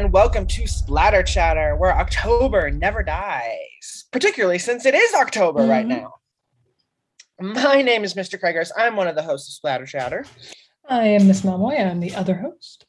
[0.00, 5.84] and welcome to Splatter Chatter, where October never dies, particularly since it is October right
[5.84, 5.88] Mhm.
[6.00, 6.14] now.
[7.38, 8.40] My name is Mr.
[8.40, 8.72] Craigers.
[8.74, 10.24] I'm one of the hosts of Splatter Chatter.
[10.88, 11.74] I am Miss Malmoy.
[11.76, 12.86] I'm the other host.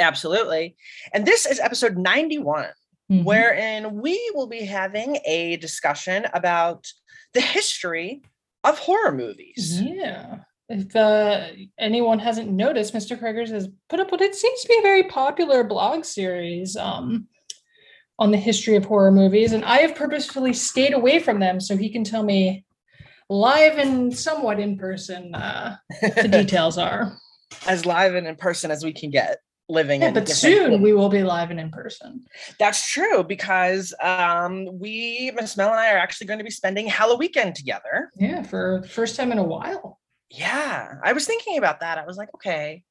[0.00, 0.76] Absolutely.
[1.12, 2.70] And this is episode 91,
[3.08, 3.22] Mhm.
[3.22, 6.88] wherein we will be having a discussion about
[7.34, 8.20] the history
[8.64, 9.80] of horror movies.
[9.80, 10.38] Yeah.
[10.72, 13.20] If uh, anyone hasn't noticed, Mr.
[13.20, 17.26] Craigers has put up what it seems to be a very popular blog series um,
[18.18, 19.52] on the history of horror movies.
[19.52, 22.64] And I have purposefully stayed away from them so he can tell me
[23.28, 27.18] live and somewhat in person uh, the details are.
[27.66, 30.94] as live and in person as we can get living Yeah, in but soon we
[30.94, 32.24] will be live and in person.
[32.58, 36.86] That's true because um, we, Miss Mel and I, are actually going to be spending
[36.86, 38.10] Halloween together.
[38.16, 39.98] Yeah, for first time in a while.
[40.32, 41.98] Yeah, I was thinking about that.
[41.98, 42.84] I was like, okay,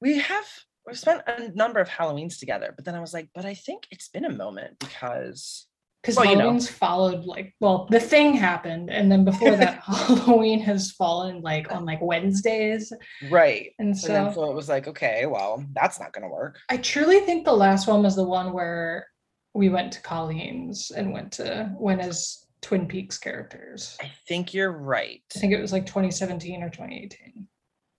[0.00, 0.46] we have
[0.86, 3.88] we've spent a number of Halloweens together, but then I was like, but I think
[3.90, 5.66] it's been a moment because
[6.02, 6.42] Because Well, you know.
[6.42, 11.72] Halloween's followed like well, the thing happened, and then before that, Halloween has fallen like
[11.72, 12.92] on like Wednesdays,
[13.28, 13.72] right.
[13.80, 16.60] and So, then, so it was like, okay, well, that's not going to work.
[16.68, 19.08] I truly think the last one was the one where
[19.52, 23.96] we went to Colleen's and went to went as Twin Peaks characters.
[24.02, 25.22] I think you're right.
[25.36, 27.46] I think it was like 2017 or 2018.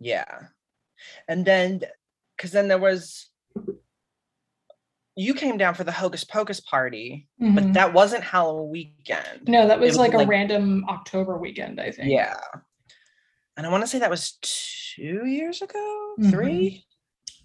[0.02, 0.26] Yeah,
[1.30, 1.84] and then
[2.36, 3.30] because then there was
[5.16, 7.74] you came down for the Hocus Pocus party, but Mhm.
[7.76, 9.48] that wasn't Halloween weekend.
[9.48, 12.12] no, that was was like a random October weekend, I think.
[12.12, 12.36] Yeah.
[13.56, 16.30] And I want to say that was two years ago, Mhm.
[16.30, 16.86] three.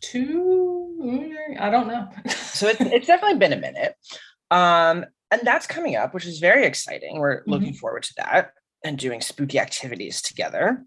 [0.00, 2.08] Two, I don't know.
[2.32, 3.94] So it's, it's definitely been a minute.
[4.50, 7.18] Um, and that's coming up, which is very exciting.
[7.18, 8.52] We're looking forward to that
[8.84, 10.84] and doing spooky activities together.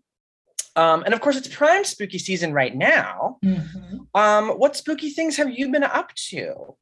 [0.78, 3.38] Um, and of course, it's prime spooky season right now.
[3.44, 4.08] Mhm.
[4.14, 6.76] Um, what spooky things have you been up to?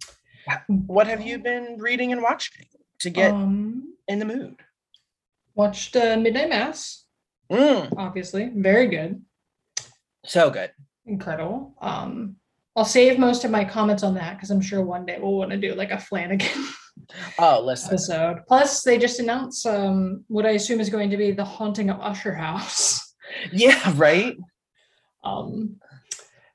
[0.68, 2.66] What have you been reading and watching
[3.00, 4.58] to get um, in the mood?
[5.56, 7.06] watched uh, Midnight Mass,
[7.52, 9.22] Mm, obviously, very good.
[10.26, 10.72] so good.
[11.06, 11.76] incredible.
[11.82, 12.38] Um,
[12.76, 15.52] I'll save most of my comments on that because I'm sure one day we'll want
[15.52, 16.50] to do like a Flanagan
[17.40, 17.90] Oh, listen.
[17.90, 18.42] episode.
[18.48, 22.00] Plus, they just announced um, what I assume is going to be the haunting of
[22.00, 23.00] Usher House.
[23.52, 24.38] Yeah, right.
[25.24, 25.78] Um,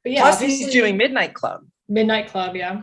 [0.05, 1.63] but yeah, Plus, he's doing Midnight Club.
[1.89, 2.83] Midnight Club, yeah.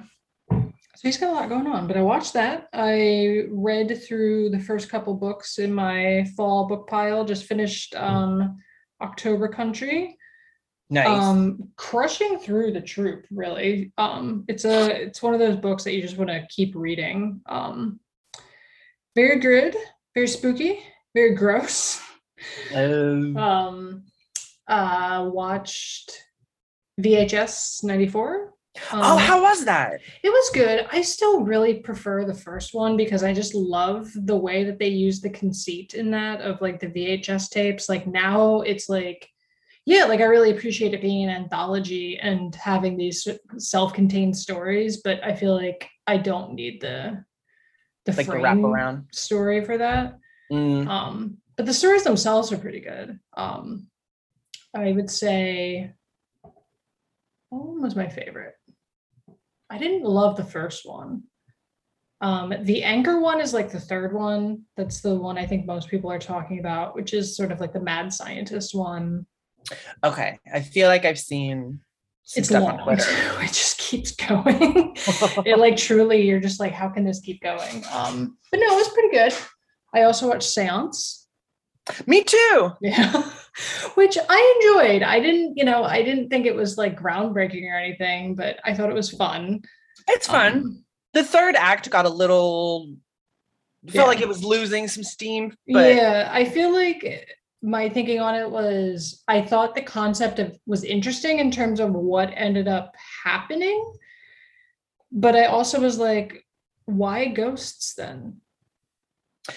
[0.50, 1.88] So he's got a lot going on.
[1.88, 2.68] But I watched that.
[2.74, 7.24] I read through the first couple books in my fall book pile.
[7.24, 8.58] Just finished um,
[9.02, 10.18] October Country.
[10.92, 11.08] Nice.
[11.08, 15.94] um crushing through the troop really um it's a it's one of those books that
[15.94, 18.00] you just want to keep reading um
[19.16, 19.76] very good
[20.14, 20.80] very spooky
[21.16, 22.02] very gross
[22.76, 23.36] Oh.
[23.36, 24.04] um
[24.68, 26.12] uh watched
[27.02, 28.54] vhs 94
[28.94, 30.02] oh, Um, how was that?
[30.24, 30.86] it was good.
[30.92, 34.90] I still really prefer the first one because I just love the way that they
[34.90, 37.88] use the conceit in that of like the VHS tapes.
[37.90, 39.30] Like now it's like,
[39.86, 45.24] yeah, like I really appreciate it being an anthology and having these self-contained stories, but
[45.24, 47.24] I feel like I don't need the
[48.06, 49.06] the Like the wraparound.
[49.14, 50.20] story for that.
[50.52, 53.20] Mm, Um, but the stories themselves are pretty good.
[53.36, 53.88] Um,
[54.76, 55.92] I would say,
[57.50, 58.54] one was my favorite?
[59.72, 61.24] I didn't love the first one.
[62.22, 64.64] Um, the anchor one is like the third one.
[64.78, 67.74] That's the one I think most people are talking about, which is sort of like
[67.74, 69.26] the mad scientist one.
[70.04, 70.40] Okay.
[70.54, 71.80] I feel like I've seen
[72.24, 72.80] some It's stuff long.
[72.80, 73.12] on Twitter.
[73.42, 74.94] it just keeps going.
[75.46, 77.84] it like truly, you're just like, how can this keep going?
[77.92, 79.34] Um, but no, it was pretty good.
[79.94, 81.28] I also watched Seance.
[82.08, 82.72] Me too.
[82.82, 83.30] Yeah.
[83.96, 85.04] Which I enjoyed.
[85.04, 88.74] I didn't, you know, I didn't think it was like groundbreaking or anything, but I
[88.74, 89.62] thought it was fun.
[90.08, 90.54] It's fun.
[90.54, 90.84] Um,
[91.14, 92.94] the third act got a little
[93.86, 94.04] felt Yeah.
[94.06, 97.04] like it was losing some steam, but yeah, I feel like
[97.66, 101.92] my thinking on it was I thought the concept of was interesting in terms of
[101.92, 103.94] what ended up happening.
[105.12, 106.46] But I also was like,
[106.86, 108.42] why ghosts then?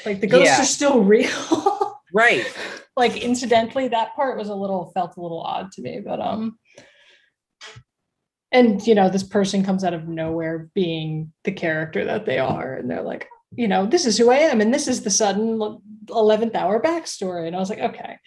[0.07, 0.63] Like the ghosts Yeah.
[0.63, 2.01] are still real.
[2.15, 2.47] right.
[2.97, 6.59] like incidentally that part was a little felt a little odd to me but um
[8.51, 12.75] and you know this person comes out of nowhere being the character that they are
[12.75, 15.59] and they're like you know this is who i am and this is the sudden
[16.07, 18.19] 11th hour backstory and i was like okay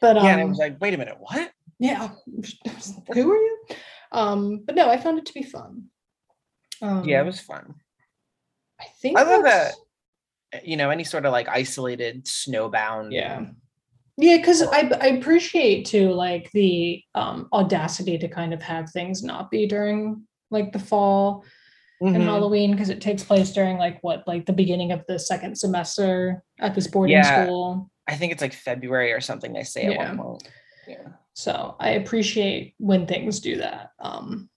[0.00, 1.50] but um yeah, I was like, wait a minute, what?
[1.78, 2.08] yeah
[3.14, 3.58] who are you
[4.12, 5.84] um but no i found it to be fun
[6.82, 7.74] um yeah, it was fun.
[8.80, 9.76] i think I love that's-
[10.64, 13.12] You know, any sort of like isolated snowbound.
[13.12, 13.46] Yeah.
[14.16, 19.22] Yeah, because I, I appreciate too like the um audacity to kind of have things
[19.22, 21.44] not be during like the fall.
[22.00, 22.24] And Mhm.
[22.24, 26.42] Halloween because it takes place during like what, like the beginning of the second semester
[26.60, 27.44] at this boarding Yeah.
[27.44, 27.90] school.
[28.06, 30.08] I think it's like February or something they say at Yeah.
[30.14, 30.48] one point.
[30.86, 31.08] Yeah.
[31.34, 33.90] So I appreciate when things do that.
[33.98, 34.48] Um,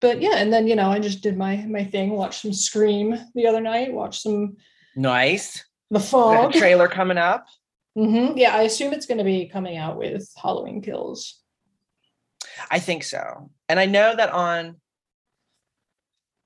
[0.00, 3.18] but yeah, and then you know, I just did my my thing, watched some Scream
[3.34, 4.56] the other night, watched some
[4.96, 5.64] Nice.
[5.90, 6.52] The Fog.
[6.52, 7.46] trailer coming up.
[7.98, 8.36] Mm-hmm.
[8.38, 11.40] Yeah, I assume it's going to be coming out with Halloween Kills.
[12.70, 13.50] I think so.
[13.68, 14.80] And I know that on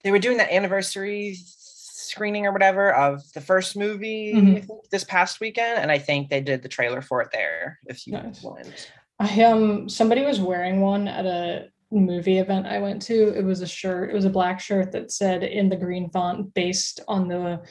[0.05, 4.69] they were doing that anniversary screening or whatever of the first movie I Mhm.
[4.91, 7.81] this past weekend, and I think they did the trailer for it there.
[7.87, 8.43] If you Nice.
[8.43, 13.35] went, I um somebody was wearing one at a movie event I went to.
[13.37, 14.11] It was a shirt.
[14.11, 17.63] It was a black shirt that said in the green font based on the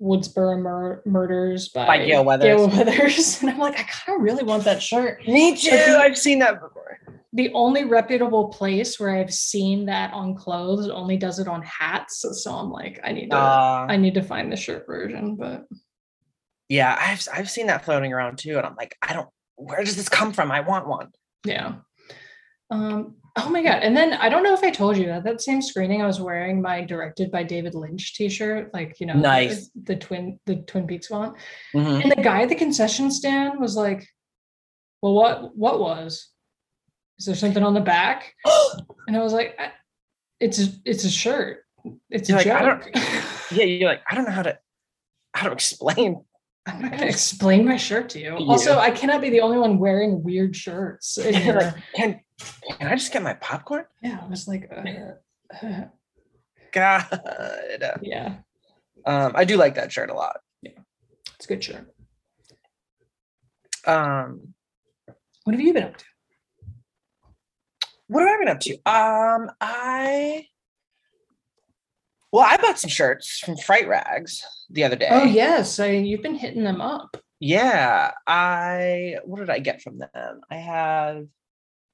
[0.00, 2.60] Woodsboro mur- murders by, By Gail Gail Weathers.
[2.68, 3.40] Weathers.
[3.42, 5.26] And I'm like, I kind of really want that shirt.
[5.26, 5.70] me too.
[5.98, 6.98] I've seen that before.
[7.36, 12.24] The only reputable place where I've seen that on clothes only does it on hats.
[12.42, 15.66] So I'm like, I need to Uh, I need to find the shirt version, but
[16.68, 19.28] yeah, I've I've seen that floating around too, and I'm like, I don't.
[19.56, 20.50] Where does this come from?
[20.50, 21.08] I want one.
[21.44, 21.74] Yeah.
[22.70, 23.82] Um, oh my god.
[23.82, 26.20] And then I don't know if I told you that that same screening I was
[26.20, 29.70] wearing my directed by David Lynch t-shirt, like you know, the- Nice.
[29.84, 31.36] the, twin the Twin Peaks font.
[31.74, 32.02] Mhm.
[32.02, 34.08] And the guy at the concession stand was like,
[35.02, 36.32] Well, what what was?
[37.18, 38.34] Is there something on the back?
[39.08, 39.56] And I was like,
[40.40, 41.60] it's a it's a shirt.
[42.10, 42.90] It's You're a like, joke.
[43.52, 44.58] Yeah, you're like, I don't know how to
[45.32, 46.24] how to explain.
[46.66, 48.34] I'm not gonna explain my shirt to you.
[48.34, 51.16] Also, I cannot be the only one wearing weird shirts.
[51.24, 51.34] like,
[51.94, 52.20] can
[52.78, 53.84] can I just get my popcorn?
[54.02, 55.84] yeah, I was like, uh, uh,
[56.72, 57.06] God.
[58.02, 58.38] yeah.
[59.06, 60.40] Um, I do like that shirt a lot.
[60.62, 60.72] Yeah,
[61.36, 61.94] It's a good shirt.
[63.86, 64.54] Um,
[65.44, 66.04] What have you been up to?
[68.08, 68.74] What have I been up to?
[68.86, 70.46] Um, I
[72.32, 75.08] well, I bought some shirts from Fright Rags the other day.
[75.10, 77.16] Oh yes, I you've been hitting them up.
[77.40, 80.40] Yeah, I what did I get from them?
[80.50, 81.16] I have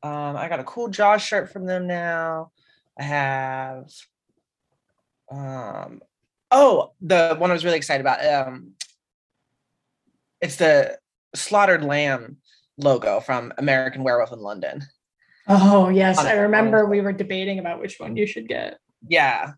[0.03, 2.51] um I got a cool Jaws shirt from them now.
[2.99, 3.91] I have
[5.31, 6.01] um
[6.51, 8.25] oh the one I was really excited about.
[8.25, 8.73] Um
[10.41, 10.99] it's the
[11.35, 12.39] slaughtered lamb
[12.79, 14.83] logo from American Werewolf in London.
[15.61, 18.79] Oh yes, I remember we were debating about which one you should get.
[19.07, 19.53] Yeah.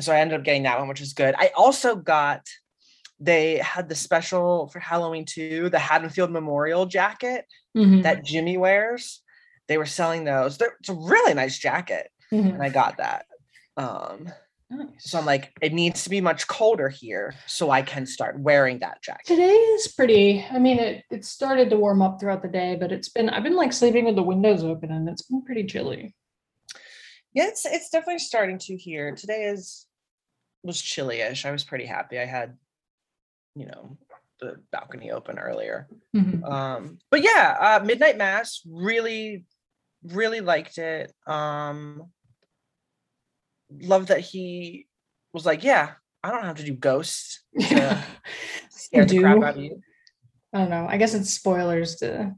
[0.00, 1.34] So I ended up getting that one, which is good.
[1.38, 2.46] I also got
[3.20, 7.46] they had the special for Halloween too, the Haddonfield Memorial jacket
[7.76, 9.22] Mhm, that Jimmy wears.
[9.66, 10.56] They were selling those.
[10.56, 12.54] They're, it's a really nice jacket, mhm.
[12.54, 13.26] and I got that.
[13.76, 14.32] Um,
[14.70, 14.88] Nice.
[14.98, 18.80] so I'm like, it needs to be much colder here, so I can start wearing
[18.80, 19.26] that jacket.
[19.26, 20.44] Today is pretty.
[20.50, 23.42] I mean, it it started to warm up throughout the day, but it's been I've
[23.42, 26.14] been like sleeping with the windows open, and it's been pretty chilly.
[27.32, 29.14] Yeah, it's it's definitely starting to here.
[29.14, 29.86] Today is
[30.62, 31.46] was chilly-ish.
[31.46, 32.18] I was pretty happy.
[32.18, 32.56] I had,
[33.54, 33.96] you know,
[34.40, 35.88] the balcony open earlier.
[36.14, 36.44] Mhm.
[36.48, 39.44] um but yeah uh midnight mass really
[40.04, 42.04] really liked it um
[43.80, 44.86] love that he
[45.32, 45.92] was like yeah
[46.24, 48.04] i don't have to do ghosts to
[48.70, 49.82] scare the crap out of you
[50.54, 50.86] I don't know.
[50.88, 52.34] I guess it's spoilers to.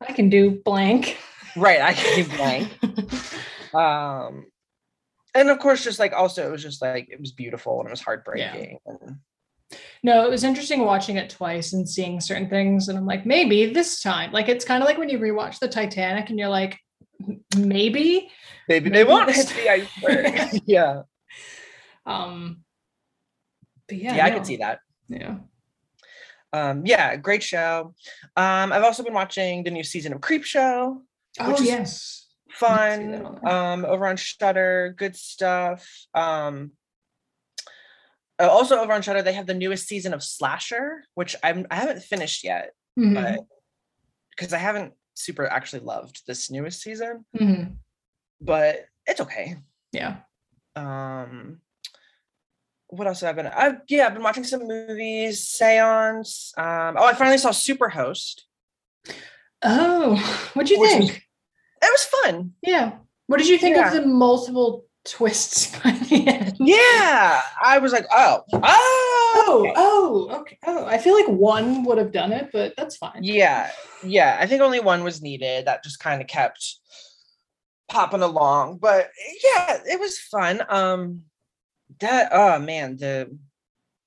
[0.00, 1.18] I can do blank.
[1.54, 4.46] right i can do blank um
[5.34, 7.90] and of course just like also it was just like it was beautiful and it
[7.90, 9.16] was heartbreaking and
[10.02, 12.88] No, it was interesting watching it twice and seeing certain things.
[12.88, 14.30] And I'm like, maybe this time.
[14.32, 16.78] Like, it's kind of like when you rewatch the Titanic and you're like,
[17.20, 18.30] "M- maybe.
[18.68, 21.02] maybe they won't hit the iceberg yeah
[22.04, 22.64] Um,
[23.88, 24.36] but yeah, yeah, i no.
[24.36, 25.36] could see that Yeah.
[26.52, 27.94] um yeah great show
[28.36, 31.00] um i've also been watching the new season of Creepshow
[31.38, 32.26] Oh, yes.
[32.50, 33.52] fun that on there.
[33.52, 35.86] um over on Shudder, good stuff.
[36.14, 36.72] Um
[38.38, 42.02] also over on Shudder, they have the newest season of Slasher, which I'm I haven't
[42.02, 43.40] finished yet, Mhm, but
[44.30, 47.76] because I haven't super actually loved this newest season, mhm.
[48.40, 49.56] but it's okay.
[49.92, 50.16] Yeah.
[50.76, 51.60] Um
[52.88, 53.52] what else have I been?
[53.52, 56.52] I've yeah, I've been watching some movies, seance.
[56.56, 58.42] Um, oh, I finally saw Superhost.
[59.62, 60.14] Oh,
[60.54, 61.22] what'd you Which was- think?
[61.82, 62.52] It was fun.
[62.62, 62.92] Yeah.
[63.26, 63.88] What did you think Yeah.
[63.88, 66.56] of the multiple twists by the end?
[66.60, 67.40] Yeah.
[67.62, 69.05] I was like, oh, oh,
[69.38, 69.72] Oh, okay.
[69.76, 70.58] oh, okay.
[70.66, 73.22] Oh, I feel like one would have done it, but that's fine.
[73.22, 73.70] Yeah,
[74.02, 74.36] yeah.
[74.40, 75.66] I think only one was needed.
[75.66, 76.76] That just kind of kept
[77.88, 78.78] popping along.
[78.78, 79.10] But
[79.44, 80.62] yeah, it was fun.
[80.68, 81.22] Um
[82.00, 83.36] that oh man, the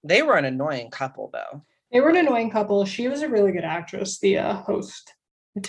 [0.03, 1.63] they were an annoying couple though.
[1.91, 2.85] They were an annoying couple.
[2.85, 5.13] She was a really good actress, the uh, host.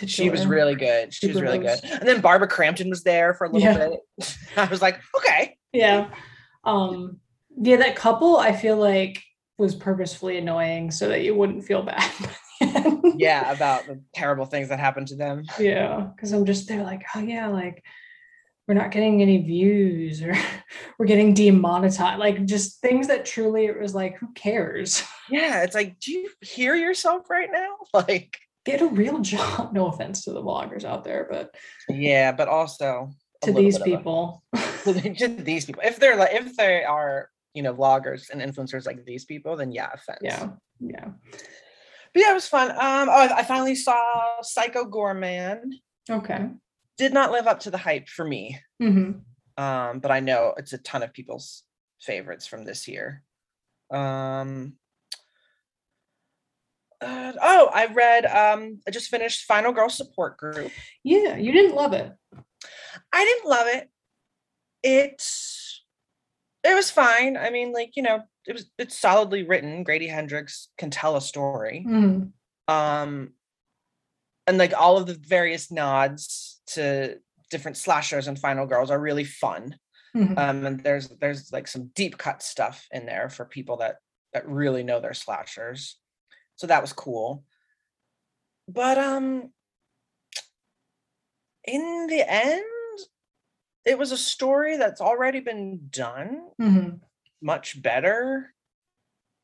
[0.06, 1.14] She was really good.
[1.14, 1.80] She was really good.
[1.82, 3.88] And then Barbara Crampton was there for a little Yeah.
[4.18, 4.36] bit.
[4.56, 5.56] I was like, okay.
[5.72, 6.10] Yeah.
[6.64, 7.20] Um,
[7.58, 9.22] yeah, that couple I feel like
[9.60, 12.10] was purposefully annoying so that you wouldn't feel bad.
[13.16, 15.44] yeah, about the terrible things that happened to them.
[15.58, 17.84] Yeah, because I'm just there like, oh yeah, like
[18.66, 20.34] we're not getting any views or
[20.98, 22.18] we're getting demonetized.
[22.18, 25.02] Like just things that truly it was like, who cares?
[25.32, 27.76] Yeah, it's like, do you hear yourself right now?
[27.94, 29.72] Like get a real job.
[29.72, 31.54] No offense to the vloggers out there, but
[31.88, 33.12] yeah, but also
[33.42, 34.42] to these people.
[34.52, 35.82] A, to these people.
[35.84, 39.72] If they're like if they are, you know, vloggers and influencers like these people, then
[39.72, 40.20] yeah, offense.
[40.22, 40.50] Yeah.
[40.78, 41.08] Yeah.
[42.12, 42.70] But yeah, it was fun.
[42.70, 45.72] Um, oh, I finally saw Psycho Goreman.
[46.08, 46.48] Okay.
[46.98, 48.58] Did not live up to the hype for me.
[48.82, 49.62] Mm-hmm.
[49.62, 51.62] Um, but I know it's a ton of people's
[52.00, 53.22] favorites from this year.
[53.90, 54.74] Um,
[57.00, 58.26] uh, oh, I read.
[58.26, 60.70] Um, I just finished Final Girl Support Group.
[61.02, 62.12] Yeah, you didn't love it.
[63.12, 63.90] I didn't love it.
[64.82, 65.49] It's
[66.62, 67.36] it was fine.
[67.36, 69.84] I mean, like you know, it was it's solidly written.
[69.84, 71.84] Grady Hendrix can tell a story.
[71.88, 72.32] Mm.
[72.68, 73.32] Um,
[74.46, 77.18] and like all of the various nods to
[77.50, 79.76] different slashers and Final Girls are really fun.
[80.16, 80.38] Mm-hmm.
[80.38, 83.96] Um, and there's there's like some deep cut stuff in there for people that
[84.32, 85.96] that really know their slashers.
[86.56, 87.44] So that was cool.
[88.68, 89.50] But um
[91.64, 92.64] in the end,
[93.84, 96.96] it was a story that's already been done mm-hmm.
[97.42, 98.52] much better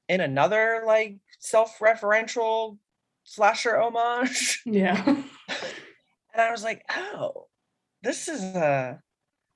[0.09, 2.79] in another like self-referential
[3.25, 4.63] slasher homage.
[4.67, 5.03] Yeah.
[5.07, 7.47] and I was like, oh,
[8.03, 9.01] this is a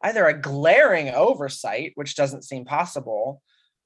[0.03, 3.43] either a glaring oversight, which doesn't seem possible,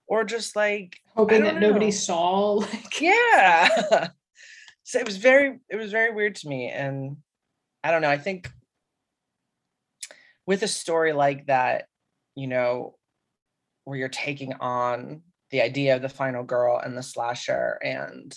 [0.06, 1.68] or just like hoping that know.
[1.68, 2.52] nobody saw.
[2.52, 3.68] Like, yeah.
[4.84, 7.16] so it was very, it was very weird to me, and
[7.82, 8.10] I don't know.
[8.10, 8.50] I think
[10.46, 11.86] with a story like that,
[12.34, 12.96] you know,
[13.84, 18.34] where you're taking on the idea of the final girl and the slasher and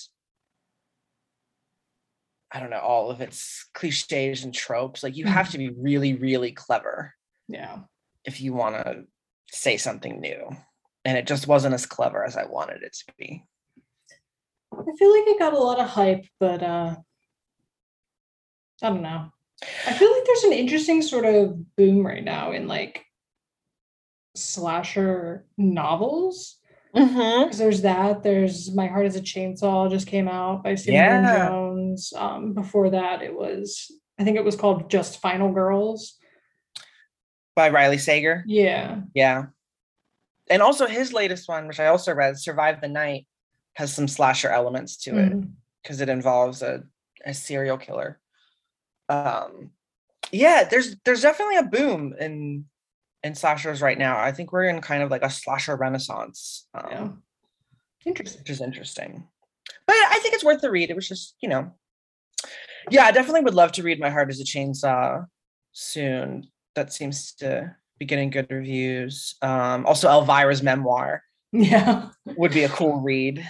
[2.51, 5.03] I don't know, all of its cliches and tropes.
[5.03, 5.51] Like you have mm-hmm.
[5.51, 7.13] to be really, really clever.
[7.47, 7.79] Yeah.
[8.23, 9.03] If you want to
[9.51, 10.49] say something new.
[11.03, 13.43] And it just wasn't as clever as I wanted it to be.
[14.73, 16.95] I feel like it got a lot of hype, but uh
[18.81, 19.31] I don't know.
[19.87, 23.05] I feel like there's an interesting sort of boom right now in like
[24.35, 26.57] slasher novels.
[26.95, 27.57] Mm-hmm.
[27.57, 28.23] There's that.
[28.23, 31.47] There's My Heart is a Chainsaw just came out by Stephen yeah.
[31.47, 32.13] Jones.
[32.15, 36.15] Um, before that, it was I think it was called Just Final Girls
[37.55, 38.43] by Riley Sager.
[38.47, 39.01] Yeah.
[39.13, 39.47] Yeah.
[40.49, 43.27] And also his latest one, which I also read, Survive the Night,
[43.75, 45.33] has some slasher elements to it
[45.83, 46.01] because mm.
[46.01, 46.83] it involves a,
[47.25, 48.19] a serial killer
[49.09, 49.71] um
[50.31, 52.65] yeah there's there's definitely a boom in
[53.23, 54.19] in slashers right now.
[54.19, 57.07] I think we're in kind of like a slasher renaissance um yeah.
[58.05, 58.41] interesting.
[58.41, 59.27] which is interesting.
[59.85, 60.89] But i think it's worth the read.
[60.89, 61.71] It was just you know
[62.89, 65.25] yeah i definitely would love to read my heart is a chainsaw
[65.71, 66.47] soon.
[66.75, 69.35] That seems to be getting good reviews.
[69.41, 72.09] Um also elvira's memoir yeah.
[72.25, 73.47] would be a cool read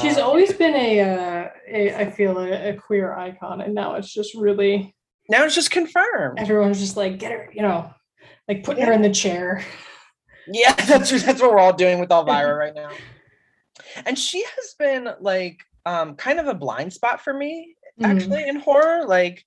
[0.00, 3.94] She's uh, always been a, uh, a I feel a, a, queer icon, and now
[3.94, 4.94] it's just really
[5.28, 6.38] now it's just confirmed.
[6.38, 7.92] Everyone's just like, get her, you know,
[8.46, 8.86] like putting yeah.
[8.88, 9.64] her in the chair.
[10.46, 12.90] Yeah, that's that's what we're all doing with Elvira right now.
[14.06, 18.56] And she has been like um kind of a blind spot for me actually mm-hmm.
[18.56, 19.06] in horror.
[19.06, 19.44] Like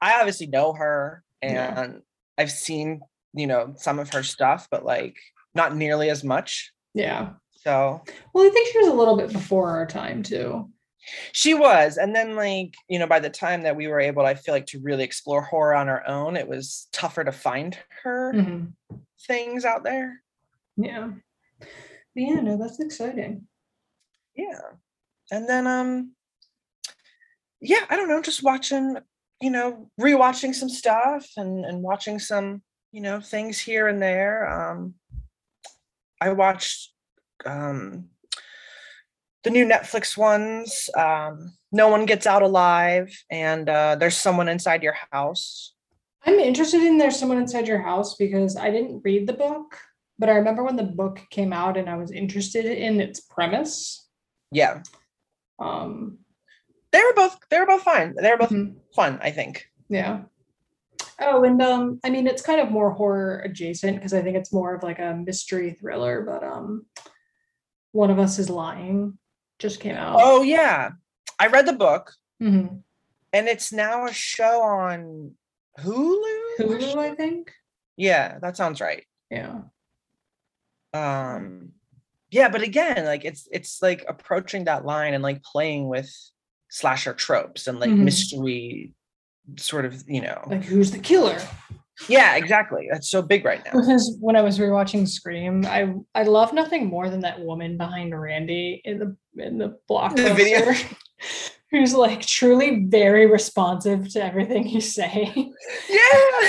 [0.00, 1.92] I obviously know her and yeah.
[2.38, 3.00] I've seen,
[3.34, 5.16] you know, some of her stuff, but like
[5.54, 6.72] not nearly as much.
[6.94, 7.30] Yeah.
[7.64, 8.02] So,
[8.32, 10.68] well, I think she was a little bit before our time too.
[11.32, 11.96] She was.
[11.96, 14.66] And then, like, you know, by the time that we were able, I feel like,
[14.66, 18.96] to really explore horror on our own, it was tougher to find her mm-hmm.
[19.26, 20.22] things out there.
[20.76, 21.10] Yeah.
[21.60, 21.68] But
[22.16, 23.46] yeah, no, that's exciting.
[24.34, 24.60] Yeah.
[25.30, 26.12] And then, um,
[27.60, 28.96] yeah, I don't know, just watching,
[29.40, 34.48] you know, rewatching some stuff and and watching some, you know, things here and there.
[34.48, 34.94] Um,
[36.20, 36.91] I watched
[37.46, 38.08] um,
[39.44, 40.88] the new Netflix ones.
[40.96, 45.74] Um, no one gets out alive, and uh, there's someone inside your house.
[46.24, 49.76] I'm interested in There's Someone Inside Your House because I didn't read the book,
[50.18, 54.08] but I remember when the book came out and I was interested in its premise.
[54.52, 54.82] Yeah.
[55.58, 56.18] Um,
[56.92, 58.14] they were both they were both fine.
[58.14, 58.78] They were both mm-hmm.
[58.94, 59.66] fun, I think.
[59.88, 60.22] Yeah.
[61.18, 64.52] Oh, and um, I mean, it's kind of more horror adjacent because I think it's
[64.52, 66.86] more of like a mystery thriller, but um,
[67.92, 69.18] one of Us is Lying
[69.58, 70.18] just came out.
[70.20, 70.90] Oh yeah,
[71.38, 72.76] I read the book, mm-hmm.
[73.32, 75.32] and it's now a show on
[75.78, 76.56] Hulu.
[76.58, 77.52] Hulu, I think.
[77.96, 79.04] Yeah, that sounds right.
[79.30, 79.60] Yeah.
[80.94, 81.70] um
[82.30, 86.10] yeah but again like it's it's like approaching that line and like playing with
[86.68, 88.04] slasher tropes and like Mhm.
[88.04, 88.92] mystery
[89.56, 91.38] sort of you know Like who's the killer?
[92.08, 96.22] Yeah exactly that's so big right now Because when I was rewatching Scream, I I
[96.24, 100.36] love nothing more than that woman behind Randy in the in the blockbuster.
[100.36, 100.72] video.
[101.70, 105.54] Who's like truly very responsive to everything he's saying.
[105.88, 106.48] yeah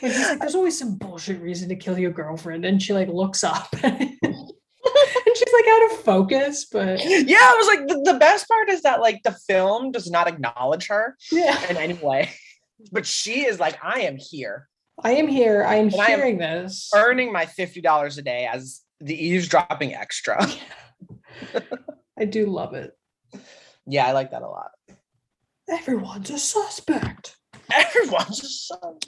[0.00, 2.64] But he's like, there's always some bullshit reason to kill your girlfriend.
[2.64, 4.00] And she like looks up and
[5.36, 6.66] she's like out of focus.
[6.70, 10.10] But yeah i was like the, the best part is that like the film does
[10.10, 12.30] not acknowledge her yeah, in any way
[12.92, 14.68] but she is like i am here
[15.02, 15.64] I am here.
[15.64, 16.88] I am And I am hearing this.
[16.94, 20.46] earning my $50 a day as the eavesdropping extra
[22.18, 22.92] I do love it.
[23.86, 24.70] yeah i like that a lot
[25.68, 27.36] Everyone's a suspect.
[27.72, 28.98] everyone's a son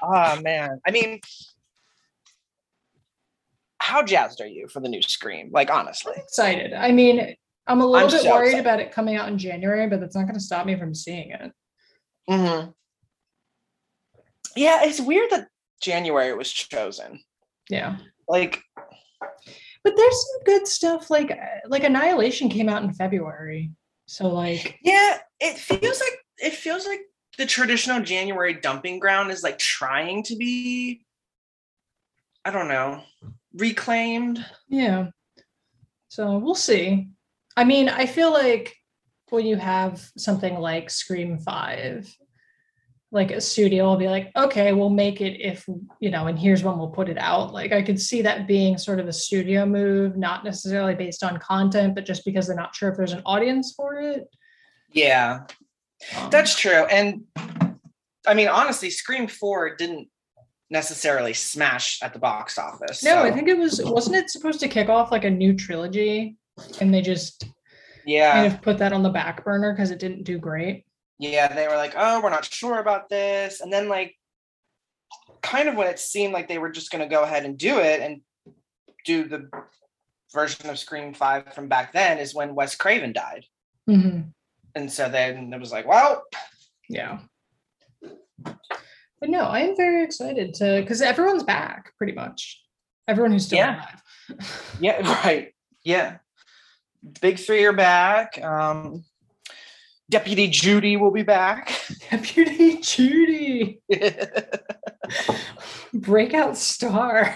[0.00, 1.18] oh man i mean
[3.78, 6.72] how jazzed are you for the new scream like honestly Excited.
[6.72, 7.34] I mean,
[7.66, 8.60] I'm a little I'm bit so worried excited.
[8.66, 11.30] about it coming out in January, but that's not going to stop me from seeing
[11.30, 11.52] it.
[12.28, 12.70] Hmm
[14.56, 15.48] yeah it's weird that
[15.82, 17.20] january was chosen
[17.70, 17.96] Yeah.
[18.28, 18.62] like
[19.84, 23.72] But there's some good stuff like uh, like Annihilation came out in February.
[24.06, 27.00] So like Yeah, it feels like it feels like
[27.38, 31.04] the traditional January dumping ground is like trying to be
[32.44, 33.02] I don't know,
[33.54, 34.44] reclaimed.
[34.68, 35.08] Yeah.
[36.08, 37.08] So we'll see.
[37.56, 38.74] I mean, I feel like
[39.32, 42.14] when you have something like Scream 5,
[43.10, 45.66] like a studio will be like, okay, we'll make it if,
[46.00, 47.52] you know, and here's when we'll put it out.
[47.52, 51.38] Like I could see that being sort of a studio move, not necessarily based on
[51.38, 54.28] content, but just because they're not sure if there's an audience for it.
[54.92, 55.40] Yeah,
[56.16, 56.84] Um, that's true.
[56.86, 57.24] And
[58.26, 60.08] I mean, honestly, Scream 4 didn't
[60.70, 63.02] necessarily smash at the box office.
[63.02, 66.36] no, I think it was, wasn't it supposed to kick off like a new trilogy?
[66.80, 67.44] And they just
[68.06, 70.84] yeah, kind of put that on the back burner because it didn't do great.
[71.18, 73.60] yeah, they were like, oh, we're not sure about this.
[73.60, 74.16] And then, like,
[75.42, 77.78] kind of when it seemed like they were just going to go ahead and do
[77.78, 78.20] it and
[79.04, 79.48] do the
[80.32, 83.44] version of Scream 5 from back then is when Wes Craven died.
[83.88, 84.32] Mhm.
[84.74, 86.22] And so then it was like, well,
[86.88, 87.18] Yeah.
[88.44, 92.60] But no, I am very excited to because everyone's back pretty much.
[93.06, 93.76] Everyone who's still Yeah.
[93.76, 94.02] alive.
[94.80, 95.54] yeah, right.
[95.84, 96.18] Yeah.
[97.20, 98.42] Big three are back.
[98.42, 99.04] Um,
[100.10, 101.72] Deputy Judy will be back.
[102.10, 103.80] Deputy Judy,
[105.94, 107.34] breakout star.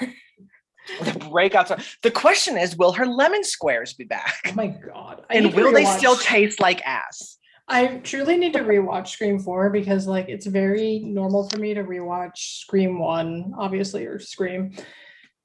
[1.03, 1.67] The breakout.
[1.67, 1.79] star.
[2.03, 4.37] The question is, will her lemon squares be back?
[4.47, 5.25] Oh my god.
[5.31, 7.39] I And will they still taste like ass?
[7.69, 11.83] I truly need to rewatch Scream 4 because like it's very normal for me to
[11.83, 14.73] rewatch Scream 1, obviously, or Scream.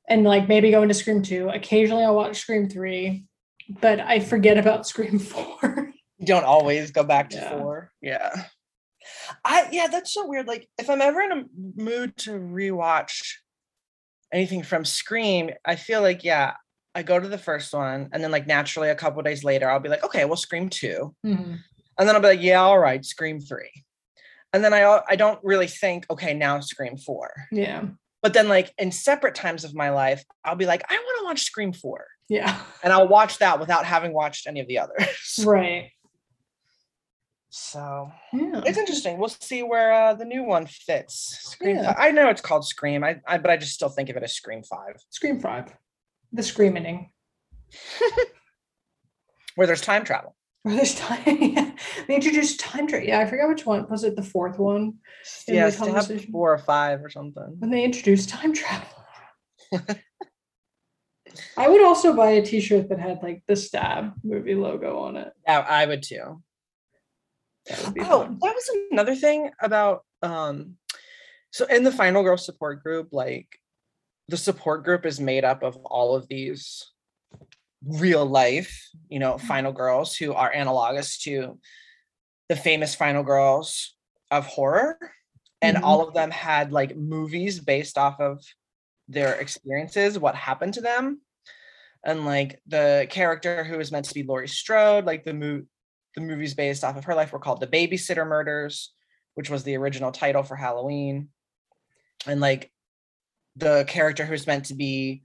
[0.08, 1.50] And like maybe go into Scream 2.
[1.50, 3.26] Occasionally I'll watch Scream 3,
[3.80, 5.92] but I forget about Scream 4.
[6.20, 7.50] You don't always go back to Yeah.
[7.58, 7.92] four.
[8.02, 8.44] Yeah.
[9.44, 10.48] I yeah, that's so weird.
[10.48, 11.44] Like if I'm ever in a
[11.76, 13.22] mood to rewatch
[14.32, 16.54] anything from Scream, I feel like yeah,
[16.94, 19.80] I go to the first one and then like naturally a couple days later I'll
[19.80, 21.16] be like, okay, well Scream 2.
[21.26, 21.58] Mhm.
[21.98, 23.58] And then I'll be like, yeah, all right, Scream 3.
[24.54, 27.32] And then I I don't really think, okay, now Scream 4.
[27.52, 27.86] Yeah.
[28.22, 31.26] But then like in separate times of my life, I'll be like, I want to
[31.26, 32.06] watch Scream 4.
[32.30, 32.60] Yeah.
[32.84, 35.40] And I'll watch that without having watched any of the others.
[35.46, 35.92] Right.
[37.50, 38.62] So Yeah.
[38.66, 39.18] it's interesting.
[39.18, 41.38] We'll see where uh, the new one fits.
[41.42, 41.76] Scream.
[41.78, 41.94] Yeah.
[41.98, 43.04] I know it's called Scream.
[43.04, 45.74] I, I but I just still think of it as Scream Five, Scream 5.
[46.32, 47.10] The screaming.
[49.56, 50.36] where there's time travel.
[50.66, 51.74] Or this time
[52.08, 53.08] they introduced time travel.
[53.08, 53.90] Yeah, I forgot which one.
[53.90, 55.00] Was it the fourth one?
[55.48, 57.56] In yeah, the stab four or five or something.
[57.58, 58.88] When they introduced time travel.
[61.58, 65.32] I would also buy a t-shirt that had like the stab movie logo on it.
[65.48, 66.44] Yeah, I would too.
[67.68, 68.38] That would be Oh, fun.
[68.42, 70.76] that was another thing about um.
[71.52, 73.48] So in the Final Girl support group, like
[74.28, 76.91] the support group is made up of all of these
[77.86, 81.60] real life, you know, final girls who are analogous to
[82.50, 83.96] the famous final girls
[84.30, 84.98] of horror.
[85.62, 85.84] And Mhm.
[85.84, 88.44] all of them had like movies based off of
[89.08, 91.22] their experiences, what happened to them.
[92.04, 95.66] And like the character who was meant to be Laurie Strode, like the mo-
[96.16, 98.94] the movies based off of her life were called The Babysitter Murders,
[99.36, 101.30] which was the original title for Halloween.
[102.28, 102.72] And like
[103.56, 105.24] the character who's meant to be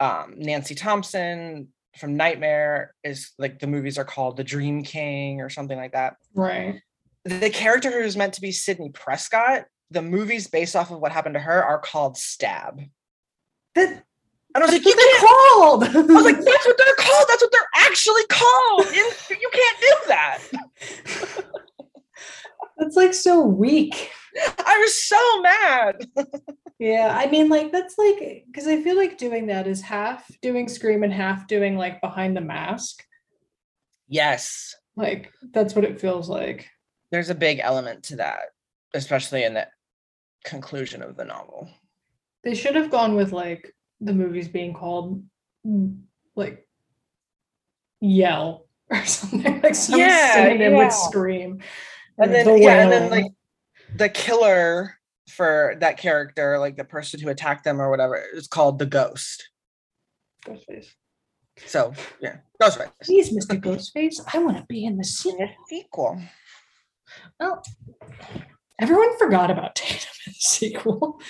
[0.00, 5.48] um, Nancy Thompson from Nightmare is like the movies are called The Dream King or
[5.50, 6.16] something like that.
[6.34, 6.80] Right.
[7.24, 11.34] The character who's meant to be Sydney Prescott, the movies based off of what happened
[11.34, 12.80] to her are called Stab.
[13.74, 14.04] That And
[14.56, 15.84] I was like, you they're called.
[15.84, 17.26] I was like, that's what they're called.
[17.28, 18.86] That's what they're actually called.
[18.94, 20.38] You can't do that.
[22.78, 24.10] that's like so weak.
[24.66, 26.06] I was so mad.
[26.78, 30.68] Yeah, I mean, like that's like because I feel like doing that is half doing
[30.68, 33.02] Scream and half doing like behind the mask.
[34.08, 36.68] Yes, Like that's what it feels like.
[37.10, 38.40] there's a big element to that,
[38.92, 39.68] especially in the
[40.44, 41.70] conclusion of the novel.
[42.42, 45.22] They should have gone with like the movies being called
[45.66, 46.00] mm,
[46.34, 46.66] like
[48.00, 50.78] Yell or something like some Yeah, synonym yeah.
[50.84, 51.60] with Scream.
[52.18, 53.32] And then The yeah, and then like
[53.96, 58.78] the killer for that character, like the person who attacked them or whatever, is called
[58.78, 59.48] the ghost.
[60.44, 60.88] Ghostface.
[61.66, 62.90] So yeah, Ghostface.
[63.02, 63.60] Please, Mr.
[63.60, 65.38] Ghostface, I want to be in the scene.
[65.68, 66.20] Sequel.
[67.38, 67.62] Well,
[68.80, 71.20] everyone forgot about Tatum in the sequel.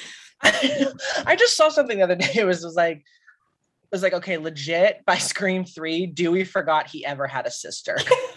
[0.42, 2.30] I just saw something the other day.
[2.34, 7.04] It was, was like, it was like, okay, legit by Scream 3, Dewey forgot he
[7.04, 7.96] ever had a sister.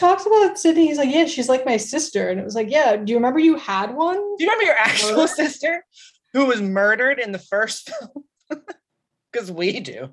[0.00, 0.86] Talks about Sidney.
[0.86, 2.30] He's like, yeah, she's like my sister.
[2.30, 4.16] And it was like, yeah, do you remember you had one?
[4.16, 5.84] Do you remember your actual sister
[6.32, 8.24] who was murdered in the first film?
[9.32, 10.08] Because we do.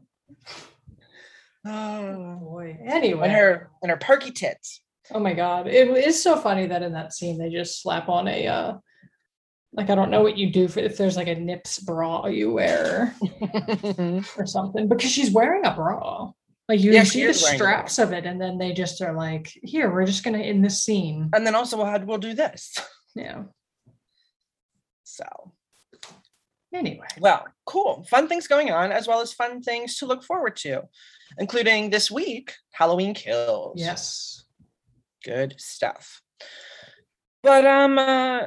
[1.66, 2.78] Oh, boy.
[2.80, 3.28] and Anyway.
[3.30, 4.82] her and her perky tits.
[5.12, 5.68] Oh my god.
[5.68, 8.74] It is so funny that in that scene they just slap on a uh
[9.74, 12.54] like I don't know what you do for if there's like a nips bra you
[12.54, 13.14] wear
[14.38, 16.32] or something because she's wearing a bra.
[16.70, 19.90] Like you Yeah, see the straps of it, and then they just are like, here,
[19.92, 21.30] we're just gonna in this scene.
[21.34, 22.76] and then also we'll, have- we'll do this.
[23.16, 23.46] Yeah.
[25.06, 25.26] So,
[26.72, 27.08] Anyway.
[27.20, 28.06] well, cool.
[28.12, 30.84] Fun things going on, as well as fun things to look forward to,
[31.40, 33.80] including this week Halloween Kills.
[33.80, 34.44] Yes.
[35.24, 36.22] good stuff.
[37.42, 38.42] But um, uh,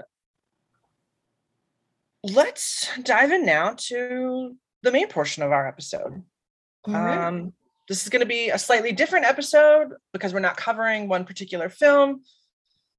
[2.22, 6.22] let's dive in now to the main portion of our episode.
[6.87, 7.26] Right.
[7.26, 7.52] Um,
[7.90, 11.68] this is going to be a slightly different episode because we're not covering one particular
[11.68, 12.22] film.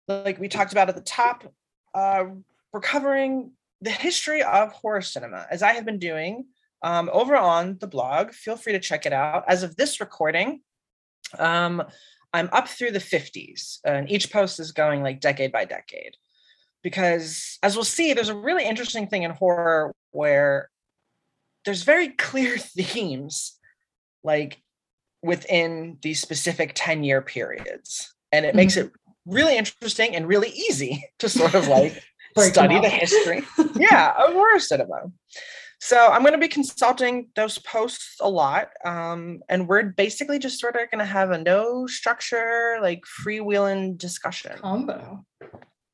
[0.09, 1.45] Like we talked about at the top,
[1.93, 2.25] uh,
[2.73, 6.47] we're covering the history of horror cinema, as I have been doing
[6.83, 8.33] um, over on the blog.
[8.33, 9.45] Feel free to check it out.
[9.47, 10.59] As of this recording,
[11.39, 11.81] um,
[12.33, 16.17] I'm up through the 50s, and each post is going like decade by decade.
[16.83, 20.69] Because as we'll see, there's a really interesting thing in horror where
[21.63, 23.57] there's very clear themes
[24.21, 24.61] like
[25.23, 28.13] within these specific 10 year periods.
[28.31, 28.91] And it makes it
[29.25, 32.01] really interesting and really easy to sort of like
[32.37, 33.43] study the history.
[33.79, 35.11] Yeah of horror cinema
[35.83, 40.59] so i'm going to be consulting those posts a lot um, and we're basically just
[40.59, 44.51] sort of going to have a no structure like freewheeling discussion.
[44.57, 45.25] Combo.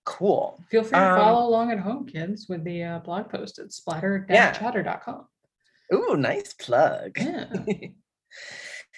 [0.05, 0.61] cool.
[0.69, 3.59] Feel free to Um, follow along at home, kids, with the uh, blog post.
[3.59, 3.65] At
[4.29, 4.51] Yeah.
[4.51, 5.27] splatter-chatter.com.
[5.93, 7.17] Ooh, nice plug.
[7.17, 7.45] Yeah.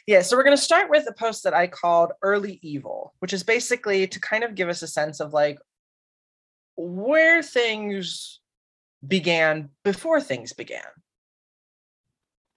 [0.09, 3.31] Yeah, so we're going to start with a post that I called Early Evil, which
[3.31, 5.59] is basically to kind of give us a sense of like
[6.75, 8.39] where things
[9.07, 10.81] began before things began.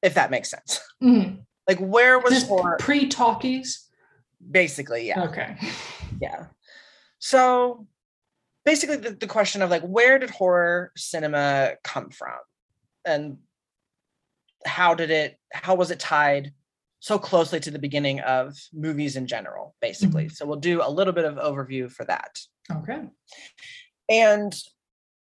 [0.01, 0.81] If that makes sense.
[1.03, 1.45] Mhm.
[1.69, 3.87] Like where was Just horror pre-talkies.
[4.51, 5.25] basically, yeah.
[5.25, 5.57] Okay.
[6.23, 6.47] Yeah.
[7.19, 7.87] So
[8.65, 12.39] basically the, the question of like where did horror cinema come from?
[13.05, 13.39] And
[14.65, 16.53] how did it how was it tied
[17.03, 20.29] so closely to the beginning of movies in general, basically.
[20.29, 22.39] So we'll do a little bit of overview for that.
[22.71, 23.01] Okay.
[24.09, 24.57] And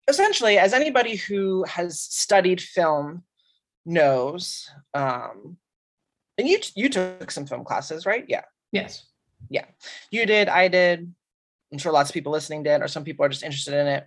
[0.08, 3.23] essentially, as anybody who has studied film
[3.84, 5.58] knows, um,
[6.38, 8.25] and you you took some film classes, right?
[8.28, 8.43] Yeah.
[8.71, 9.04] Yes.
[9.49, 9.65] Yeah,
[10.12, 11.12] you did, I did.
[11.71, 14.06] I'm sure lots of people listening did, or some people are just interested in it.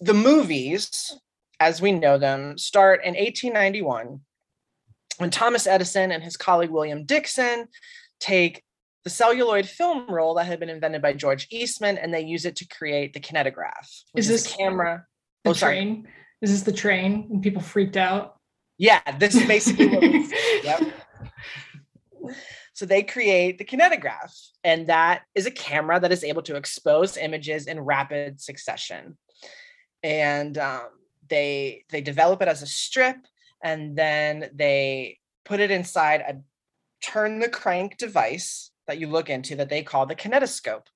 [0.00, 1.18] The movies,
[1.60, 4.20] as we know them, start in 1891
[5.18, 7.68] when Thomas Edison and his colleague William Dickson
[8.20, 8.62] take
[9.04, 12.56] the celluloid film roll that had been invented by George Eastman and they use it
[12.56, 13.86] to create the kinetograph.
[14.14, 15.04] Is is, this- a camera?
[15.44, 15.76] The Oh, sorry.
[15.76, 16.08] train.
[16.42, 17.28] Is this the train?
[17.30, 18.34] And people freaked out.
[18.78, 20.28] Yeah, this is basically what we
[20.64, 20.82] Yep.
[22.74, 27.16] So they create the kinetograph, and that is a camera that is able to expose
[27.16, 29.16] images in rapid succession.
[30.02, 30.88] And um,
[31.28, 33.16] they they develop it as a strip,
[33.62, 36.36] and then they put it inside a
[37.02, 40.86] turn the crank device that you look into that they call the kinetoscope.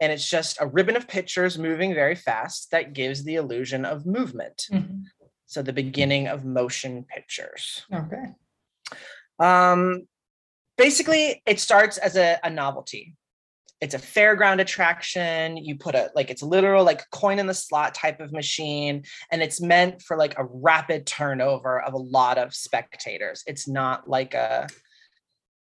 [0.00, 4.06] And it's just a ribbon of pictures moving very fast that gives the illusion of
[4.06, 4.66] movement.
[4.70, 5.04] Mhm.
[5.46, 7.86] So the beginning of motion pictures.
[7.92, 8.34] Okay.
[9.38, 10.06] Um,
[10.76, 13.14] basically, it starts as a, a novelty.
[13.80, 15.56] It's a fairground attraction.
[15.58, 19.42] You put a like it's literal like coin in the slot type of machine, and
[19.42, 23.42] it's meant for like a rapid turnover of a lot of spectators.
[23.46, 24.68] It's not like a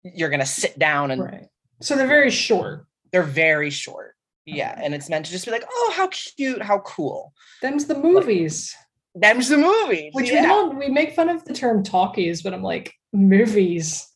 [0.04, 1.46] you're gonna sit down and Right.
[1.82, 2.86] So they're very short.
[3.12, 4.16] they're very short.
[4.46, 7.34] Yeah, and it's meant to just be like, oh, how cute, how cool.
[7.62, 8.76] Them's the movies.
[9.14, 12.64] Them's the movies Which we don't we make fun of the term talkies, but I'm
[12.64, 14.08] like, movies.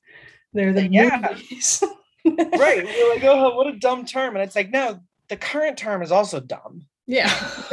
[0.53, 1.29] They're the Yeah.
[1.31, 1.83] movies.
[2.25, 2.83] right.
[2.85, 4.35] We're like, oh, what a dumb term.
[4.35, 6.83] And it's like, no, the current term is also dumb.
[7.07, 7.31] Yeah.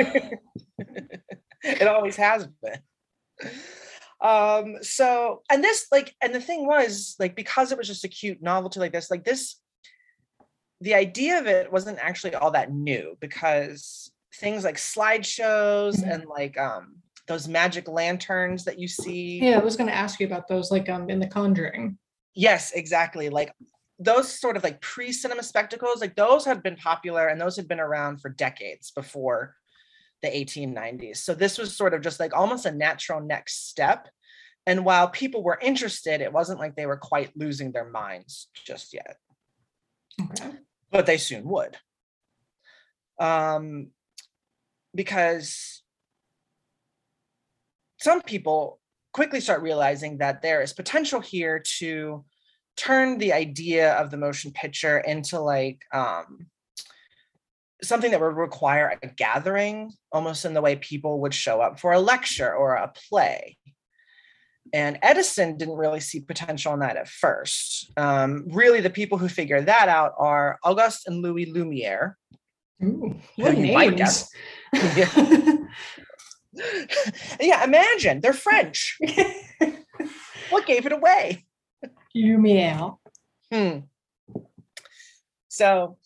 [1.64, 3.50] it always has been.
[4.20, 8.08] Um, so and this like, and the thing was, like, because it was just a
[8.08, 9.56] cute novelty like this, like this,
[10.80, 16.12] the idea of it wasn't actually all that new because things like slideshows Mhm.
[16.14, 16.96] and like um
[17.28, 19.38] those magic lanterns that you see.
[19.40, 21.98] yeah, I was gonna ask you about those like um in the conjuring.
[22.34, 23.28] Yes, exactly.
[23.28, 23.52] Like
[24.04, 27.80] those sort of like pre-cinema spectacles, like those had been popular and those had been
[27.80, 29.54] around for decades before
[30.22, 31.18] the 1890s.
[31.18, 34.08] So this was sort of just like almost a natural next step.
[34.66, 38.94] And while people were interested, it wasn't like they were quite losing their minds just
[38.94, 39.16] yet,
[40.20, 40.50] Okay.
[40.90, 41.76] but they soon would.
[43.18, 43.90] Um,
[44.94, 45.82] because
[47.98, 48.80] some people
[49.12, 52.24] quickly start realizing that there is potential here to
[52.76, 56.46] turn the idea of the motion picture into like um,
[57.82, 61.92] something that would require a gathering almost in the way people would show up for
[61.92, 63.58] a lecture or a play.
[64.72, 67.92] And edison didn't really see potential in that at first.
[67.96, 72.16] Um, really the people who figured that out are auguste and louis lumiere
[72.82, 74.28] Ooh, what you might names?
[77.40, 78.98] yeah imagine they're french.
[80.50, 81.46] What gave it away
[82.14, 82.98] you meow.
[83.52, 83.78] Hmm.
[85.48, 85.98] So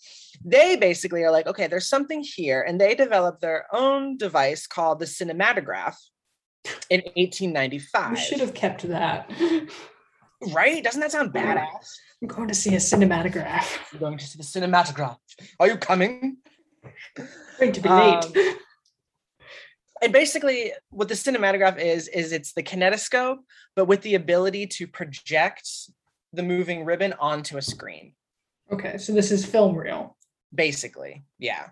[0.45, 2.62] they basically are like, okay, there's something here.
[2.62, 5.97] And they developed their own device called the cinematograph
[6.90, 8.11] in 1895.
[8.11, 9.31] We should have kept that.
[10.53, 10.85] Right?
[10.85, 11.95] Doesn't that sound badass?
[12.21, 13.66] I'm going to see a cinematograph.
[13.92, 15.16] We're going to see the cinematograph.
[15.59, 16.37] Are you coming?
[17.59, 18.57] going to be Um, late.
[20.02, 23.38] And basically, what the cinematograph is, is it's the kinetoscope,
[23.74, 25.68] but with the ability to project
[26.32, 28.12] the moving ribbon onto a screen.
[28.70, 30.16] Okay, so this is film reel.
[30.54, 31.66] basically yeah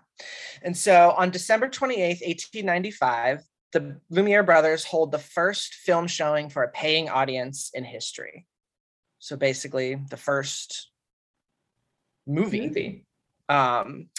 [0.61, 6.61] and so on december 28th 1895 the lumiere brothers hold the first film showing for
[6.63, 8.45] a paying audience in history
[9.19, 10.91] so basically the first
[12.27, 13.05] movie, Movie.
[13.49, 14.09] um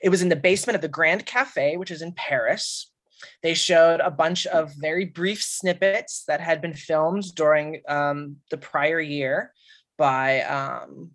[0.00, 2.90] it was in the basement of the grand cafe which is in paris
[3.42, 8.56] they showed a bunch of very brief snippets that had been filmed during um, the
[8.56, 9.52] prior year
[9.96, 11.10] by um,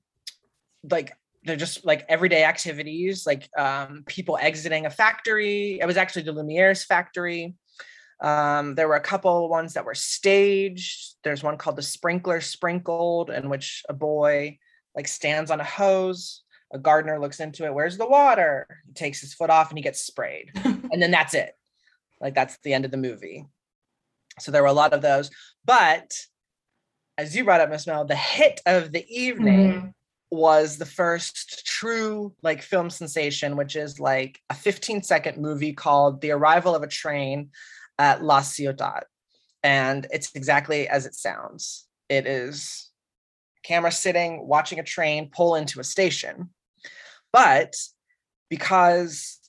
[0.89, 5.79] like they're just like everyday activities like um, people exiting a factory.
[5.79, 7.55] It was actually the lumiere's factory.
[8.21, 11.15] Um, there were a couple ones that were staged.
[11.23, 14.59] There's one called the sprinkler sprinkled in which a boy
[14.95, 16.43] like stands on a hose.
[16.73, 17.73] A gardener looks into it.
[17.73, 18.67] Where's the water?
[18.85, 20.51] He takes his foot off and he gets sprayed.
[20.91, 21.53] And then that's it
[22.21, 23.45] like that's the end of the movie
[24.39, 25.29] so there were a lot of those
[25.65, 26.13] but
[27.17, 29.93] as you brought up miss mel the hit of the evening Mhm.
[30.31, 36.21] was the first true like film sensation, which is like a 15 second movie called
[36.21, 37.49] The Arrival of a Train
[37.99, 39.03] at La Ciotat.
[39.61, 41.85] And it's exactly as it sounds.
[42.07, 42.91] It is
[43.63, 46.51] camera sitting, watching a train pull into a station.
[47.33, 47.75] But
[48.49, 49.40] because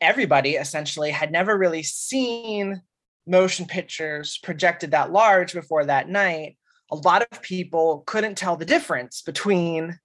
[0.00, 2.82] everybody essentially had never really seen
[3.26, 6.56] motion pictures projected that large before that night,
[6.90, 9.98] a lot of people couldn't tell the difference between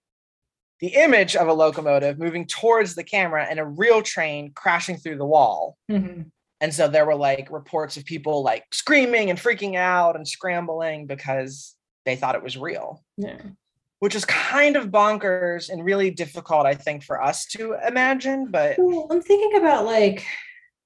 [0.79, 5.17] the image of a locomotive moving towards the camera and a real train crashing through
[5.17, 5.77] the wall.
[5.89, 6.31] Mhm.
[6.59, 11.05] And so there were like reports of people like screaming and freaking out and scrambling
[11.05, 11.75] because
[12.05, 13.41] they thought it was real, Yeah.
[14.01, 18.49] Which is kind of bonkers and really difficult, I think, for us to imagine.
[18.49, 20.25] But Well, I'm thinking about like,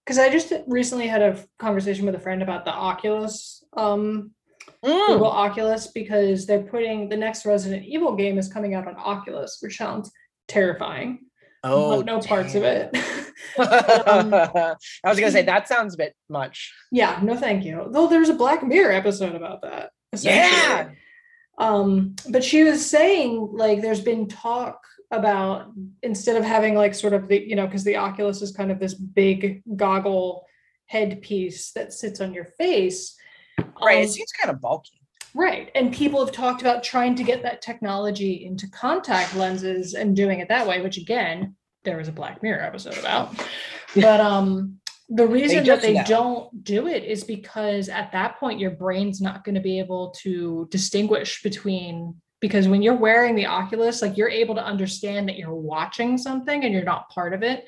[0.05, 4.31] because I just recently had a conversation with a friend about the Oculus, um,
[4.83, 8.95] Mm, Google Oculus, because they're putting the next Resident Evil game is coming out on
[8.97, 10.11] Oculus, which sounds
[10.49, 11.19] terrifying.
[11.63, 12.89] oh, no parts of it.
[13.57, 14.75] I
[15.05, 16.73] was gonna say that sounds a bit much.
[16.91, 17.87] yeah, no, thank you.
[17.91, 19.91] Though there's a Black Mirror episode about that.
[20.19, 20.89] Yeah.
[21.57, 24.79] Um, but she was saying like there's been talk
[25.11, 28.71] about instead of having like sort of the you know because the Oculus is kind
[28.71, 30.45] of this big goggle
[30.87, 33.15] headpiece that sits on your face.
[33.81, 33.97] Right.
[33.97, 35.01] um, it seems kind of bulky.
[35.33, 35.69] Right.
[35.75, 40.39] And people have talked about trying to get that technology into contact lenses and doing
[40.39, 43.35] it that way, which again, there was a Black Mirror episode about.
[43.95, 48.71] But um the reason that they don't do it is because at that point your
[48.71, 54.01] brain's not going to be able to distinguish between because when you're wearing the Oculus,
[54.01, 57.65] like you're able to understand that you're watching something and you're not part of it.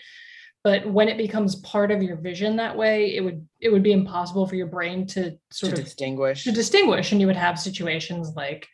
[0.64, 3.94] But when it becomes part of your vision that way, it would it would be
[3.94, 6.44] impossible for your brain to sort to of distinguish.
[6.44, 8.68] to distinguish and you would have situations like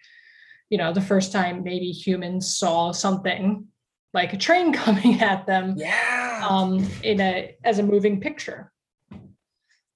[0.70, 3.68] you know the first time maybe humans saw something
[4.14, 6.33] like a train coming at them yeah.
[6.50, 8.72] Um in a as a moving picture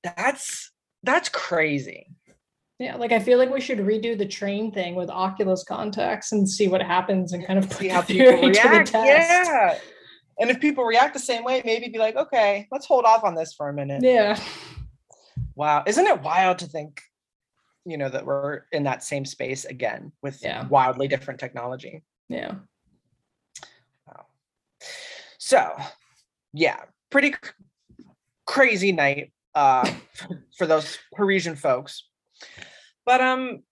[0.04, 0.72] that's
[1.04, 2.08] that's crazy.
[2.80, 6.48] yeah like i feel like we should redo the train thing with oculus contacts and
[6.50, 8.92] see what happens and kind of See how people theory to the react.
[8.94, 9.78] Yeah.
[10.40, 13.34] And if people react the same way, maybe be like, okay, let's hold off on
[13.34, 14.04] this for a minute.
[14.04, 14.40] yeah
[15.56, 15.84] Wow.
[15.88, 17.02] Isn't it wild to think,
[17.86, 20.68] you know, that we're in that same space again with Yeah.
[20.68, 22.04] wildly different technology?
[22.30, 22.54] yeah
[24.08, 24.26] Wow.
[25.40, 25.76] So,
[26.54, 27.36] yeah, pretty
[28.46, 29.90] crazy night uh,
[30.58, 32.08] for those Parisian folks.
[33.06, 33.64] But um,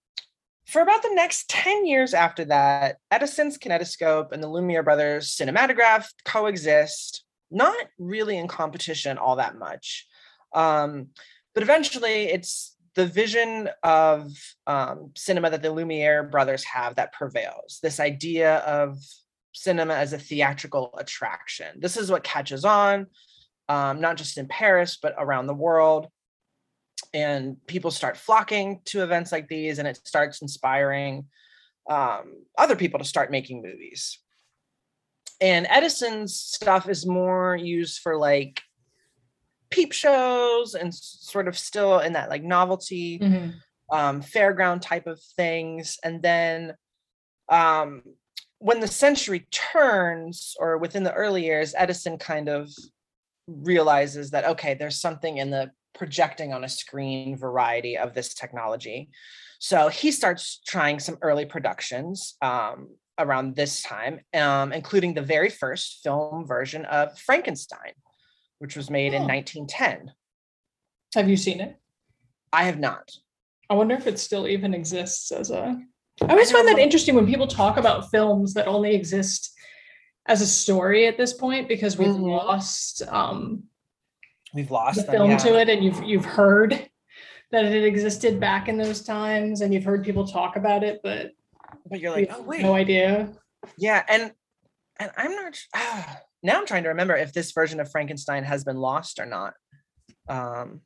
[0.67, 6.07] for about the next 10 years after that, Edison's kinetoscope and the Lumiere brothers' cinematograph
[6.25, 10.07] coexist, not really in competition all that much.
[10.53, 11.09] Um,
[11.53, 14.31] but eventually, it's the vision of
[14.65, 17.79] um, cinema that the Lumiere brothers have that prevails.
[17.83, 18.97] This idea of
[19.55, 21.79] cinema as a theatrical attraction.
[21.79, 23.07] This is what catches on,
[23.69, 26.07] um, not just in Paris, but around the world.
[27.13, 31.25] And people start flocking to events like these, and it starts inspiring
[31.89, 34.19] um, other people to start making movies.
[35.41, 38.61] And Edison's stuff is more used for like
[39.69, 43.53] peep shows and sort of still in that like novelty Mhm.
[43.91, 45.97] um, fairground type of things.
[46.03, 46.75] And then
[47.49, 48.03] um,
[48.59, 52.69] when the century turns, or within the early years, Edison kind of
[53.47, 59.09] realizes that, okay, there's something in the projecting on a screen variety of this technology.
[59.59, 65.49] So he starts trying some early productions um, around this time, um, including the very
[65.49, 67.93] first film version of Frankenstein,
[68.59, 69.27] which was made in Oh.
[69.27, 70.11] 1910.
[71.13, 71.77] have you seen it
[72.51, 73.11] I have not.
[73.69, 75.77] I wonder if it still even exists as a.
[76.21, 79.53] I always don't find that interesting when people talk about films that only exist
[80.27, 82.29] as a story at this point because we've Mhm.
[82.37, 83.63] lost um,
[84.53, 85.37] We've lost the them, film yeah.
[85.37, 86.89] to it, and you've you've heard
[87.51, 91.31] that it existed back in those times, and you've heard people talk about it, but
[91.85, 93.33] But you're like, oh wait, no idea.
[93.77, 94.31] Yeah, and
[94.97, 95.57] and I'm not
[96.43, 99.53] now I'm trying to remember if this version of Frankenstein has been lost or not.
[100.29, 100.81] Um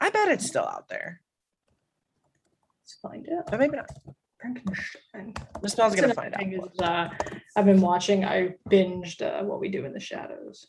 [0.00, 1.20] I bet it's still out there.
[2.90, 3.50] Let's find out.
[3.50, 3.86] But maybe not.
[4.40, 5.34] Frankenstein.
[5.62, 6.40] This smells That's gonna another find out.
[6.40, 7.08] thing is, uh,
[7.56, 8.24] I've been watching.
[8.24, 10.66] I binged uh, What We Do in the Shadows.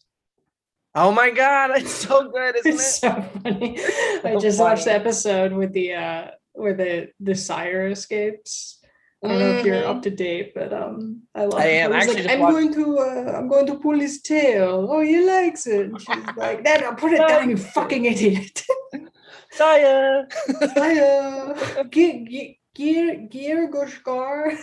[0.94, 3.00] Oh my god, it's so good, isn't It's it?
[3.00, 3.80] so funny.
[4.26, 5.04] I So just watched the funny.
[5.04, 8.80] episode with the uh where the the sire escapes.
[9.24, 9.90] I don't know if you're Mhm.
[9.96, 11.74] up to date, but um I love I it.
[11.84, 11.94] am.
[11.94, 14.22] I He's actually like, just I'm watched- going to uh I'm going to pull his
[14.22, 14.88] tail.
[14.92, 15.86] Oh, he likes it.
[15.92, 18.66] And she's like, no, no, put it down, you fucking idiot.
[19.52, 20.26] Saya.
[20.76, 21.56] Hiya.
[21.90, 22.26] Gear
[22.76, 24.56] Gear Gear Goshkar.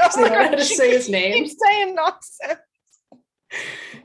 [0.00, 1.46] Oh my don't know how God, to she say his name.
[1.46, 2.60] saying nonsense.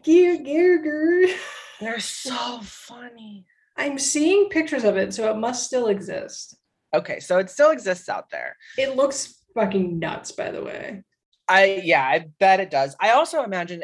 [0.04, 1.36] Gear Gear Gear.
[1.80, 3.46] They're so funny.
[3.78, 6.58] I'm seeing pictures of it, so it must still exist.
[6.94, 8.58] Okay, so it still exists out there.
[8.78, 11.04] It looks fucking nuts, by the way.
[11.48, 12.96] I yeah, I bet it does.
[13.00, 13.84] I also imagine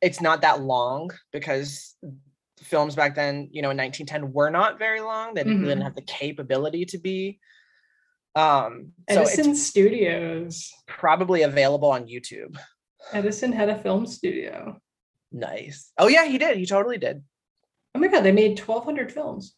[0.00, 1.94] it's not that long because
[2.64, 5.34] films back then, you know, in 1910 were not very long.
[5.34, 5.66] They didn't- Mhm.
[5.66, 7.38] didn't have the capability to be.
[8.34, 10.72] Um, so Edison it's Studios.
[10.86, 12.56] probably available on YouTube.
[13.12, 14.80] Edison had a film studio.
[15.30, 15.92] Nice.
[15.98, 16.56] Oh yeah, he did.
[16.56, 17.22] He totally did.
[17.94, 19.54] Oh my god, they made 1,200 films.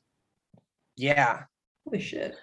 [0.97, 1.45] Yeah.
[1.85, 2.37] Holy shit.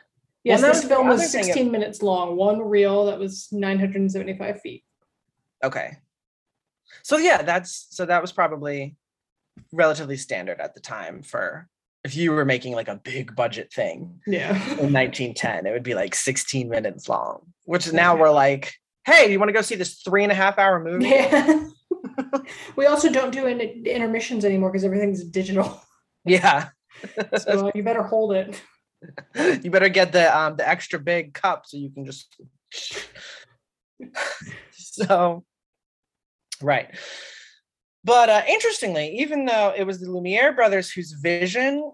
[0.44, 3.48] Yes, that this film was other thing of- 16 minutes long, one reel that was
[3.52, 4.84] 975 feet.
[5.64, 5.98] Okay.
[7.04, 8.96] So yeah, that's so that was probably
[9.72, 11.68] relatively standard at the time for
[12.04, 14.20] if you were making like a big budget thing.
[14.28, 14.52] Yeah.
[14.56, 18.74] in 1910 it would be like 16 minutes long which now we're like
[19.06, 21.66] hey do you want to go see this three and a half hour movie yeah.
[22.76, 25.82] we also don't do in- intermissions anymore because everything's digital.
[26.26, 26.70] yeah
[27.38, 28.62] So uh, you better hold it.
[29.64, 32.36] you better get the um the extra big cup so you can just
[34.72, 35.44] so
[36.62, 36.90] right
[38.04, 41.92] but uh interestingly even though it was the lumiere brothers whose vision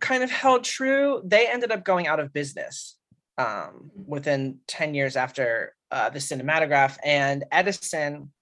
[0.00, 2.96] kind of held true they ended up going out of business
[3.38, 6.96] um, within 10 years after uh, the cinematograph.
[7.04, 8.32] And Edison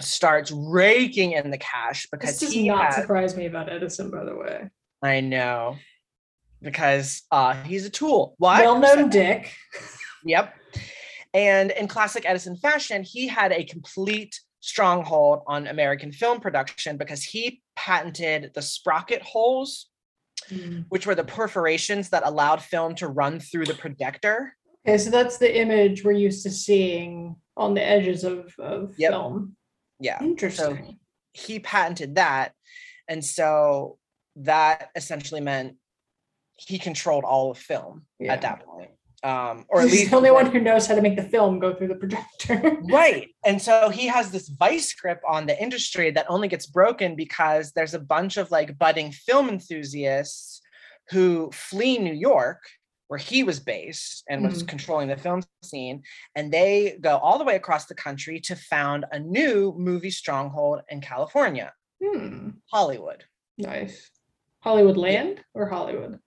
[0.00, 4.10] starts raking in the cash because This does he not had- surprise me about Edison,
[4.10, 4.70] by the way.
[5.02, 5.76] I know
[6.62, 8.34] because uh, he's a tool.
[8.38, 8.62] Why?
[8.62, 9.52] Well-known dick.
[10.24, 10.54] Yep.
[11.34, 17.22] And in classic Edison fashion, he had a complete stronghold on American film production because
[17.22, 19.88] he patented the sprocket holes,
[20.50, 20.84] mm.
[20.88, 24.56] which were the perforations that allowed film to run through the projector.
[24.86, 29.10] Okay, so that's the image we're used to seeing on the edges of, of Yep.
[29.10, 29.56] film.
[29.98, 30.22] Yeah.
[30.22, 30.76] Interesting.
[30.76, 30.94] So
[31.32, 32.52] He patented that.
[33.08, 33.98] And so
[34.36, 35.76] that essentially meant
[36.54, 38.32] he controlled all of film Yeah.
[38.32, 38.90] at that point.
[39.26, 41.58] Um, or at He's least the only one who knows how to make the film
[41.58, 42.78] go through the projector.
[42.84, 43.28] Right.
[43.44, 47.72] And so he has this vice grip on the industry that only gets broken because
[47.72, 50.62] there's a bunch of like budding film enthusiasts
[51.10, 52.60] who flee New York,
[53.08, 54.68] where he was based and was Mhm.
[54.68, 56.02] controlling the film scene.
[56.36, 60.82] And they go all the way across the country to found a new movie stronghold
[60.88, 62.50] in California, hmm.
[62.72, 63.24] Hollywood.
[63.58, 64.10] Nice.
[64.60, 66.20] Hollywood Land or Hollywood?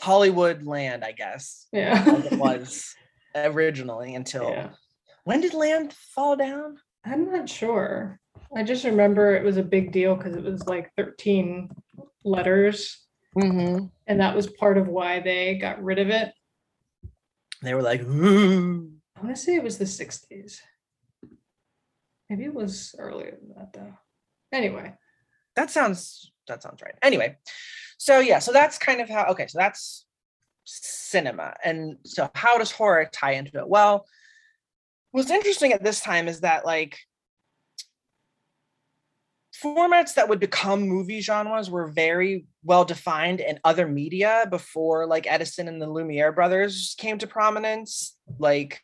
[0.00, 2.02] Hollywood land, I guess, Yeah.
[2.06, 2.94] as it was
[3.34, 4.70] originally until yeah.
[5.24, 6.78] when did land fall down?
[7.04, 8.18] I'm not sure.
[8.56, 11.70] I just remember it was a big deal because it was like 13
[12.24, 13.04] letters,
[13.36, 13.84] Mm-hmm.
[14.06, 16.32] and that was part of why they got rid of it.
[17.62, 18.90] They were like, ooh.
[19.16, 20.58] I want to say it was the 60s.
[22.30, 23.94] Maybe it was earlier than that, though.
[24.52, 24.94] Anyway,
[25.56, 27.36] that sounds that sounds right anyway
[27.98, 30.06] so yeah so that's kind of how okay so that's
[30.70, 31.54] cinema.
[31.64, 33.68] And so how does horror tie into it?
[33.68, 34.06] Well
[35.12, 36.98] what's interesting at this time is that like
[39.62, 45.26] formats that would become movie genres were very well defined in other media before like
[45.26, 48.80] edison and the lumiere brothers came to prominence like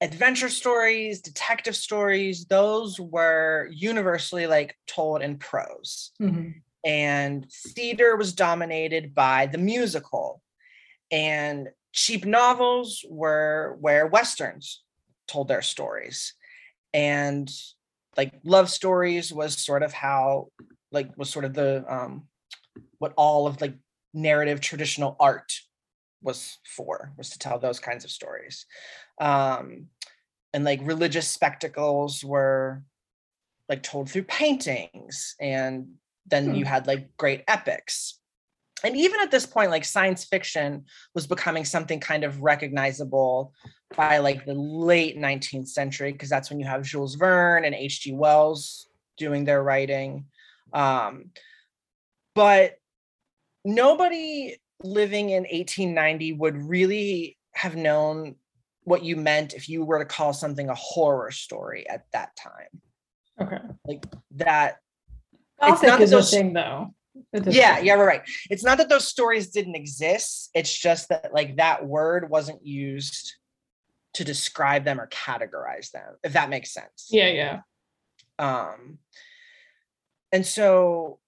[0.00, 6.12] adventure stories detective stories those were universally like told in prose.
[6.20, 6.62] Mhm.
[6.84, 10.42] And theater was dominated by the musical.
[11.10, 14.82] And cheap novels were where westerns
[15.26, 16.34] told their stories.
[16.94, 17.50] And
[18.16, 20.48] like love stories was sort of how
[20.92, 22.24] like was sort of the um
[22.98, 23.74] what all of like
[24.12, 25.52] narrative traditional art
[26.22, 28.66] was for was to tell those kinds of stories.
[29.20, 29.86] Um
[30.52, 32.82] and like religious spectacles were
[33.68, 35.86] like told through paintings and
[36.26, 38.18] then you had like great epics.
[38.82, 43.52] And even at this point like science fiction was becoming something kind of recognizable
[43.96, 48.14] by like the late 19th century because that's when you have jules verne and hg
[48.14, 48.86] wells
[49.18, 50.26] doing their writing.
[50.72, 51.30] Um,
[52.34, 52.76] but
[53.64, 58.36] nobody living in 1890 would really have known
[58.84, 62.80] what you meant if you were to call something a horror story at that time.
[63.40, 63.58] Okay.
[63.86, 64.78] like that
[65.62, 66.94] It's Gothic not that is a thing, though.
[67.48, 71.84] yeah yeah right it's not that those stories didn't exist it's just that like that
[71.86, 73.34] word wasn't used
[74.14, 77.60] to describe them or categorize them if that makes sense Yeah, yeah.
[78.38, 78.98] um
[80.32, 81.18] and so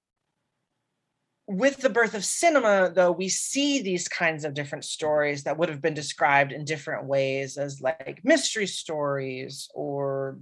[1.48, 5.68] with the birth of cinema though we see these kinds of different stories that would
[5.68, 10.38] have been described in different ways as like mystery stories or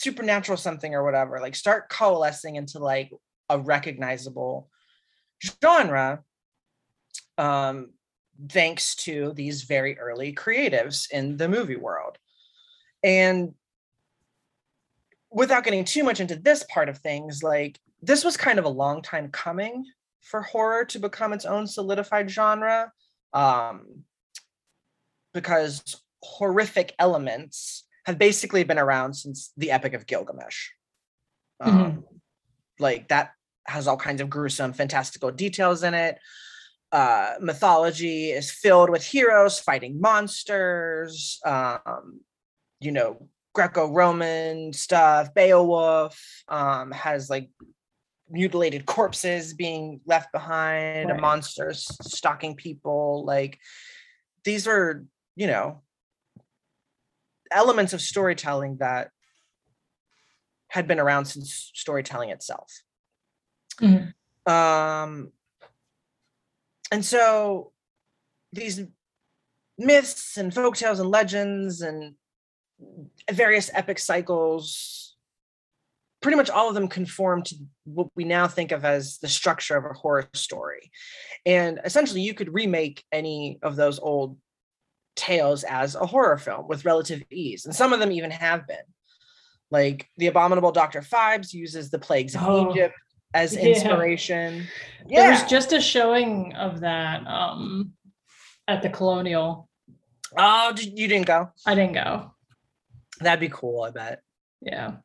[0.00, 3.10] supernatural something or whatever like start coalescing into like
[3.48, 4.68] a recognizable
[5.44, 6.22] genre
[7.38, 7.90] um
[8.48, 12.16] thanks to these very early creatives in the movie world
[13.02, 13.54] and
[15.30, 18.70] without getting too much into this part of things, like this was kind of a
[18.70, 19.84] long time coming
[20.20, 22.92] for horror to become its own solidified genre.
[23.32, 24.04] Um,
[25.32, 30.68] because horrific elements have basically been around since the Epic of Gilgamesh.
[31.60, 32.04] Um,
[32.78, 33.32] Like that
[33.66, 36.18] has all kinds of gruesome, fantastical details in it.
[36.92, 41.38] Uh, mythology is filled with heroes fighting monsters.
[41.44, 42.20] Um,
[42.80, 45.34] you know, Greco-Roman stuff.
[45.34, 47.50] Beowulf um, has like
[48.30, 51.20] mutilated corpses being left behind, Right.
[51.20, 53.24] monsters stalking people.
[53.26, 53.58] Like
[54.44, 55.04] these are,
[55.36, 55.82] you know,
[57.50, 59.10] elements of storytelling that
[60.68, 62.70] had been around since storytelling itself.
[63.78, 64.14] Mhm.
[64.46, 65.32] Um,
[66.92, 67.72] and so
[68.52, 68.82] these
[69.78, 72.14] myths and folktales and legends and
[73.30, 75.16] various epic cycles
[76.20, 79.76] pretty much all of them conform to what we now think of as the structure
[79.76, 80.90] of a horror story.
[81.46, 84.36] And essentially, you could remake any of those old
[85.16, 87.66] tales as a horror film with relative ease.
[87.66, 88.76] And some of them even have been.
[89.70, 91.00] Like The Abominable Dr.
[91.00, 92.94] Phibes uses the plagues of Oh, Egypt
[93.34, 93.60] as yeah.
[93.62, 94.66] inspiration.
[95.08, 95.30] There Yeah.
[95.30, 97.92] was just a showing of that um,
[98.66, 99.68] at the Colonial.
[100.36, 101.50] oh, you didn't go?
[101.66, 102.32] I didn't go.
[103.20, 104.20] That'd be cool, I bet.
[104.60, 104.96] Yeah.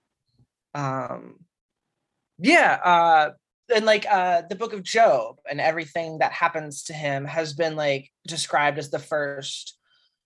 [0.73, 1.37] um
[2.37, 3.29] yeah uh
[3.73, 7.77] and like uh the book of job and everything that happens to him has been
[7.77, 9.77] like described as the first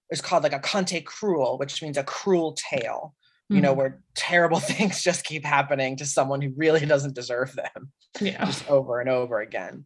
[0.09, 3.13] it's called like a conte cruel which means a cruel tale
[3.49, 3.77] you know Mhm.
[3.77, 8.45] where terrible things just keep happening to someone who really doesn't deserve them Yeah.
[8.45, 9.85] just over and over again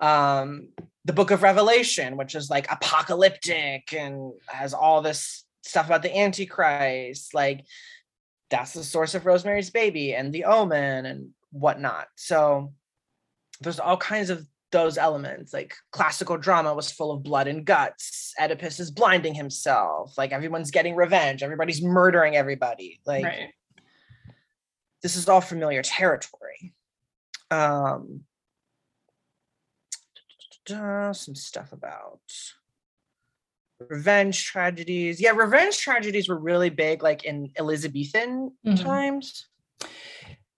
[0.00, 0.68] um
[1.04, 6.16] the book of revelation which is like apocalyptic and has all this stuff about the
[6.16, 7.64] antichrist like
[8.50, 12.72] that's the source of rosemary's baby and the omen and whatnot so
[13.60, 18.32] there's all kinds of those elements like classical drama was full of blood and guts
[18.40, 23.50] oedipus is blinding himself like everyone's getting revenge everybody's murdering everybody like right.
[25.02, 26.72] this is all familiar territory.
[27.50, 28.22] Um,
[30.66, 32.20] some stuff about
[33.88, 35.20] revenge tragedies.
[35.20, 38.82] Yeah, revenge tragedies were really big, like in Elizabethan Mhm.
[38.82, 39.48] times.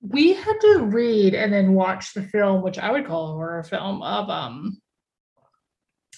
[0.06, 3.62] We had to read and then watch the film, which I would call a horror
[3.62, 4.80] film of um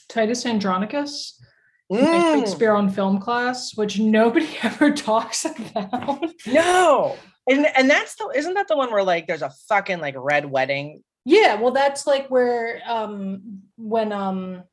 [0.09, 1.41] Titus Andronicus,
[1.93, 6.25] Mm, Shakespeare on film class, which nobody ever talks about.
[6.45, 7.17] no,
[7.49, 10.47] and and that's the isn't that the one where like there's a fucking like red
[10.51, 11.05] wedding?
[11.25, 14.65] Yeah, well, that's like where um when um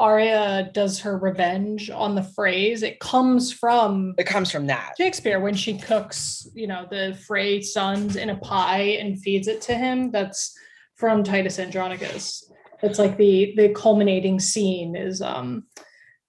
[0.00, 4.94] Arya does her revenge on the phrase, it comes from It comes from that.
[4.96, 9.60] Shakespeare when she cooks, you know, the Frey sons in a pie and feeds it
[9.62, 10.10] to him.
[10.10, 10.56] That's
[10.96, 12.50] from Titus Andronicus.
[12.82, 15.64] It's like the the culminating scene is um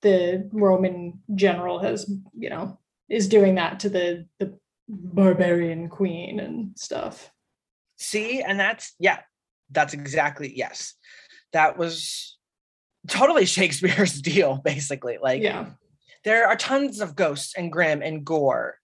[0.01, 2.77] the Roman general has, you know,
[3.09, 4.59] is doing that to the the
[4.89, 7.31] barbarian queen and stuff.
[7.95, 9.19] See, and that's yeah,
[9.69, 10.93] that's exactly yes.
[11.53, 12.37] That was
[13.07, 15.17] totally Shakespeare's deal, basically.
[15.21, 15.67] Like Yeah.
[16.23, 18.77] there are tons of ghosts and grim and gore,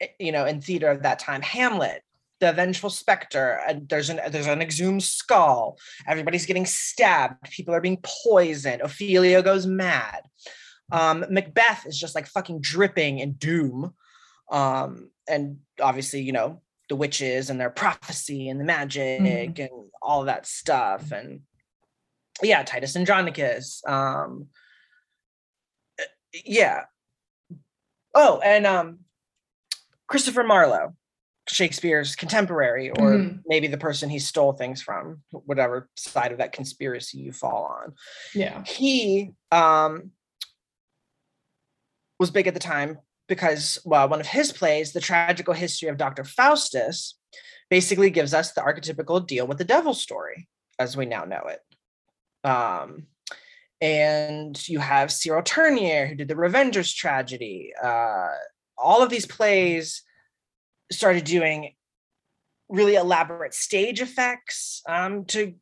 [0.00, 1.42] eh, you know, in theater of that time.
[1.42, 2.02] Hamlet,
[2.40, 5.78] the vengeful specter, and there's an there's an exhumed skull.
[6.08, 7.40] Everybody's getting stabbed.
[7.50, 8.82] People are being poisoned.
[8.82, 10.22] Ophelia goes mad.
[10.90, 13.94] Um, Macbeth is just like fucking dripping in doom.
[14.50, 19.70] Um, and obviously, you know, the witches and their prophecy and the magic and
[20.02, 21.10] all that stuff.
[21.12, 21.40] And
[22.42, 23.82] yeah, Titus Andronicus.
[23.86, 24.48] Um,
[26.00, 26.04] uh,
[26.44, 26.84] yeah.
[28.14, 29.00] Oh, and um,
[30.06, 30.94] Christopher Marlowe,
[31.48, 33.42] Shakespeare's contemporary, or Mhm.
[33.46, 37.94] maybe the person he stole things from, whatever side of that conspiracy you fall on.
[38.34, 38.62] Yeah.
[38.64, 40.12] He um,
[42.18, 45.96] was big at the time because, well, one of his plays, The Tragical History of
[45.96, 46.24] Dr.
[46.24, 47.18] Faustus,
[47.70, 51.60] basically gives us the archetypical deal with the devil story as we now know it.
[52.44, 53.06] Um,
[53.80, 57.72] and you have Cyril Tourneur, who did the Revengers tragedy.
[57.82, 58.28] Uh,
[58.78, 60.02] all of these plays
[60.90, 61.74] started doing
[62.68, 65.54] really elaborate stage effects um, to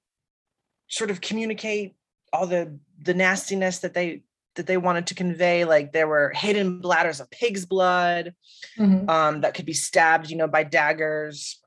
[0.88, 1.94] sort of communicate
[2.32, 4.22] all the the nastiness that they
[4.56, 5.64] that they wanted to convey.
[5.64, 8.34] Like there were hidden bladders of pig's blood
[8.78, 9.08] Mhm.
[9.08, 11.59] um, that could be stabbed, you know, by daggers.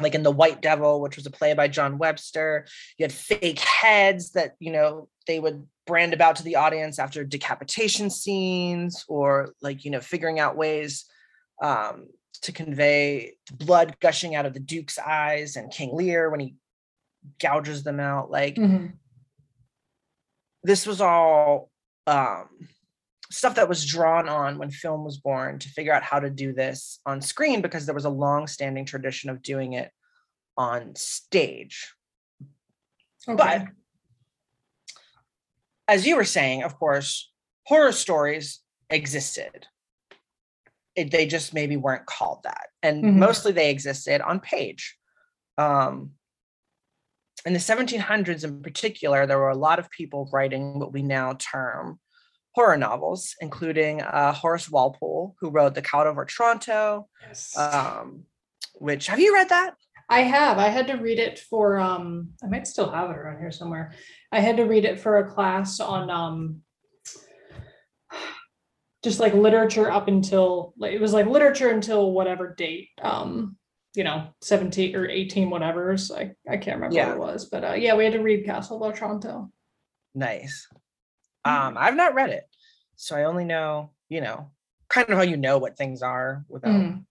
[0.00, 2.66] Like in The White Devil, which was a play by John Webster,
[2.98, 7.24] you had fake heads that, you know, they would brand about to the audience after
[7.24, 11.04] decapitation scenes or like, you know, figuring out ways
[11.62, 12.08] um,
[12.42, 16.56] to convey the blood gushing out of the Duke's eyes and King Lear when he
[17.38, 18.30] gouges them out.
[18.30, 18.94] Like, Mhm.
[20.62, 21.70] this was all
[22.06, 22.48] um,
[23.34, 26.52] stuff that was drawn on when film was born to figure out how to do
[26.52, 29.90] this on screen because there was a long-standing tradition of doing it
[30.56, 31.92] on stage.
[33.28, 33.36] Okay.
[33.36, 33.66] But
[35.88, 37.32] as you were saying, of course,
[37.66, 38.60] horror stories
[38.90, 39.66] existed.
[40.94, 43.16] It, they just maybe weren't called that, and Mhm.
[43.16, 44.96] mostly they existed on page.
[45.58, 46.12] Um,
[47.44, 51.34] in the 1700s, in particular, there were a lot of people writing what we now
[51.34, 51.98] term
[52.54, 57.08] horror novels, including uh, Horace Walpole, who wrote *The Count of Otranto*.
[57.26, 57.56] Yes.
[57.56, 58.24] Um,
[58.76, 59.74] which have you read that?
[60.08, 60.58] I have.
[60.58, 63.92] I had to read it for um I might still have it around here somewhere.
[64.30, 66.60] I had to read it for a class on um
[69.02, 72.88] just like literature up until like it was like literature until whatever date.
[73.02, 73.56] Um
[73.96, 76.10] you know, 17 or 18 whatever's.
[76.10, 77.08] I, I can't remember Yeah.
[77.10, 77.44] what it was.
[77.48, 79.52] But uh, yeah, we had to read Castle of Otranto.
[80.16, 80.66] Nice.
[81.44, 82.44] Um, I've not read it,
[82.96, 84.50] so I only know, you know,
[84.88, 87.04] kind of how you know what things are without Mm.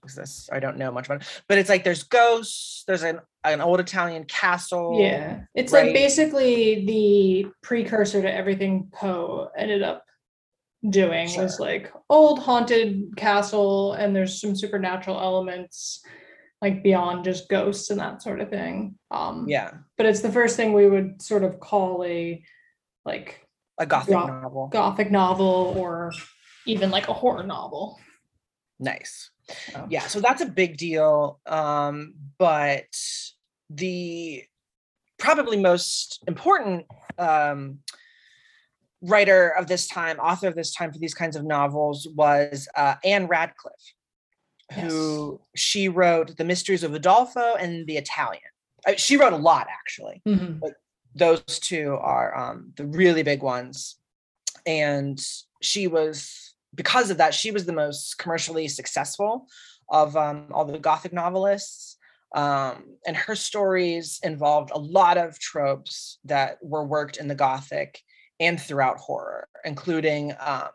[0.00, 1.42] because this I don't know much about it.
[1.48, 4.98] But it's like there's ghosts, there's an an old Italian castle.
[5.00, 5.40] Yeah.
[5.54, 5.86] It's right.
[5.86, 10.04] like basically the precursor to everything Poe ended up
[10.88, 16.04] doing was like old haunted castle and there's some supernatural elements
[16.60, 18.96] like beyond just ghosts and that sort of thing.
[19.10, 19.72] Um Yeah.
[19.96, 22.42] but it's the first thing we would sort of call a
[23.04, 23.47] like
[23.78, 24.66] A gothic Go- novel.
[24.68, 26.12] gothic novel or
[26.66, 27.98] even like a horror novel.
[28.78, 29.30] Nice.
[29.72, 31.40] So- Yeah, so that's a big deal.
[31.46, 32.86] Um, but
[33.70, 34.44] the
[35.18, 36.86] probably most important
[37.18, 37.78] um,
[39.00, 42.96] writer of this time, author of this time for these kinds of novels was uh,
[43.04, 43.94] Ann Radcliffe,
[44.74, 48.42] who she wrote The Mysteries of Udolpho and The Italian.
[48.86, 50.22] Uh, she wrote a lot, actually.
[50.26, 50.60] Mhm.
[51.18, 53.96] Those two are um, the really big ones.
[54.66, 55.20] And
[55.60, 59.46] she was, because of that, she was the most commercially successful
[59.88, 61.96] of um, all the Gothic novelists.
[62.34, 68.02] Um, and her stories involved a lot of tropes that were worked in the Gothic
[68.38, 70.68] and throughout horror, including, um,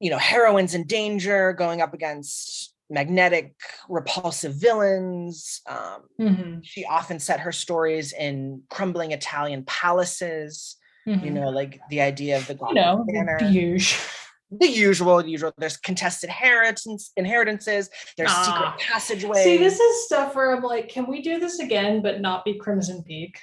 [0.00, 3.54] you know, heroines in danger going up against magnetic,
[3.88, 5.60] repulsive villains.
[5.68, 6.60] Um, Mhm.
[6.62, 10.76] she often set her stories in crumbling Italian palaces,
[11.06, 11.32] you Mhm.
[11.32, 14.00] know, like the idea of the you know, manor the usual.
[14.50, 15.52] the usual, the usual.
[15.58, 17.90] There's contested inheritance, inheritances.
[18.16, 18.44] There's Ah.
[18.44, 19.42] secret passageways.
[19.44, 22.54] See, this is stuff where I'm like, can we do this again, but not be
[22.54, 23.38] Crimson Peak?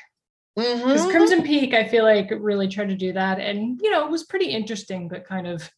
[0.56, 1.10] Because Mhm.
[1.12, 4.24] Crimson Peak, I feel like really tried to do that, and you know, it was
[4.24, 5.70] pretty interesting, but kind of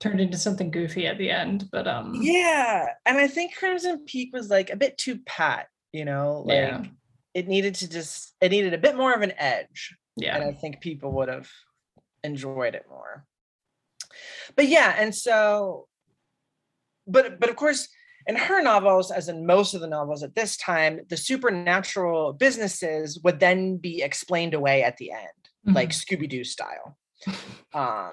[0.00, 1.68] turned into something goofy at the end.
[1.72, 5.68] But um, Yeah, and I think Crimson Peak was like a bit too pat.
[5.92, 6.84] You know, like Yeah.
[7.34, 10.52] it needed to just it needed a bit more of an edge, yeah, and I
[10.52, 11.48] think people would have
[12.22, 13.24] enjoyed it more.
[14.56, 15.86] But yeah, and so,
[17.06, 17.88] but but of course,
[18.26, 23.18] in her novels, as in most of the novels at this time, the supernatural businesses
[23.24, 25.28] would then be explained away at the end.
[25.64, 26.04] like Mhm.
[26.04, 26.96] Scooby Doo style.
[27.74, 28.12] Um,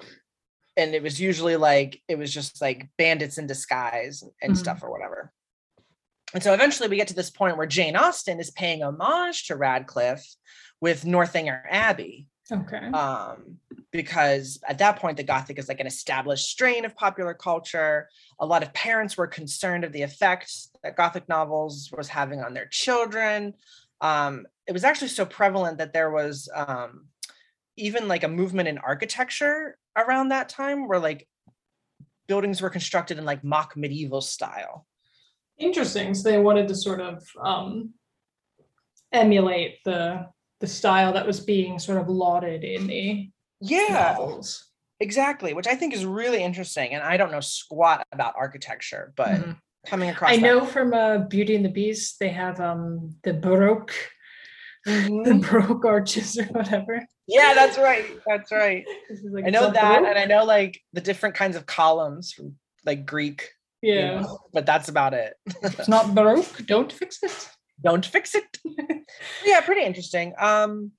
[0.76, 4.56] and it was usually like it was just like bandits in disguise and Mhm.
[4.58, 5.32] stuff or whatever.
[6.34, 9.56] And so eventually we get to this point where Jane Austen is paying homage to
[9.56, 10.26] Radcliffe
[10.80, 12.28] with Northanger Abbey.
[12.52, 13.58] okay, Um,
[13.90, 18.08] because at that point the Gothic is like an established strain of popular culture.
[18.38, 22.54] A lot of parents were concerned of the effects that Gothic novels was having on
[22.54, 23.54] their children.
[24.00, 27.08] Um, it was actually so prevalent that there was um,
[27.76, 31.28] even like a movement in architecture around that time where like
[32.26, 34.86] buildings were constructed in like mock medieval style.
[35.58, 36.14] interesting.
[36.14, 37.94] So they wanted to sort of um,
[39.12, 40.26] emulate the
[40.60, 44.70] the style that was being sort of lauded in the Yeah, novels.
[45.00, 46.94] exactly, which I think is really interesting.
[46.94, 49.58] And I don't know squat about architecture, but Mhm.
[49.86, 53.34] coming across I that- know from uh, Beauty and the Beast they have um the
[53.34, 53.92] baroque,
[54.86, 55.50] the Mhm.
[55.50, 57.06] baroque arches or whatever.
[57.28, 58.04] Yeah, that's right.
[58.26, 58.84] That's right.
[59.30, 63.04] Like, I know that, and I know like the different kinds of columns from like
[63.04, 63.50] Greek.
[63.82, 65.34] you yeah, know, but that's about it.
[65.62, 66.64] it's not baroque.
[66.66, 67.48] Don't fix it.
[67.82, 68.58] Don't fix it.
[69.44, 70.34] yeah, pretty interesting.
[70.38, 70.92] Um,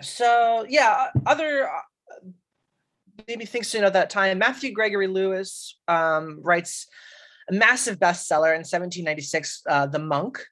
[0.00, 2.28] so yeah, other uh,
[3.28, 4.38] maybe things to know that time.
[4.38, 6.86] Matthew Gregory Lewis um, writes
[7.50, 10.44] a massive bestseller in 1796, uh, The Monk.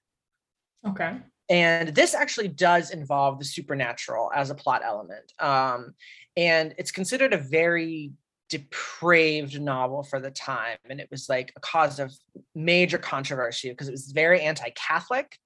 [0.87, 1.17] Okay.
[1.51, 5.33] And this actually does involve the supernatural as a plot element.
[5.41, 5.95] Um,
[6.37, 8.13] and it's considered a very
[8.49, 10.79] depraved novel for the time.
[10.89, 12.15] And it was like a cause of
[12.55, 15.37] major controversy because it was very anti Catholic.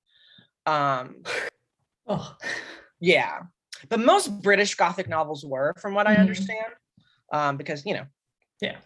[0.66, 1.22] Um,
[2.06, 2.36] Oh,
[3.00, 3.40] yeah.
[3.88, 6.20] But most British Gothic novels were, from what I Mhm.
[6.20, 6.74] understand,
[7.32, 8.06] um, because, you know,
[8.60, 8.76] Yeah.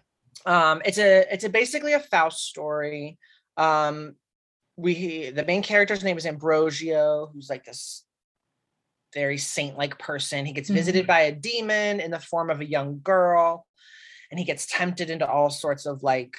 [0.47, 3.19] Um, it's a it's a basically a Faust story.
[3.57, 4.15] Um,
[4.79, 8.05] we the main character's name is Ambrosio, who's like this
[9.13, 10.47] very saint-like person.
[10.47, 11.09] He gets visited mm-hmm.
[11.09, 13.67] by a demon in the form of a young girl,
[14.31, 16.35] and he gets tempted into all sorts of like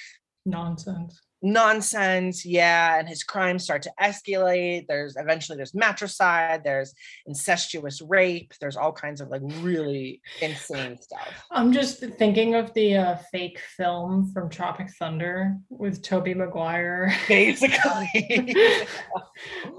[0.46, 1.20] nonsense.
[1.42, 6.94] Nonsense yeah and his crimes start to escalate there's eventually there's matricide there's
[7.28, 12.98] incestuous rape there's all kinds of like really insane stuff I'm just thinking of the
[12.98, 17.14] uh, fake film from Tropic Thunder with Tobey Maguire.
[17.28, 18.86] basically I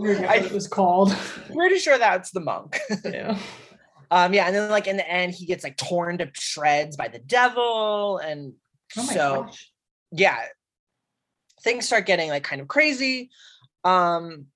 [0.01, 1.15] I- it was called.
[1.55, 3.39] pretty sure that's the monk yeah.
[4.11, 7.09] um yeah and then like in the end he gets like torn to shreds by
[7.09, 8.55] the devil and
[8.97, 9.71] Oh my so gosh.
[10.11, 10.39] yeah
[11.63, 13.31] things start getting like kind of crazy.
[13.85, 14.47] Um,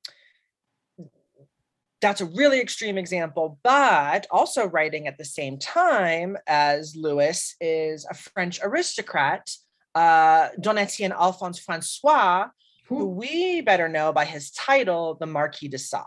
[2.00, 8.06] that's a really extreme example, but also writing at the same time as Lewis is
[8.10, 9.50] a French aristocrat,
[9.94, 12.48] uh, Donatien Alphonse Francois,
[12.88, 16.02] who we better know by his title, the Marquis de Sade.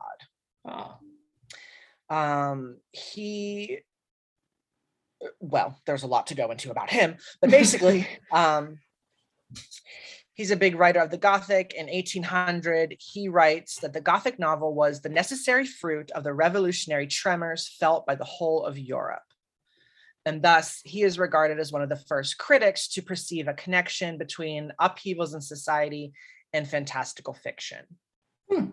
[0.65, 0.97] Oh.
[2.15, 3.79] Um, he,
[5.39, 8.77] well, there's a lot to go into about him, but basically, um,
[10.37, 11.73] He's a big writer of the Gothic.
[11.73, 17.07] In 1800, he writes that the Gothic novel was the necessary fruit of the revolutionary
[17.07, 19.23] tremors felt by the whole of Europe.
[20.27, 24.19] And thus, he is regarded as one of the first critics to perceive a connection
[24.19, 26.13] between upheavals in society
[26.53, 27.85] and fantastical fiction.
[28.51, 28.65] Hmm.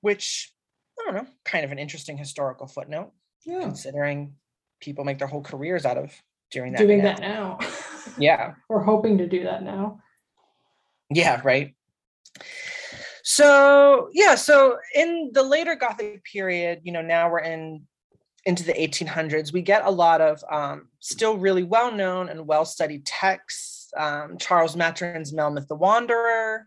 [0.00, 0.54] Which,
[1.00, 3.10] I don't know, kind of an interesting historical footnote,
[3.44, 3.62] yeah.
[3.62, 4.34] considering
[4.80, 6.14] people make their whole careers out of
[6.52, 6.78] during that.
[6.78, 7.04] Doing now.
[7.04, 7.58] that now.
[8.18, 8.54] yeah.
[8.68, 10.00] We're hoping to do that now.
[11.10, 11.74] Yeah, right.
[13.24, 17.86] So, yeah, so in the later Gothic period, you know, now we're in
[18.44, 22.64] into the 1800s, we get a lot of um, still really well known and well
[22.64, 23.92] studied texts.
[23.96, 26.66] Um, Charles Maturin's Melmoth the Wanderer,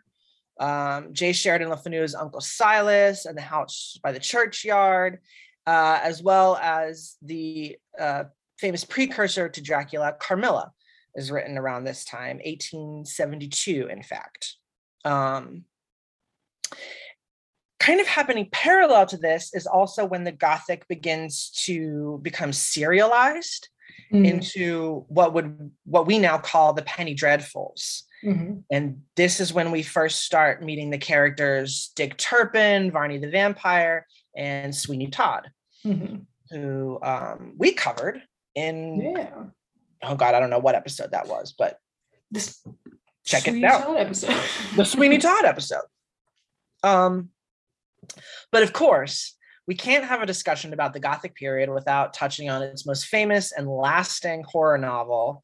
[0.59, 1.33] um, J.
[1.33, 5.19] Sheridan Le Fanu's Uncle Silas and the House by the Churchyard,
[5.67, 8.25] uh, as well as the uh,
[8.57, 10.71] famous precursor to Dracula, Carmilla,
[11.15, 14.55] is written around this time, 1872, in fact.
[15.03, 15.63] Um,
[17.79, 23.69] kind of happening parallel to this is also when the Gothic begins to become serialized
[24.11, 24.25] mm-hmm.
[24.25, 28.03] into what would what we now call the penny dreadfuls.
[28.23, 28.59] Mm-hmm.
[28.71, 34.07] And this is when we first start meeting the characters Dick Turpin, Varney the Vampire,
[34.35, 35.51] and Sweeney Todd,
[35.85, 36.17] mm-hmm.
[36.49, 38.21] who um, we covered
[38.55, 39.43] in yeah
[40.05, 41.77] oh god, I don't know what episode that was, but
[42.31, 42.61] this
[43.25, 43.83] check Sweeney it out.
[43.83, 44.41] Todd episode.
[44.75, 45.83] the Sweeney Todd episode.
[46.83, 47.29] Um,
[48.51, 49.35] but of course,
[49.67, 53.51] we can't have a discussion about the Gothic period without touching on its most famous
[53.51, 55.43] and lasting horror novel,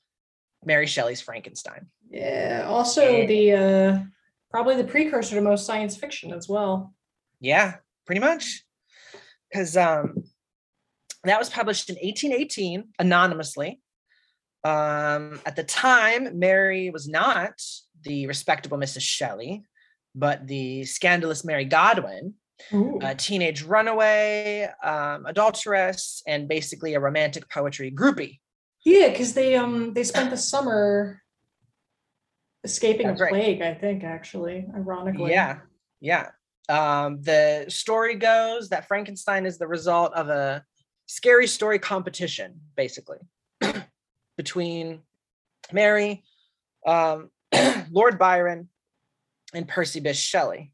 [0.63, 1.87] Mary Shelley's Frankenstein.
[2.09, 2.65] Yeah.
[2.67, 3.99] Also, the uh,
[4.51, 6.93] probably the precursor to most science fiction as well.
[7.39, 8.63] Yeah, pretty much.
[9.49, 10.23] Because um,
[11.23, 13.80] that was published in 1818 anonymously
[14.63, 17.53] um, at the time, Mary was not
[18.03, 19.01] the respectable Mrs.
[19.01, 19.63] Shelley,
[20.13, 22.35] but the scandalous Mary Godwin,
[22.73, 22.99] Ooh.
[23.01, 28.39] a teenage runaway, um, adulteress, and basically a romantic poetry groupie.
[28.85, 31.21] Yeah, because they um they spent the summer
[32.63, 33.75] escaping That's a plague, right.
[33.75, 35.31] I think, actually, ironically.
[35.31, 35.59] Yeah,
[35.99, 36.29] yeah.
[36.69, 40.63] Um, the story goes that Frankenstein is the result of a
[41.07, 43.17] scary story competition, basically
[44.37, 45.01] between
[45.71, 46.23] Mary,
[46.85, 47.29] um,
[47.91, 48.69] Lord Byron,
[49.53, 50.71] and Percy Bysshe Shelley.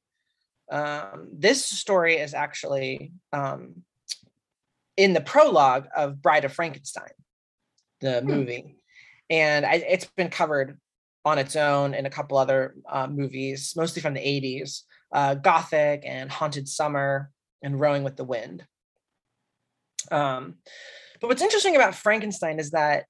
[0.72, 3.84] Um, this story is actually um,
[4.95, 7.12] in the prologue of Bride of Frankenstein,
[8.01, 8.28] the hmm.
[8.28, 8.76] movie,
[9.30, 10.80] and I, it's been covered
[11.26, 16.03] on its own in a couple other uh, movies, mostly from the 80s, uh, Gothic
[16.05, 17.32] and Haunted Summer
[17.62, 18.66] and Rowing with the Wind.
[20.10, 20.55] Um,
[21.20, 23.05] but what's interesting about Frankenstein is that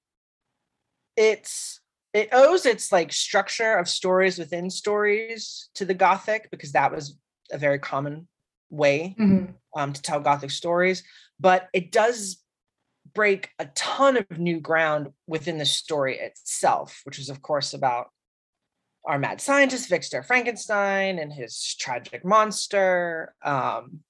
[1.18, 1.82] it's
[2.14, 7.18] it owes its like structure of stories within stories to the gothic because that was
[7.52, 8.28] a very common
[8.70, 9.52] way mm-hmm.
[9.80, 11.04] um, to tell gothic stories
[11.40, 12.42] but it does
[13.14, 18.08] break a ton of new ground within the story itself which is of course about
[19.06, 24.02] our mad scientist victor frankenstein and his tragic monster um,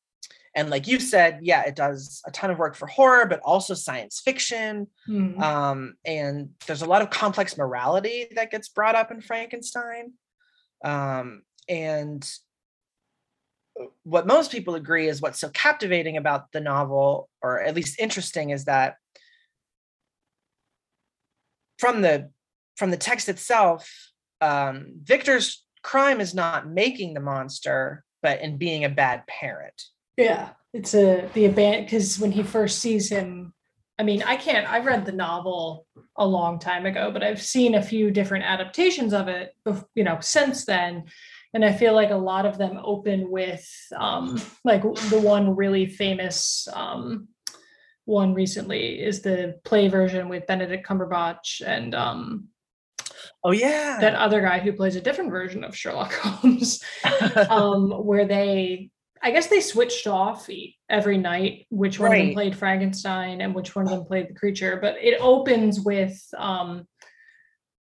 [0.57, 3.73] and like you said yeah it does a ton of work for horror but also
[3.73, 4.87] science fiction.
[5.07, 5.39] Mm.
[5.39, 10.13] um, and there's a lot of complex morality that gets brought up in frankenstein.
[10.83, 12.29] Um, and
[14.03, 18.49] what most people agree is what's so captivating about the novel or at least interesting
[18.49, 18.95] is that
[21.77, 22.31] from the
[22.75, 28.83] from the text itself um, victor's crime is not making the monster but in being
[28.83, 29.83] a bad parent
[30.17, 33.53] yeah, it's a the abandon because when he first sees him,
[33.99, 34.69] I mean, I can't.
[34.69, 35.85] I read the novel
[36.17, 39.53] a long time ago, but I've seen a few different adaptations of it,
[39.95, 41.05] you know, since then,
[41.53, 45.85] and I feel like a lot of them open with um, like the one really
[45.85, 47.27] famous um,
[48.05, 52.47] one recently is the play version with Benedict Cumberbatch and um,
[53.43, 56.83] Oh yeah, that other guy who plays a different version of Sherlock Holmes,
[57.49, 58.89] um, where they
[59.21, 60.49] I guess they switched off
[60.89, 62.21] every night which one right.
[62.21, 64.77] of them played Frankenstein and which one of them played the creature.
[64.81, 66.87] But it opens with um,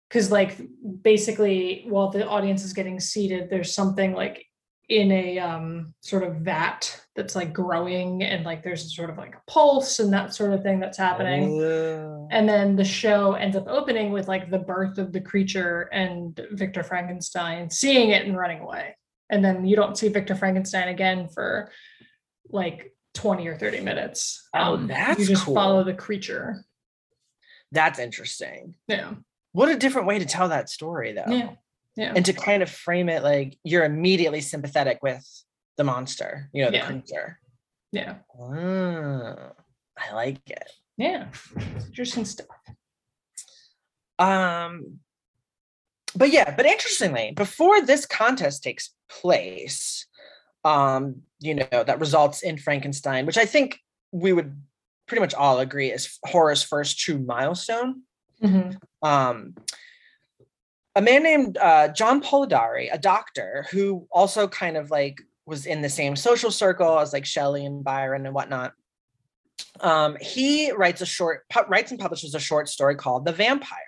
[0.08, 0.58] because like
[1.02, 4.44] basically while the audience is getting seated there's something like
[4.88, 9.34] in a um sort of vat that's like growing and like there's sort of like
[9.34, 12.26] a pulse and that sort of thing that's happening Oh.
[12.30, 16.40] and then the show ends up opening with like the birth of the creature and
[16.52, 18.96] Victor Frankenstein seeing it and running away.
[19.30, 21.70] And then you don't see Victor Frankenstein again for
[22.50, 24.48] like 20 or 30 minutes.
[24.54, 25.54] Oh, Um, that's you just cool.
[25.54, 26.64] follow the creature.
[27.72, 28.74] That's interesting.
[28.86, 29.14] Yeah.
[29.52, 31.24] What a different way to tell that story, though.
[31.30, 31.50] Yeah.
[31.96, 32.12] Yeah.
[32.14, 35.24] And to kind of frame it like you're immediately sympathetic with
[35.76, 36.86] the monster, you know, the Yeah.
[36.86, 37.40] creature.
[37.92, 38.14] yeah.
[38.40, 39.52] Ah,
[39.98, 40.70] I like it.
[40.96, 41.28] Yeah.
[41.56, 42.46] It's interesting stuff.
[44.18, 45.00] Um,
[46.18, 50.06] but yeah, but interestingly, before this contest takes place,
[50.64, 53.78] um, you know, that results in Frankenstein, which I think
[54.10, 54.60] we would
[55.06, 58.02] pretty much all agree is horror's first true milestone.
[58.42, 58.76] Mhm.
[59.00, 59.54] Um,
[60.96, 65.82] a man named uh, John Polidori, a doctor who also kind of like was in
[65.82, 68.72] the same social circle as like Shelley and Byron and whatnot.
[69.80, 73.78] Um, he writes a short, pu- writes and publishes a short story called The Vampire.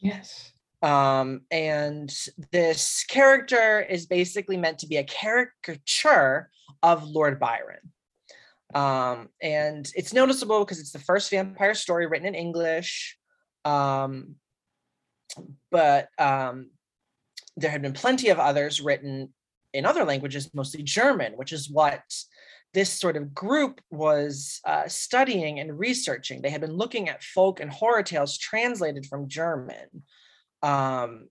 [0.00, 0.52] Yes.
[0.82, 2.14] Um, and
[2.52, 6.50] this character is basically meant to be a caricature
[6.82, 7.92] of Lord Byron.
[8.74, 13.18] Um, and it's noticeable because it's the first vampire story written in English.
[13.64, 14.36] Um,
[15.70, 16.70] but um,
[17.56, 19.32] there had been plenty of others written
[19.72, 22.02] in other languages, mostly German, which is what
[22.72, 26.40] this sort of group was uh, studying and researching.
[26.40, 30.04] They had been looking at folk and horror tales translated from German.
[30.62, 31.28] Um,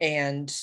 [0.00, 0.54] and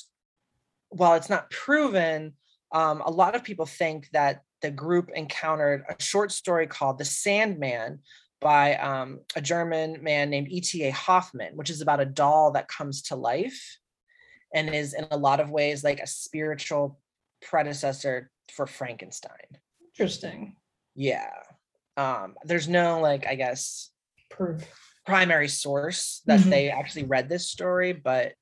[0.89, 2.33] while it's not proven,
[2.71, 7.05] um, a lot of people think that the group encountered a short story called The
[7.05, 7.99] Sandman
[8.39, 10.91] by um, a German man named E.T.A.
[10.91, 13.77] Hoffmann, which is about a doll that comes to life
[14.53, 16.99] and is in a lot of ways like a spiritual
[17.41, 19.31] predecessor for Frankenstein.
[19.93, 20.55] Interesting.
[20.95, 21.31] Yeah.
[21.97, 23.91] Um, there's no like, I guess,
[24.29, 24.63] Proof.
[25.05, 26.49] Primary source that Mhm.
[26.49, 28.33] they actually read this story, but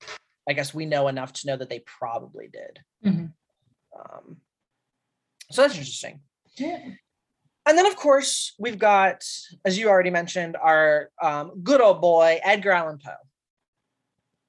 [0.47, 2.83] I guess we know enough to know that they probably did.
[3.05, 3.33] Mhm.
[3.97, 4.41] Um,
[5.51, 6.21] so that's interesting.
[6.55, 6.95] Yeah.
[7.65, 9.23] And then, of course, we've got,
[9.63, 13.15] as you already mentioned, our um, good old boy, Edgar Allan Poe.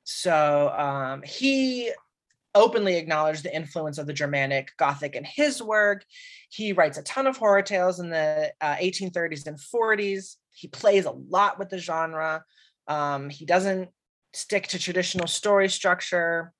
[0.05, 1.93] So um, he
[2.55, 6.05] openly acknowledged the influence of the Germanic Gothic in his work.
[6.49, 10.37] He writes a ton of horror tales in the uh, 1830s and 40s.
[10.53, 12.45] He plays a lot with the genre.
[12.89, 13.89] Um, he doesn't
[14.33, 16.53] stick to traditional story structure.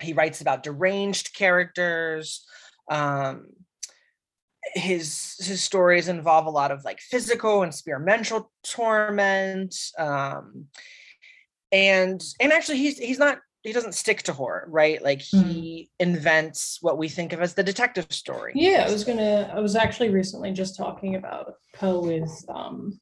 [0.00, 2.44] He writes about deranged characters.
[2.90, 3.46] Um,
[4.74, 10.66] his his stories involve a lot of like physical and experimental torment um
[11.72, 16.78] and and actually he's he's not he doesn't stick to horror right like he invents
[16.80, 19.50] what we think of as the detective story Yeah, I was gonna.
[19.54, 23.00] I was actually recently just talking about Poe with um,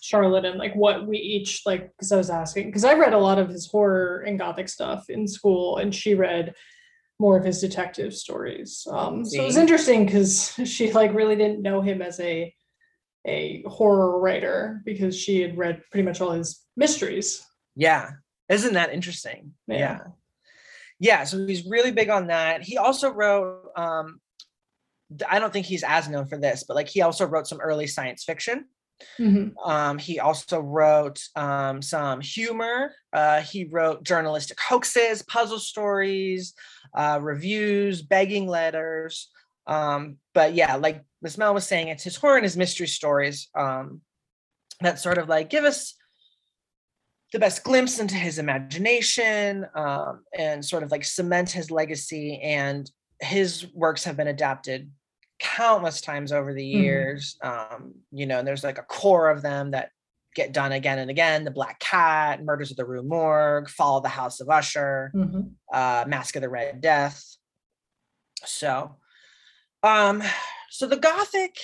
[0.00, 3.18] Charlotte and like what we each like because I was asking because I read a
[3.18, 6.54] lot of his horror and gothic stuff in school, and she read
[7.20, 8.86] more of his detective stories.
[8.90, 12.54] Um, so it was interesting because she like really didn't know him as a
[13.26, 17.44] a horror writer because she had read pretty much all his mysteries.
[17.76, 18.10] yeah
[18.48, 19.76] isn't that interesting Yeah.
[19.78, 20.00] yeah
[20.98, 24.20] yeah so he's really big on that he also wrote um
[25.28, 27.86] i don't think he's as known for this but like he also wrote some early
[27.86, 28.66] science fiction
[29.18, 29.54] Mhm.
[29.64, 32.94] Um, he also wrote um, some humor.
[33.12, 36.54] Uh, he wrote journalistic hoaxes, puzzle stories,
[36.94, 39.30] uh, reviews, begging letters.
[39.66, 43.48] Um, but yeah, like Miss Mel was saying, it's his horror and his mystery stories
[43.58, 44.00] um,
[44.80, 45.94] that sort of like give us
[47.34, 52.40] the best glimpse into his imagination um, and sort of like cement his legacy.
[52.40, 52.88] And
[53.20, 54.88] his works have been adapted
[55.40, 56.72] countless times over the Mhm.
[56.72, 57.36] years.
[57.42, 59.90] Um, you know, and there's like a core of them that
[60.36, 61.42] get done again and again.
[61.42, 65.54] The Black Cat, Murders of the Rue Morgue, Fall of the House of Usher, Mhm.
[65.72, 67.36] uh, Mask of the Red Death.
[68.44, 69.00] So,
[69.82, 70.22] um,
[70.70, 71.58] so the Gothic,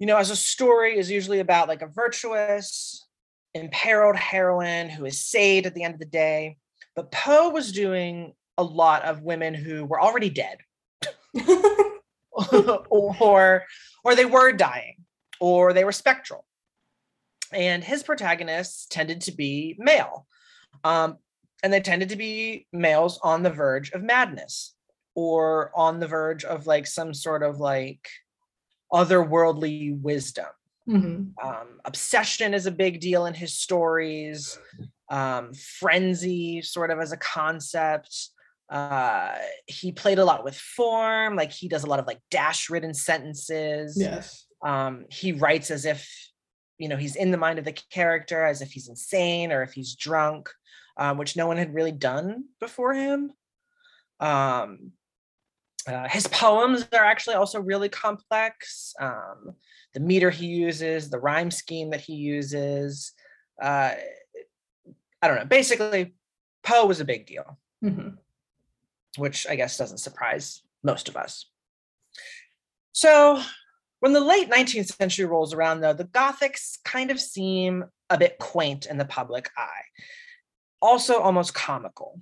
[0.00, 3.06] you know, as a story is usually about like a virtuous,
[3.54, 6.56] imperiled heroine who is saved at the end of the day.
[6.94, 10.58] But Poe was doing a lot of women who were already dead.
[12.90, 13.64] Or
[14.04, 15.04] or they were dying
[15.40, 16.46] or they were spectral.
[17.52, 20.26] And his protagonists tended to be male
[20.84, 21.18] um,
[21.62, 24.74] and they tended to be males on the verge of madness
[25.14, 28.08] or on the verge of like some sort of like
[28.92, 30.46] otherworldly wisdom
[30.88, 31.32] Mhm.
[31.42, 34.58] um, obsession is a big deal in his stories
[35.12, 38.30] um, frenzy, sort of as a concept.
[38.70, 42.70] Uh, he played a lot with form, like he does a lot of like dash
[42.70, 43.96] ridden sentences.
[44.00, 44.46] Yes.
[44.64, 46.08] Um, he writes as if,
[46.78, 49.74] you know, he's in the mind of the character, as if he's insane or if
[49.74, 50.48] he's drunk,
[50.96, 53.32] um, which no one had really done before him.
[54.18, 54.92] Um,
[55.86, 58.94] uh, his poems are actually also really complex.
[59.00, 59.52] Um,
[59.94, 63.12] the meter he uses, the rhyme scheme that he uses.
[63.60, 63.92] Uh,
[65.20, 65.44] I don't know.
[65.44, 66.14] Basically,
[66.62, 68.10] Poe was a big deal, hmm
[69.18, 71.44] which I guess doesn't surprise most of us.
[72.92, 73.42] So,
[74.00, 78.38] when the late 19th century rolls around, though, the Gothics kind of seem a bit
[78.38, 79.84] quaint in the public eye,
[80.80, 82.20] also almost comical.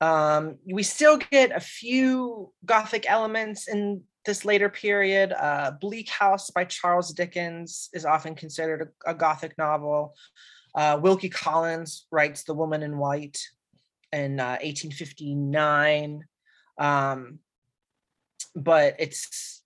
[0.00, 5.32] Um, we still get a few Gothic elements in this later period.
[5.32, 10.14] Uh, Bleak House by Charles Dickens is often considered a, a Gothic novel.
[10.74, 13.38] Uh, Wilkie Collins writes The Woman in White
[14.12, 16.24] in uh, 1859.
[16.78, 17.40] Um,
[18.54, 19.62] but it's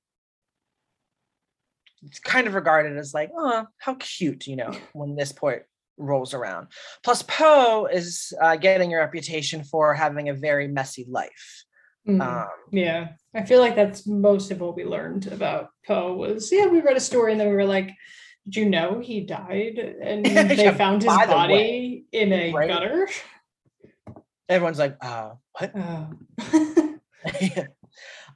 [2.03, 5.63] it's kind of regarded as like, oh, how cute, you know, when this point
[5.97, 6.69] rolls around.
[7.03, 11.65] Plus, Poe is uh, getting a reputation for having a very messy life.
[12.09, 12.21] Mhm.
[12.21, 13.09] Um, yeah.
[13.35, 16.97] I feel like that's most of what we learned about Poe was yeah, we read
[16.97, 17.91] a story and then we were like,
[18.45, 22.69] did you know he died and they Yeah, found his body way, in a right?
[22.69, 23.09] gutter?
[24.49, 25.73] everyone's like, uh, what?
[25.75, 26.99] Oh.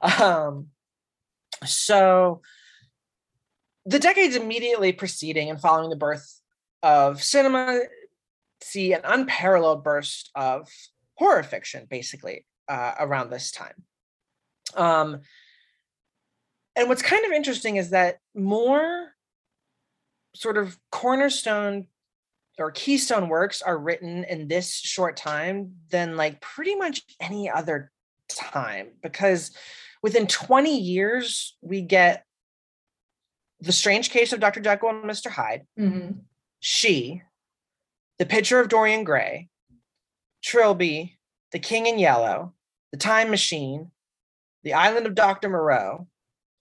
[0.21, 0.67] um,
[1.65, 2.41] so
[3.85, 6.38] the decades immediately preceding and following the birth
[6.83, 7.79] of cinema
[8.61, 10.67] see an unparalleled burst of
[11.15, 13.73] horror fiction basically uh, around this time
[14.75, 15.21] um,
[16.75, 19.09] and what's kind of interesting is that more
[20.35, 21.87] sort of cornerstone
[22.59, 27.91] or keystone works are written in this short time than like pretty much any other
[28.29, 29.51] time because
[30.03, 32.23] within 20 years we get
[33.61, 36.19] the strange case of dr jekyll and mr hyde Mhm.
[36.59, 37.21] She
[38.17, 39.47] the picture of dorian gray
[40.41, 41.17] trilby
[41.51, 42.53] the king in yellow
[42.91, 43.91] the time machine
[44.63, 46.07] the island of dr moreau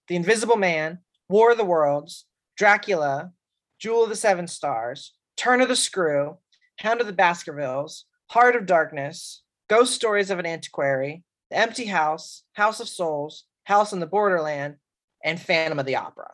[0.08, 2.26] the invisible man war of the worlds
[2.56, 3.32] dracula
[3.78, 6.36] jewel of the seven stars turn of the screw
[6.78, 12.44] hound of the baskervilles heart of darkness ghost stories of an antiquary the empty house
[12.52, 14.76] house of souls house in the borderland
[15.24, 16.30] and phantom of the opera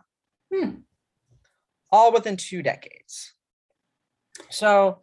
[0.53, 0.71] Hmm.
[1.91, 3.34] all within two decades
[4.51, 4.99] so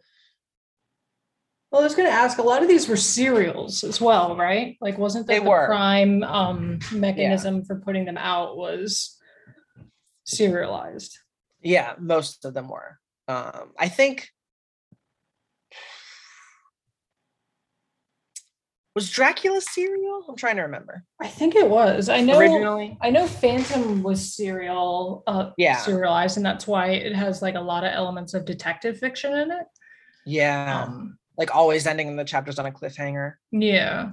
[1.70, 2.36] Well, I was going to ask.
[2.38, 4.76] A lot of these were serials as well, right?
[4.80, 5.66] Like, wasn't that They the were.
[5.66, 9.18] prime um, mechanism for putting them out was
[10.24, 11.18] serialized?
[11.64, 14.28] yeah most of them were um i think
[18.94, 22.08] was dracula serial i'm trying to remember I think it was.
[22.08, 22.38] I know.
[22.38, 25.76] originally I know Phantom was serial, uh, Yeah.
[25.76, 29.50] serialized, and that's why it has like a lot of elements of detective fiction in
[29.50, 29.66] it.
[30.26, 34.10] yeah Um, like always ending in the chapters on a cliffhanger yeah.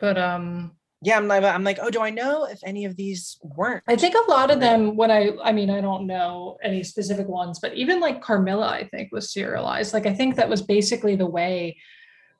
[0.00, 3.38] But um, yeah i'm like i'm like oh do i know if any of these
[3.42, 6.82] weren't I think a lot of them, when I, I mean, I don't know any
[6.82, 9.92] specific ones, but even like Carmilla, I think was serialized.
[9.92, 11.76] Like, I think that was basically the way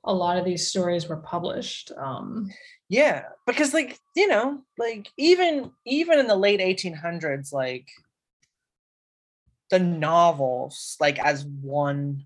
[0.05, 1.91] a lot of these stories were published.
[1.97, 2.51] Um,
[2.89, 7.89] yeah because like you know like even even in the late 1800s like
[9.71, 12.25] the novels like as one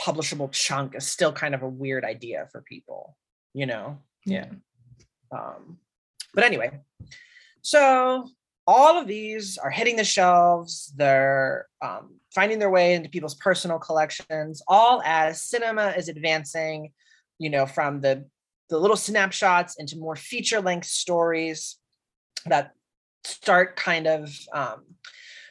[0.00, 3.16] publishable chunk is still kind of a weird idea for people
[3.54, 4.46] you know yeah.
[5.30, 5.78] um
[6.34, 6.70] but anyway
[7.62, 8.28] so
[8.66, 10.92] all of these are hitting the shelves.
[10.96, 16.90] They're um, finding their way into people's personal collections all as cinema is advancing
[17.38, 18.24] you know from the
[18.70, 21.76] the little snapshots into more feature length stories
[22.46, 22.72] that
[23.24, 24.82] start kind of um,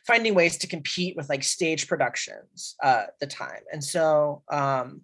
[0.07, 3.61] finding ways to compete with like stage productions uh, at the time.
[3.71, 5.01] And so um,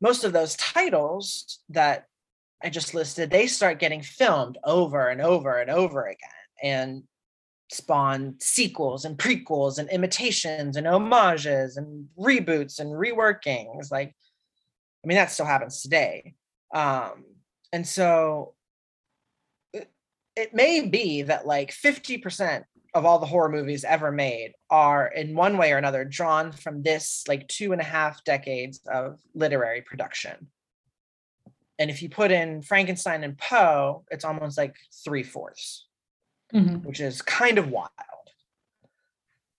[0.00, 2.06] most of those titles that
[2.64, 6.30] I just listed, they start getting filmed over and over and over again.
[6.62, 7.02] And
[7.70, 13.90] spawn sequels and prequels and imitations and homages and reboots and reworkings.
[13.90, 14.14] Like,
[15.04, 16.34] I mean, that still happens today.
[16.74, 17.24] Um,
[17.72, 18.54] and so
[19.72, 19.90] it,
[20.36, 22.64] it may be that like 50%
[22.94, 26.82] of all the horror movies ever made are in one way or another drawn from
[26.82, 30.48] this like two and a half decades of literary production
[31.78, 35.86] and if you put in Frankenstein and Poe, it's almost like three fourths,
[36.54, 36.84] Mhm.
[36.84, 37.90] which is kind of wild.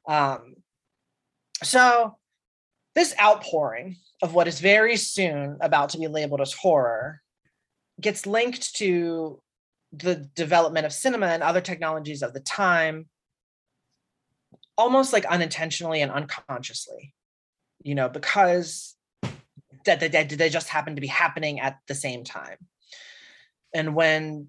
[0.07, 0.55] Um,
[1.63, 2.17] so
[2.95, 7.21] this outpouring of what is very soon about to be labeled as horror
[8.01, 9.41] gets linked to
[9.91, 13.07] the development of cinema and other technologies of the time
[14.77, 17.13] almost like unintentionally and unconsciously
[17.83, 18.95] you know because
[19.85, 22.57] that they, they just happen to be happening at the same time
[23.73, 24.47] and when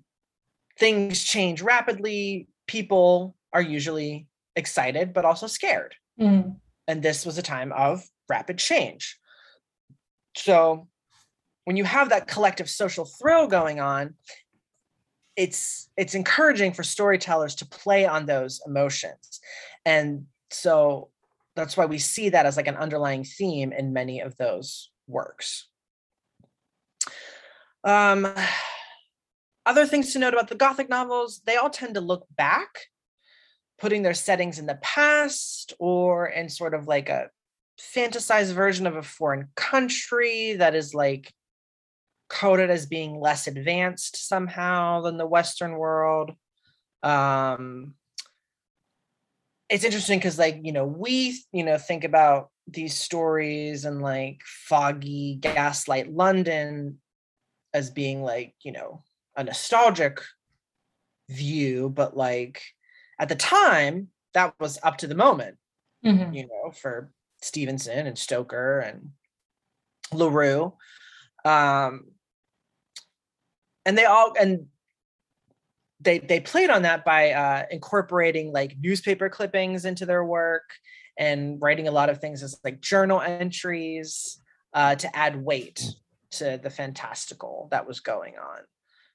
[0.80, 4.26] things change rapidly people are usually
[4.56, 5.94] excited but also scared.
[6.18, 6.58] Mhm.
[6.88, 9.18] and this was a time of rapid change.
[10.36, 10.88] So
[11.64, 14.14] when you have that collective social thrill going on
[15.36, 19.40] it's it's encouraging for storytellers to play on those emotions.
[19.86, 21.10] And so
[21.56, 25.68] that's why we see that as like an underlying theme in many of those works.
[27.84, 28.26] Um
[29.66, 32.80] other things to note about the gothic novels they all tend to look back
[33.78, 37.30] putting their settings in the past or in sort of like a
[37.80, 41.32] fantasized version of a foreign country that is like
[42.28, 46.32] coded as being less advanced somehow than the western world.
[47.02, 47.94] Um
[49.70, 54.40] it's interesting because like you know we you know think about these stories and like
[54.44, 57.00] foggy gaslight london
[57.72, 59.02] as being like you know
[59.36, 60.20] a nostalgic
[61.28, 62.62] view but like
[63.18, 65.56] at the time that was up to the moment
[66.04, 66.34] Mhm.
[66.34, 67.12] you know, for
[67.42, 69.10] Stevenson and Stoker and
[70.12, 70.74] Leroux.
[71.44, 72.12] Um,
[73.84, 74.66] and they all and
[76.00, 80.70] they they played on that by uh, incorporating like newspaper clippings into their work
[81.18, 84.40] and writing a lot of things as like journal entries
[84.72, 85.84] uh, to add weight
[86.30, 88.60] to the fantastical that was going on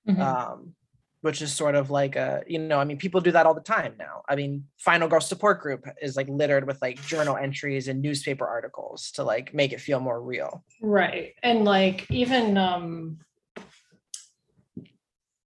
[0.08, 0.22] Mhm.
[0.22, 0.76] um,
[1.22, 3.62] which is sort of like a you know i mean people do that all the
[3.62, 7.88] time now i mean final girl support group is like littered with like journal entries
[7.88, 11.34] and newspaper articles to like make it feel more real Right.
[11.42, 13.18] And like even um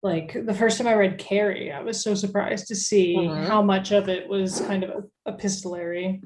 [0.01, 3.47] like the first time I read Carrie, I was so surprised to see Mhm.
[3.47, 6.21] how much of it was kind of epistolary.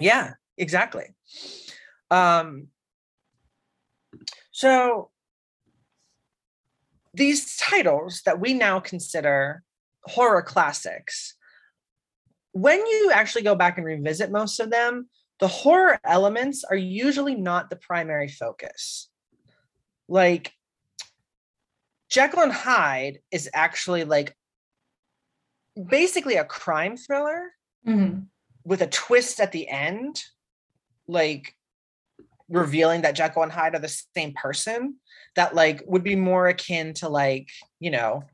[0.00, 1.14] yeah exactly
[2.10, 2.68] um
[4.52, 5.10] so
[7.16, 9.62] these titles that we now consider
[10.04, 11.34] horror classics
[12.52, 15.08] when you actually go back and revisit most of them
[15.40, 19.08] the horror elements are usually not the primary focus
[20.08, 20.52] like
[22.08, 24.36] jekyll and hyde is actually like
[25.88, 27.52] basically a crime thriller
[27.86, 28.26] Mhm.
[28.64, 30.20] with a twist at the end,
[31.06, 31.54] like
[32.48, 34.96] revealing that Jekyll and Hyde are the same person,
[35.36, 38.24] that like would be more akin to like, you know,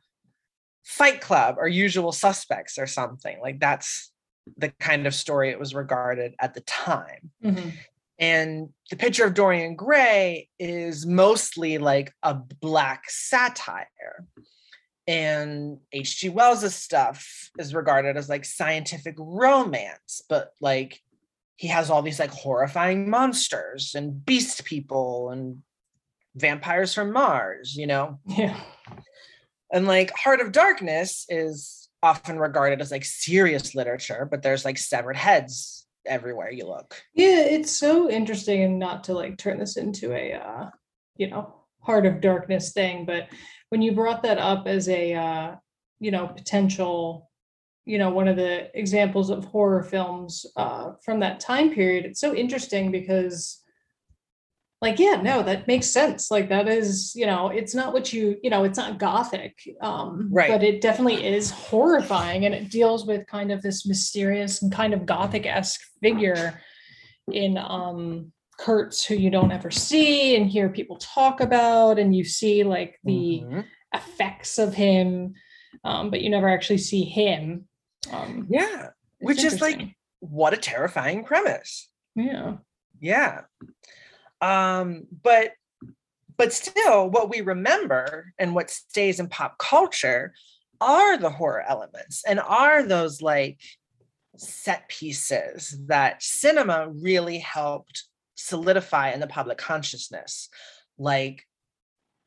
[0.85, 3.39] Fight Club or Usual Suspects or something.
[3.41, 4.13] Like that's
[4.57, 7.31] the kind of story it was regarded at the time.
[7.45, 7.73] Mhm.
[8.19, 14.27] And the picture of Dorian Gray is mostly like a black satire.
[15.09, 16.29] And H.G.
[16.29, 21.01] Wells' stuff is regarded as like scientific romance, but like
[21.57, 25.63] he has all these like horrifying monsters and beast people and
[26.35, 28.19] vampires from Mars, you know?
[28.27, 28.59] Yeah.
[29.73, 34.77] And like Heart of Darkness is often regarded as like serious literature, but there's like
[34.77, 37.01] severed heads everywhere you look.
[37.15, 40.71] Yeah, it's so interesting and not to like turn this into a uh,
[41.17, 43.29] you know, heart of darkness thing, but
[43.71, 45.55] when you brought that up as a uh,
[46.01, 47.31] you know, potential
[47.85, 52.21] you know, one of the examples of horror films uh from that time period, it's
[52.21, 53.62] so interesting because
[54.83, 56.31] like yeah, no, that makes sense.
[56.31, 59.55] Like that is, you know, it's not what you, you know, it's not gothic.
[59.81, 60.51] Um Right.
[60.51, 64.93] but it definitely is horrifying and it deals with kind of this mysterious and kind
[64.93, 66.61] of gothic-esque figure
[67.31, 72.25] in um Kurtz who you don't ever see and hear people talk about and you
[72.25, 73.65] see like the Mhm.
[73.95, 75.35] effects of him
[75.85, 77.69] um but you never actually see him
[78.11, 78.91] um Yeah.
[79.21, 79.81] Which is like
[80.19, 81.89] what a terrifying premise.
[82.17, 82.57] yeah
[83.01, 83.43] Yeah.
[84.43, 85.53] Um, but
[86.37, 90.35] but still what we remember and what stays in pop culture
[90.81, 93.61] are the horror elements and are those like
[94.37, 98.05] set pieces that cinema really helped
[98.35, 100.49] solidify in the public consciousness,
[100.99, 101.47] like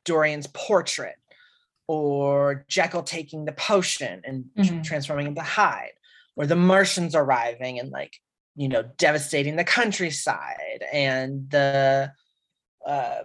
[0.05, 1.15] Dorian's portrait
[1.87, 4.83] or Jekyll taking the potion and Mhm.
[4.83, 5.91] transforming into Hyde,
[6.37, 8.13] or the Martians arriving and like,
[8.55, 12.11] you know, devastating the countryside and the
[12.85, 13.19] uh,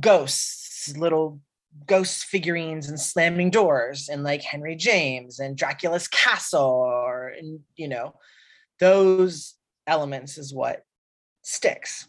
[0.00, 1.40] ghosts, little
[1.86, 7.88] ghost figurines and slamming doors and like Henry James and Dracula's castle or and you
[7.88, 8.14] know
[8.78, 9.54] those
[9.86, 10.84] elements is what
[11.42, 12.08] sticks.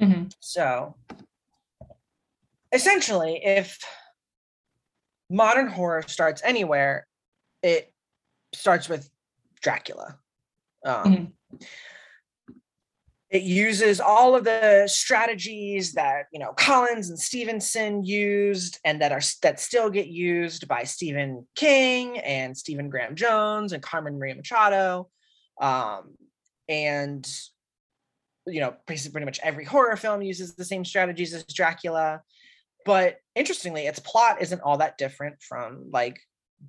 [0.00, 0.32] Mhm.
[0.40, 0.96] So
[2.72, 3.78] essentially, if
[5.30, 7.06] modern horror starts anywhere,
[7.62, 7.92] it
[8.54, 9.08] starts with
[9.60, 10.18] Dracula.
[10.84, 11.34] Um,
[13.32, 19.10] It uses all of the strategies that you know Collins and Stevenson used, and that
[19.10, 24.34] are that still get used by Stephen King and Stephen Graham Jones and Carmen Maria
[24.34, 25.08] Machado,
[25.58, 26.14] um,
[26.68, 27.26] and
[28.46, 32.20] you know basically pretty much every horror film uses the same strategies as Dracula.
[32.84, 36.20] But interestingly, its plot isn't all that different from like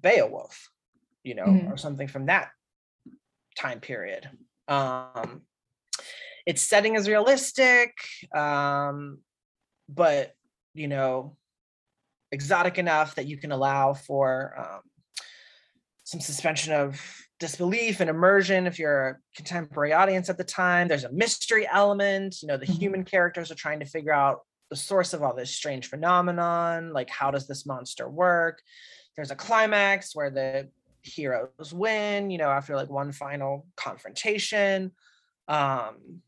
[0.02, 0.69] Beowulf,
[1.26, 1.73] you know, Mhm.
[1.73, 2.52] or something from that
[3.57, 4.30] time period.
[4.69, 5.45] Um,
[6.45, 7.94] its setting is realistic,
[8.36, 9.20] um,
[9.90, 10.34] but
[10.74, 11.38] you know,
[12.32, 14.82] exotic enough that you can allow for um,
[16.03, 16.99] some suspension of
[17.40, 20.88] disbelief and immersion if you're a contemporary audience at the time.
[20.88, 22.41] There's a mystery element.
[22.41, 22.80] You know, the Mhm.
[22.80, 26.94] human characters are trying to figure out the source of all this strange phenomenon.
[26.94, 28.61] Like, how does this monster work?
[29.15, 30.72] There's a climax where the
[31.03, 34.91] heroes win, you know, after like one final confrontation.
[35.48, 36.22] Um,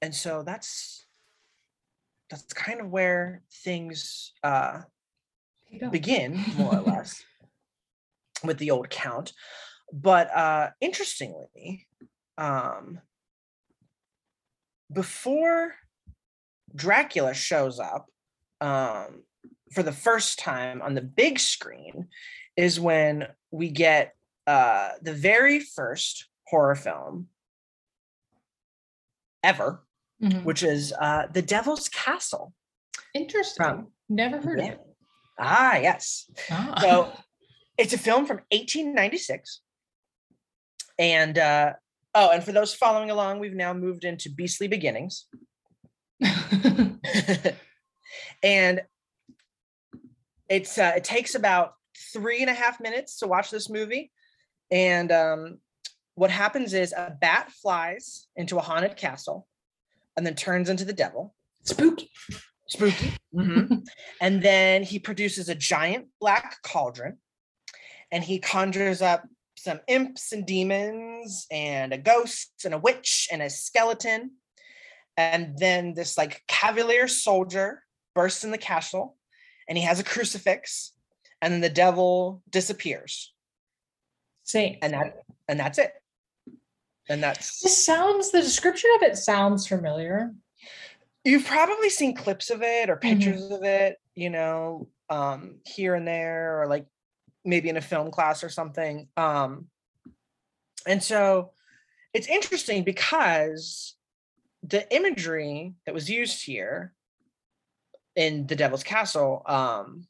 [0.00, 1.06] and so that's
[2.30, 4.80] that's kind of where things uh
[5.90, 7.22] begin more or less
[8.44, 9.32] with the old count.
[9.92, 11.86] But uh interestingly
[12.36, 13.00] um
[14.92, 15.74] before
[16.74, 18.06] dracula shows up
[18.60, 19.22] um
[19.72, 22.08] for the first time on the big screen
[22.56, 24.14] is when we get
[24.46, 27.28] uh the very first horror film
[29.42, 29.82] ever
[30.22, 30.42] Mhm.
[30.44, 32.52] which is uh the devil's castle
[33.14, 33.64] Interesting.
[33.64, 34.64] from- Never heard Yeah.
[34.66, 34.80] of it.
[35.38, 36.74] ah yes Ah.
[36.80, 37.12] So
[37.78, 39.60] it's a film from 1896.
[40.98, 41.74] And uh
[42.14, 45.26] oh, and for those following along, we've now moved into Beastly Beginnings.
[48.42, 48.82] and
[50.48, 51.74] it's uh it takes about
[52.12, 54.10] three and a half minutes to watch this movie.
[54.70, 55.58] And um
[56.14, 59.46] what happens is a bat flies into a haunted castle
[60.18, 61.32] and then turns into the devil.
[61.62, 62.10] Spooky.
[62.66, 63.12] Spooky.
[63.32, 63.86] Mhm.
[64.20, 67.18] And then he produces a giant black cauldron
[68.10, 69.22] and he conjures up
[69.56, 74.32] some imps and demons and a ghost and a witch and a skeleton.
[75.16, 77.84] And then this like cavalier soldier
[78.16, 79.16] bursts in the castle
[79.68, 80.94] and he has a crucifix
[81.40, 83.32] and then the devil disappears.
[84.42, 84.78] Saint.
[84.82, 85.92] And that and that's it.
[87.08, 90.34] And that's This sounds, the description of it sounds familiar.
[91.24, 93.00] you've probably seen clips of it or Mhm.
[93.02, 96.86] pictures of it, you know, um, here and there, or like
[97.44, 99.08] maybe in a film class or something.
[99.16, 99.68] Um,
[100.86, 101.52] and so
[102.14, 103.96] it's interesting because
[104.62, 106.94] the imagery that was used here
[108.16, 110.06] in the Devil's Castle, um,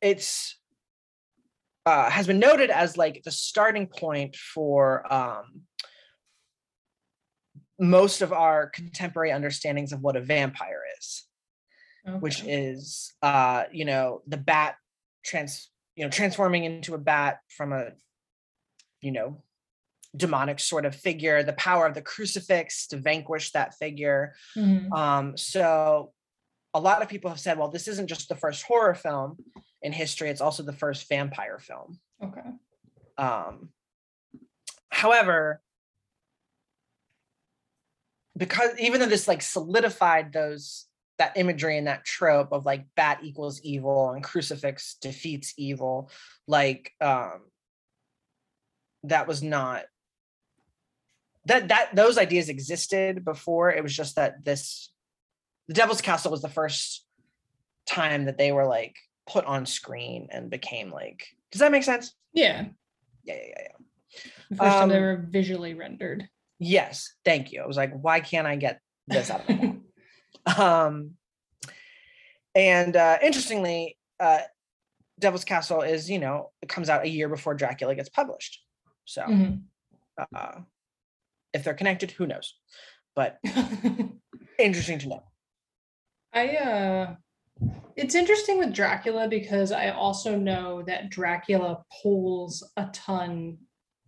[0.00, 0.56] it's
[1.86, 5.62] uh, has been noted as like the starting point for um,
[7.78, 11.24] most of our contemporary understandings of what a vampire is
[12.20, 14.76] which is uh you know the bat
[15.24, 17.90] trans you know transforming into a bat from a
[19.00, 19.42] you know
[20.16, 24.34] demonic sort of figure the power of the crucifix to vanquish that figure.
[24.56, 24.92] Mhm.
[24.92, 26.12] um so
[26.72, 29.36] a lot of people have said well this isn't just the first horror film
[29.84, 32.40] in history it's also the first vampire film Okay.
[33.18, 33.68] um,
[34.88, 35.60] however,
[38.36, 40.86] because even though this like solidified those
[41.18, 46.10] that imagery and that trope of like bat equals evil and crucifix defeats evil,
[46.48, 47.42] like um,
[49.04, 49.84] that was not
[51.46, 53.70] that that those ideas existed before.
[53.70, 54.90] It was just that this
[55.68, 57.04] the Devil's Castle was the first
[57.88, 58.96] time that they were like
[59.26, 61.26] put on screen and became like.
[61.50, 62.14] Does that make sense?
[62.32, 62.66] Yeah.
[63.24, 63.76] Yeah, yeah, yeah, yeah.
[64.50, 66.28] The first time they Um, were visually rendered.
[66.58, 67.62] Yes, thank you.
[67.62, 69.76] I was like, why can't I get this out of my
[70.86, 71.12] um,
[72.54, 74.40] and uh, interestingly, uh,
[75.18, 78.62] Devil's Castle is, you know, it comes out a year before Dracula gets published.
[79.04, 79.62] So Mhm.
[80.18, 80.60] uh,
[81.52, 82.54] if they're connected, who knows?
[83.14, 83.38] But
[84.58, 85.22] interesting to know.
[86.32, 87.14] I uh
[87.96, 93.58] it's interesting with Dracula because I also know that Dracula pulls a ton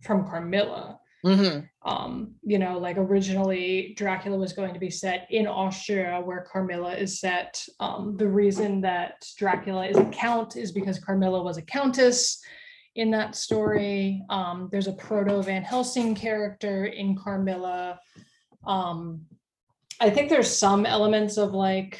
[0.01, 0.99] from Carmilla.
[1.25, 1.67] Mhm.
[1.83, 6.95] Um, you know, like originally Dracula was going to be set in Austria where Carmilla
[6.95, 7.65] is set.
[7.79, 12.39] Um, the reason that Dracula is a count is because Carmilla was a countess
[12.95, 14.23] in that story.
[14.29, 17.99] Um, there's a proto Van Helsing character in Carmilla.
[18.65, 19.25] Um,
[19.99, 21.99] I think there's some elements of like,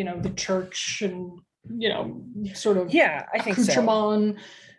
[0.00, 2.24] you know, the church and you know,
[2.54, 4.34] sort of Yeah, I think so.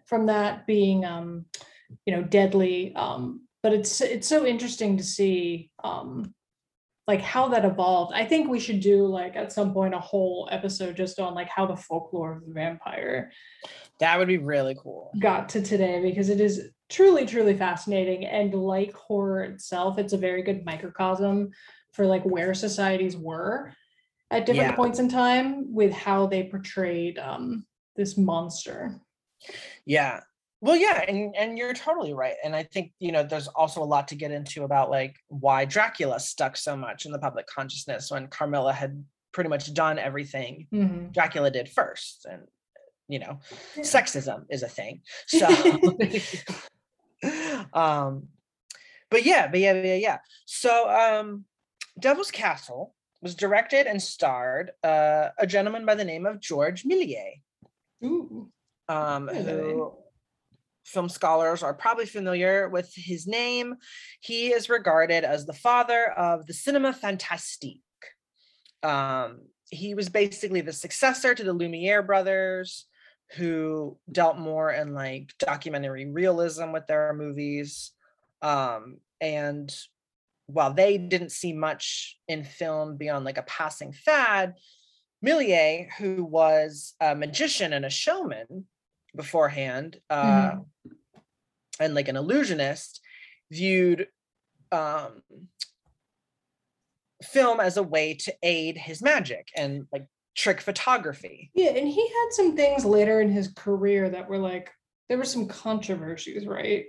[0.08, 1.46] from that being um,
[2.08, 2.92] you know, deadly.
[2.96, 6.34] Um, but it's it's so interesting to see um
[7.08, 8.14] like how that evolved.
[8.16, 11.50] I think we should do like at some point a whole episode just on like
[11.56, 13.32] how the folklore of the vampire
[14.00, 15.12] That would be really cool.
[15.20, 20.18] got to today because it is truly truly fascinating and like horror itself it's a
[20.18, 21.50] very good microcosm
[21.94, 23.72] for like where societies were
[24.32, 24.76] at different Yeah.
[24.76, 29.00] points in time with how they portrayed um this monster
[29.86, 30.22] Yeah.
[30.64, 32.36] Well, yeah, and and you're totally right.
[32.44, 35.66] And I think, you know, there's also a lot to get into about like why
[35.66, 40.68] Dracula stuck so much in the public consciousness when Carmilla had pretty much done everything
[40.72, 41.12] Mhm.
[41.14, 42.28] Dracula did first.
[42.30, 42.44] And
[43.08, 43.40] you know,
[43.76, 43.82] Yeah.
[43.84, 45.02] sexism is a thing.
[45.28, 45.48] So
[47.74, 48.28] um
[49.10, 50.18] but yeah, but yeah, yeah, yeah.
[50.46, 51.46] So um
[52.00, 57.42] Devil's Castle was directed and starred uh, a gentleman by the name of George Méliès
[58.04, 58.50] Ooh.
[58.90, 59.94] um, who
[60.86, 63.76] film scholars are probably familiar with his name.
[64.20, 67.80] He is regarded as the father of the cinema fantastique.
[68.84, 72.88] Um, he was basically the successor to the Lumiere brothers,
[73.38, 77.92] who dealt more in like documentary realism with their movies.
[78.42, 79.74] Um, and
[80.54, 84.54] while they didn't see much in film beyond like a passing fad,
[85.26, 88.66] Méliès, who was a magician and a showman
[89.16, 90.56] beforehand, uh,
[91.80, 93.02] and like an illusionist,
[93.52, 94.08] viewed
[94.72, 95.22] um,
[97.24, 100.06] film as a way to aid his magic and like
[100.36, 101.52] trick photography.
[101.54, 104.72] yeah and he had some things later in his career that were like
[105.10, 106.86] there were some controversies right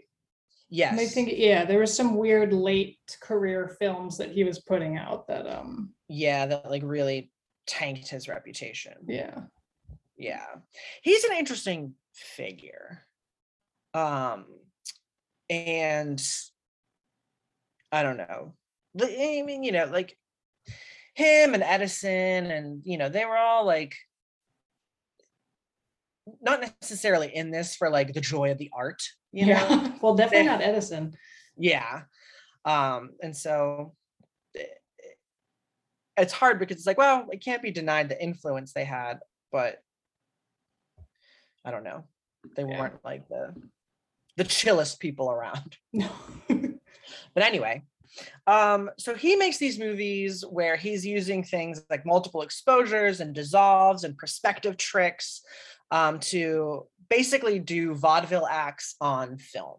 [0.75, 0.93] Yes.
[0.93, 4.97] And I think yeah, there was some weird late career films that he was putting
[4.97, 7.31] out that um yeah, that like really
[7.67, 8.95] tanked his reputation.
[9.07, 9.43] yeah.
[10.17, 10.47] yeah
[11.03, 13.03] he's an interesting figure
[13.95, 14.45] um
[15.49, 16.23] and
[17.91, 18.53] i don't know
[19.01, 20.17] i mean you know like
[21.15, 23.95] him and edison and you know they were all like
[26.41, 29.93] not necessarily in this for like the joy of the art you know yeah.
[30.03, 31.15] well, definitely not Edison.
[31.57, 32.03] yeah
[32.65, 33.95] um and so
[36.17, 39.19] it's hard because it's like well it can't be denied the influence they had
[39.51, 39.83] but
[41.65, 42.05] i don't know
[42.57, 42.79] they Yeah.
[42.81, 43.55] weren't like the
[44.37, 46.09] the chillest people around No.
[46.49, 47.83] but anyway
[48.47, 54.05] um so he makes these movies where he's using things like multiple exposures and dissolves
[54.05, 55.43] and perspective tricks
[55.93, 59.79] um to basically do vaudeville acts on film.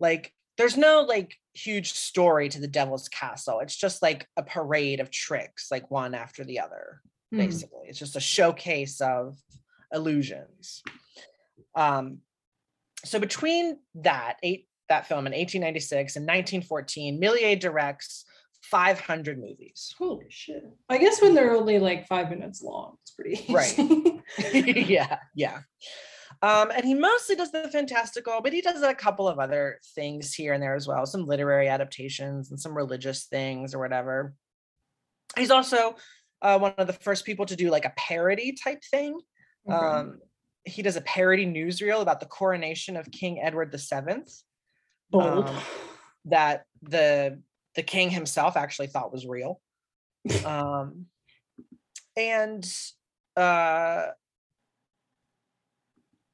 [0.00, 3.60] Like there's no like huge story to the devil's castle.
[3.60, 7.00] It's just like a parade of tricks like one after the other
[7.32, 7.38] Hmm.
[7.38, 7.86] basically.
[7.86, 9.38] It's just a showcase of
[9.92, 10.82] illusions.
[11.74, 12.18] Um
[13.04, 18.24] so between that eight that film in 1896 and 1914 Méliès directs
[18.70, 20.62] 500 movies Holy shit.
[20.88, 23.52] I guess when they're only like five minutes long, it's pretty easy.
[23.52, 23.74] Right.
[24.88, 25.58] yeah yeah
[26.42, 30.32] um and he mostly does the fantastical but he does a couple of other things
[30.32, 34.34] here and there as well some literary adaptations and some religious things or whatever
[35.36, 35.96] he's also
[36.42, 39.18] uh, one of the first people to do like a parody type thing
[39.68, 39.76] Okay.
[39.76, 40.18] um
[40.64, 44.22] he does a parody newsreel about the coronation of king edward VII
[45.10, 45.48] Bold.
[45.48, 45.56] um,
[46.26, 47.42] that the
[47.76, 49.60] the king himself actually thought was real.
[50.44, 51.06] Um
[52.16, 52.66] and
[53.36, 54.08] uh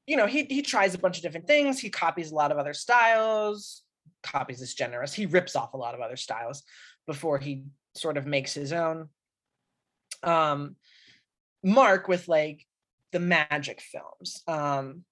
[0.06, 1.78] you know he he tries a bunch of different things.
[1.78, 3.82] He copies a lot of other styles
[4.22, 5.14] copies is generous.
[5.14, 6.62] He rips off a lot of other styles
[7.06, 7.64] before he
[7.94, 9.08] sort of makes his own.
[10.22, 10.76] Um
[11.62, 12.66] mark with like
[13.12, 14.42] the magic films.
[14.46, 15.04] Um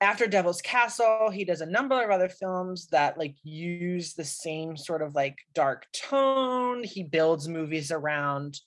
[0.00, 4.76] after devil's castle he does a number of other films that like use the same
[4.76, 6.84] sort of like dark tone.
[6.84, 8.58] He builds movies around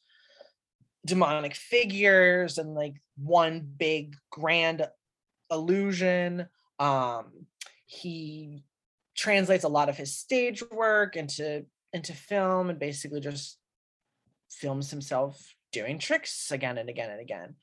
[1.05, 4.87] demonic figures and like one big grand
[5.49, 6.47] illusion.
[6.79, 7.45] Um
[7.85, 8.63] he
[9.15, 13.57] translates a lot of his stage work into into film and basically just
[14.49, 17.55] films himself doing tricks again and again and again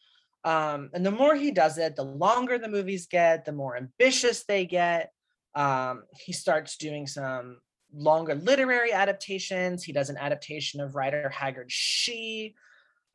[0.45, 4.45] um and the more he does it the longer the movies get the more ambitious
[4.45, 5.13] they get
[5.55, 7.59] um he starts doing some
[7.93, 12.55] longer literary adaptations he does an adaptation of Rider Haggard's she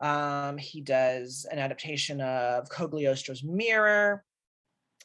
[0.02, 4.24] um he does an adaptation of Cagliostro's mirror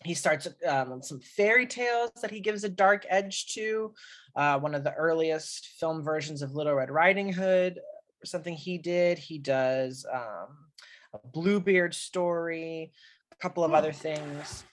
[0.04, 3.94] he starts um, some fairy tales that he gives a dark edge to.
[4.36, 7.80] Uh, one of the earliest film versions of Little Red Riding Hood,
[8.24, 9.18] something he did.
[9.18, 10.67] He does um,
[11.14, 12.92] a Bluebeard story,
[13.32, 14.64] a couple of other things.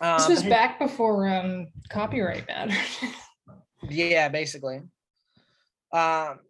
[0.00, 2.76] Um, this was back before um, copyright mattered.
[3.88, 4.80] yeah, basically.
[5.92, 6.40] Um,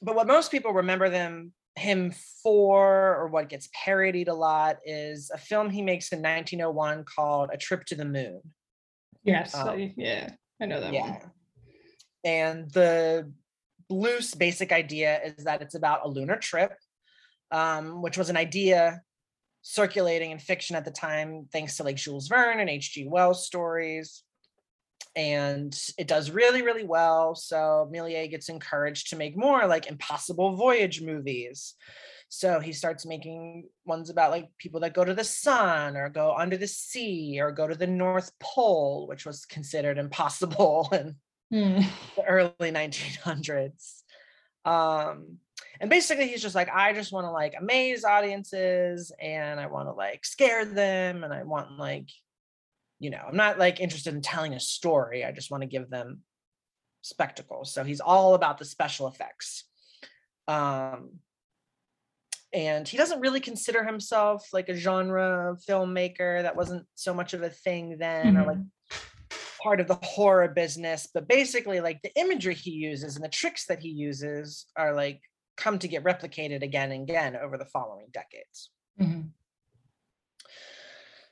[0.00, 2.12] but what most people remember them him
[2.42, 7.50] for or what gets parodied a lot is a film he makes in 1901 called
[7.52, 8.40] A Trip to the Moon.
[9.24, 11.10] Yes, um, I, yeah, I know that yeah.
[11.10, 11.30] one.
[12.24, 13.32] And the
[13.88, 16.74] loose basic idea is that it's about a lunar trip,
[17.52, 19.02] um, which was an idea
[19.62, 23.06] circulating in fiction at the time, thanks to like Jules Verne and H.G.
[23.06, 24.24] Wells stories
[25.14, 30.56] and it does really really well so Méliès gets encouraged to make more like impossible
[30.56, 31.74] voyage movies
[32.28, 36.34] so he starts making ones about like people that go to the sun or go
[36.34, 41.14] under the sea or go to the north pole which was considered impossible in
[41.52, 41.84] mm.
[42.16, 44.02] the early 1900s
[44.64, 45.36] um
[45.82, 49.88] and basically he's just like i just want to like amaze audiences and i want
[49.88, 52.08] to like scare them and i want like
[53.00, 55.90] you know i'm not like interested in telling a story i just want to give
[55.90, 56.20] them
[57.02, 59.64] spectacles so he's all about the special effects
[60.48, 61.10] um
[62.54, 67.42] and he doesn't really consider himself like a genre filmmaker that wasn't so much of
[67.42, 68.36] a thing then mm-hmm.
[68.36, 69.62] or like mm-hmm.
[69.62, 73.66] part of the horror business but basically like the imagery he uses and the tricks
[73.66, 75.20] that he uses are like
[75.56, 78.70] come to get replicated again and again over the following decades
[79.00, 79.22] mm-hmm.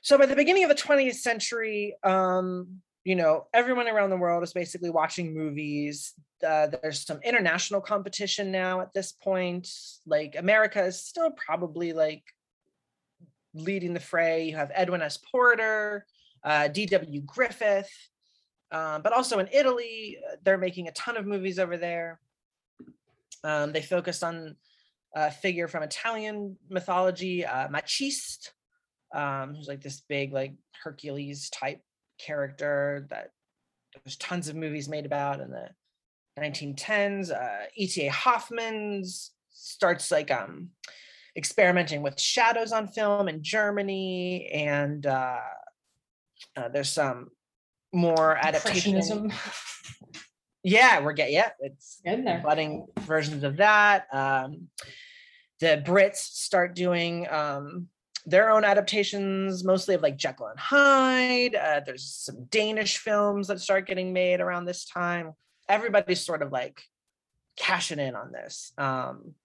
[0.03, 4.43] So by the beginning of the 20th century, um, you know, everyone around the world
[4.43, 6.13] is basically watching movies.
[6.45, 9.69] Uh, there's some international competition now at this point.
[10.07, 12.23] Like America is still probably like
[13.53, 14.45] leading the fray.
[14.45, 15.17] You have Edwin S.
[15.17, 16.05] Porter,
[16.43, 17.21] uh, D.W.
[17.21, 17.91] Griffith,
[18.71, 22.19] um, but also in Italy, uh, they're making a ton of movies over there.
[23.43, 24.55] Um, they focused on
[25.15, 28.51] a figure from Italian mythology, uh, Maciste,
[29.13, 30.53] um, who's like this big, like
[30.83, 31.81] Hercules type
[32.19, 33.31] character that
[34.03, 35.69] there's tons of movies made about in the
[36.39, 37.31] 1910s.
[37.31, 38.09] Uh, E.T.A.
[38.09, 39.03] Hoffmann
[39.49, 40.69] starts like um,
[41.35, 45.39] experimenting with shadows on film in Germany, and uh,
[46.55, 47.29] uh, there's some
[47.93, 49.31] more adaptation.
[50.63, 52.41] yeah, we're getting yeah, it's in there.
[52.43, 54.07] budding versions of that.
[54.13, 54.67] Um,
[55.59, 57.87] the Brits start doing um,
[58.25, 61.55] their own adaptations, mostly of like Jekyll and Hyde.
[61.55, 65.33] Uh, there's some Danish films that start getting made around this time.
[65.69, 66.81] Everybody's sort of like
[67.57, 68.73] cashing in on this.
[68.77, 69.35] Um,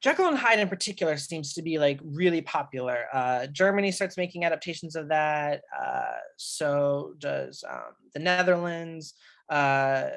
[0.00, 3.06] Jekyll and Hyde in particular seems to be like really popular.
[3.10, 5.62] Uh, Germany starts making adaptations of that.
[5.74, 9.14] Uh, so does um, the Netherlands.
[9.48, 10.10] Uh,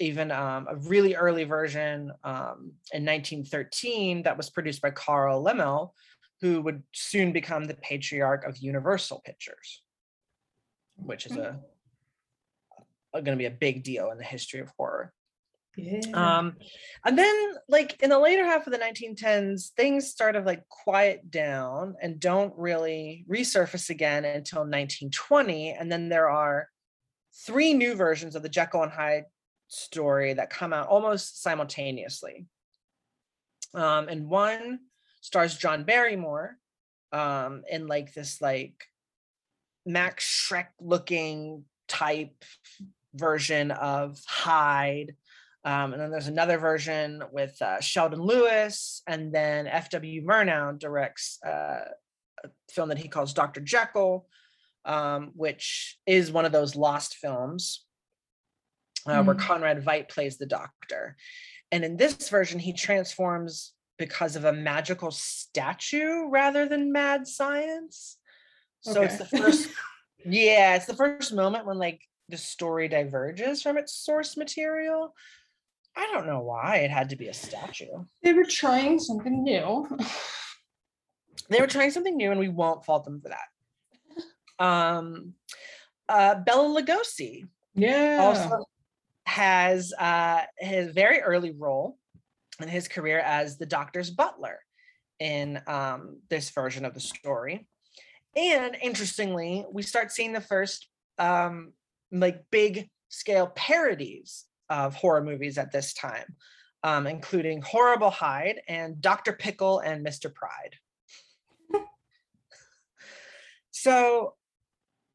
[0.00, 5.90] even um, a really early version um, in 1913 that was produced by Carl Laemmle,
[6.40, 9.82] who would soon become the patriarch of Universal Pictures,
[10.96, 11.58] which is a,
[13.12, 15.12] a going to be a big deal in the history of horror.
[15.76, 16.00] Yeah.
[16.12, 16.56] Um,
[17.04, 21.30] and then, like in the later half of the 1910s, things sort of like quiet
[21.30, 25.72] down and don't really resurface again until 1920.
[25.72, 26.68] And then there are
[27.46, 29.24] three new versions of the Jekyll and Hyde
[29.68, 32.46] story that come out almost simultaneously.
[33.74, 34.80] Um, and one
[35.20, 36.56] stars John Barrymore
[37.12, 38.84] um, in like this like
[39.86, 42.44] Max Schreck looking type
[43.14, 45.14] version of Hyde.
[45.64, 50.24] Um, and then there's another version with uh, Sheldon Lewis, and then F.W.
[50.24, 51.90] Murnau directs uh,
[52.44, 53.60] a film that he calls Dr.
[53.60, 54.28] Jekyll,
[54.88, 57.84] um, which is one of those lost films
[59.06, 59.26] uh, mm.
[59.26, 61.16] where Conrad Veidt plays the doctor.
[61.70, 68.16] And in this version, he transforms because of a magical statue rather than mad science.
[68.80, 69.04] So okay.
[69.04, 69.68] it's the first,
[70.24, 72.00] yeah, it's the first moment when like
[72.30, 75.14] the story diverges from its source material.
[75.94, 78.04] I don't know why it had to be a statue.
[78.22, 79.86] They were trying something new.
[81.50, 83.48] they were trying something new, and we won't fault them for that.
[84.58, 85.34] Um,
[86.08, 87.44] uh, Bela Lugosi,
[87.74, 88.64] yeah, also
[89.26, 91.98] has uh, his very early role
[92.60, 94.58] in his career as the doctor's butler
[95.20, 97.66] in um, this version of the story.
[98.36, 101.72] And interestingly, we start seeing the first um,
[102.12, 106.36] like big scale parodies of horror movies at this time,
[106.84, 109.32] um, including Horrible Hyde and Dr.
[109.32, 110.32] Pickle and Mr.
[110.32, 110.76] Pride.
[113.70, 114.34] So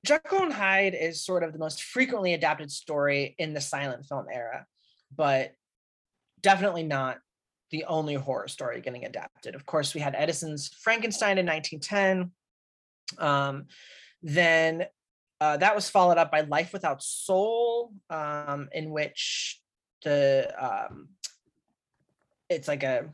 [0.06, 4.26] Jekyll and Hyde is sort of the most frequently adapted story in the silent film
[4.32, 4.66] era,
[5.16, 5.54] but
[6.42, 7.20] definitely not
[7.72, 9.56] the only horror story getting adapted.
[9.56, 12.32] Of course, we had Edison's Frankenstein in 1910.
[13.18, 13.66] Um,
[14.22, 14.86] then
[15.42, 19.60] uh, that was followed up by Life Without Soul, um, in which
[20.04, 21.10] the um,
[22.50, 23.10] it's like a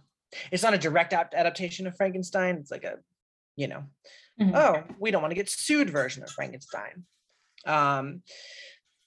[0.51, 2.57] it's not a direct adaptation of Frankenstein.
[2.57, 2.97] It's like a
[3.55, 3.83] you know,
[4.39, 4.55] mm-hmm.
[4.55, 7.03] oh, we don't want to get sued version of Frankenstein.
[7.65, 8.21] Um,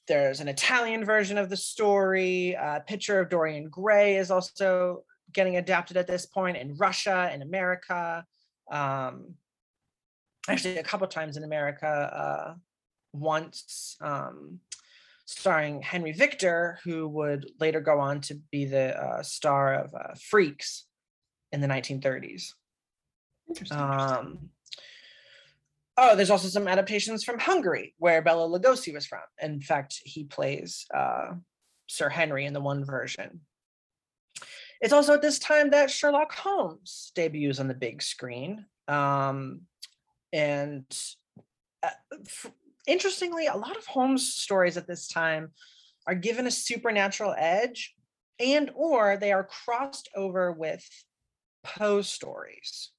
[0.09, 2.57] there's an Italian version of the story.
[2.57, 7.43] Uh, Picture of Dorian Gray is also getting adapted at this point in Russia and
[7.43, 8.25] America.
[8.71, 9.35] Um,
[10.49, 11.87] actually, a couple times in America.
[11.87, 12.55] Uh,
[13.13, 14.59] once um,
[15.27, 20.15] starring Henry Victor, who would later go on to be the uh, star of uh,
[20.21, 20.87] Freaks
[21.53, 22.49] in the 1930s.
[23.49, 23.79] Interesting.
[23.79, 24.51] Um,
[26.03, 29.20] oh, there's also some adaptations from Hungary, where Bela Lugosi was from.
[29.41, 31.35] In fact, he plays uh,
[31.87, 33.41] Sir Henry in the one version.
[34.81, 38.66] It's also at this time that Sherlock Holmes debuts on the big screen.
[38.89, 39.62] Um,
[40.33, 40.85] and
[41.85, 41.91] uh,
[42.27, 42.51] f-
[42.89, 45.53] interestingly, a lot of Holmes stories at this time
[46.09, 47.95] are given a supernatural edge
[48.41, 50.85] and or they are crossed over with
[51.62, 52.91] Poe stories.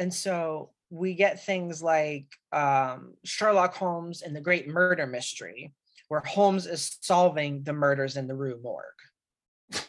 [0.00, 5.72] And so we get things like um, Sherlock Holmes and the Great Murder Mystery,
[6.08, 9.82] where Holmes is solving the murders in the Rue Morgue.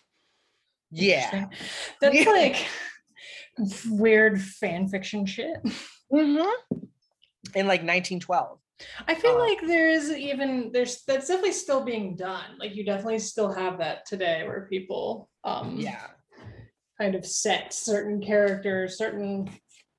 [0.91, 1.47] yeah.
[2.01, 2.29] That's yeah.
[2.29, 2.65] like
[3.89, 5.57] weird fan fiction shit.
[6.11, 6.77] Mm-hmm.
[7.55, 8.59] In like 1912.
[9.07, 12.57] I feel uh, like there is even there's that's definitely still being done.
[12.59, 16.07] Like you definitely still have that today where people um yeah
[16.99, 19.49] kind of set certain characters, certain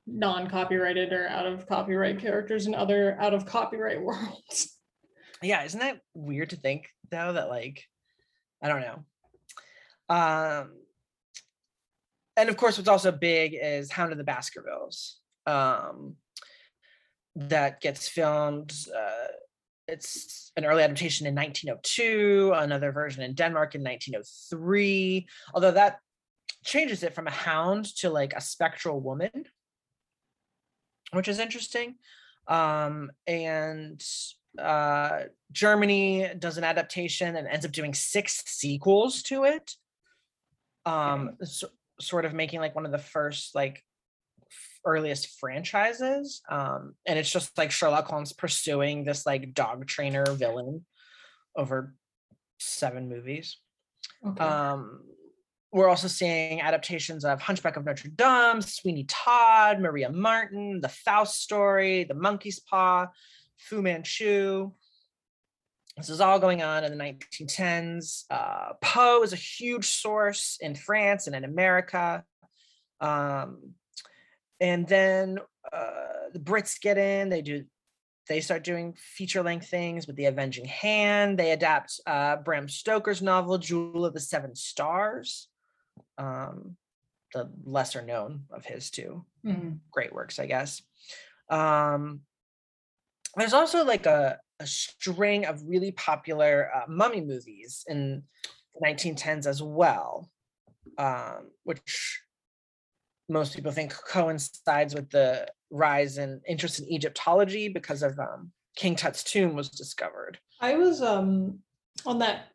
[0.06, 4.78] non-copyrighted or out of copyright characters in other out of copyright worlds.
[5.42, 7.84] Yeah, isn't that weird to think though that like
[8.62, 10.14] I don't know.
[10.14, 10.70] Um
[12.36, 15.18] and of course what's also big is Hound of the Baskervilles.
[15.46, 16.16] Um
[17.36, 19.26] that gets filmed uh
[19.88, 25.28] it's an early adaptation in 1902, another version in Denmark in 1903.
[25.54, 25.98] Although that
[26.64, 29.30] changes it from a hound to like a spectral woman
[31.12, 31.96] which is interesting.
[32.48, 34.02] Um, and
[34.58, 35.20] uh,
[35.52, 39.72] Germany does an adaptation and ends up doing six sequels to it.
[40.84, 41.68] Um, so,
[42.00, 43.82] sort of making like one of the first like
[44.84, 46.42] earliest franchises.
[46.48, 50.84] Um, and it's just like Sherlock Holmes pursuing this like dog trainer villain
[51.56, 51.94] over
[52.58, 53.58] seven movies.
[54.24, 54.44] Okay.
[54.44, 55.02] Um,
[55.72, 61.42] we're also seeing adaptations of Hunchback of Notre Dame, Sweeney Todd, Maria Marten, The Faust
[61.42, 63.08] Story, The Monkey's Paw,
[63.56, 64.70] Fu Manchu.
[65.96, 68.24] This is all going on in the 1910s.
[68.30, 72.22] Uh, Poe is a huge source in France and in America.
[73.00, 73.72] Um,
[74.60, 75.38] and then
[75.72, 77.28] uh, the Brits get in.
[77.28, 77.64] They do.
[78.28, 81.38] They start doing feature length things with The Avenging Hand.
[81.38, 85.48] They adapt uh, Bram Stoker's novel Jewel of the Seven Stars
[86.18, 86.76] um,
[87.32, 89.72] the lesser known of his two mm-hmm.
[89.90, 90.82] great works, I guess.
[91.50, 92.20] Um,
[93.36, 98.22] there's also like a, a string of really popular uh, mummy movies in
[98.74, 100.30] the 1910s as well,
[100.98, 102.22] um, which
[103.28, 108.94] most people think coincides with the rise in interest in Egyptology because of um, King
[108.94, 110.38] Tut's tomb was discovered.
[110.60, 111.58] I was um,
[112.06, 112.48] on that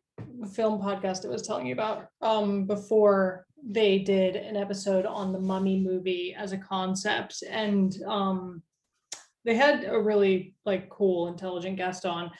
[0.52, 5.38] film podcast I was telling you about um, before they did an episode on the
[5.40, 8.62] mummy movie as a concept and um,
[9.44, 12.30] they had a really like cool intelligent guest on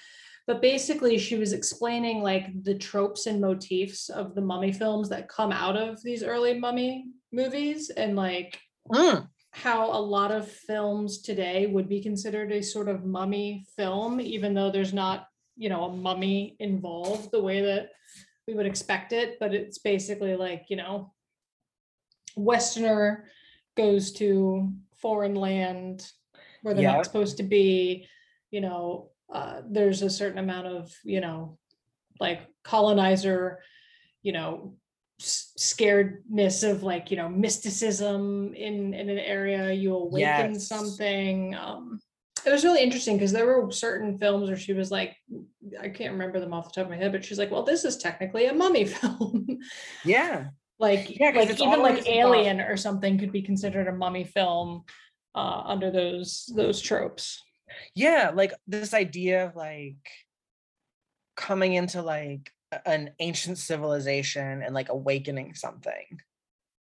[0.46, 5.28] but basically she was explaining like the tropes and motifs of the mummy films that
[5.28, 9.26] come out of these early mummy movies and like mm.
[9.52, 14.54] how a lot of films today would be considered a sort of mummy film even
[14.54, 17.90] though there's not you know a mummy involved the way that
[18.46, 21.12] we would expect it but it's basically like you know
[22.36, 23.24] westerner
[23.76, 26.10] goes to foreign land
[26.62, 26.92] where they're yeah.
[26.92, 28.06] not supposed to be
[28.50, 31.58] you know uh, there's a certain amount of you know
[32.20, 33.60] like colonizer
[34.22, 34.74] you know
[35.20, 40.66] scaredness of like you know mysticism in in an area you awaken yes.
[40.66, 42.00] something um
[42.46, 45.16] it was really interesting because there were certain films where she was like,
[45.80, 47.84] I can't remember them off the top of my head, but she's like, well, this
[47.84, 49.46] is technically a mummy film.
[50.04, 50.48] Yeah.
[50.78, 54.84] like, yeah, like even like Alien or something could be considered a mummy film.
[55.34, 57.42] uh, under those those tropes.
[57.94, 59.96] Yeah, like this idea of like
[61.36, 62.50] coming into like
[62.86, 66.20] an ancient civilization and like awakening something.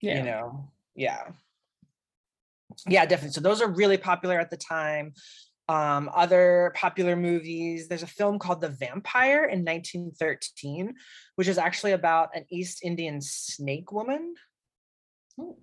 [0.01, 0.19] Yeah.
[0.19, 1.29] You know, yeah.
[2.87, 3.33] Yeah, definitely.
[3.33, 5.13] So those are really popular at the time.
[5.69, 10.95] Um, other popular movies, there's a film called The Vampire in 1913,
[11.37, 14.35] which is actually about an East Indian snake woman.
[15.41, 15.57] Ooh.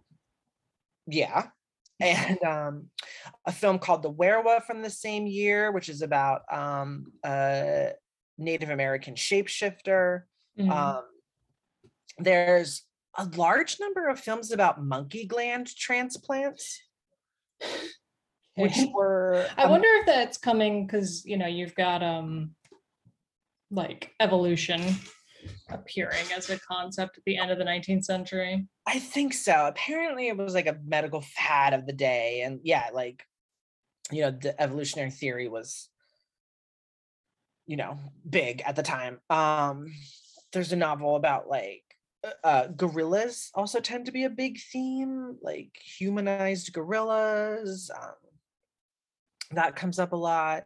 [1.08, 1.48] Yeah.
[2.02, 2.86] And um,
[3.46, 7.90] a film called The Werewolf from the same year, which is about um, a
[8.38, 10.22] Native American shapeshifter.
[10.58, 10.72] Mm-hmm.
[10.72, 11.04] Um,
[12.20, 12.84] there's
[13.18, 16.82] a large number of films about monkey gland transplants
[18.56, 22.52] which were I um, wonder if that's coming because you know you've got um
[23.72, 24.96] like evolution
[25.70, 28.68] appearing as a concept at the end of the 19th century.
[28.86, 29.68] I think so.
[29.68, 33.24] Apparently it was like a medical fad of the day and yeah, like
[34.12, 35.88] you know the evolutionary theory was
[37.68, 39.20] you know big at the time.
[39.30, 39.94] Um
[40.52, 41.84] there's a novel about like
[42.24, 47.90] uh, uh, gorillas also tend to be a big theme, like humanized gorillas.
[47.96, 48.14] Um,
[49.52, 50.66] that comes up a lot.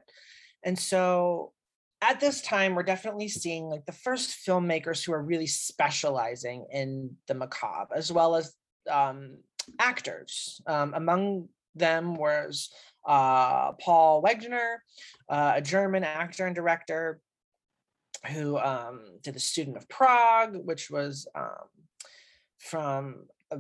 [0.63, 1.53] And so
[2.01, 7.15] at this time, we're definitely seeing like the first filmmakers who are really specializing in
[7.27, 8.53] the macabre, as well as
[8.91, 9.37] um,
[9.79, 10.61] actors.
[10.67, 12.69] Um, among them was
[13.07, 14.77] uh, Paul Wegener,
[15.29, 17.21] uh, a German actor and director
[18.31, 21.67] who um, did The Student of Prague, which was um,
[22.57, 23.59] from a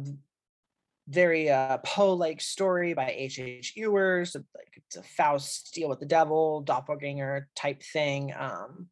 [1.07, 3.39] very uh, Poe-like story by H.
[3.39, 3.73] H.
[3.75, 8.33] Ewers, like it's a Faust deal with the devil, doppelganger type thing.
[8.37, 8.87] Um,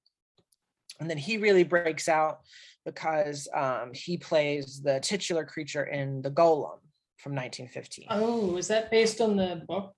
[1.00, 2.42] and then he really breaks out
[2.86, 6.80] because um, he plays the titular creature in The Golem
[7.18, 8.08] from 1915.
[8.10, 9.94] Oh, is that based on the book,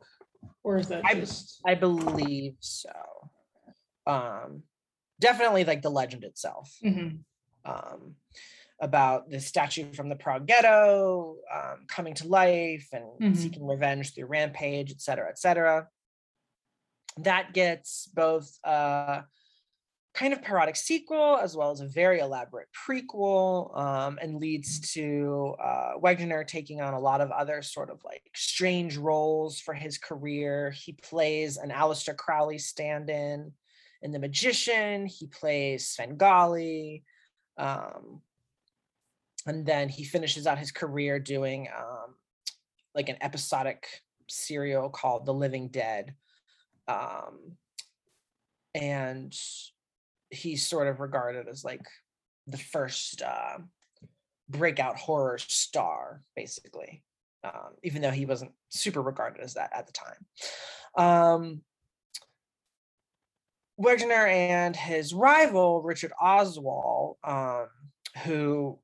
[0.63, 1.61] or is that I, just?
[1.65, 2.91] I believe so.
[4.05, 4.63] Um,
[5.23, 6.67] definitely like the legend itself.
[6.83, 7.23] Mm-hmm.
[7.65, 8.15] Um,
[8.79, 13.33] about the statue from the Prague ghetto um, coming to life and mm-hmm.
[13.33, 15.87] seeking revenge through rampage, et cetera, et cetera.
[17.17, 19.23] That gets both a
[20.13, 25.55] kind of parodic sequel as well as a very elaborate prequel um, and leads to
[25.63, 29.97] uh, Wegener taking on a lot of other sort of like strange roles for his
[29.97, 30.71] career.
[30.71, 33.53] He plays an Aleister Crowley stand in
[34.03, 37.03] in The Magician, he plays Svengali.
[37.57, 38.21] Um,
[39.47, 42.15] and then he finishes out his career doing um,
[42.93, 43.88] like an episodic
[44.30, 46.13] serial called The Living Dead.
[46.88, 47.57] Um,
[48.75, 49.35] and
[50.30, 51.85] he's sort of regarded as like
[52.47, 53.59] the first uh,
[54.49, 57.03] breakout horror star, basically,
[57.43, 60.25] um, even though he wasn't super regarded as that at the time.
[60.97, 61.61] Um,
[63.79, 67.67] Wegener and his rival, Richard Oswald, um,
[68.23, 68.79] who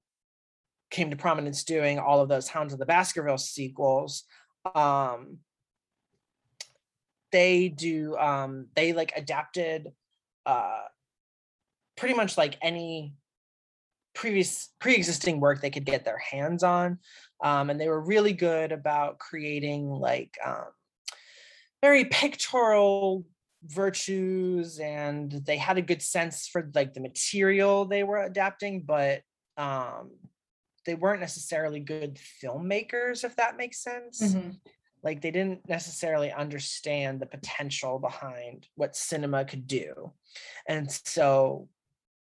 [0.89, 4.23] came to prominence doing all of those Hounds of the Baskerville sequels.
[4.73, 5.37] Um,
[7.31, 9.91] they do um, they like adapted
[10.45, 10.81] uh,
[11.95, 13.13] pretty much like any
[14.15, 16.97] previous pre-existing work they could get their hands on
[17.43, 20.65] um, and they were really good about creating like um,
[21.81, 23.25] very pictorial
[23.65, 29.21] virtues and they had a good sense for like the material they were adapting but
[29.57, 30.11] um
[30.89, 34.21] they weren't necessarily good filmmakers, if that makes sense.
[34.21, 34.49] Mm-hmm.
[35.03, 40.11] Like they didn't necessarily understand the potential behind what cinema could do.
[40.67, 41.69] And so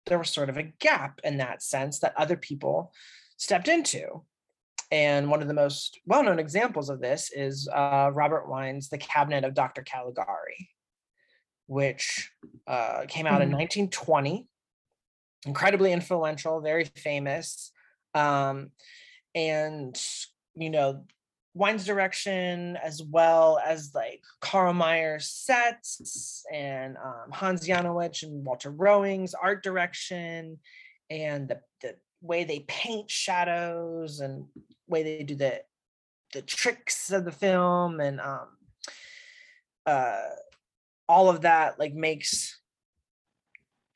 [0.05, 2.91] there was sort of a gap in that sense that other people
[3.37, 4.23] stepped into.
[4.91, 8.97] And one of the most well known examples of this is uh, Robert Wiene's The
[8.97, 9.83] Cabinet of Dr.
[9.83, 10.69] Caligari,
[11.69, 12.31] which
[12.65, 14.47] uh, came out in 1920.
[15.45, 17.71] Incredibly influential, very famous.
[18.15, 18.71] Um,
[19.35, 19.95] and,
[20.55, 21.05] you know,
[21.53, 28.71] Wiene's direction, as well as like Karl Mayer's sets and um, Hans Janowitz and Walter
[28.71, 30.57] Röhrig's art direction,
[31.11, 34.45] and the, the way they paint shadows and
[34.87, 35.61] way they do the
[36.33, 38.47] the tricks of the film and um,
[39.87, 40.21] uh,
[41.09, 42.61] all of that like makes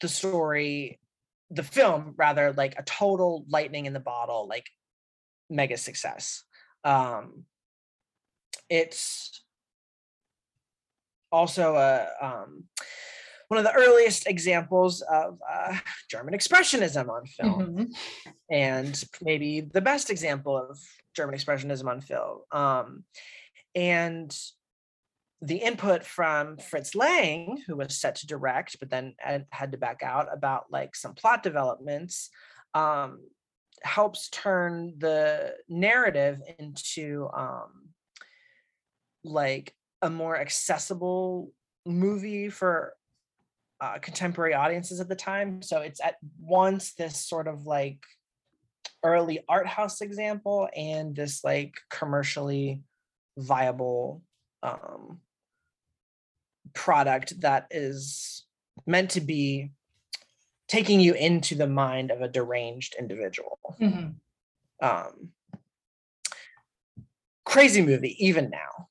[0.02, 0.99] the story
[1.52, 4.68] the film rather like a total lightning in the bottle like
[5.49, 6.44] mega success
[6.84, 7.45] um
[8.69, 9.44] it's
[11.31, 12.65] also a um
[13.49, 15.77] one of the earliest examples of uh,
[16.10, 18.31] German expressionism on film, mm-hmm.
[18.49, 20.80] and maybe the best example of
[21.15, 22.40] German expressionism on film.
[22.52, 23.03] Um,
[23.76, 24.35] and
[25.44, 29.14] the input from Fritz Lang, who was set to direct, but then
[29.52, 32.30] had to back out about like some plot developments,
[32.74, 33.20] um,
[33.82, 37.90] helps turn the narrative into um,
[39.26, 41.52] like a more accessible
[41.86, 42.94] movie for
[43.82, 45.61] uh, contemporary audiences at the time.
[45.61, 47.99] So it's at once this sort of like
[49.03, 52.82] early art house example and this like commercially
[53.38, 54.22] viable
[54.61, 55.20] um,
[56.73, 58.45] product that is
[58.85, 59.72] meant to be
[60.68, 63.60] taking you into the mind of a deranged individual.
[63.80, 64.85] Mm-hmm.
[64.85, 65.30] Um,
[67.45, 68.88] crazy movie, even now.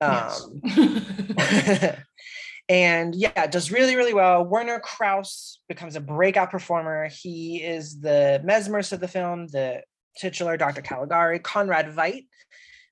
[0.00, 1.98] Um, yes.
[2.68, 4.44] and yeah, it does really, really well.
[4.44, 7.08] Werner Krauss becomes a breakout performer.
[7.08, 9.82] He is the mesmerist of the film, the
[10.16, 10.82] titular Dr.
[10.82, 11.38] Caligari.
[11.38, 12.26] Conrad Veidt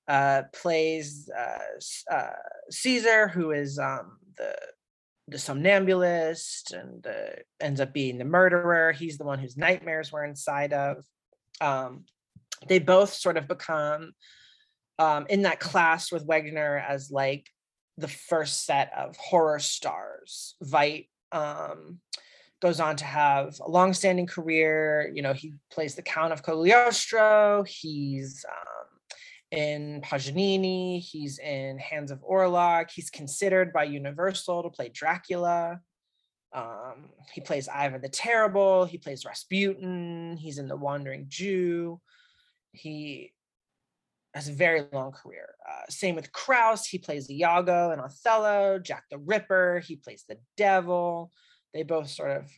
[0.06, 2.31] uh, plays uh, uh,
[2.70, 4.55] Caesar, who is um, the
[5.28, 8.93] the somnambulist and uh, ends up being the murderer.
[8.93, 11.02] He's the one whose nightmares were inside of.
[11.61, 12.05] Um,
[12.69, 14.12] they both sort of become
[14.98, 17.48] um, in that class with Wegener as like
[17.97, 20.56] the first set of horror stars.
[20.62, 22.01] Veidt um,
[22.61, 25.11] goes on to have a long-standing career.
[25.15, 27.65] You know, he plays the Count of Cagliostro.
[27.65, 28.74] He's um,
[29.55, 30.99] in Paganini.
[30.99, 35.81] He's in Hands of Orlac, He's considered by Universal to play Dracula.
[36.53, 38.85] Um, he plays Ivan the Terrible.
[38.85, 40.37] He plays Rasputin.
[40.37, 42.01] He's in The Wandering Jew.
[42.73, 43.33] He
[44.35, 45.55] has a very long career.
[45.69, 46.87] Uh, same with Krauss.
[46.87, 48.79] He plays Iago and Othello.
[48.79, 49.83] Jack the Ripper.
[49.85, 51.31] He plays the devil.
[51.73, 52.51] They both sort of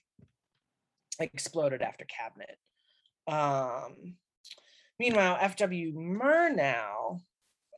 [1.19, 2.57] exploded after Cabinet.
[3.27, 4.17] Um,
[4.99, 5.93] Meanwhile, F.W.
[5.93, 7.21] Murnau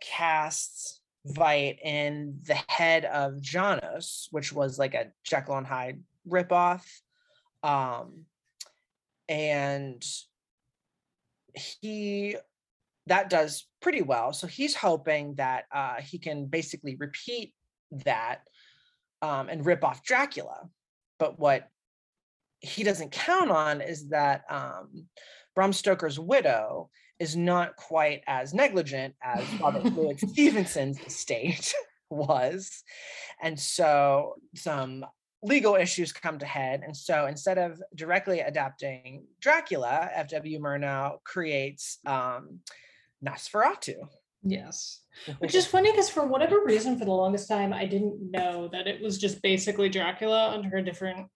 [0.03, 6.85] casts Veidt in the head of Janus, which was like a Jekyll and Hyde ripoff.
[7.63, 8.25] Um,
[9.29, 10.03] and
[11.55, 12.37] he
[13.07, 14.33] that does pretty well.
[14.33, 17.55] So he's hoping that uh, he can basically repeat
[18.05, 18.43] that
[19.23, 20.69] um, and rip off Dracula.
[21.19, 21.69] But what
[22.61, 25.07] he doesn't count on is that um,
[25.55, 31.75] Bram Stoker's widow is not quite as negligent as Robert Louis Stevenson's estate
[32.11, 32.83] was.
[33.43, 35.05] And so some
[35.43, 36.83] legal issues come to head.
[36.85, 40.59] And so instead of directly adapting Dracula, F.W.
[40.61, 42.61] Murnau creates um,
[43.25, 44.09] Nosferatu.
[44.43, 45.01] Yes.
[45.39, 48.87] Which is funny because for whatever reason, for the longest time, I didn't know that
[48.87, 51.27] it was just basically Dracula under a different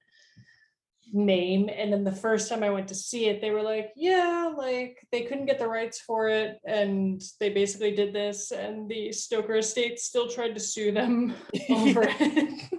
[1.12, 4.50] name and then the first time i went to see it they were like yeah
[4.56, 9.12] like they couldn't get the rights for it and they basically did this and the
[9.12, 11.34] stoker estate still tried to sue them
[11.70, 12.72] over it.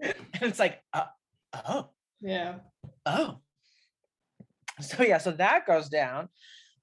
[0.00, 1.04] And it's like uh,
[1.68, 1.90] oh.
[2.22, 2.56] Yeah.
[3.04, 3.38] Oh.
[4.80, 6.28] So yeah so that goes down.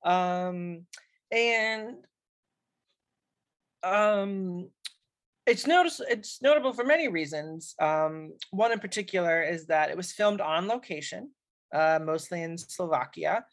[0.03, 0.85] Um
[1.31, 1.95] and
[3.83, 4.69] um
[5.48, 7.74] it's notice it's notable for many reasons.
[7.80, 11.32] Um, one in particular is that it was filmed on location,
[11.74, 13.45] uh, mostly in Slovakia,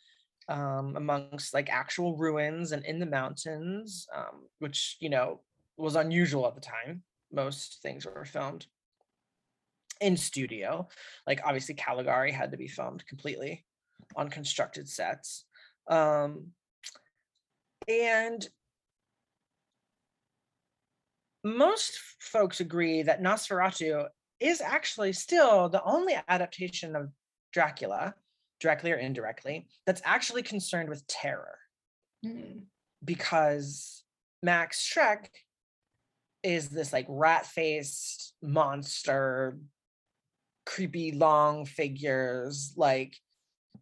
[0.48, 5.40] um, amongst like actual ruins and in the mountains, um, which you know
[5.76, 7.02] was unusual at the time.
[7.32, 8.66] Most things were filmed
[10.00, 10.88] in studio.
[11.26, 13.64] Like obviously Caligari had to be filmed completely
[14.16, 15.44] on constructed sets.
[15.88, 16.48] Um,
[17.88, 18.46] and
[21.44, 24.06] most folks agree that Nosferatu
[24.40, 27.10] is actually still the only adaptation of
[27.52, 28.14] Dracula,
[28.60, 31.58] directly or indirectly, that's actually concerned with terror.
[32.24, 32.62] Mm.
[33.04, 34.02] Because
[34.42, 35.26] Max Schreck
[36.42, 39.58] is this like rat faced monster,
[40.66, 42.72] creepy long figures.
[42.76, 43.16] Like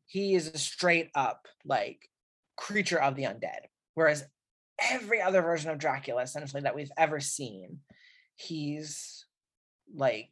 [0.06, 2.08] he is a straight up like
[2.56, 3.66] creature of the undead.
[3.94, 4.24] Whereas
[4.90, 7.80] every other version of Dracula, essentially, that we've ever seen,
[8.36, 9.26] he's
[9.94, 10.30] like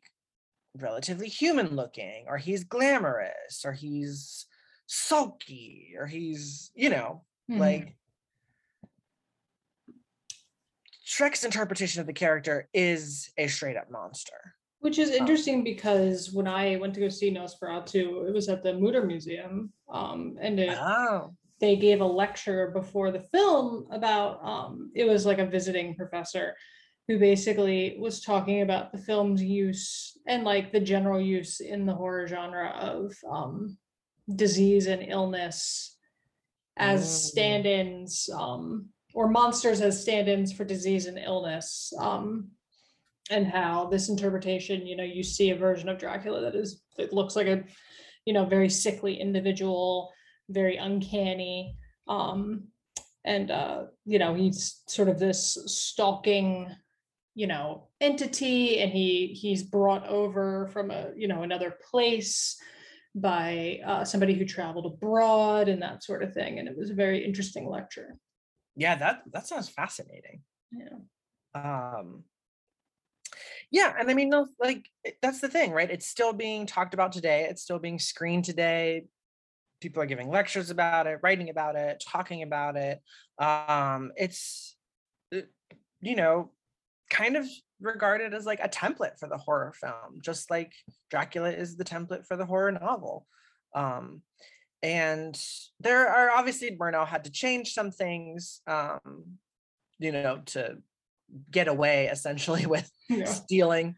[0.77, 4.47] relatively human looking, or he's glamorous, or he's
[4.87, 7.61] sulky, or he's, you know, mm-hmm.
[7.61, 7.97] like
[11.07, 14.55] Schreck's interpretation of the character is a straight up monster.
[14.79, 18.49] Which is um, interesting um, because when I went to go see Nosferatu, it was
[18.49, 19.73] at the Mutter Museum.
[19.93, 25.27] Um, and it, oh they gave a lecture before the film about um, it was
[25.27, 26.57] like a visiting professor
[27.07, 31.95] who basically was talking about the film's use and like the general use in the
[31.95, 33.77] horror genre of um,
[34.37, 35.97] disease and illness
[36.77, 37.07] as mm.
[37.07, 41.93] stand-ins um, or monsters as stand-ins for disease and illness.
[41.99, 42.51] Um,
[43.31, 47.13] and how this interpretation, you know, you see a version of Dracula that is that
[47.13, 47.63] looks like a,
[48.25, 50.13] you know, very sickly individual,
[50.51, 51.77] very uncanny.
[52.09, 52.69] Um,
[53.25, 56.71] and uh, you know, he's sort of this stalking,
[57.35, 62.57] you know, entity, and he he's brought over from a, you know, another place
[63.15, 66.59] by uh, somebody who traveled abroad and that sort of thing.
[66.59, 68.17] And it was a very interesting lecture.
[68.77, 70.43] Yeah, that that sounds fascinating.
[70.73, 70.99] Yeah.
[71.55, 72.25] Um
[73.73, 74.89] yeah, and I mean, no, like
[75.23, 75.91] that's the thing, right?
[75.91, 77.47] It's still being talked about today.
[77.49, 79.05] It's still being screened today.
[79.81, 83.01] People are giving lectures about it, writing about it, talking about it.
[83.39, 84.77] Um, it's
[85.35, 85.41] uh,
[86.01, 86.51] you know,
[87.11, 87.47] kind of
[87.81, 90.73] regarded as like a template for the horror film, just like
[91.11, 93.27] Dracula is the template for the horror novel.
[93.75, 94.23] Um,
[94.83, 95.39] and
[95.81, 99.39] there are obviously Murnau had to change some things, um,
[99.99, 100.79] you know, to
[101.51, 103.25] get away essentially with yeah.
[103.25, 103.97] stealing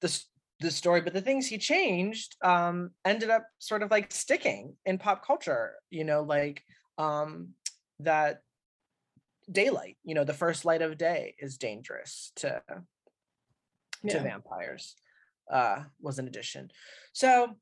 [0.00, 0.22] the
[0.60, 1.00] the story.
[1.00, 5.74] But the things he changed um, ended up sort of like sticking in pop culture.
[5.90, 6.62] You know, like
[6.98, 7.50] um,
[8.00, 8.42] that
[9.50, 9.96] daylight.
[10.04, 12.62] You know, the first light of day is dangerous to
[14.02, 14.12] yeah.
[14.12, 14.94] to vampires.
[15.50, 16.70] Uh, was an addition.
[17.12, 17.56] So,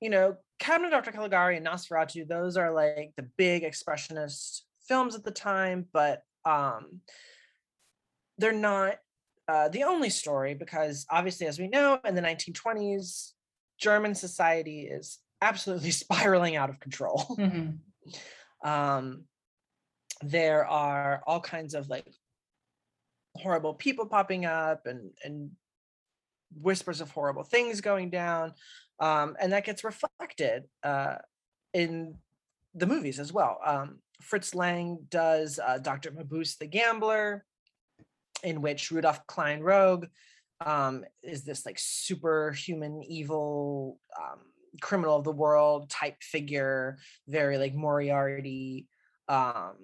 [0.00, 1.12] you know, Cabinet Dr.
[1.12, 7.02] Caligari and Nosferatu, those are like the big expressionist films at the time, but um,
[8.38, 8.96] they're not
[9.48, 13.32] uh, the only story because obviously, as we know, in the 1920s,
[13.78, 17.24] German society is absolutely spiraling out of control.
[17.38, 18.68] Mm-hmm.
[18.68, 19.24] um,
[20.22, 22.06] there are all kinds of like
[23.36, 25.50] horrible people popping up and and
[26.58, 28.54] whispers of horrible things going down
[29.00, 31.16] um, and that gets reflected uh,
[31.74, 32.14] in
[32.74, 37.44] the movies as well um, fritz lang does uh, dr mabuse the gambler
[38.46, 40.08] in which Rudolph Klein-Rogge
[40.64, 44.38] um, is this like superhuman evil um,
[44.80, 48.86] criminal of the world type figure, very like Moriarty,
[49.28, 49.74] um,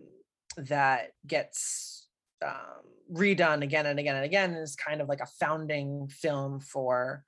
[0.57, 2.07] that gets
[2.45, 6.61] um, redone again and again and again and is kind of like a founding film
[6.61, 7.25] for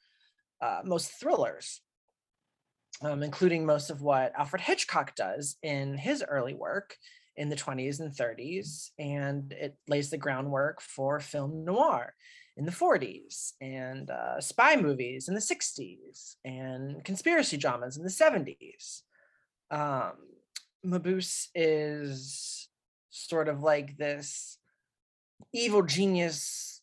[0.62, 1.80] uh, most thrillers.
[3.02, 6.96] Um, including most of what Alfred Hitchcock does in his early work,
[7.36, 12.14] in the 20s and 30s, and it lays the groundwork for film noir
[12.56, 18.08] in the 40s, and uh, spy movies in the 60s, and conspiracy dramas in the
[18.08, 19.02] 70s.
[19.70, 20.12] Um,
[20.86, 22.68] Mabuse is
[23.10, 24.58] sort of like this
[25.52, 26.82] evil genius,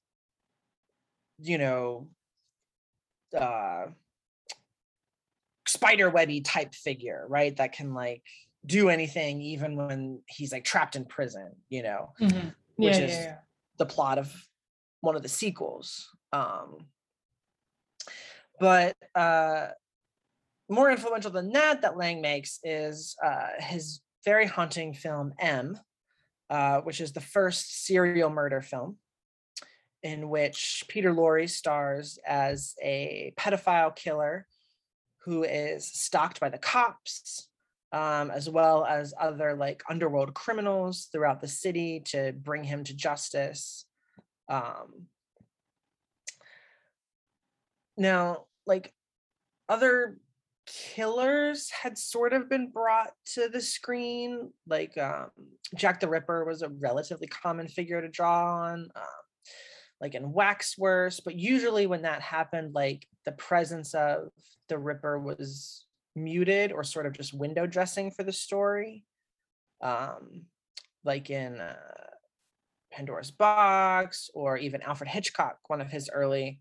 [1.40, 2.07] you know,
[3.38, 3.86] uh,
[5.68, 7.56] spider webby type figure, right?
[7.56, 8.23] That can like
[8.65, 12.49] do anything even when he's like trapped in prison you know mm-hmm.
[12.77, 13.35] yeah, which is yeah, yeah.
[13.77, 14.31] the plot of
[15.01, 16.85] one of the sequels um
[18.59, 19.67] but uh
[20.69, 25.79] more influential than that that lang makes is uh his very haunting film m
[26.49, 28.97] uh, which is the first serial murder film
[30.03, 34.45] in which peter lorre stars as a pedophile killer
[35.23, 37.47] who is stalked by the cops
[37.91, 42.95] um, as well as other like underworld criminals throughout the city to bring him to
[42.95, 43.85] justice.
[44.47, 45.07] Um,
[47.97, 48.93] now, like
[49.68, 50.18] other
[50.65, 55.30] killers had sort of been brought to the screen, like um,
[55.76, 58.89] Jack the Ripper was a relatively common figure to draw on.
[58.95, 59.22] Um,
[60.01, 64.30] like in Waxworks, but usually when that happened, like the presence of
[64.68, 65.85] the Ripper was
[66.15, 69.05] muted or sort of just window dressing for the story.
[69.81, 70.43] Um,
[71.03, 71.75] like in uh,
[72.91, 76.59] Pandora's Box or even Alfred Hitchcock, one of his early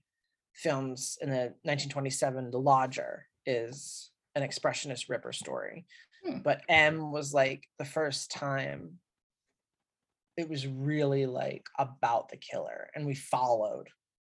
[0.54, 5.86] films in the 1927, The Lodger, is an expressionist Ripper story.
[6.24, 6.38] Hmm.
[6.38, 8.98] But M was like the first time
[10.36, 13.88] it was really like about the killer and we followed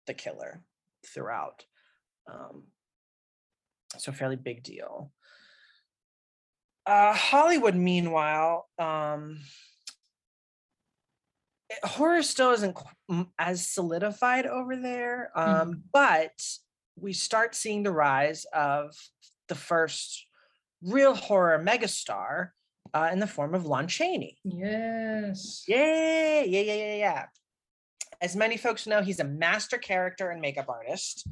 [0.07, 0.61] the killer
[1.13, 1.63] throughout.
[2.31, 2.63] Um,
[3.97, 5.11] so fairly big deal.
[6.85, 9.39] Uh, Hollywood, meanwhile, um,
[11.83, 12.77] horror still isn't
[13.39, 15.71] as solidified over there, um, mm-hmm.
[15.93, 16.33] but
[16.95, 18.95] we start seeing the rise of
[19.47, 20.27] the first
[20.81, 22.49] real horror megastar
[22.93, 24.37] uh, in the form of Lon Chaney.
[24.43, 25.63] Yes.
[25.67, 27.25] Yeah, yeah, yeah, yeah, yeah.
[28.21, 31.27] As many folks know, he's a master character and makeup artist.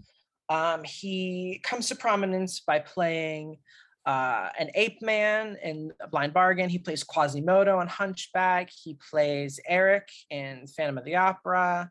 [0.52, 3.60] Um, he comes to prominence by playing
[4.06, 6.70] uh, an ape man in Blind Bargain.
[6.70, 8.70] He plays Quasimodo in Hunchback.
[8.70, 11.90] He plays Erik in Phantom of the Opera,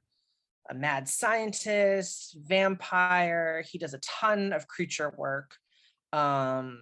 [0.68, 3.64] a mad scientist, vampire.
[3.66, 5.56] He does a ton of creature work.
[6.12, 6.80] Um,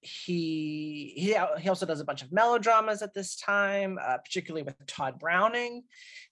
[0.00, 4.74] he he he also does a bunch of melodramas at this time, uh, particularly with
[4.86, 5.82] Tod Browning.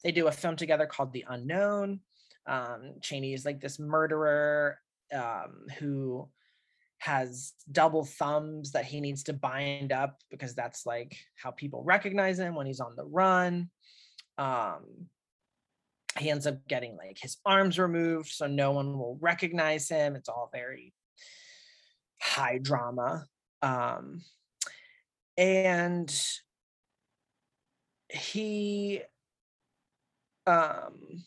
[0.03, 2.01] They do a film together called The Unknown.
[2.49, 4.79] Um, Chaney is like this murderer
[5.15, 6.29] um, who
[6.99, 12.39] has double thumbs that he needs to bind up because that's like how people recognize
[12.39, 13.71] him when he's on the run.
[14.37, 15.09] Um,
[16.19, 20.17] he ends up getting like his arms removed so no one will recognize him.
[20.17, 20.93] It's all very
[22.21, 23.27] high drama.
[23.63, 24.23] Um,
[25.37, 26.13] and
[28.09, 29.03] he
[30.47, 31.25] um,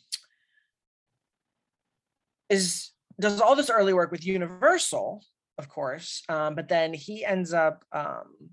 [2.51, 5.23] is does all this early work with Universal,
[5.57, 8.49] of course, um, but then he ends up um,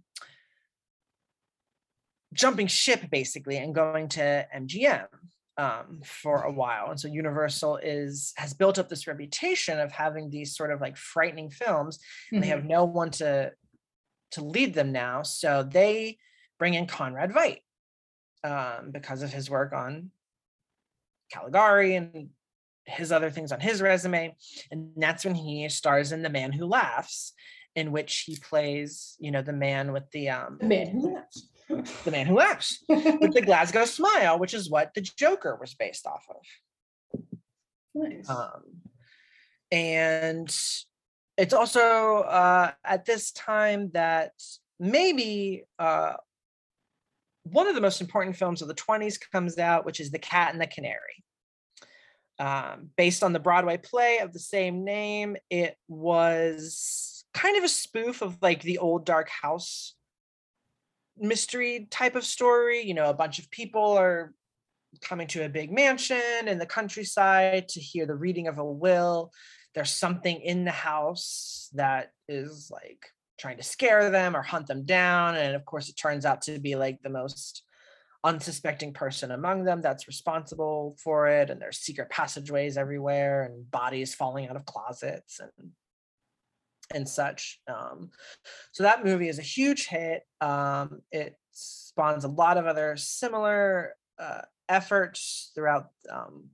[2.33, 5.07] jumping ship basically and going to MGM
[5.57, 6.91] um, for a while.
[6.91, 10.97] And so Universal is has built up this reputation of having these sort of like
[10.97, 11.99] frightening films,
[12.31, 12.43] and mm-hmm.
[12.43, 13.53] they have no one to
[14.33, 15.23] to lead them now.
[15.23, 16.19] So they
[16.59, 17.62] bring in Conrad Veidt
[18.45, 20.11] um, because of his work on
[21.33, 22.31] Caligari and
[22.89, 24.35] his other things on his resume.
[24.70, 27.32] And that's when he stars in The Man Who Laughs,
[27.74, 31.48] in which he plays, you know, the man with the um the man who laughs.
[32.05, 36.06] the man who laughs with the Glasgow smile, which is what the Joker was based
[36.06, 37.23] off of.
[37.94, 38.28] Nice.
[38.28, 38.62] Um,
[39.70, 40.56] and
[41.36, 44.32] it's also uh, at this time that
[44.81, 46.15] maybe uh,
[47.44, 50.52] one of the most important films of the 20s comes out, which is The Cat
[50.52, 51.24] and the Canary.
[52.40, 57.69] Um, based on the Broadway play of the same name, it was kind of a
[57.69, 59.94] spoof of like the old dark house
[61.16, 62.82] mystery type of story.
[62.82, 64.32] You know, a bunch of people are
[65.01, 69.32] coming to a big mansion in the countryside to hear the reading of a will.
[69.74, 73.06] There's something in the house that is like
[73.39, 75.36] trying to scare them or hunt them down.
[75.36, 77.62] And of course, it turns out to be like the most
[78.24, 84.15] unsuspecting person among them that's responsible for it and there's secret passageways everywhere and bodies
[84.15, 85.70] falling out of closets and
[86.95, 88.11] and such um,
[88.73, 93.95] so that movie is a huge hit um, it spawns a lot of other similar
[94.19, 96.49] uh, efforts throughout um,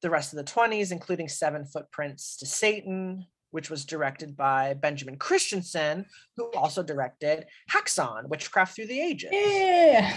[0.00, 5.16] the rest of the 20s including seven footprints to satan which was directed by Benjamin
[5.16, 6.06] Christensen,
[6.36, 9.30] who also directed Häxan, Witchcraft Through the Ages.
[9.32, 10.12] Yeah.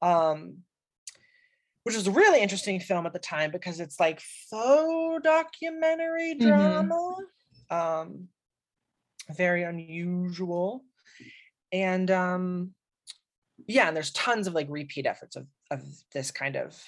[0.00, 0.58] Um,
[1.82, 6.46] which was a really interesting film at the time because it's like faux documentary mm-hmm.
[6.46, 7.16] drama.
[7.72, 7.76] Mm-hmm.
[7.76, 8.28] Um,
[9.36, 10.84] very unusual.
[11.72, 12.70] And um,
[13.66, 15.82] yeah, and there's tons of like repeat efforts of, of
[16.14, 16.80] this kind of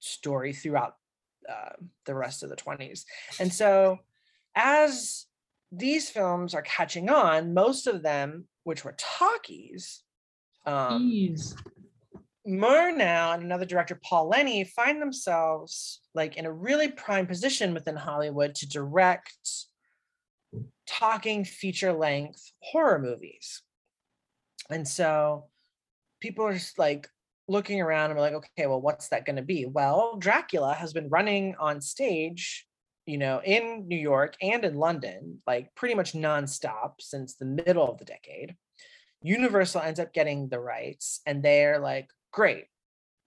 [0.00, 0.96] story throughout
[1.48, 1.72] uh,
[2.04, 3.04] the rest of the 20s.
[3.40, 3.98] And so,
[4.54, 5.26] as
[5.70, 10.02] these films are catching on, most of them, which were talkies,
[10.66, 11.10] um,
[12.46, 17.96] Murnau and another director, Paul Leni, find themselves like in a really prime position within
[17.96, 19.36] Hollywood to direct
[20.86, 23.62] talking feature length horror movies.
[24.70, 25.44] And so
[26.20, 27.08] people are just like
[27.48, 29.66] looking around and like, okay, well, what's that going to be?
[29.66, 32.66] Well, Dracula has been running on stage,
[33.06, 37.90] you know, in New York and in London, like pretty much nonstop since the middle
[37.90, 38.54] of the decade.
[39.22, 42.66] Universal ends up getting the rights, and they're like, great.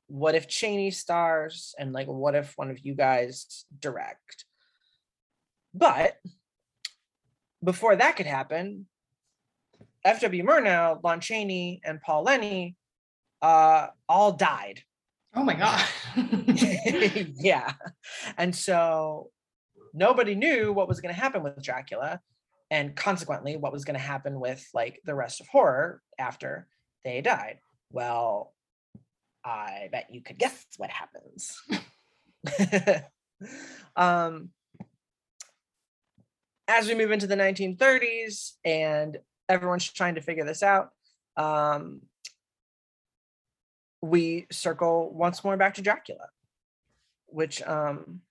[0.07, 1.73] What if Chaney stars?
[1.77, 4.45] And like, what if one of you guys direct?
[5.73, 6.17] But
[7.63, 8.87] before that could happen,
[10.03, 10.43] F.W.
[10.43, 12.75] Murnau, Lon Chaney, and Paul Leni
[13.41, 14.83] uh, all died.
[15.35, 15.81] Oh my God.
[17.39, 17.73] yeah.
[18.37, 19.29] And so
[19.93, 22.19] nobody knew what was going to happen with Dracula
[22.69, 26.67] and consequently what was going to happen with like the rest of horror after
[27.03, 27.59] they died.
[27.91, 28.53] Well,
[29.43, 31.61] I bet you could guess what happens.
[33.95, 34.49] um,
[36.67, 39.17] as we move into the 1930s and
[39.49, 40.89] everyone's trying to figure this out,
[41.37, 42.01] um,
[44.01, 46.27] we circle once more back to Dracula,
[47.27, 48.21] which um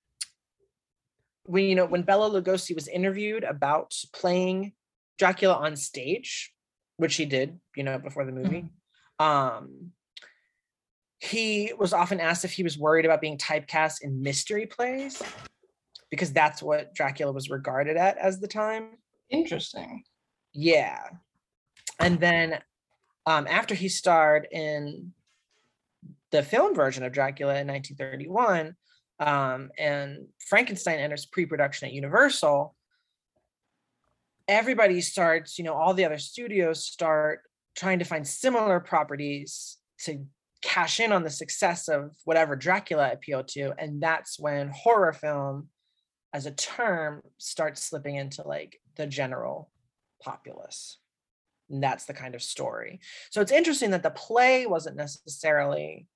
[1.45, 4.73] when you know when Bela Lugosi was interviewed about playing
[5.19, 6.53] Dracula on stage,
[6.97, 8.69] which he did, you know, before the movie.
[9.21, 9.25] Mm-hmm.
[9.25, 9.93] Um
[11.19, 15.23] he was often asked if he was worried about being typecast in mystery plays.
[16.11, 18.99] because that's what Dracula was regarded at as the time.
[19.31, 20.03] Interesting.
[20.53, 20.99] Yeah.
[22.01, 22.59] And then
[23.27, 25.13] um, after he starred in
[26.31, 28.74] the film version of Dracula in 1931,
[29.19, 32.74] um, and Frankenstein enters pre-production at Universal,
[34.48, 37.43] everybody starts, you know, all the other studios start
[37.77, 40.27] trying to find similar properties to
[40.62, 43.73] cash in on the success of whatever Dracula appealed to.
[43.78, 45.69] And that's when horror film
[46.32, 49.70] as a term starts slipping into like the general
[50.23, 50.98] populace.
[51.70, 53.01] And that's the kind of story.
[53.31, 56.07] So it's interesting that the play wasn't necessarily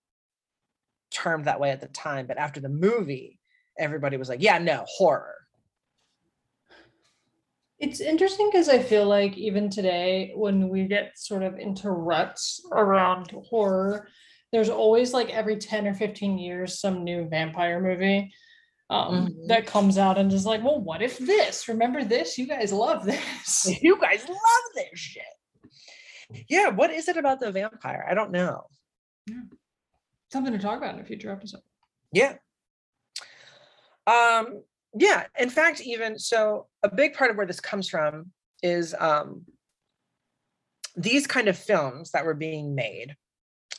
[1.14, 3.38] termed that way at the time, but after the movie,
[3.78, 5.34] everybody was like, yeah, no, horror.
[7.78, 12.64] It's interesting because I feel like even today, when we get sort of into ruts
[12.72, 14.08] around horror,
[14.52, 18.32] there's always like every 10 or 15 years some new vampire movie
[18.90, 19.46] um, mm-hmm.
[19.48, 21.68] that comes out and is like, well, what if this?
[21.68, 22.38] Remember this?
[22.38, 23.68] You guys love this.
[23.82, 25.22] You guys love this shit.
[26.48, 28.06] Yeah, what is it about the vampire?
[28.08, 28.66] I don't know.
[29.26, 29.40] Yeah.
[30.32, 31.60] Something to talk about in a future episode.
[32.12, 32.34] Yeah.
[34.06, 34.62] Um,
[34.96, 38.30] yeah, in fact, even so, a big part of where this comes from
[38.62, 39.44] is um,
[40.96, 43.16] these kind of films that were being made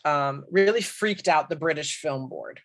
[0.03, 2.61] um, really freaked out the British Film Board.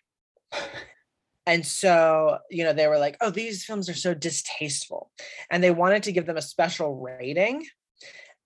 [1.47, 5.11] And so, you know, they were like, oh, these films are so distasteful.
[5.49, 7.65] And they wanted to give them a special rating.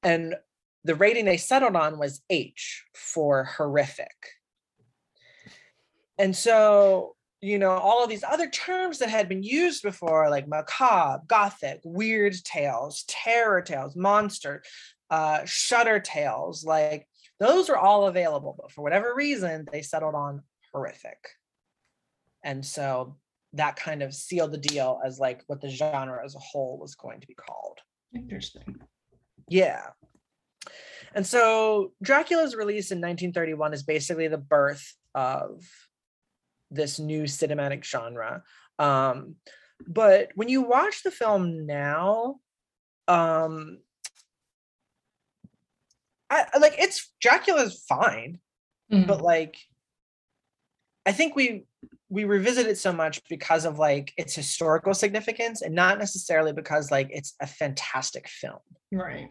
[0.02, 0.36] And
[0.86, 4.16] the rating they settled on was H for horrific.
[6.18, 10.48] And so, you know, all of these other terms that had been used before, like
[10.48, 14.64] macabre, gothic, weird tales, terror tales, monster,
[15.10, 17.08] uh, shudder tales, like
[17.40, 18.56] those were all available.
[18.60, 20.42] But for whatever reason, they settled on
[20.74, 21.20] horrific.
[22.44, 23.18] And so
[23.54, 26.96] that kind of sealed the deal as like what the genre as a whole was
[26.96, 27.80] going to be called.
[28.14, 28.80] Interesting.
[29.50, 29.88] Yeah.
[31.14, 35.64] And so Dracula's release in 1931 is basically the birth of
[36.76, 38.44] this new cinematic genre.
[38.80, 39.36] Um,
[39.88, 42.36] but when you watch the film now,
[43.08, 43.80] um,
[46.30, 48.40] I like it's Dracula's fine,
[48.92, 49.08] mm-hmm.
[49.08, 49.58] but like
[51.06, 51.66] I think we
[52.10, 56.92] we revisit it so much because of like its historical significance and not necessarily because
[56.92, 58.60] like it's a fantastic film.
[58.92, 59.30] Right.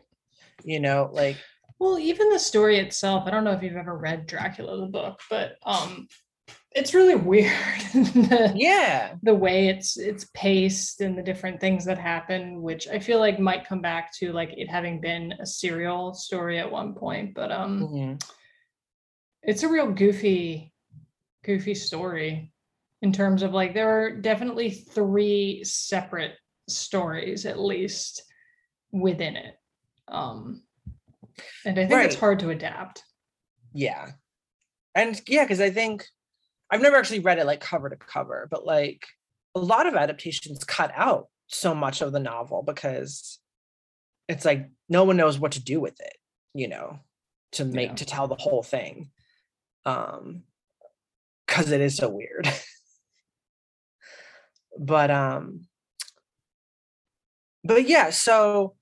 [0.65, 1.37] You know, like
[1.81, 5.21] well, even the story itself, I don't know if you've ever read Dracula the book,
[5.29, 6.07] but um
[6.75, 7.53] it's really weird.
[7.95, 9.15] the, yeah.
[9.23, 13.39] The way it's it's paced and the different things that happen, which I feel like
[13.39, 17.53] might come back to like it having been a serial story at one point, but
[17.53, 18.15] um mm-hmm.
[19.43, 20.73] it's a real goofy
[21.45, 22.53] goofy story
[23.03, 26.33] in terms of like there are definitely three separate
[26.69, 28.23] stories at least
[28.93, 29.55] within it
[30.09, 30.63] um
[31.67, 32.07] and i think right.
[32.07, 33.03] it's hard to adapt
[33.75, 34.09] yeah
[34.95, 36.07] and yeah because i think
[36.75, 39.07] i've never actually read it like cover to cover but like
[39.55, 43.39] a lot of adaptations cut out so much of the novel because
[44.29, 46.17] it's like no one knows what to do with it
[46.55, 46.99] you know
[47.53, 47.95] to make yeah.
[47.95, 49.11] to tell the whole thing
[49.87, 50.43] um
[51.47, 52.49] because it is so weird.
[54.79, 55.67] but um
[57.63, 58.75] but yeah, so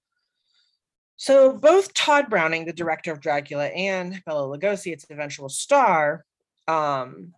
[1.16, 6.24] so both Tod Browning, the director of Dracula, and Bela Lugosi, its eventual star,
[6.66, 7.32] um,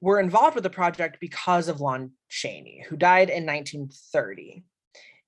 [0.00, 4.64] were involved with the project because of Lon Chaney, who died in 1930.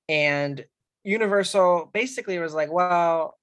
[0.08, 0.64] And
[1.04, 3.36] Universal basically was like, well,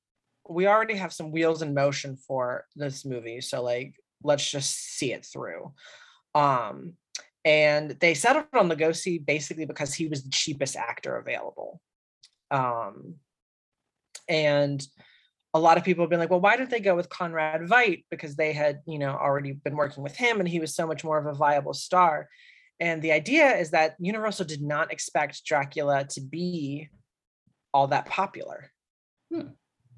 [0.49, 3.41] we already have some wheels in motion for this movie.
[3.41, 5.73] So like let's just see it through.
[6.33, 6.93] Um,
[7.45, 11.81] and they settled on Lugosi basically because he was the cheapest actor available.
[12.51, 13.15] Um,
[14.27, 14.85] and
[15.57, 18.05] a lot of people have been like, well, why didn't they go with Conrad Veidt?
[18.11, 21.03] Because they had, you know, already been working with him and he was so much
[21.03, 22.29] more of a viable star.
[22.79, 26.89] And the idea is that Universal did not expect Dracula to be
[27.73, 28.71] all that popular.
[29.33, 29.49] Hmm.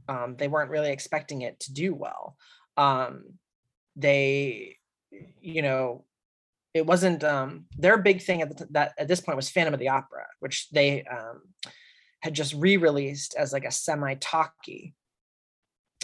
[0.08, 2.36] Um, they weren't really expecting it to do well.
[2.78, 3.26] Um,
[3.96, 4.78] they
[5.42, 6.06] you know
[6.74, 9.80] it wasn't um their big thing at the, that at this point was phantom of
[9.80, 11.42] the opera which they um
[12.22, 14.94] had just re-released as like a semi-talkie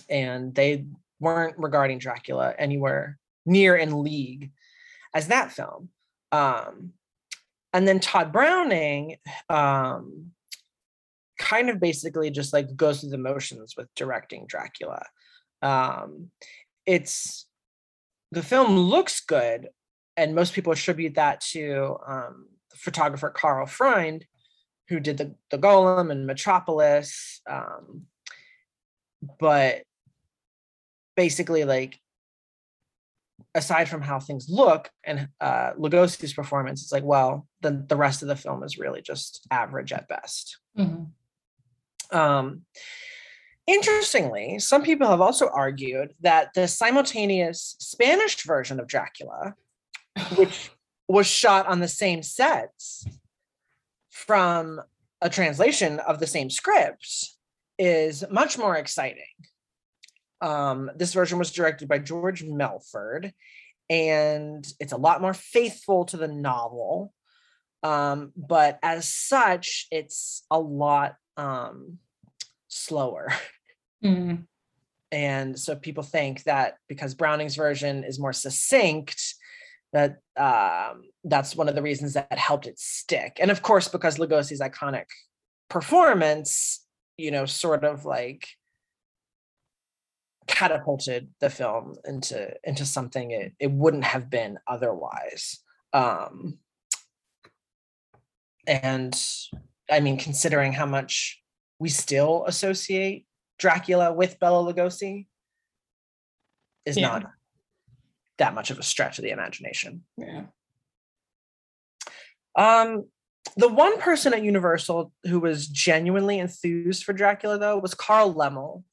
[0.09, 0.85] and they
[1.19, 4.51] weren't regarding dracula anywhere near in league
[5.13, 5.89] as that film
[6.31, 6.91] um
[7.73, 9.17] and then Tod browning
[9.49, 10.31] um
[11.37, 15.05] kind of basically just like goes through the motions with directing dracula
[15.61, 16.31] um
[16.85, 17.45] it's
[18.31, 19.69] the film looks good,
[20.17, 24.25] and most people attribute that to um, photographer Karl Freund,
[24.89, 27.41] who did the, the Golem and Metropolis.
[27.49, 28.03] Um,
[29.39, 29.83] but
[31.15, 31.99] basically, like,
[33.53, 38.21] aside from how things look and uh, Lugosi's performance, it's like, well, then the rest
[38.21, 40.57] of the film is really just average at best.
[40.77, 42.17] Mm-hmm.
[42.17, 42.61] Um,
[43.67, 49.55] interestingly, some people have also argued that the simultaneous Spanish version of Dracula,
[50.35, 50.71] which
[51.07, 53.05] was shot on the same sets
[54.09, 54.81] from
[55.21, 57.29] a translation of the same script,
[57.77, 59.23] is much more exciting.
[60.41, 63.33] Um, this version was directed by George Melford,
[63.89, 67.13] and it's a lot more faithful to the novel.
[67.83, 71.99] Um, but as such, it's a lot um,
[72.67, 73.31] slower.
[74.03, 74.45] Mm.
[75.11, 79.35] And so people think that because Browning's version is more succinct,
[79.93, 83.37] that um, that's one of the reasons that helped it stick.
[83.39, 85.05] And of course, because Lugosi's iconic
[85.69, 86.85] performance,
[87.17, 88.47] you know, sort of like
[90.47, 95.59] catapulted the film into into something it, it wouldn't have been otherwise.
[95.93, 96.59] Um,
[98.67, 99.19] and
[99.89, 101.41] I mean, considering how much
[101.79, 103.25] we still associate
[103.57, 105.27] Dracula with Bela Lugosi,
[106.85, 107.07] is yeah.
[107.07, 107.31] not
[108.37, 110.03] that much of a stretch of the imagination.
[110.17, 110.43] Yeah.
[112.55, 113.05] Um,
[113.57, 118.83] the one person at Universal who was genuinely enthused for Dracula, though, was Carl Laemmle,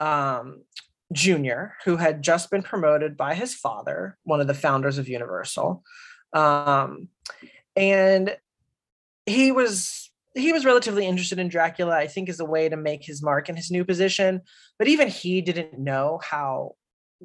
[0.00, 0.62] um,
[1.12, 5.82] Jr., who had just been promoted by his father, one of the founders of Universal.
[6.32, 7.08] Um,
[7.76, 8.36] and
[9.26, 13.04] he was he was relatively interested in Dracula, I think, as a way to make
[13.04, 14.40] his mark in his new position.
[14.78, 16.76] But even he didn't know how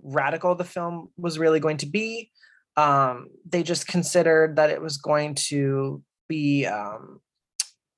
[0.04, 2.32] radical the film was really going to be.
[2.76, 7.22] Um, they just considered that it was going to be um,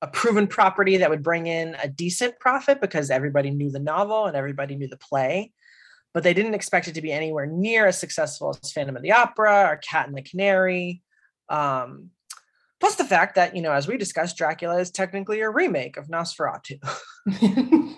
[0.00, 4.26] a proven property that would bring in a decent profit because everybody knew the novel
[4.26, 5.52] and everybody knew the play.
[6.12, 9.12] But they didn't expect it to be anywhere near as successful as Phantom of the
[9.12, 11.02] Opera or Cat and the Canary.
[11.48, 12.10] Um,
[12.80, 16.08] plus the fact that, you know, as we discussed, Dracula is technically a remake of
[16.08, 16.80] Nosferatu.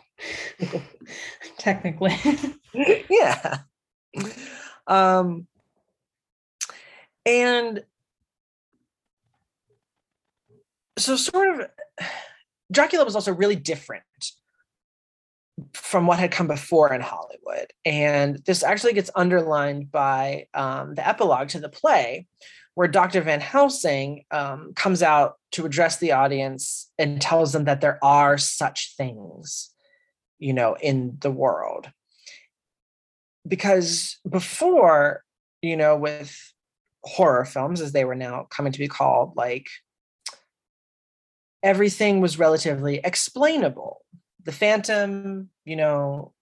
[1.59, 2.16] technically.
[3.10, 3.59] yeah.
[4.86, 5.47] Um,
[7.24, 7.82] and
[10.98, 11.66] so, sort of,
[12.70, 14.02] Dracula was also really different
[15.74, 17.73] from what had come before in Hollywood.
[17.85, 22.27] And this actually gets underlined by um, the epilogue to the play,
[22.74, 23.20] where Dr.
[23.20, 28.39] Van Helsing um, comes out to address the audience and tells them that there are
[28.39, 29.70] such things,
[30.39, 31.89] you know, in the world
[33.47, 35.24] because before,
[35.61, 36.36] you know, with
[37.05, 39.66] horror films, as they were now coming to be called, like
[41.62, 44.02] everything was relatively explainable.
[44.44, 46.32] The Phantom, you know,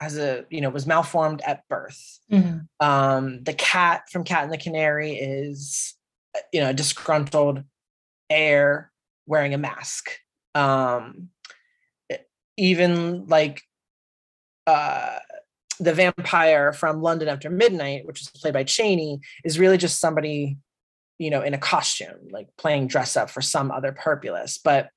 [0.00, 2.20] as a you know was malformed at birth.
[2.30, 2.58] Mm-hmm.
[2.86, 5.94] Um, the cat from Cat and the Canary is,
[6.52, 7.64] you know, a disgruntled
[8.28, 8.90] heir
[9.26, 10.10] wearing a mask.
[10.54, 11.28] Um,
[12.56, 13.62] even like
[14.66, 15.18] uh
[15.78, 20.56] the vampire from London After Midnight, which is played by Chaney, is really just somebody,
[21.18, 24.58] you know, in a costume, like playing dress up for some other purpose.
[24.62, 24.88] But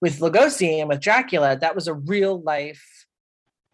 [0.00, 3.06] with Lugosi and with Dracula, that was a real life,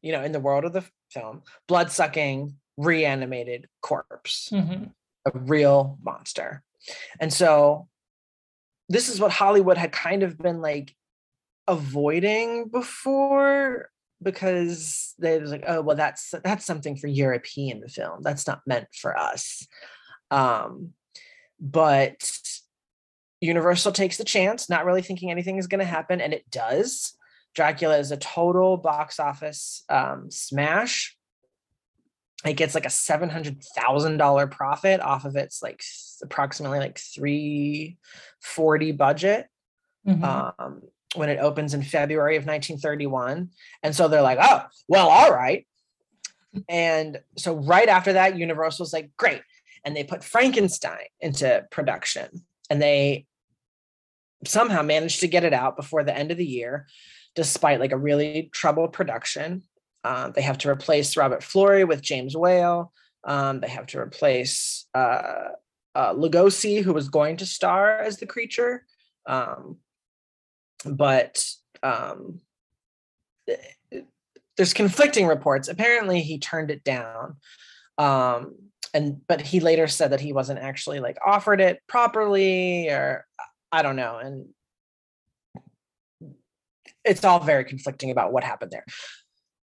[0.02, 4.84] you know, in the world of the film, blood sucking, reanimated corpse, mm-hmm.
[5.26, 6.62] a real monster.
[7.20, 7.88] And so
[8.88, 10.94] this is what Hollywood had kind of been like
[11.66, 13.90] avoiding before
[14.22, 18.20] because they was like, oh well, that's that's something for European film.
[18.22, 19.66] That's not meant for us.
[20.30, 20.90] Um,
[21.60, 22.30] but
[23.44, 27.14] Universal takes the chance, not really thinking anything is going to happen, and it does.
[27.54, 31.16] Dracula is a total box office um, smash.
[32.44, 35.82] It gets like a seven hundred thousand dollar profit off of its like
[36.22, 37.98] approximately like three
[38.40, 39.46] forty budget.
[40.06, 40.24] Mm-hmm.
[40.24, 40.82] Um,
[41.14, 43.48] when it opens in February of 1931.
[43.84, 45.64] And so they're like, oh, well, all right.
[46.68, 49.42] And so right after that, Universal's like, great.
[49.84, 53.26] And they put Frankenstein into production and they
[54.44, 56.86] somehow managed to get it out before the end of the year,
[57.34, 59.62] despite like a really troubled production.
[60.04, 62.92] Um, they have to replace Robert Florey with James Whale.
[63.24, 65.48] Um, they have to replace uh,
[65.94, 68.84] uh, Lugosi, who was going to star as the creature.
[69.26, 69.78] Um,
[70.84, 71.42] but
[71.82, 72.40] um,
[74.56, 75.68] there's conflicting reports.
[75.68, 77.36] Apparently, he turned it down.
[77.96, 78.56] Um,
[78.92, 83.26] and but he later said that he wasn't actually like offered it properly, or
[83.74, 84.18] I don't know.
[84.18, 84.46] And
[87.04, 88.84] it's all very conflicting about what happened there.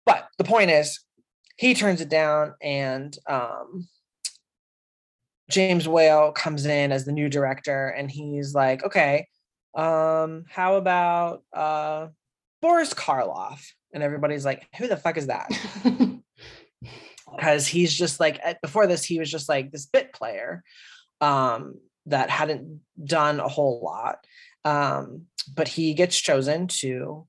[0.05, 0.99] But the point is,
[1.55, 3.87] he turns it down, and um,
[5.49, 9.27] James Whale comes in as the new director, and he's like, "Okay,
[9.75, 12.07] um, how about uh,
[12.61, 13.61] Boris Karloff?"
[13.93, 15.49] And everybody's like, "Who the fuck is that?"
[17.33, 20.63] Because he's just like before this, he was just like this bit player
[21.21, 21.75] um,
[22.07, 24.25] that hadn't done a whole lot.
[24.65, 25.23] Um,
[25.53, 27.27] but he gets chosen to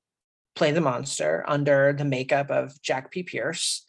[0.55, 3.23] play the monster under the makeup of Jack P.
[3.23, 3.85] Pierce.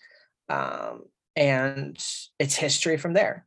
[0.48, 1.02] Um,
[1.36, 1.96] and
[2.38, 3.46] it's history from there.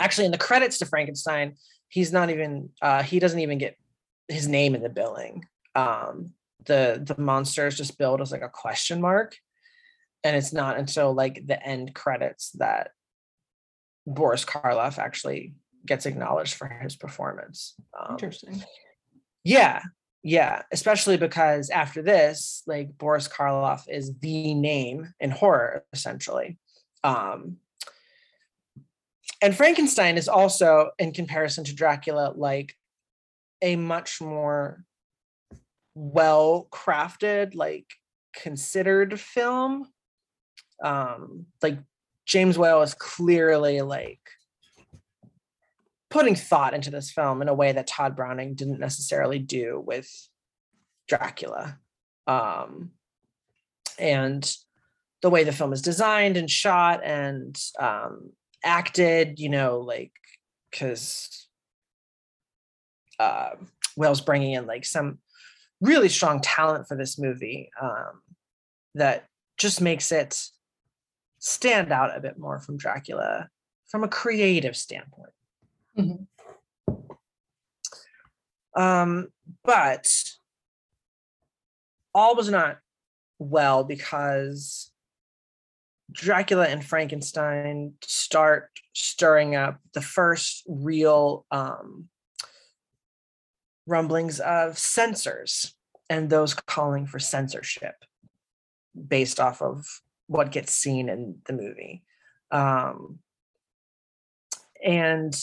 [0.00, 1.54] Actually, in the credits to Frankenstein,
[1.88, 3.76] he's not even uh, he doesn't even get
[4.28, 5.44] his name in the billing.
[5.74, 6.32] Um,
[6.66, 9.36] the the monster is just billed as like a question mark,
[10.22, 12.90] and it's not until like the end credits that
[14.08, 15.54] Boris Karloff actually
[15.86, 17.74] gets acknowledged for his performance.
[17.98, 18.62] Um, Interesting.
[19.44, 19.82] Yeah,
[20.22, 26.58] yeah, especially because after this, like Boris Karloff is the name in horror, essentially.
[27.04, 27.58] Um,
[29.40, 32.74] and Frankenstein is also, in comparison to Dracula, like
[33.62, 34.84] a much more
[35.94, 37.86] well crafted, like
[38.34, 39.88] considered film.
[40.82, 41.78] Um, like
[42.28, 44.20] James Whale is clearly like
[46.10, 50.08] putting thought into this film in a way that Tod Browning didn't necessarily do with
[51.08, 51.78] Dracula.
[52.26, 52.90] Um,
[53.98, 54.54] and
[55.22, 58.30] the way the film is designed and shot and um,
[58.62, 60.12] acted, you know, like,
[60.70, 61.48] because
[63.18, 63.50] uh,
[63.96, 65.18] Whale's bringing in like some
[65.80, 68.20] really strong talent for this movie um,
[68.94, 69.26] that
[69.56, 70.38] just makes it
[71.48, 73.48] stand out a bit more from Dracula
[73.86, 75.32] from a creative standpoint.
[75.98, 76.24] Mm-hmm.
[78.80, 79.28] Um,
[79.64, 80.08] but
[82.14, 82.78] all was not
[83.38, 84.92] well because
[86.12, 92.08] Dracula and Frankenstein start stirring up the first real um,
[93.86, 95.74] rumblings of censors
[96.10, 98.04] and those calling for censorship
[99.06, 99.86] based off of
[100.28, 102.04] what gets seen in the movie.
[102.50, 103.18] Um,
[104.84, 105.34] and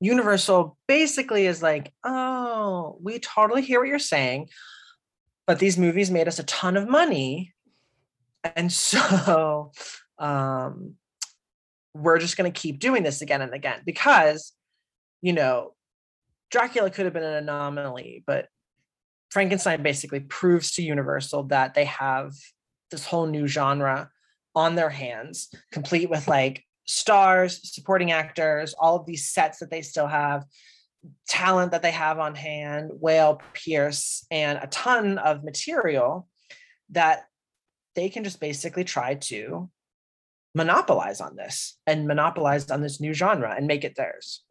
[0.00, 4.48] Universal basically is like, oh, we totally hear what you're saying,
[5.46, 7.54] but these movies made us a ton of money.
[8.56, 9.72] And so
[10.18, 10.94] um,
[11.94, 14.52] we're just going to keep doing this again and again because,
[15.20, 15.74] you know,
[16.50, 18.48] Dracula could have been an anomaly, but
[19.30, 22.32] Frankenstein basically proves to Universal that they have
[22.90, 24.10] this whole new genre
[24.54, 29.82] on their hands, complete with like stars, supporting actors, all of these sets that they
[29.82, 30.44] still have,
[31.28, 36.28] talent that they have on hand, Whale, Pierce, and a ton of material
[36.90, 37.24] that
[37.94, 39.70] they can just basically try to
[40.54, 44.42] monopolize on this and monopolize on this new genre and make it theirs.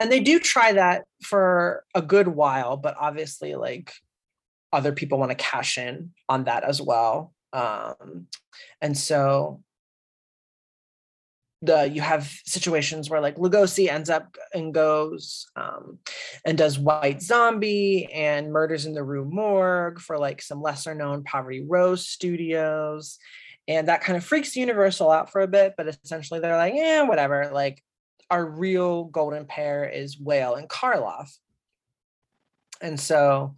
[0.00, 3.92] And they do try that for a good while, but obviously, like
[4.74, 7.32] other people want to cash in on that as well.
[7.52, 8.26] Um,
[8.80, 9.62] and so
[11.62, 15.98] the you have situations where like Lugosi ends up and goes um,
[16.44, 21.24] and does White Zombie and Murders in the Rue Morgue for like some lesser known
[21.24, 23.18] Poverty Row studios.
[23.66, 27.02] And that kind of freaks Universal out for a bit, but essentially they're like, yeah,
[27.02, 27.50] whatever.
[27.50, 27.82] Like
[28.30, 31.30] our real golden pair is Whale and Karloff.
[32.82, 33.54] And so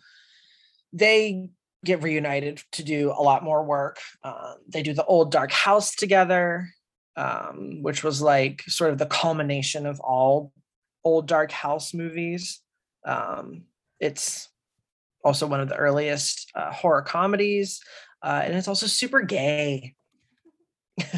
[0.96, 1.50] they
[1.84, 3.98] get reunited to do a lot more work.
[4.24, 6.68] Um, they do the old dark house together
[7.16, 10.52] um, which was like sort of the culmination of all
[11.04, 12.60] old dark house movies.
[13.06, 13.62] Um,
[14.00, 14.48] it's
[15.24, 17.80] also one of the earliest uh, horror comedies,
[18.22, 19.94] uh, and it's also super gay.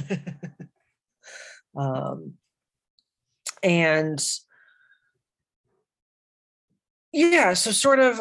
[1.77, 2.35] um,
[3.63, 4.25] and
[7.13, 8.21] yeah, so sort of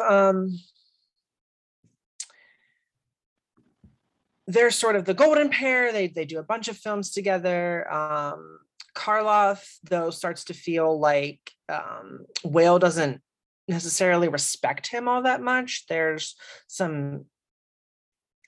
[4.48, 5.92] they're sort of the golden pair.
[5.92, 7.90] They they do a bunch of films together.
[7.92, 8.58] Um,
[8.96, 13.20] Karloff though starts to feel like um, Whale doesn't
[13.68, 15.84] necessarily respect him all that much.
[15.88, 16.34] There's
[16.66, 17.26] some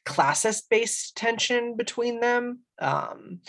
[0.06, 3.40] classist based tension between them um,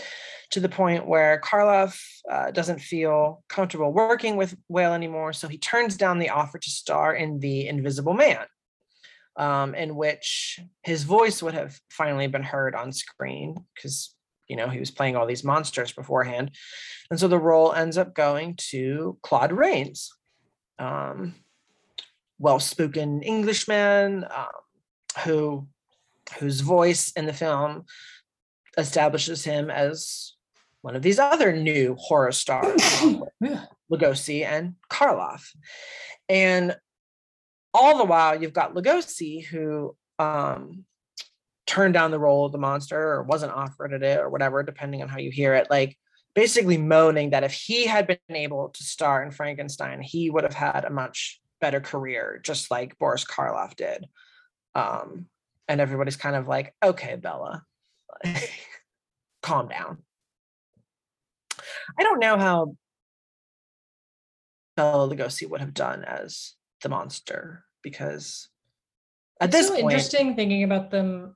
[0.51, 1.97] to the point where Karloff
[2.29, 5.31] uh, doesn't feel comfortable working with Whale anymore.
[5.31, 8.45] So he turns down the offer to star in The Invisible Man
[9.37, 14.13] um, in which his voice would have finally been heard on screen because
[14.51, 16.51] you know, he was playing all these monsters beforehand.
[17.09, 20.11] And so the role ends up going to Claude Rains,
[20.77, 21.35] um,
[22.37, 24.47] well-spoken Englishman um,
[25.23, 25.67] who
[26.37, 27.85] whose voice in the film
[28.77, 30.33] establishes him as
[30.81, 32.81] one of these other new horror stars.
[33.91, 35.45] Lugosi and Karloff.
[36.27, 36.75] And
[37.73, 40.85] all the while, you've got Lugosi who um,
[41.65, 45.09] turned down the role of the monster or wasn't offered it or whatever, depending on
[45.09, 45.67] how you hear it.
[45.69, 45.97] Like
[46.35, 50.53] basically moaning that if he had been able to star in Frankenstein, he would have
[50.53, 54.05] had a much better career, just like Boris Karloff did.
[54.75, 55.27] Um,
[55.67, 57.63] and everybody's kind of like, okay, Bela,
[59.41, 59.99] calm down.
[61.97, 62.75] I don't know how
[64.75, 68.49] Bela Lugosi would have done as the monster because
[69.39, 71.35] at It's this so point, interesting thinking about them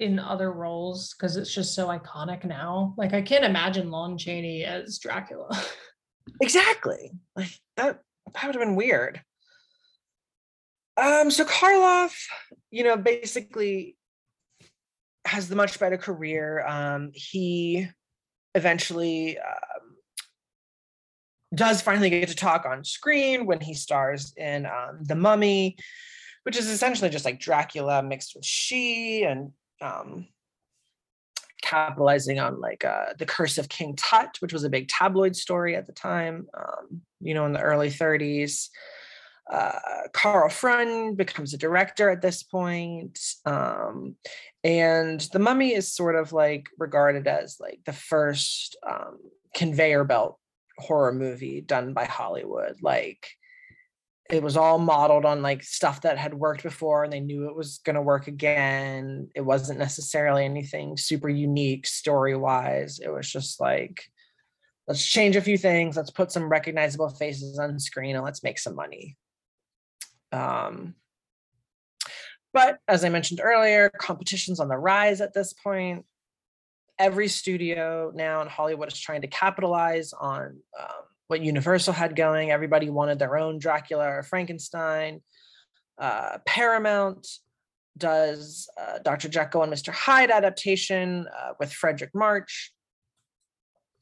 [0.00, 2.94] in other roles because it's just so iconic now.
[2.96, 5.48] Like I can't imagine Lon Chaney as Dracula.
[6.40, 8.00] exactly like that
[8.32, 9.20] that would have been weird.
[10.96, 12.14] Um, so Karloff,
[12.70, 13.96] you know, basically
[15.26, 16.64] has the much better career.
[16.66, 17.88] Um, he
[18.54, 19.93] eventually um,
[21.56, 25.76] does finally get to talk on screen when he stars in um, The Mummy,
[26.44, 30.26] which is essentially just like Dracula mixed with she and um,
[31.62, 35.76] capitalizing on like uh, the curse of King Tut, which was a big tabloid story
[35.76, 38.68] at the time, um, you know, in the early 30s.
[39.50, 39.78] Uh,
[40.12, 44.16] Karl Freund becomes a director at this point, um,
[44.62, 49.18] and The Mummy is sort of like regarded as like the first um,
[49.54, 50.38] conveyor belt
[50.78, 52.76] horror movie done by Hollywood.
[52.82, 53.28] Like
[54.30, 57.56] it was all modeled on like stuff that had worked before and they knew it
[57.56, 59.28] was going to work again.
[59.34, 63.00] It wasn't necessarily anything super unique story wise.
[63.00, 64.02] It was just like,
[64.88, 68.58] let's change a few things, let's put some recognizable faces on screen and let's make
[68.58, 69.16] some money.
[70.32, 70.94] Um,
[72.52, 76.06] but as I mentioned earlier, competition's on the rise at this point.
[76.98, 82.50] Every studio now in Hollywood is trying to capitalize on um, what Universal had going.
[82.50, 85.20] Everybody wanted their own Dracula or Frankenstein.
[85.98, 87.26] Uh, Paramount
[87.96, 89.28] does uh, Dr.
[89.28, 89.92] Jekyll and Mr.
[89.92, 92.72] Hyde adaptation uh, with Fredric March,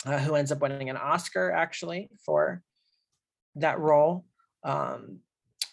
[0.06, 2.62] uh, who ends up winning an Oscar actually for
[3.56, 4.24] that role.
[4.64, 5.19] Um,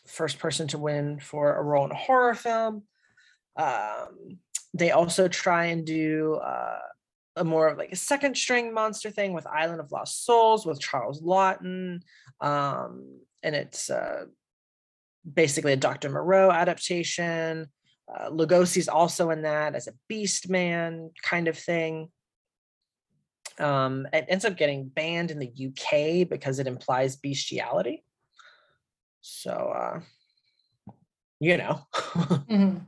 [0.08, 2.84] first person to win for a role in a horror film.
[3.56, 4.40] Um,
[4.74, 6.80] they also try and do uh,
[7.40, 10.80] a more of like a second string monster thing with Island of Lost Souls with
[10.80, 12.02] Charles Laughton.
[12.42, 14.26] Um, and it's uh,
[15.32, 16.10] basically a Dr.
[16.10, 17.68] Moreau adaptation.
[18.14, 22.10] Uh, Lugosi's also in that as a beast man kind of thing.
[23.58, 28.04] Um, it ends up getting banned in the UK because it implies bestiality.
[29.22, 30.00] So, uh,
[31.40, 31.82] you know.
[32.50, 32.86] Mhm.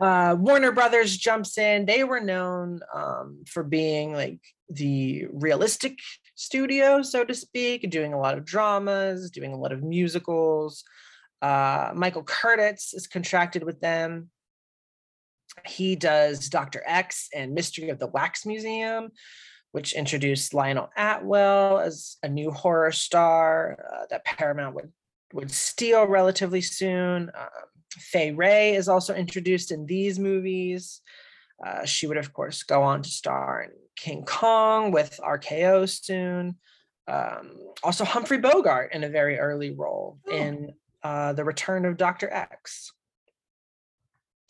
[0.00, 1.84] Uh, Warner Brothers jumps in.
[1.84, 4.40] They were known um, for being like
[4.70, 5.98] the realistic
[6.34, 10.84] studio, so to speak, doing a lot of dramas, doing a lot of musicals.
[11.42, 14.30] Uh, Michael Curtiz is contracted with them.
[15.66, 16.82] He does Dr.
[16.86, 19.10] X and Mystery of the Wax Museum,
[19.72, 24.92] which introduced Lionel Atwill as a new horror star uh, that Paramount would
[25.32, 27.30] would steal relatively soon.
[27.38, 31.00] Um, Fay Wray is also introduced in these movies.
[31.64, 36.56] Uh, she would, of course, go on to star in King Kong with RKO soon.
[37.08, 37.50] Um,
[37.82, 40.34] also, Humphrey Bogart in a very early role Oh.
[40.36, 40.72] in
[41.02, 42.30] uh, The Return of Dr.
[42.30, 42.92] X.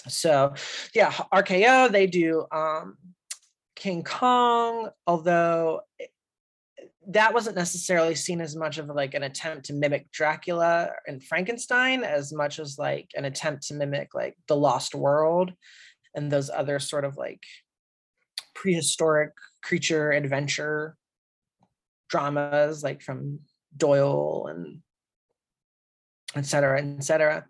[0.08, 0.54] So,
[0.94, 2.96] yeah, RKO, they do um,
[3.76, 6.10] King Kong, although it-
[7.08, 12.04] that wasn't necessarily seen as much of like an attempt to mimic Dracula and Frankenstein
[12.04, 15.52] as much as like an attempt to mimic like the Lost World
[16.14, 17.42] and those other sort of like
[18.54, 19.32] prehistoric
[19.62, 20.96] creature adventure
[22.08, 23.40] dramas like from
[23.76, 24.82] Doyle and
[26.34, 27.44] et cetera, et cetera.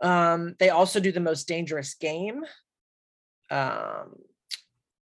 [0.00, 2.44] Um, they also do the most dangerous game
[3.50, 4.16] um,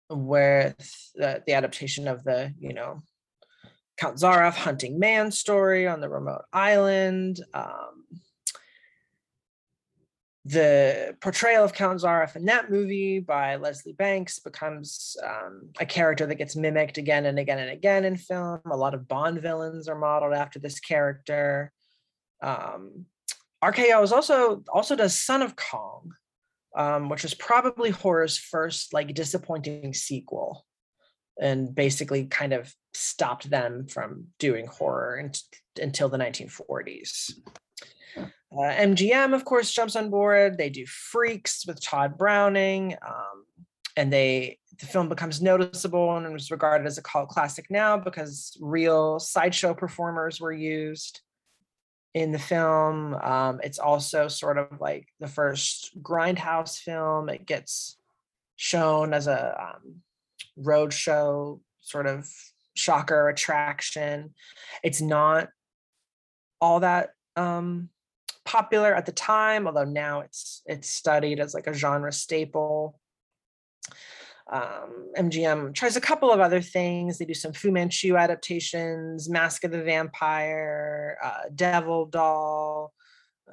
[0.09, 3.01] with the, the adaptation of the, you know,
[3.97, 7.39] Count Zaroff hunting man story on the remote island.
[7.53, 8.05] Um,
[10.45, 16.25] the portrayal of Count Zaroff in that movie by Leslie Banks becomes um, a character
[16.25, 18.59] that gets mimicked again and again and again in film.
[18.69, 21.71] A lot of Bond villains are modeled after this character.
[22.41, 23.05] Um,
[23.63, 26.13] RKO is also also does Son of Kong,
[26.75, 30.65] um, which is probably horror's first like disappointing sequel.
[31.39, 35.31] And basically kind of stopped them from doing horror in,
[35.81, 37.33] until the 1940s.
[38.17, 40.57] Uh, MGM, of course, jumps on board.
[40.57, 43.45] They do Freaks with Tod Browning, um,
[43.95, 48.57] and they the film becomes noticeable and is regarded as a cult classic now because
[48.59, 51.21] real sideshow performers were used
[52.13, 53.13] in the film.
[53.15, 57.29] Um, it's also sort of like the first grindhouse film.
[57.29, 57.97] It gets
[58.55, 60.01] shown as a um,
[60.61, 62.27] road show sort of
[62.75, 64.33] shocker attraction.
[64.83, 65.49] It's not
[66.59, 67.89] all that um,
[68.45, 72.99] popular at the time, although now it's it's studied as like a genre staple.
[74.51, 77.17] Um, MGM tries a couple of other things.
[77.17, 82.93] They do some Fu Manchu adaptations, Mark of the Vampire, uh, Devil Doll.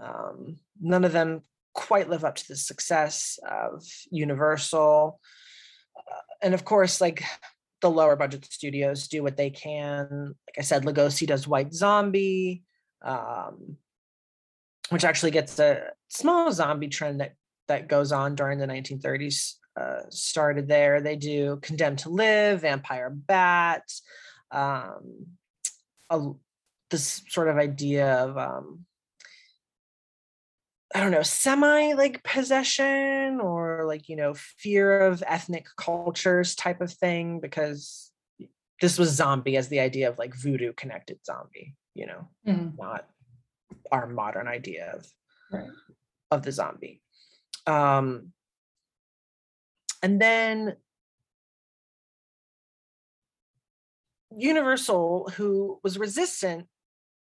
[0.01, 5.21] Um, none of them quite live up to the success of Universal.
[6.43, 7.23] And of course, like
[7.81, 10.35] the lower budget studios do what they can.
[10.47, 12.63] Like I said, Lugosi does White Zombie,
[13.03, 13.77] um,
[14.91, 17.35] which actually gets a small zombie trend that
[17.69, 21.01] that goes on during the 1930s uh, started there.
[21.01, 23.83] They do Condemned to Live, Vampire Bat,
[24.51, 25.27] um,
[26.11, 26.31] a,
[26.91, 28.85] this sort of idea of um,
[30.95, 36.81] I don't know, semi like possession or like, you know, fear of ethnic cultures type
[36.81, 38.11] of thing, because
[38.81, 42.77] this was zombie as the idea of like voodoo connected zombie, you know, mm-hmm.
[42.79, 43.07] not
[43.93, 45.07] our modern idea of
[45.53, 45.71] right.
[46.31, 47.03] of the zombie.
[47.67, 48.33] Um,
[50.03, 50.77] and then
[54.37, 56.67] Universal, who was resistant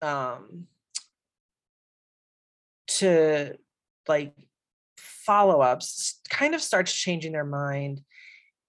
[0.02, 0.68] um,
[3.00, 3.56] to
[4.08, 4.34] like
[4.98, 8.02] follow ups, kind of starts changing their mind,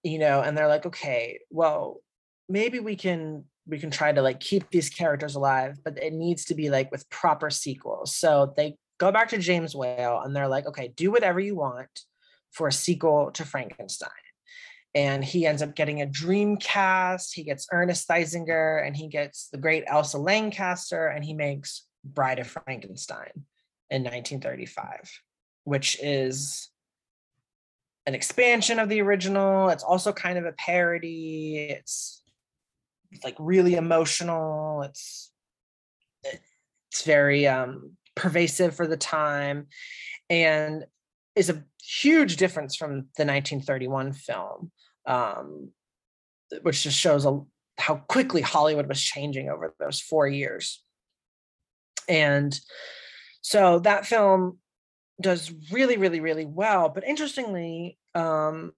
[0.03, 2.01] you know, and they're like, okay, well,
[2.47, 6.45] maybe we can we can try to like keep these characters alive, but it needs
[6.45, 8.15] to be like with proper sequels.
[8.15, 11.89] So they go back to James Whale and they're like, okay, do whatever you want
[12.51, 14.09] for a sequel to Frankenstein.
[14.93, 17.33] And he ends up getting a dream cast.
[17.33, 22.39] He gets Ernest Thesiger and he gets the great Elsa Lanchester and he makes Bride
[22.39, 23.45] of Frankenstein
[23.91, 25.11] in 1935,
[25.65, 26.69] which is
[28.07, 29.69] an expansion of the original.
[29.69, 31.67] It's also kind of a parody.
[31.69, 32.23] It's,
[33.11, 34.81] it's like really emotional.
[34.81, 35.31] It's
[36.23, 39.67] it's very um, pervasive for the time,
[40.29, 40.85] and
[41.35, 44.71] is a huge difference from the 1931 film,
[45.05, 45.69] um,
[46.61, 47.39] which just shows a,
[47.77, 50.83] how quickly Hollywood was changing over those four years.
[52.09, 52.59] And
[53.41, 54.59] so that film
[55.19, 56.89] does really, really, really well.
[56.89, 58.73] But interestingly, um,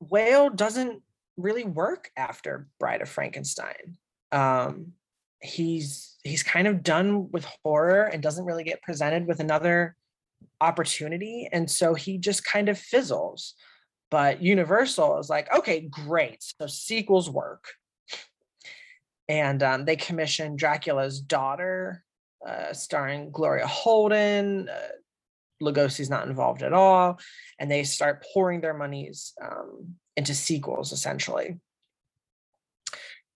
[0.00, 1.02] Whale doesn't
[1.36, 3.96] really work after Bride of Frankenstein.
[4.30, 4.92] Um,
[5.40, 9.96] he's he's kind of done with horror and doesn't really get presented with another
[10.60, 11.48] opportunity.
[11.50, 13.54] And so he just kind of fizzles.
[14.10, 16.44] But Universal is like, okay, great.
[16.60, 17.64] So sequels work.
[19.28, 22.04] And um, they commissioned Dracula's Daughter,
[22.46, 24.68] uh, starring Gloria Holden.
[24.68, 24.88] Uh,
[25.62, 27.18] Lugosi's not involved at all.
[27.58, 31.58] And they start pouring their monies um, into sequels, essentially.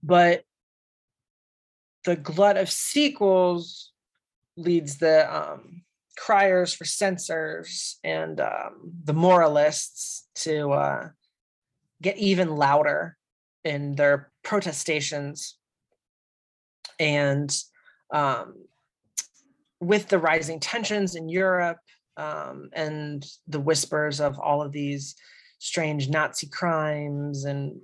[0.03, 0.43] But
[2.05, 3.93] the glut of sequels
[4.57, 5.83] leads the um,
[6.17, 11.09] criers for censors and um, the moralists to uh,
[12.01, 13.17] get even louder
[13.65, 15.59] in their protestations.
[16.99, 17.55] And
[18.13, 18.66] um,
[19.81, 21.79] with the rising tensions in Europe
[22.17, 25.17] um, and the whispers of all of these
[25.59, 27.81] strange Nazi crimes and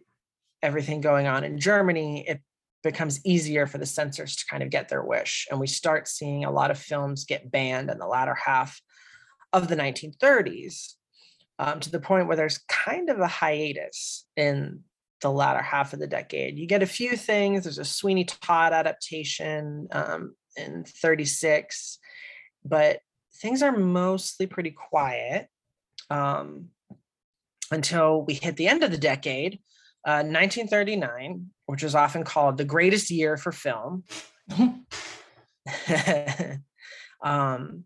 [0.62, 2.40] everything going on in Germany, it
[2.82, 5.46] becomes easier for the censors to kind of get their wish.
[5.50, 8.80] And we start seeing a lot of films get banned in the latter half
[9.52, 10.94] of the 1930s
[11.58, 14.80] um, to the point where there's kind of a hiatus in
[15.20, 16.58] the latter half of the decade.
[16.58, 17.64] You get a few things.
[17.64, 21.98] There's a Sweeney Todd adaptation um, in 36,
[22.64, 23.00] but
[23.36, 25.48] things are mostly pretty quiet
[26.10, 26.68] um,
[27.70, 29.58] until we hit the end of the decade
[30.04, 34.04] 1939, uh, which is often called the greatest year for film,
[37.22, 37.84] um,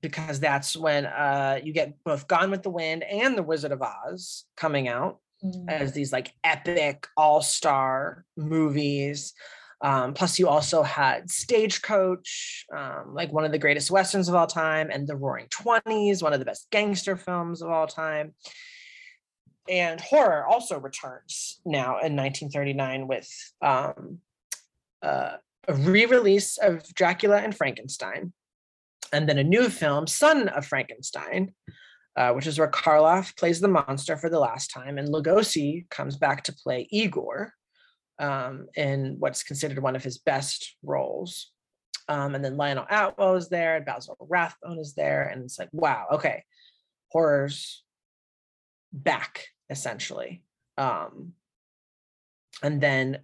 [0.00, 3.82] because that's when uh, you get both Gone with the Wind and The Wizard of
[3.82, 5.68] Oz coming out mm.
[5.68, 9.34] as these like epic all star movies.
[9.82, 14.46] Um, plus, you also had Stagecoach, um, like one of the greatest westerns of all
[14.46, 18.34] time, and The Roaring Twenties, one of the best gangster films of all time.
[19.68, 23.28] And horror also returns now in 1939 with
[23.60, 24.18] um,
[25.02, 25.36] uh,
[25.66, 28.32] a re-release of Dracula and Frankenstein,
[29.12, 31.54] and then a new film, Son of Frankenstein,
[32.16, 36.16] uh, which is where Karloff plays the monster for the last time, and Lugosi comes
[36.16, 37.54] back to play Igor
[38.22, 41.50] um, in what's considered one of his best roles.
[42.08, 45.68] Um, and then Lionel Atwill is there, and Basil Rathbone is there, and it's like,
[45.72, 46.44] wow, okay,
[47.10, 47.84] horror's
[48.92, 50.42] back essentially.
[50.78, 51.32] Um,
[52.62, 53.18] and then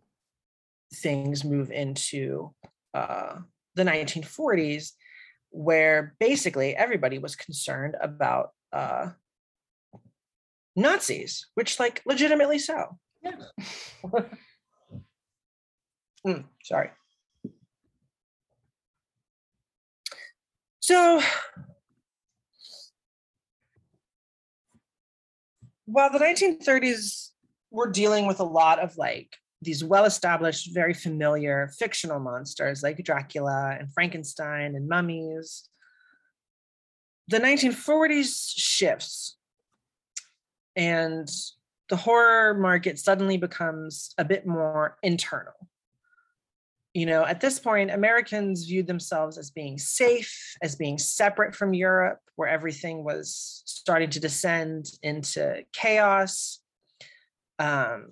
[0.95, 2.55] things move into
[2.95, 3.37] uh,
[3.75, 4.93] the 1940s,
[5.51, 9.11] where basically everybody was concerned about uh,
[10.75, 12.99] Nazis, which, like, legitimately so.
[13.23, 13.33] Yeah.
[16.29, 16.91] Mm, sorry.
[20.81, 21.23] So,
[25.87, 27.31] while the 1930s
[27.71, 33.79] were dealing with a lot of like these well-established, very familiar fictional monsters like Dracula
[33.81, 35.69] and Frankenstein and mummies.
[37.29, 39.39] The 1940s shifts
[40.77, 41.29] and
[41.89, 45.55] the horror market suddenly becomes a bit more internal.
[46.99, 51.73] You know, at this point, Americans viewed themselves as being safe, as being separate from
[51.73, 56.59] Europe, where everything was starting to descend into chaos.
[57.61, 58.09] Um,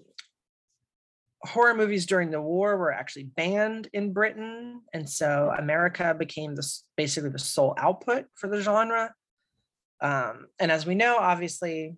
[1.42, 6.84] horror movies during the war were actually banned in Britain, and so America became this
[6.96, 9.12] basically the sole output for the genre.
[10.00, 11.96] Um, and as we know, obviously,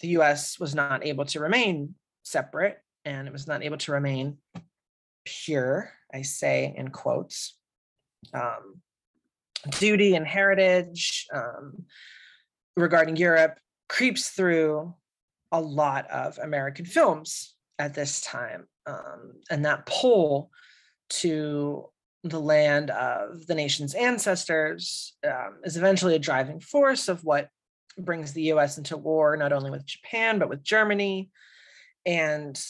[0.00, 0.58] the U.S.
[0.58, 4.38] was not able to remain separate, and it was not able to remain
[5.24, 5.92] pure.
[6.12, 7.56] I say in quotes.
[8.34, 8.80] Um,
[9.78, 11.84] duty and heritage um,
[12.76, 14.94] regarding Europe creeps through
[15.52, 18.66] a lot of American films at this time.
[18.86, 20.50] Um, and that pull
[21.10, 21.86] to
[22.22, 27.48] the land of the nation's ancestors um, is eventually a driving force of what
[27.98, 31.30] brings the US into war, not only with Japan, but with Germany.
[32.06, 32.62] And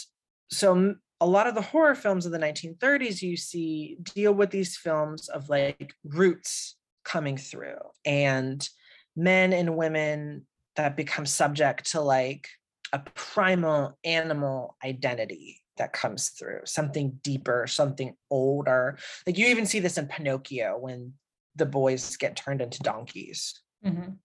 [0.50, 4.76] so a lot of the horror films of the 1930s you see deal with these
[4.76, 8.68] films of like roots coming through and
[9.16, 12.48] men and women that become subject to like
[12.92, 19.78] a primal animal identity that comes through something deeper something older like you even see
[19.80, 21.12] this in pinocchio when
[21.56, 24.16] the boys get turned into donkeys Mhm.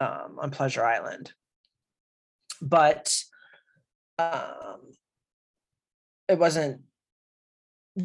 [0.00, 1.32] um, on pleasure island
[2.60, 3.14] but
[4.18, 4.80] um,
[6.28, 6.80] it wasn't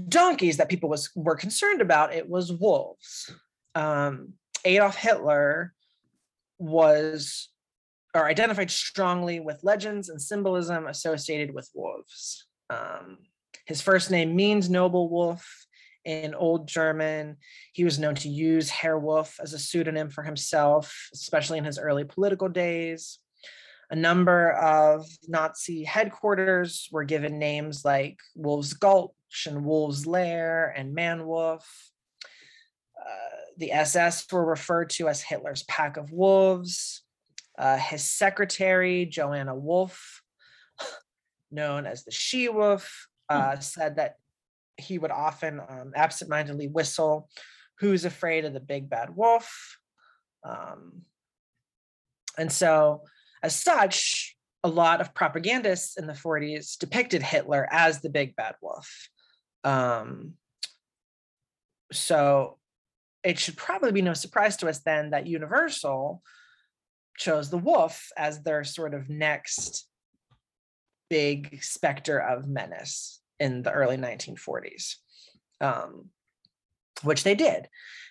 [0.07, 3.31] donkeys that people was were concerned about it was wolves
[3.75, 4.33] um,
[4.65, 5.73] adolf hitler
[6.57, 7.49] was
[8.13, 12.47] or identified strongly with legends and symbolism associated with wolves.
[12.69, 13.19] Um,
[13.65, 15.65] his first name means noble wolf
[16.05, 17.37] in Old German.
[17.73, 21.79] He was known to use Herr Wolf as a pseudonym for himself, especially in his
[21.79, 23.19] early political days.
[23.93, 29.13] A number of Nazi headquarters were given names like Wolf's Gulch
[29.45, 31.91] and Wolf's Lair and Man Wolf.
[32.99, 37.03] Uh, the SS were referred to as Hitler's pack of wolves.
[37.55, 40.23] Uh, his secretary, Johanna Wolf,
[41.51, 44.15] known as the She Wolf, uh, said that
[44.75, 47.29] he would often um, absentmindedly whistle,
[47.77, 49.77] Who's afraid of the big bad wolf?
[50.43, 51.03] Um,
[52.39, 53.03] and so,
[53.43, 58.55] as such, a lot of propagandists in the 40s depicted Hitler as the big bad
[58.61, 59.09] wolf.
[59.65, 60.33] Um,
[61.91, 62.57] so,
[63.23, 66.21] it should probably be no surprise to us then that Universal
[67.17, 69.87] chose the wolf as their sort of next
[71.09, 74.95] big specter of menace in the early 1940s,
[75.61, 76.09] um,
[77.03, 77.67] which they did,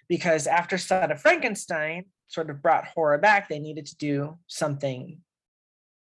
[0.09, 5.19] because after Son of Frankenstein sort of brought horror back, they needed to do something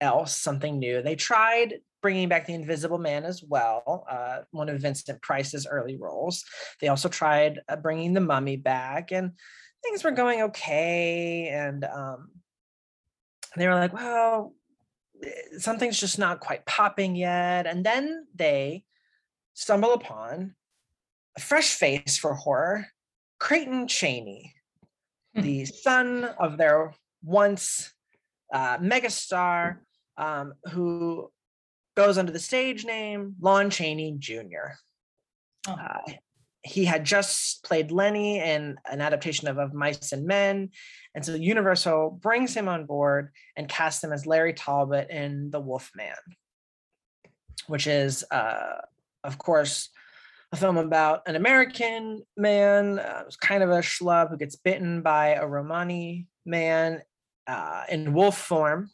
[0.01, 1.03] else, something new.
[1.03, 5.97] They tried bringing back the Invisible Man as well, uh, one of Vincent Price's early
[5.97, 6.45] roles.
[6.81, 9.33] They also tried uh, bringing the Mummy back, and
[9.83, 11.49] things were going okay.
[11.49, 12.31] And um,
[13.57, 14.55] they were like, well,
[15.25, 17.67] eh, something's just not quite popping yet.
[17.67, 18.85] And then they
[19.55, 20.55] stumble upon
[21.37, 22.89] a fresh face for horror,
[23.39, 24.55] Creighton Chaney.
[25.35, 26.93] The son of their
[27.23, 27.93] once
[28.53, 29.79] uh, megastar,
[30.17, 31.31] um, who
[31.97, 34.75] goes under the stage name Lon Chaney Jr.
[35.69, 35.73] Oh.
[35.73, 36.13] Uh,
[36.63, 40.71] he had just played Lenny in an adaptation of, of Mice and Men.
[41.15, 45.61] And so Universal brings him on board and casts him as Larry Talbot in The
[45.61, 46.15] Wolf Man,
[47.67, 48.79] which is, uh,
[49.25, 49.89] of course,
[50.53, 55.35] a film about an American man, uh, kind of a schlub who gets bitten by
[55.35, 57.03] a Romani man
[57.47, 58.91] uh, in wolf form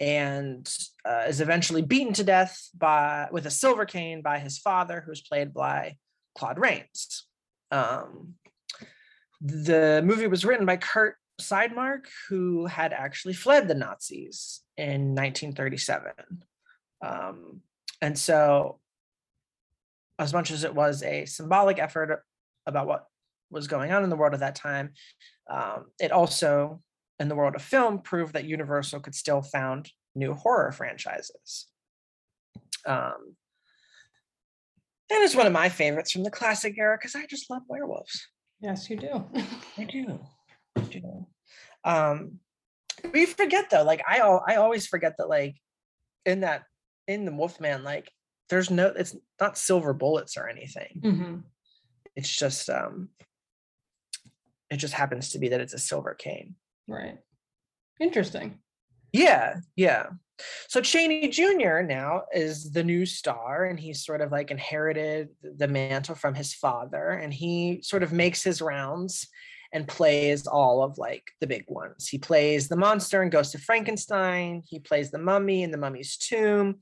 [0.00, 0.72] and
[1.04, 5.22] uh, is eventually beaten to death by with a silver cane by his father, who's
[5.22, 5.96] played by
[6.36, 7.26] Claude Rains.
[7.70, 8.34] Um,
[9.40, 16.12] the movie was written by Kurt Siodmak, who had actually fled the Nazis in 1937.
[17.04, 17.60] Um,
[18.00, 18.78] and so,
[20.18, 22.22] as much as it was a symbolic effort
[22.66, 23.06] about what
[23.50, 24.92] was going on in the world at that time,
[25.50, 26.80] um, it also,
[27.18, 31.66] in the world of film, proved that Universal could still found new horror franchises.
[32.86, 33.36] Um,
[35.10, 38.26] and it's one of my favorites from the classic era because I just love werewolves.
[38.60, 39.24] Yes, you do.
[39.78, 40.18] I do.
[40.76, 41.26] I do.
[41.84, 42.38] Um,
[43.12, 45.56] we forget though, like I I always forget that like
[46.24, 46.62] in that
[47.06, 48.10] in the Wolfman, like
[48.48, 51.00] there's no it's not silver bullets or anything.
[51.02, 51.36] Mm-hmm.
[52.16, 53.08] It's just um
[54.70, 56.56] it just happens to be that it's a silver cane.
[56.88, 57.18] Right.
[58.00, 58.58] Interesting.
[59.12, 60.06] Yeah, yeah.
[60.68, 61.82] So chaney Jr.
[61.82, 66.52] now is the new star, and he's sort of like inherited the mantle from his
[66.52, 69.28] father, and he sort of makes his rounds
[69.72, 72.08] and plays all of like the big ones.
[72.08, 74.62] He plays the monster and Ghost of Frankenstein.
[74.66, 76.76] He plays the mummy in the mummy's tomb.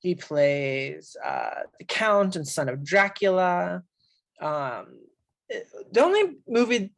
[0.00, 3.82] He plays uh, the Count and Son of Dracula.
[4.40, 5.00] Um,
[5.92, 6.92] the only movie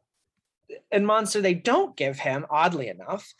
[0.91, 3.33] and monster they don't give him, oddly enough,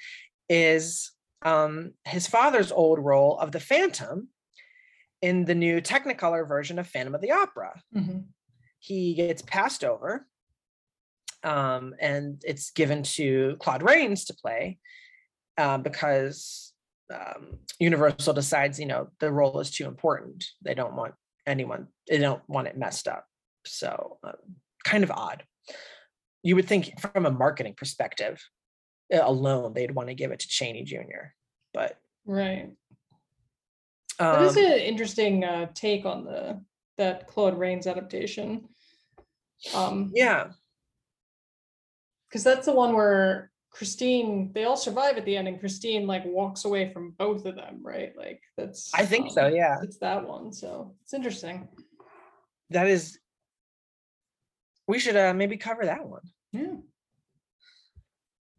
[0.50, 1.12] is
[1.44, 4.30] um, his father's old role of the Phantom
[5.22, 7.82] in the new Technicolor version of Phantom of the Opera.
[7.96, 8.20] Mm-hmm.
[8.80, 10.26] He gets passed over,
[11.44, 14.80] um, and it's given to Claude Rains to play
[15.58, 16.71] uh, because
[17.12, 20.46] um, Universal decides, you know, the role is too important.
[20.64, 21.14] They don't want
[21.46, 23.26] anyone, they don't want it messed up.
[23.66, 24.34] So, um,
[24.84, 25.44] kind of odd.
[26.44, 28.42] You would think from a marketing perspective,
[29.12, 31.34] alone they'd want to give it to Chaney Jr.
[31.74, 32.72] But right,
[34.20, 36.62] um, that is an interesting uh, take on the
[36.98, 38.68] that Claude Rains adaptation.
[39.76, 40.50] Um, yeah,
[42.28, 46.26] because that's the one where Christine they all survive at the end, and Christine like
[46.26, 48.14] walks away from both of them, right?
[48.18, 49.48] Like that's I think um, so.
[49.48, 50.52] Yeah, it's that one.
[50.52, 51.68] So it's interesting.
[52.70, 53.18] That is.
[54.88, 56.24] We should uh, maybe cover that one.
[56.52, 56.76] Yeah.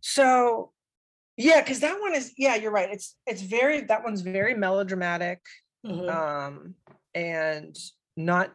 [0.01, 0.73] So,
[1.37, 2.91] yeah, because that one is yeah, you're right.
[2.91, 5.41] It's it's very that one's very melodramatic,
[5.87, 6.09] Mhm.
[6.11, 6.75] um,
[7.15, 7.77] and
[8.17, 8.53] not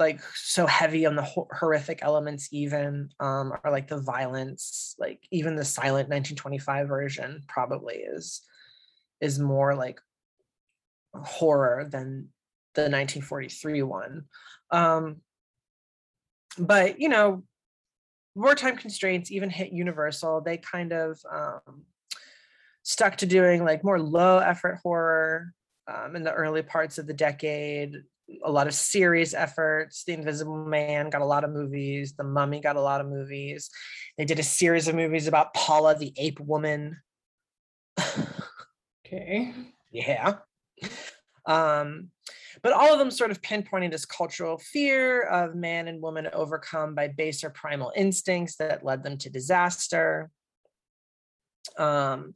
[0.00, 5.26] like so heavy on the ho- horrific elements even um or like the violence like
[5.30, 8.42] even the silent 1925 version probably is
[9.20, 10.00] is more like
[11.14, 12.28] horror than
[12.74, 14.24] the 1943 one.
[14.70, 15.16] Um
[16.58, 17.44] but you know
[18.34, 21.84] wartime constraints even hit universal they kind of um
[22.82, 25.52] stuck to doing like more low effort horror
[25.86, 28.02] um, in the early parts of the decade
[28.44, 30.04] a lot of serious efforts.
[30.04, 32.14] The Invisible Man got a lot of movies.
[32.16, 33.70] The Mummy got a lot of movies.
[34.18, 36.98] They did a series of movies about Paula the Ape Woman.
[39.06, 39.52] Okay.
[39.90, 40.34] yeah.
[41.46, 42.10] Um,
[42.62, 46.94] but all of them sort of pinpointing this cultural fear of man and woman overcome
[46.94, 50.30] by baser primal instincts that led them to disaster.
[51.78, 52.34] Um,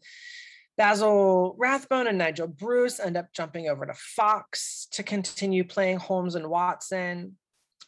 [0.77, 6.35] Basil Rathbone and Nigel Bruce end up jumping over to Fox to continue playing Holmes
[6.35, 7.37] and Watson.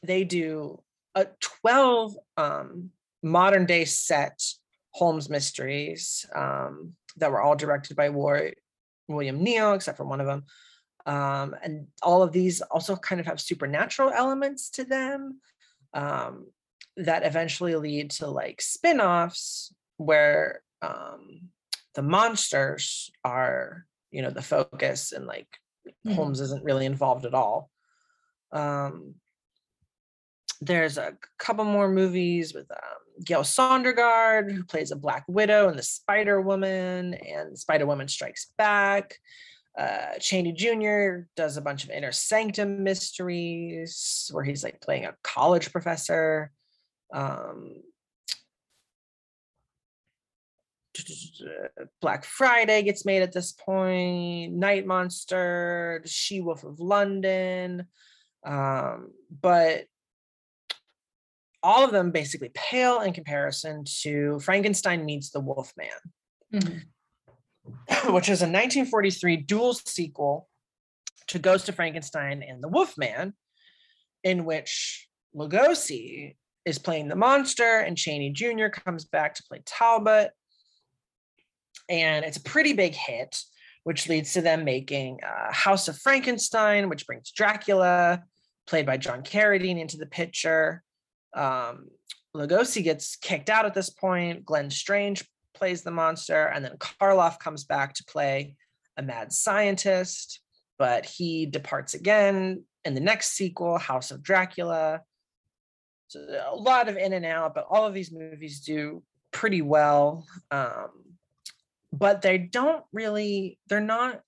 [0.02, 0.82] They do
[1.14, 2.90] a 12 um,
[3.22, 4.40] modern day set
[4.92, 8.52] Holmes mysteries um, that were all directed by War-
[9.08, 10.44] William Neill, except for one of them.
[11.06, 15.40] Um, and all of these also kind of have supernatural elements to them
[15.94, 16.46] um,
[16.96, 21.48] that eventually lead to like spin offs where um,
[21.96, 25.48] the monsters are you know the focus and like
[26.06, 26.14] Mhm.
[26.14, 27.70] holmes isn't really involved at all.
[28.52, 29.16] Um
[30.60, 35.78] there's a couple more movies with um, gale sondergaard who plays a black widow and
[35.78, 39.18] the spider woman and spider woman strikes back.
[39.78, 45.14] Uh chaney jr does a bunch of inner sanctum mysteries where he's like playing a
[45.22, 46.50] college professor.
[47.12, 47.82] Um
[52.00, 57.86] Black Friday gets made at this point, Night Monster, She Wolf of London.
[58.44, 59.10] Um,
[59.40, 59.84] but
[61.62, 65.88] all of them basically pale in comparison to Frankenstein meets the Wolfman,
[66.54, 68.12] mm-hmm.
[68.12, 70.48] which is a 1943 dual sequel
[71.26, 73.34] to Ghost of Frankenstein and the Wolfman,
[74.22, 78.68] in which Lugosi is playing the monster and Chaney Jr.
[78.68, 80.30] comes back to play Talbot.
[81.88, 83.40] And it's a pretty big hit,
[83.84, 88.22] which leads to them making uh, House of Frankenstein, which brings Dracula,
[88.66, 90.82] played by John Carradine, into the picture.
[91.34, 91.88] Um,
[92.34, 94.44] Lugosi gets kicked out at this point.
[94.44, 95.24] Glenn Strange
[95.54, 98.56] plays the monster, and then Karloff comes back to play
[98.96, 100.40] a mad scientist,
[100.78, 105.02] but he departs again in the next sequel, House of Dracula.
[106.08, 110.26] So a lot of in and out, but all of these movies do pretty well.
[110.50, 110.90] Um,
[111.98, 114.20] but they don't really, they're not,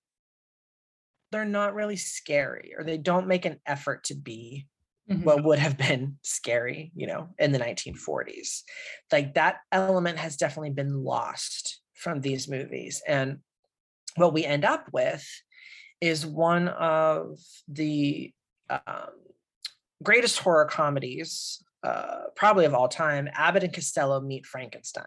[1.31, 4.67] they're not really scary, or they don't make an effort to be
[5.11, 5.23] mm-hmm.
[5.23, 8.63] what would have been scary, you know, in the 1940s.
[9.13, 13.03] Like that element has definitely been lost from these movies.
[13.07, 13.39] And
[14.17, 15.27] what we end up with
[16.01, 18.33] is one of the
[18.71, 19.11] um,
[20.03, 25.05] greatest horror comedies, uh, probably of all time Abbott and Costello Meet Frankenstein.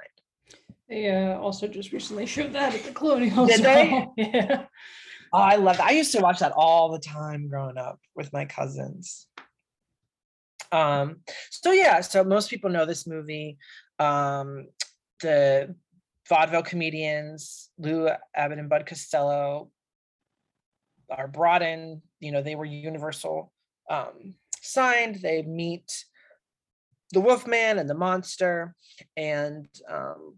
[0.92, 3.48] They uh, also just recently showed that at the Colonial.
[3.48, 4.08] Did they?
[4.18, 4.66] yeah.
[5.34, 5.88] Oh, I love that.
[5.88, 9.28] I used to watch that all the time growing up with my cousins.
[10.74, 13.58] Um, so yeah, so most people know this movie.
[14.00, 14.68] Um,
[15.22, 15.74] the
[16.28, 19.72] vaudeville comedians Lou Abbott and Bud Costello
[21.10, 22.02] are brought in.
[22.20, 23.54] You know, they were Universal
[23.90, 25.16] um, signed.
[25.22, 26.04] They meet
[27.14, 28.76] the Wolfman and the monster,
[29.16, 30.36] and um,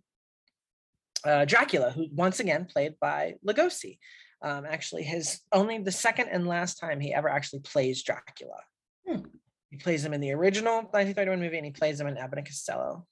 [1.25, 3.97] uh, Dracula, who once again played by Lugosi.
[4.41, 8.59] Um, actually, his only the second and last time he ever actually plays Dracula.
[9.07, 9.21] Hmm.
[9.69, 12.47] He plays him in the original 1931 movie, and he plays him in Abbott and
[12.47, 13.07] Costello,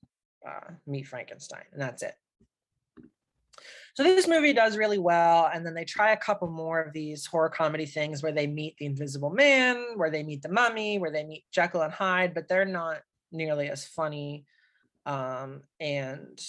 [0.47, 2.13] uh, Meet Frankenstein, and that's it.
[3.93, 7.25] So this movie does really well, and then they try a couple more of these
[7.25, 11.11] horror comedy things where they meet the Invisible Man, where they meet the Mummy, where
[11.11, 14.45] they meet Jekyll and Hyde, but they're not nearly as funny.
[15.05, 16.39] Um, and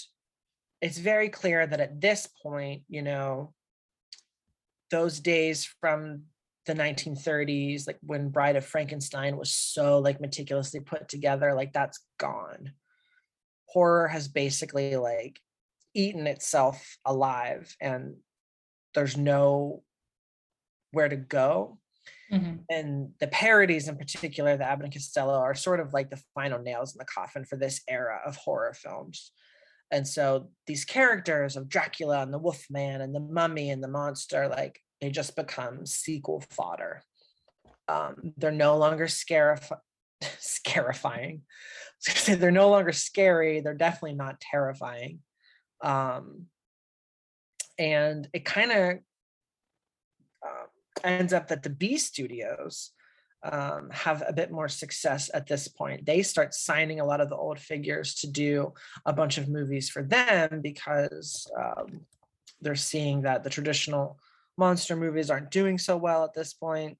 [0.83, 3.53] it's very clear that at this point, you know,
[4.91, 6.23] those days from
[6.65, 11.99] the 1930s like when bride of frankenstein was so like meticulously put together like that's
[12.19, 12.73] gone.
[13.67, 15.39] Horror has basically like
[15.93, 18.15] eaten itself alive and
[18.93, 19.83] there's no
[20.91, 21.79] where to go.
[22.31, 22.55] Mm-hmm.
[22.69, 26.59] and the parodies in particular the abbott and costello are sort of like the final
[26.59, 29.31] nails in the coffin for this era of horror films
[29.91, 34.47] and so these characters of dracula and the wolfman and the mummy and the monster
[34.47, 37.03] like they just become sequel fodder.
[37.89, 39.77] Um, they're no longer scarif-
[40.39, 41.41] scarifying.
[42.25, 43.59] they're no longer scary.
[43.59, 45.19] They're definitely not terrifying.
[45.83, 46.45] Um,
[47.77, 48.97] and it kind of
[50.47, 50.67] uh,
[51.03, 52.91] ends up that the B studios
[53.43, 56.05] um, have a bit more success at this point.
[56.05, 58.73] They start signing a lot of the old figures to do
[59.05, 62.01] a bunch of movies for them because um,
[62.61, 64.17] they're seeing that the traditional
[64.57, 66.97] monster movies aren't doing so well at this point.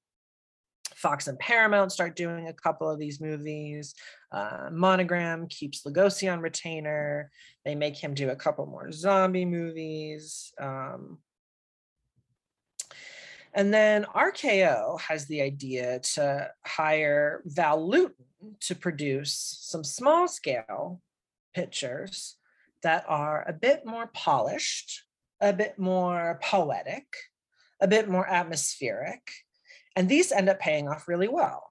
[0.94, 3.94] Fox and Paramount start doing a couple of these movies.
[4.30, 7.30] Uh, Monogram keeps Lugosi on retainer.
[7.64, 10.52] They make him do a couple more zombie movies.
[10.60, 11.18] Um,
[13.54, 18.24] and then RKO has the idea to hire Val Lewton
[18.60, 21.00] to produce some small scale
[21.54, 22.36] pictures
[22.82, 25.04] that are a bit more polished,
[25.40, 27.06] a bit more poetic,
[27.80, 29.30] a bit more atmospheric.
[29.96, 31.70] And these end up paying off really well.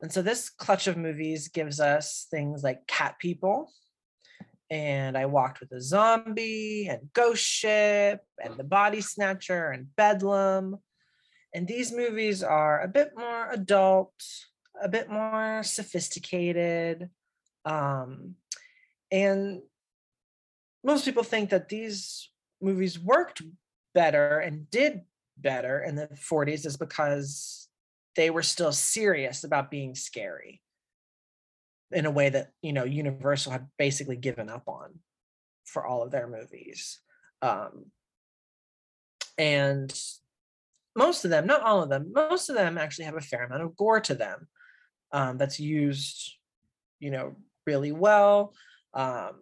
[0.00, 3.72] And so this clutch of movies gives us things like Cat People,
[4.70, 10.78] and I Walked with a Zombie, and Ghost Ship, and The Body Snatcher, and Bedlam.
[11.54, 14.12] And these movies are a bit more adult,
[14.82, 17.08] a bit more sophisticated.
[17.64, 18.34] Um,
[19.12, 19.62] and
[20.82, 22.28] most people think that these
[22.60, 23.40] movies worked
[23.94, 25.02] better and did
[25.36, 27.68] better in the 40s is because
[28.16, 30.60] they were still serious about being scary
[31.92, 34.98] in a way that you know universal had basically given up on
[35.64, 37.00] for all of their movies
[37.42, 37.86] um,
[39.38, 39.92] and
[40.96, 43.62] most of them not all of them most of them actually have a fair amount
[43.62, 44.46] of gore to them
[45.12, 46.34] um, that's used
[47.00, 47.34] you know
[47.66, 48.54] really well
[48.94, 49.32] um,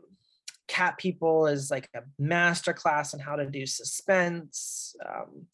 [0.69, 5.47] cat people is like a master class on how to do suspense um,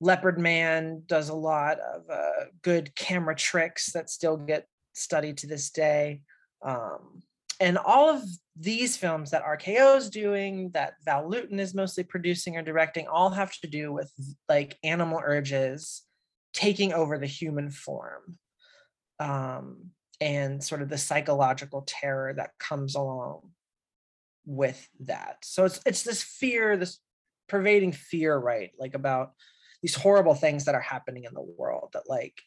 [0.00, 5.46] Leopard Man does a lot of uh, good camera tricks that still get studied to
[5.46, 6.22] this day.
[6.62, 7.22] Um,
[7.60, 8.22] and all of
[8.56, 13.30] these films that RKO is doing, that Val Lewton is mostly producing or directing, all
[13.30, 14.12] have to do with
[14.48, 16.02] like animal urges
[16.52, 18.38] taking over the human form
[19.20, 23.42] um, and sort of the psychological terror that comes along
[24.44, 25.38] with that.
[25.42, 26.98] So it's it's this fear, this
[27.48, 28.70] pervading fear, right?
[28.78, 29.32] Like about
[29.82, 32.40] these horrible things that are happening in the world that like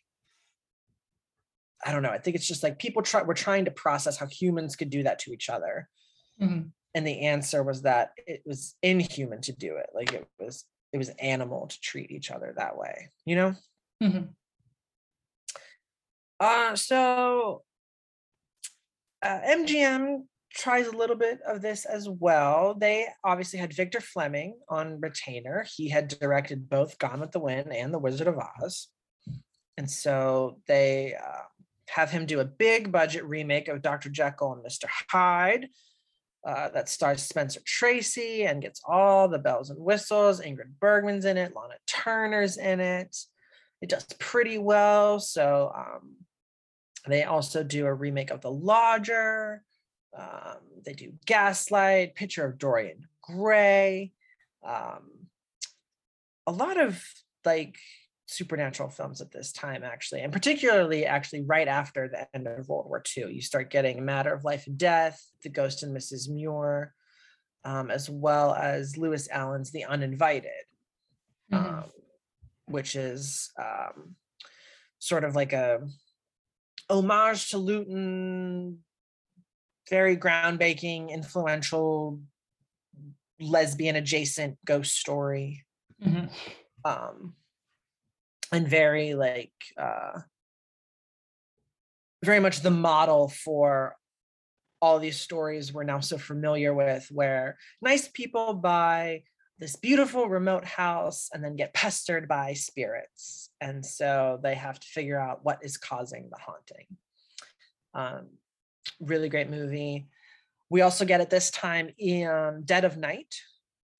[1.86, 2.10] I don't know.
[2.10, 5.04] I think it's just like people try we're trying to process how humans could do
[5.04, 5.90] that to each other.
[6.42, 6.68] Mm-hmm.
[6.94, 9.88] And the answer was that it was inhuman to do it.
[9.94, 13.56] Like it was it was animal to treat each other that way, you know?
[14.04, 14.24] Mm-hmm.
[16.40, 17.64] Uh so
[19.24, 22.74] uh, MGM tries a little bit of this as well.
[22.74, 25.66] They obviously had Victor Fleming on retainer.
[25.76, 28.88] He had directed both Gone with the Wind and The Wizard of Oz.
[29.78, 31.44] And so they uh,
[31.92, 34.10] have him do a big budget remake of Dr.
[34.10, 34.86] Jekyll and Mr.
[35.10, 35.68] Hyde
[36.48, 40.40] uh, that stars Spencer Tracy and gets all the bells and whistles.
[40.40, 43.18] Ingrid Bergman's in it, Lana Turner's in it.
[43.82, 45.20] It does pretty well.
[45.20, 46.16] So um,
[47.08, 49.64] they also do a remake of The Lodger.
[50.18, 54.14] Um, they do Gaslight, Picture of Dorian Gray.
[54.66, 55.28] Um,
[56.48, 57.04] a lot of
[57.44, 57.78] like
[58.32, 62.88] supernatural films at this time, actually, and particularly actually right after the end of World
[62.88, 63.34] War II.
[63.34, 66.30] You start getting A Matter of Life and Death, The Ghost and Mrs.
[66.30, 66.94] Muir,
[67.66, 70.52] um, as well as Lewis Allen's The Uninvited,
[71.52, 71.66] mm-hmm.
[71.66, 71.84] um,
[72.68, 74.16] which is um,
[75.00, 75.82] sort of like a
[76.90, 78.80] homage to Lewton,
[79.90, 82.20] very groundbreaking, influential,
[83.40, 85.66] lesbian adjacent ghost story.
[86.02, 86.28] Mm-hmm.
[86.86, 87.36] Um,
[88.52, 90.20] and very like uh,
[92.24, 93.96] very much the model for
[94.82, 99.22] all these stories we're now so familiar with where nice people buy
[99.60, 104.88] this beautiful remote house and then get pestered by spirits and so they have to
[104.88, 106.88] figure out what is causing the haunting.
[107.94, 108.30] Um,
[109.00, 110.08] really great movie.
[110.70, 113.36] We also get at this time in dead of night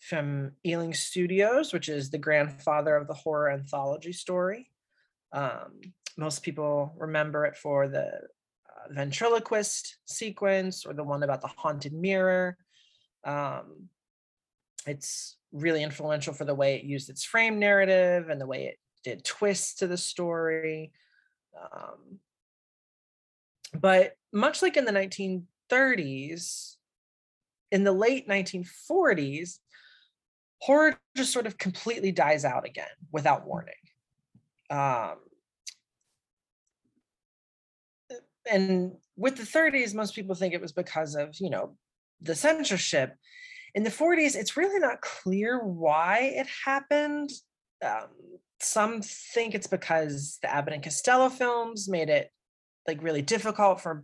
[0.02, 4.70] from Ealing Studios, which is the grandfather of the horror anthology story.
[5.32, 5.80] Um,
[6.18, 11.94] most people remember it for the uh, ventriloquist sequence or the one about the haunted
[11.94, 12.58] mirror.
[13.24, 13.90] Um,
[14.88, 18.80] it's really influential for the way it used its frame narrative and the way it
[19.04, 20.92] did twists to the story.
[21.56, 22.20] Um,
[23.80, 26.76] but much like in the 1930s,
[27.72, 29.60] in the late 1940s,
[30.62, 33.74] horror just sort of completely dies out again without warning.
[34.70, 35.16] Um,
[38.50, 41.76] and with the 30s, most people think it was because of, you know,
[42.22, 43.16] the censorship.
[43.74, 47.30] In the 40s, it's really not clear why it happened.
[47.84, 48.08] Um,
[48.60, 52.30] some think it's because the Abbott and Costello films made it
[52.88, 54.04] like really difficult for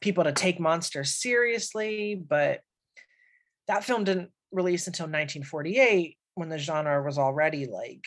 [0.00, 2.60] people to take monsters seriously, but
[3.68, 8.04] that film didn't released until 1948 when the genre was already like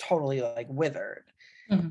[0.00, 1.24] totally like withered.
[1.70, 1.88] Mm-hmm.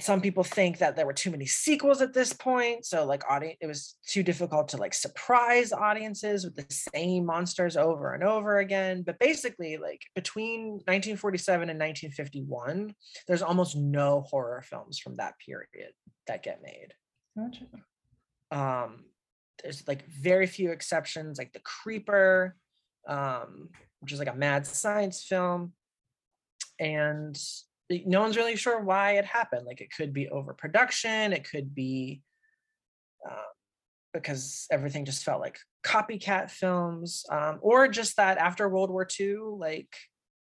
[0.00, 3.58] Some people think that there were too many sequels at this point, so like audience
[3.60, 8.58] it was too difficult to like surprise audiences with the same monsters over and over
[8.58, 9.02] again.
[9.02, 12.94] But basically, like between 1947 and 1951,
[13.28, 15.92] there's almost no horror films from that period
[16.26, 16.94] that get made.
[17.36, 17.66] Gotcha.
[18.50, 19.04] Um,
[19.62, 22.56] there's like very few exceptions, like The Creeper,
[23.08, 23.68] um,
[24.00, 25.72] which is like a mad science film.
[26.78, 27.38] And
[28.06, 29.66] no one's really sure why it happened.
[29.66, 32.22] Like it could be overproduction, it could be
[33.28, 33.52] uh,
[34.12, 39.36] because everything just felt like copycat films, um, or just that after World War II,
[39.58, 39.94] like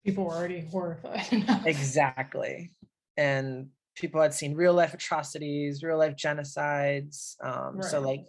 [0.05, 1.27] people were already horrified.
[1.65, 2.71] exactly.
[3.17, 7.35] And people had seen real life atrocities, real life genocides.
[7.43, 7.85] Um, right.
[7.85, 8.25] So like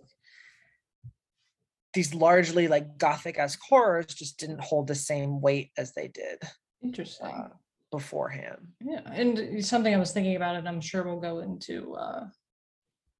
[1.94, 6.38] these largely like gothic esque horrors just didn't hold the same weight as they did.
[6.82, 7.28] Interesting.
[7.28, 7.48] Uh,
[7.90, 8.58] beforehand.
[8.80, 12.26] Yeah, and something I was thinking about, and I'm sure we'll go into uh,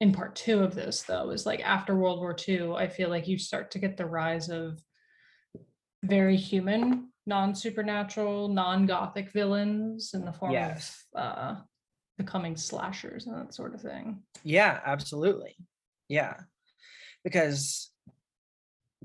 [0.01, 3.29] in part two of this though, is like after World War II, I feel like
[3.29, 4.81] you start to get the rise of
[6.03, 11.05] very human, non-supernatural, non-gothic villains in the form yes.
[11.15, 11.55] of uh,
[12.19, 14.23] becoming slashers and that sort of thing.
[14.43, 15.57] Yeah, absolutely.
[16.09, 16.35] Yeah,
[17.23, 17.91] because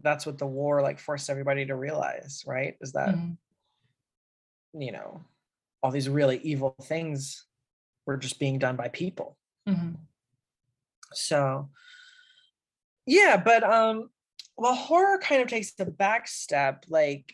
[0.03, 2.76] that's what the war like forced everybody to realize, right?
[2.82, 4.82] Is that mm-hmm.
[4.82, 5.22] you know
[5.82, 7.45] all these really evil things
[8.06, 9.38] were just being done by people.
[9.68, 9.95] Mm-hmm.
[11.14, 11.69] So
[13.06, 14.10] yeah, but um
[14.58, 17.34] well horror kind of takes the back step like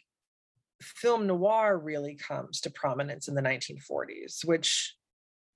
[0.82, 4.96] film noir really comes to prominence in the 1940s, which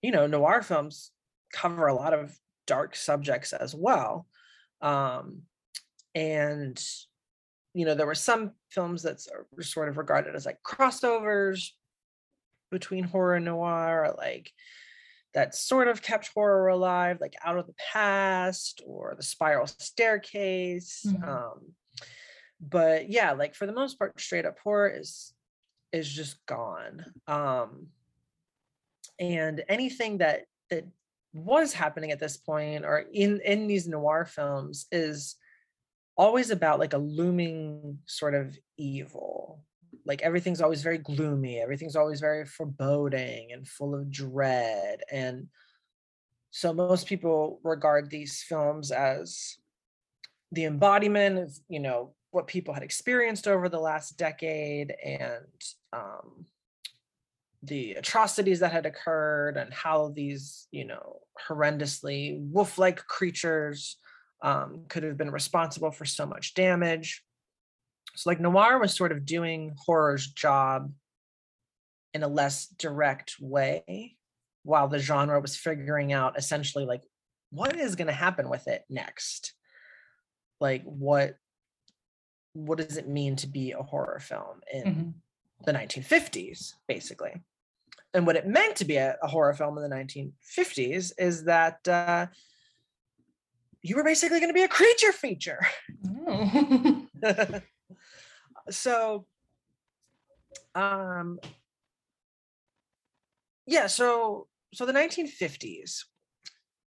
[0.02, 1.12] you know, noir films
[1.52, 2.34] cover a lot of
[2.66, 4.28] dark subjects as well.
[4.82, 5.44] Um
[6.16, 6.82] and
[7.74, 9.20] you know, there were some films that
[9.56, 11.70] were sort of regarded as like crossovers
[12.72, 14.52] between horror and noir, like
[15.34, 21.06] that sort of kept horror alive, like Out of the Past or The Spiral Staircase.
[21.08, 21.24] Mm-hmm.
[21.24, 21.60] Um,
[22.60, 25.34] but yeah, like for the most part, straight up horror is
[25.92, 27.06] is just gone.
[27.28, 27.88] Um,
[29.20, 30.86] and anything that that
[31.34, 35.36] was happening at this point or in in these noir films is
[36.20, 39.64] always about like a looming sort of evil.
[40.06, 45.48] Like everything's always very gloomy everything's always very foreboding and full of dread and
[46.52, 49.58] so most people regard these films as
[50.52, 55.46] the embodiment of you know what people had experienced over the last decade and
[55.94, 56.46] um,
[57.64, 63.98] the atrocities that had occurred and how these you know horrendously wolf-like creatures
[64.42, 67.24] um, could have been responsible for so much damage.
[68.16, 70.92] So, like, noir was sort of doing horror's job
[72.14, 74.16] in a less direct way,
[74.64, 77.04] while the genre was figuring out essentially, like,
[77.52, 79.54] what is going to happen with it next?
[80.60, 81.36] Like, what
[82.54, 85.10] what does it mean to be a horror film in mm-hmm.
[85.66, 87.42] the 1950s, basically?
[88.14, 91.88] And what it meant to be a, a horror film in the 1950s is that
[91.88, 92.28] uh,
[93.82, 95.60] you were basically going to be a creature feature.
[96.28, 97.06] Oh.
[98.70, 99.26] so,
[100.76, 101.40] um,
[103.66, 106.04] yeah, so so the 1950s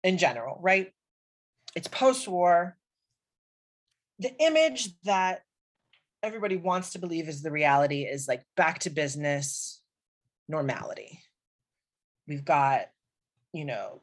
[0.04, 0.92] in general, right?
[1.76, 2.78] It's post-war.
[4.20, 5.42] The image that
[6.22, 9.82] everybody wants to believe is the reality is like back to business
[10.48, 11.20] normality.
[12.28, 12.88] We've got,
[13.54, 14.02] you know,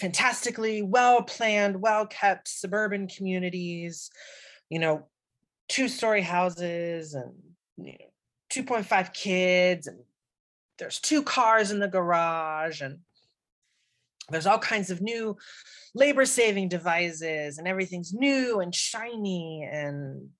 [0.00, 4.10] fantastically well planned, well kept suburban communities,
[4.70, 5.06] you know,
[5.68, 7.34] two story houses and
[7.76, 8.06] you know,
[8.50, 9.98] 2.5 kids, and
[10.78, 12.98] there's two cars in the garage, and
[14.30, 15.36] there's all kinds of new
[15.94, 20.30] labor saving devices, and everything's new and shiny and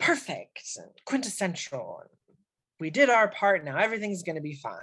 [0.00, 2.02] perfect and quintessential.
[2.80, 4.74] We did our part, now everything's going to be fine.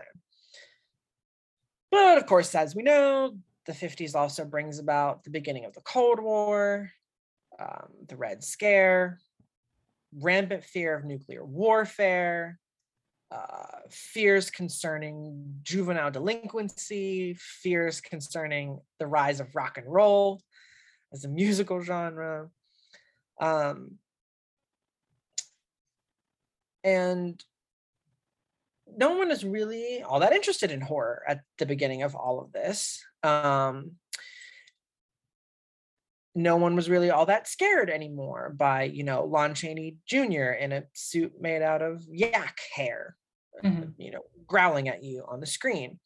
[1.91, 3.35] But of course, as we know,
[3.71, 6.91] the 50s also brings about the beginning of the Cold War,
[7.59, 9.19] um, the Red Scare,
[10.19, 12.59] rampant fear of nuclear warfare,
[13.31, 20.41] uh, fears concerning juvenile delinquency, fears concerning the rise of rock and roll
[21.13, 22.49] as a musical genre.
[23.39, 23.91] Um,
[26.83, 27.41] and
[28.97, 32.51] no one is really all that interested in horror at the beginning of all of
[32.51, 33.03] this.
[33.23, 33.93] Um,
[36.33, 40.51] no one was really all that scared anymore by, you know, Lon Chaney Jr.
[40.51, 43.17] in a suit made out of yak hair,
[43.63, 43.89] mm-hmm.
[43.97, 45.99] you know, growling at you on the screen.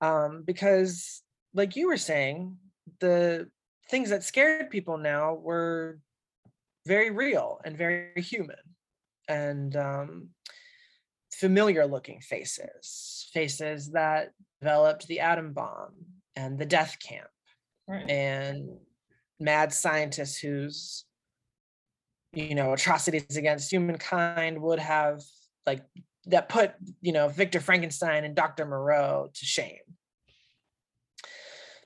[0.00, 1.22] Um, because,
[1.54, 2.56] like you were saying,
[2.98, 3.48] the
[3.88, 5.98] things that scared people now were
[6.86, 8.56] very real and very human.
[9.28, 10.28] And um,
[11.44, 14.30] familiar looking faces, faces that
[14.62, 15.92] developed the atom bomb
[16.36, 17.28] and the death camp,
[17.86, 18.08] right.
[18.08, 18.70] and
[19.38, 21.04] mad scientists whose
[22.32, 25.20] you know atrocities against humankind would have
[25.66, 25.82] like
[26.24, 28.64] that put you know Victor Frankenstein and Dr.
[28.64, 29.84] Moreau to shame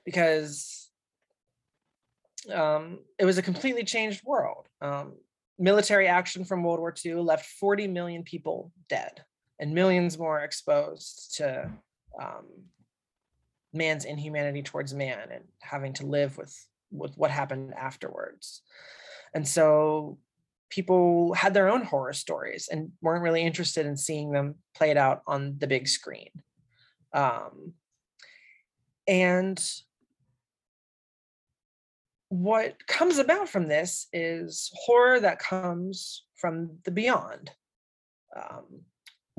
[0.05, 0.89] because
[2.49, 4.69] um, it was a completely changed world.
[4.79, 5.17] Um,
[5.57, 9.25] military action from World War II left 40 million people dead
[9.59, 11.69] and millions more exposed to
[12.21, 12.45] um,
[13.73, 16.55] man's inhumanity towards man and having to live with
[16.91, 18.61] with what happened afterwards.
[19.33, 20.17] And so
[20.69, 25.21] people had their own horror stories and weren't really interested in seeing them played out
[25.27, 26.29] on the big screen.
[27.13, 27.73] Um,
[29.07, 29.63] and
[32.29, 37.51] what comes about from this is horror that comes from the beyond.
[38.35, 38.81] Um,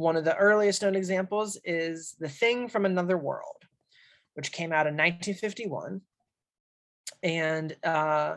[0.00, 3.64] one of the earliest known examples is The Thing from Another World,
[4.34, 6.00] which came out in 1951
[7.22, 8.36] and uh,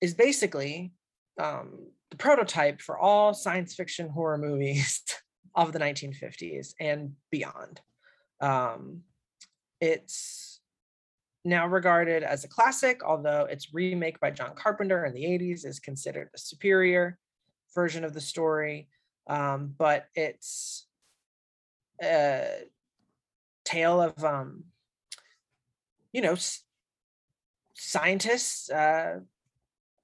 [0.00, 0.92] is basically
[1.38, 5.02] um, the prototype for all science fiction horror movies
[5.54, 7.80] of the 1950s and beyond.
[8.40, 9.02] Um,
[9.82, 10.60] it's
[11.44, 15.80] now regarded as a classic, although its remake by John Carpenter in the 80s is
[15.80, 17.18] considered a superior
[17.74, 18.88] version of the story.
[19.28, 20.86] Um, but it's
[22.02, 22.64] a
[23.64, 24.64] tale of, um,
[26.12, 26.64] you know, s-
[27.74, 29.20] scientists uh,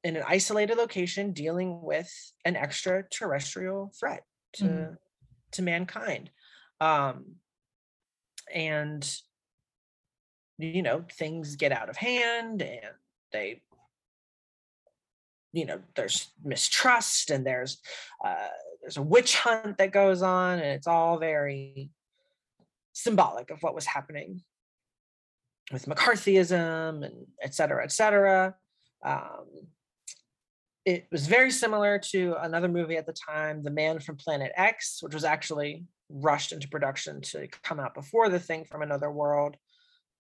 [0.02, 2.10] in an isolated location dealing with
[2.44, 4.98] an extraterrestrial threat to Mhm.
[5.52, 6.30] to mankind
[6.80, 7.36] um
[8.52, 9.20] and
[10.58, 12.94] you know things get out of hand and
[13.32, 13.62] they
[15.52, 17.80] you know there's mistrust and there's
[18.24, 18.48] uh
[18.84, 21.90] there's a witch hunt that goes on and it's all very
[22.92, 24.42] symbolic of what was happening
[25.72, 28.54] with mccarthyism and et cetera et cetera
[29.04, 29.46] um
[30.84, 34.98] it was very similar to another movie at the time, The Man from Planet X,
[35.02, 39.56] which was actually rushed into production to come out before The Thing from Another World.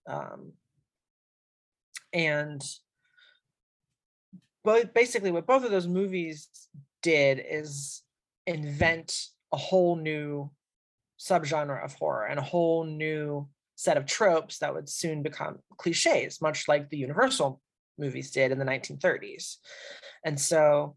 [0.08, 0.52] Um,
[2.12, 2.62] and
[4.62, 6.48] but basically, what both of those movies
[7.02, 8.02] did is
[8.46, 10.50] invent a whole new
[11.18, 16.40] subgenre of horror and a whole new set of tropes that would soon become cliches,
[16.40, 17.60] much like the Universal
[17.98, 19.56] movies did in the 1930s.
[20.24, 20.96] And so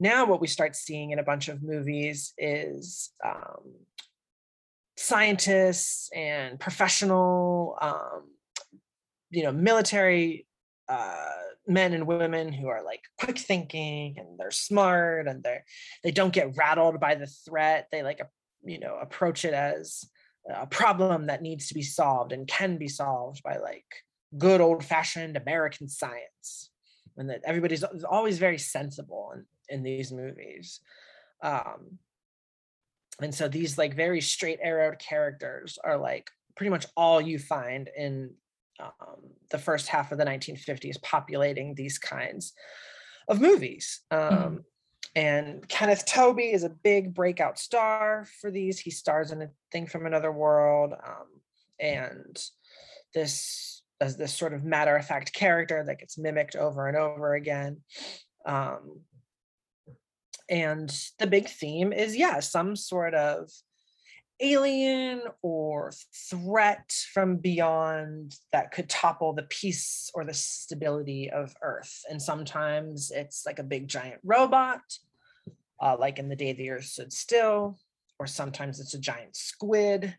[0.00, 3.74] now what we start seeing in a bunch of movies is um,
[4.96, 8.30] scientists and professional, um,
[9.30, 10.46] you know, military
[10.92, 11.14] uh,
[11.66, 15.64] men and women who are like quick thinking and they're smart and they're
[16.04, 17.88] they don't get rattled by the threat.
[17.90, 18.20] They like
[18.64, 20.04] you know approach it as
[20.54, 23.86] a problem that needs to be solved and can be solved by like
[24.36, 26.70] good old fashioned American science,
[27.16, 29.44] and that everybody's always very sensible in,
[29.76, 30.80] in these movies.
[31.42, 31.98] Um,
[33.20, 37.88] and so these like very straight arrowed characters are like pretty much all you find
[37.96, 38.34] in
[38.80, 39.20] um,
[39.50, 42.52] the first half of the 1950s populating these kinds
[43.28, 44.00] of movies.
[44.10, 44.58] Um, mm.
[45.14, 48.78] And Kenneth Tobey is a big breakout star for these.
[48.78, 50.92] He stars in a thing from another world.
[50.92, 51.26] Um,
[51.78, 52.42] and
[53.14, 57.34] this as this sort of matter of fact character that gets mimicked over and over
[57.34, 57.80] again.
[58.44, 59.00] Um,
[60.48, 63.48] and the big theme is, yeah, some sort of
[64.42, 65.92] alien or
[66.30, 72.02] threat from beyond that could topple the peace or the stability of Earth.
[72.10, 74.80] And sometimes it's like a big giant robot,
[75.80, 77.78] uh, like in The Day the Earth Stood Still,
[78.18, 80.14] or sometimes it's a giant squid,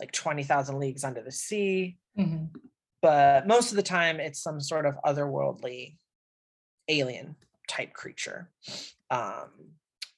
[0.00, 1.98] like 20,000 Leagues Under the Sea.
[2.18, 2.58] Mm-hmm
[3.00, 5.96] but most of the time it's some sort of otherworldly
[6.88, 7.36] alien
[7.68, 8.50] type creature
[9.10, 9.50] um,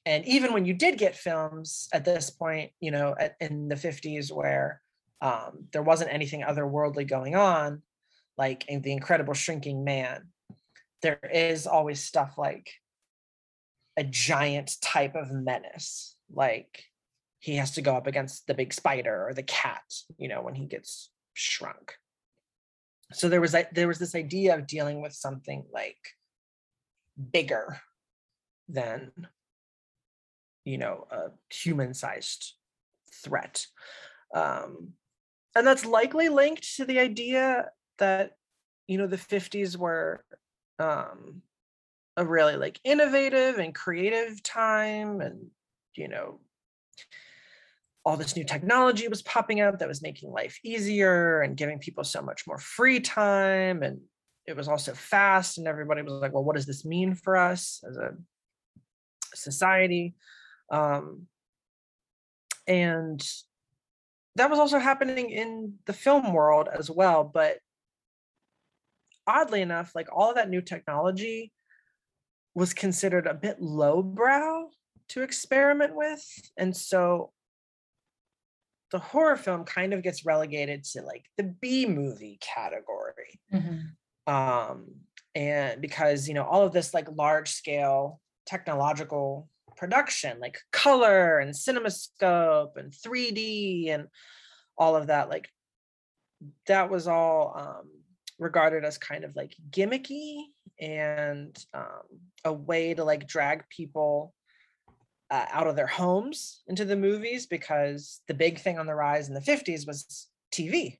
[0.05, 3.75] and even when you did get films at this point you know at, in the
[3.75, 4.81] 50s where
[5.21, 7.81] um, there wasn't anything otherworldly going on
[8.37, 10.27] like in the incredible shrinking man
[11.01, 12.71] there is always stuff like
[13.97, 16.85] a giant type of menace like
[17.39, 19.83] he has to go up against the big spider or the cat
[20.17, 21.95] you know when he gets shrunk.
[23.13, 25.97] So there was there was this idea of dealing with something like
[27.31, 27.81] bigger
[28.69, 29.11] than
[30.65, 32.53] you know a human sized
[33.23, 33.65] threat.
[34.33, 34.93] Um,
[35.55, 38.31] and that's likely linked to the idea that
[38.87, 40.23] you know the 50s were
[40.79, 41.41] um,
[42.17, 45.47] a really like innovative and creative time and
[45.95, 46.39] you know
[48.03, 52.03] all this new technology was popping up that was making life easier and giving people
[52.03, 53.99] so much more free time and
[54.47, 57.83] it was also fast and everybody was like well what does this mean for us
[57.87, 58.11] as a
[59.33, 60.15] society
[60.71, 61.27] um,
[62.67, 63.23] and
[64.35, 67.57] that was also happening in the film world as well but
[69.27, 71.51] oddly enough like all of that new technology
[72.55, 74.67] was considered a bit lowbrow
[75.07, 76.23] to experiment with
[76.57, 77.31] and so
[78.91, 83.39] the horror film kind of gets relegated to like the B movie category.
[83.53, 84.33] Mm-hmm.
[84.33, 84.87] Um,
[85.33, 89.47] and because, you know, all of this like large scale technological
[89.81, 94.07] production, like color and cinemascope and 3D and
[94.77, 95.49] all of that, like
[96.67, 97.89] that was all um,
[98.37, 100.43] regarded as kind of like gimmicky
[100.79, 102.03] and um,
[102.45, 104.35] a way to like drag people
[105.31, 109.29] uh, out of their homes into the movies because the big thing on the rise
[109.29, 110.99] in the 50s was TV.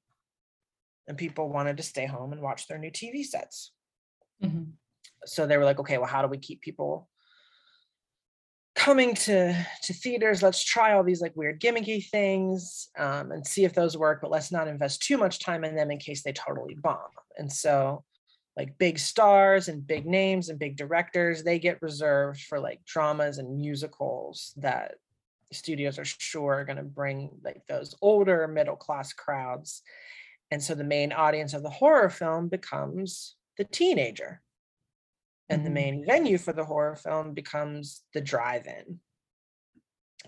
[1.08, 3.74] And people wanted to stay home and watch their new TV sets.
[4.44, 4.72] Mm-hmm.
[5.26, 7.08] So they were like, okay, well, how do we keep people
[8.82, 9.54] coming to
[9.84, 13.96] to theaters let's try all these like weird gimmicky things um, and see if those
[13.96, 16.98] work but let's not invest too much time in them in case they totally bomb.
[17.38, 18.04] And so
[18.58, 23.38] like big stars and big names and big directors they get reserved for like dramas
[23.38, 24.96] and musicals that
[25.54, 29.84] studios are sure are going to bring like those older middle class crowds.
[30.50, 34.42] And so the main audience of the horror film becomes the teenager
[35.52, 35.74] and the Mhm.
[35.74, 39.00] main venue for the horror film becomes the drive-in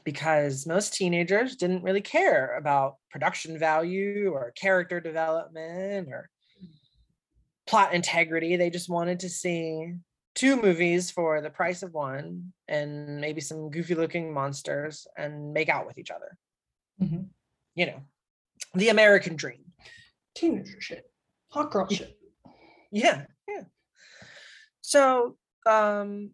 [0.04, 6.30] because most teenagers didn't really care about production value or character development or
[7.66, 9.94] plot integrity they just wanted to see
[10.36, 15.70] two movies for the price of one and maybe some goofy looking monsters and make
[15.70, 16.38] out with each other
[17.02, 17.30] Mhm.
[17.76, 18.02] you know
[18.74, 19.72] the american dream
[20.36, 21.12] Teenager shit.
[21.50, 22.20] Hot girl shit.
[22.92, 23.28] Yeah.
[24.94, 26.30] So um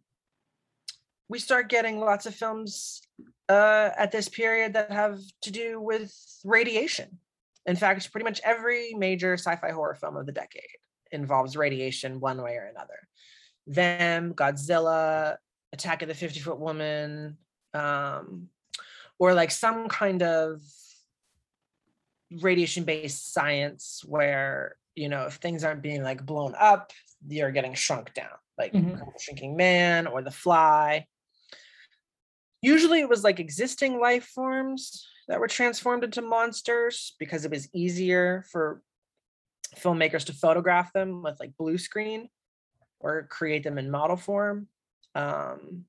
[1.29, 3.01] we start getting lots of films
[3.47, 6.13] uh at this period that have to do with
[6.43, 7.19] radiation.
[7.65, 10.75] In fact, pretty much every major sci-fi horror film of the decade
[11.13, 12.99] involves radiation one way or another.
[13.65, 15.37] Them, Godzilla,
[15.71, 17.37] Attack of the 50 Foot Woman,
[17.73, 18.49] um,
[19.19, 20.59] or like some kind of
[22.41, 26.91] radiation based science where you know if things aren't being like blown up
[27.27, 28.91] you're getting shrunk down like Mhm.
[28.91, 31.07] Incredible shrinking man or the fly
[32.61, 37.69] usually it was like existing life forms that were transformed into monsters because it was
[37.73, 38.81] easier for
[39.77, 42.27] filmmakers to photograph them with like blue screen
[42.99, 44.67] or create them in model form
[45.15, 45.85] um,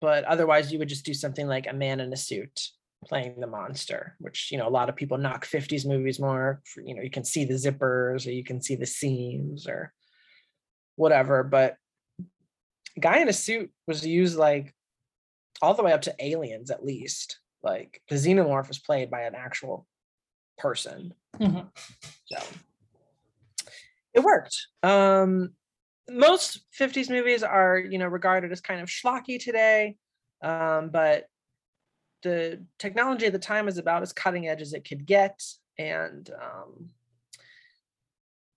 [0.00, 2.68] but otherwise you would just do something like a man in a suit
[3.04, 6.82] playing the monster which you know a lot of people knock 50s movies more for,
[6.82, 9.92] you know you can see the zippers or you can see the seams or
[11.02, 11.76] whatever but
[13.00, 14.72] guy in a suit was used like
[15.60, 19.34] all the way up to aliens at least like the xenomorph was played by an
[19.34, 19.86] actual
[20.58, 21.68] person Mhm.
[22.26, 22.38] so
[24.14, 25.50] it worked um
[26.08, 29.96] most 50s movies are you know regarded as kind of schlocky today
[30.42, 31.26] um but
[32.22, 35.42] the technology at the time was about as cutting edge as it could get
[35.78, 36.90] and um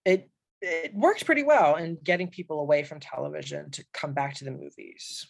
[0.06, 0.30] it
[0.62, 4.52] it worked pretty well in getting people away from television to come back to the
[4.52, 5.28] movies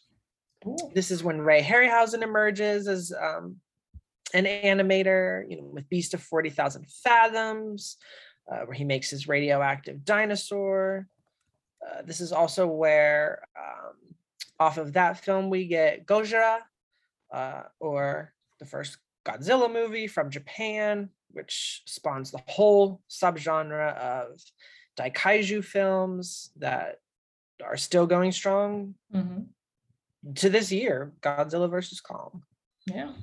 [0.63, 0.91] Cool.
[0.95, 3.57] this is when Ray Harryhausen emerges as um,
[4.33, 7.97] an animator, you know, with Beast of 40,000 Fathoms,
[8.51, 11.07] uh, where he makes his radioactive dinosaur.
[11.85, 13.93] Uh, this is also where, um,
[14.59, 16.59] off of that film, we get Gojira,
[17.31, 24.39] uh, or the first Godzilla movie from Japan, which spawns the whole subgenre of
[24.97, 26.99] daikaiju films that
[27.63, 29.47] are still going strong Mhm.
[30.35, 32.43] to this year godzilla versus kong
[32.85, 33.13] Yeah.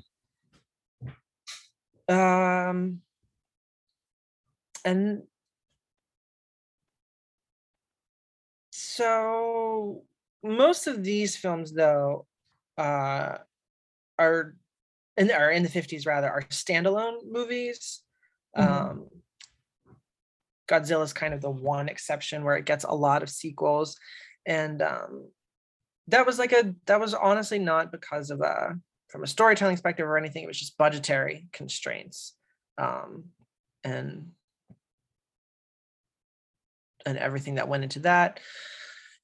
[2.09, 3.03] um
[4.85, 5.23] and
[8.71, 10.05] so
[10.43, 12.27] most of these films though
[12.79, 13.39] uh
[14.19, 14.57] are
[15.17, 18.03] in are in the 50s rather are standalone movies
[18.57, 18.65] Mhm.
[18.65, 19.22] um
[20.73, 23.97] godzilla's kind of the one exception where it gets a lot of sequels.
[24.47, 25.29] And um
[26.09, 28.77] that was like a that was honestly not because of a
[29.09, 32.35] from a storytelling perspective or anything it was just budgetary constraints.
[32.79, 33.25] Um
[33.85, 34.31] and
[37.05, 38.41] and everything that went into that.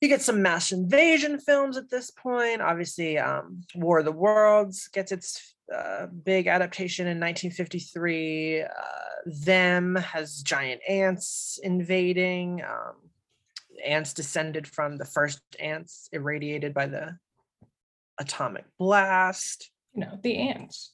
[0.00, 2.62] You get some mass invasion films at this point.
[2.62, 8.66] Obviously um war of the worlds gets its uh, big adaptation in 1953 uh,
[9.26, 12.94] them has giant ants invading um
[13.84, 17.16] ants descended from the first ants irradiated by the
[18.18, 19.70] atomic blast.
[19.94, 20.92] You know, the ants.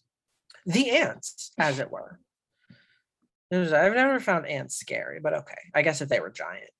[0.66, 2.18] the ants as it were.
[3.52, 5.70] I've never found ants scary but okay.
[5.74, 6.70] I guess if they were giant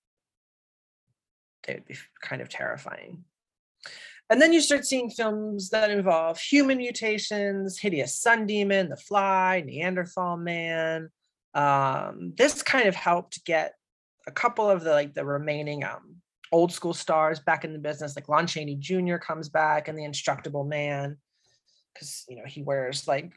[1.67, 3.25] they would be kind of terrifying
[4.31, 9.63] and then you start seeing films that involve human mutations hideous sun demon the fly
[9.65, 11.11] neanderthal man.
[11.55, 13.75] Um, this kind of helped get
[14.27, 16.17] a couple of the like the remaining um
[16.51, 20.05] old school stars back in the business like lon chaney jr comes back and the
[20.05, 21.17] indestructible man
[21.93, 23.33] because you know he wears like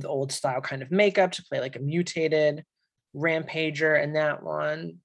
[0.00, 2.64] the old style kind of makeup to play like a mutated
[3.14, 4.98] rampager in that one.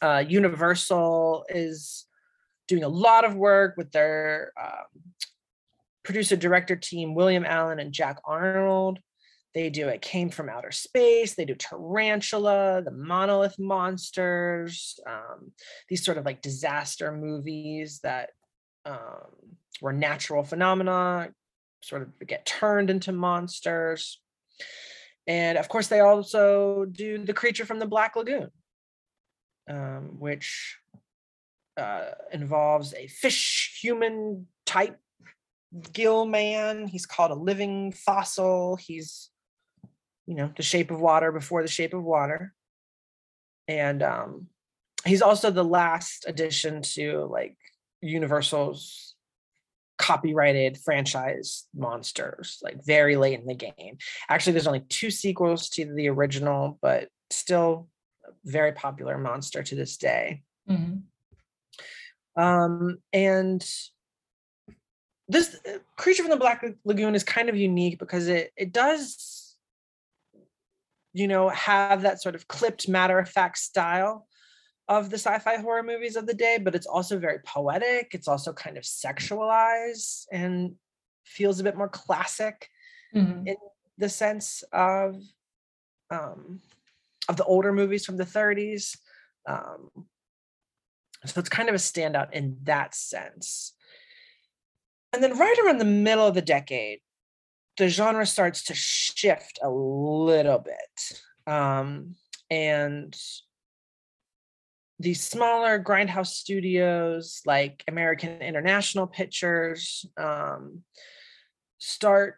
[0.00, 2.05] Uh universal is
[2.68, 5.02] doing a lot of work with their um,
[6.04, 8.98] producer director team william alland and jack arnold
[9.54, 15.52] they do it came from outer space they do tarantula the monolith monsters um,
[15.88, 18.30] these sort of like disaster movies that
[18.84, 21.28] um, where natural phenomena
[21.86, 24.20] sort of get turned into monsters.
[25.26, 28.50] And of course, they also do the creature from the Black Lagoon,
[29.68, 30.78] um, which
[31.76, 34.98] uh, involves a fish human type
[35.92, 36.86] gill man.
[36.86, 38.76] He's called a living fossil.
[38.76, 39.30] He's,
[40.26, 42.54] you know, the shape of water before the shape of water.
[43.68, 44.46] And um,
[45.04, 47.56] he's also the last addition to like
[48.00, 49.14] Universal's
[49.98, 53.96] copyrighted franchise monsters, like very late in the game.
[54.28, 57.88] Actually, there's only two sequels to the original, but still
[58.44, 60.42] very popular monster to this day.
[60.68, 60.98] Mm-hmm.
[62.36, 63.66] Um, and
[65.28, 69.56] this uh, creature from the Black Lagoon is kind of unique because it it does,
[71.12, 74.26] you know, have that sort of clipped matter of fact style
[74.88, 78.10] of the sci-fi horror movies of the day, but it's also very poetic.
[78.12, 80.74] It's also kind of sexualized and
[81.24, 82.68] feels a bit more classic
[83.14, 83.48] mm-hmm.
[83.48, 83.56] in
[83.98, 85.20] the sense of
[86.10, 86.60] um,
[87.28, 88.96] of the older movies from the 30s.
[89.48, 89.90] Um,
[91.28, 93.74] so it's kind of a standout in that sense.
[95.12, 97.00] And then right around the middle of the decade,
[97.76, 101.52] the genre starts to shift a little bit.
[101.52, 102.16] Um,
[102.50, 103.16] and
[104.98, 110.82] these smaller grindhouse studios like American International Pictures um,
[111.78, 112.36] start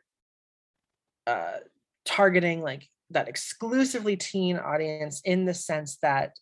[1.27, 1.59] uh,
[2.05, 6.37] targeting like that exclusively teen audience in the sense that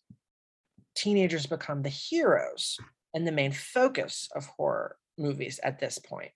[0.97, 2.77] teenagers become the heroes
[3.13, 6.31] and the main focus of horror movies at this point.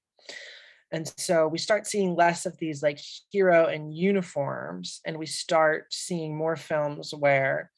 [0.92, 3.00] And so we start seeing less of these like
[3.32, 7.72] hero in uniforms, and we start seeing more films where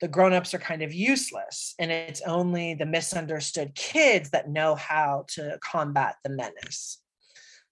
[0.00, 5.24] the grown-ups are kind of useless and it's only the misunderstood kids that know how
[5.28, 7.02] to combat the menace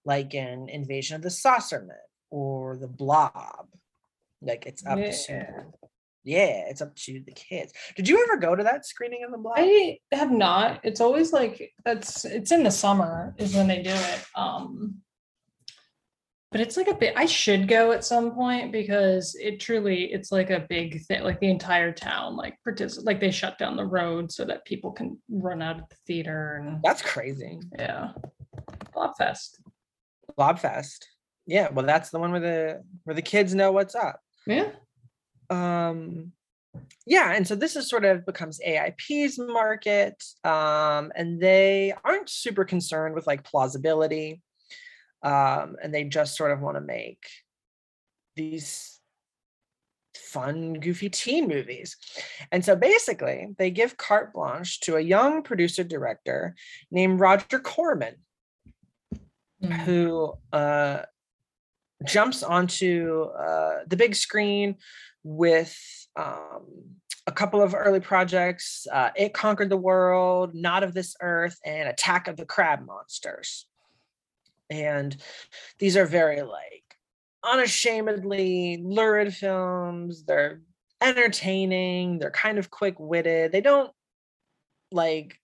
[0.04, 1.96] like in invasion of the saucermen
[2.30, 3.66] or the blob
[4.42, 5.10] like it's up yeah.
[5.10, 5.64] to
[6.28, 7.72] yeah, it's up to the kids.
[7.96, 9.56] Did you ever go to that screening of the blob?
[9.56, 10.80] I have not.
[10.84, 14.24] It's always like that's it's in the summer is when they do it.
[14.34, 15.02] Um
[16.50, 20.32] but it's like a bit i should go at some point because it truly it's
[20.32, 23.84] like a big thing like the entire town like partic- like they shut down the
[23.84, 28.12] road so that people can run out of the theater and that's crazy yeah
[28.94, 29.60] blobfest
[30.38, 31.04] blobfest
[31.46, 34.70] yeah well that's the one where the where the kids know what's up yeah
[35.50, 36.32] um
[37.06, 42.64] yeah and so this is sort of becomes aip's market um and they aren't super
[42.64, 44.42] concerned with like plausibility
[45.22, 47.26] um and they just sort of want to make
[48.36, 49.00] these
[50.14, 51.96] fun goofy teen movies
[52.52, 56.54] and so basically they give carte blanche to a young producer director
[56.90, 58.14] named roger corman
[59.62, 59.72] mm-hmm.
[59.72, 61.00] who uh
[62.06, 64.76] jumps onto uh, the big screen
[65.24, 65.76] with
[66.16, 66.64] um,
[67.26, 71.88] a couple of early projects uh, It Conquered the World, Not of This Earth, and
[71.88, 73.66] Attack of the Crab Monsters.
[74.70, 75.16] And
[75.78, 76.96] these are very like
[77.44, 80.24] unashamedly lurid films.
[80.24, 80.60] They're
[81.00, 83.52] entertaining, they're kind of quick witted.
[83.52, 83.92] They don't
[84.90, 85.38] like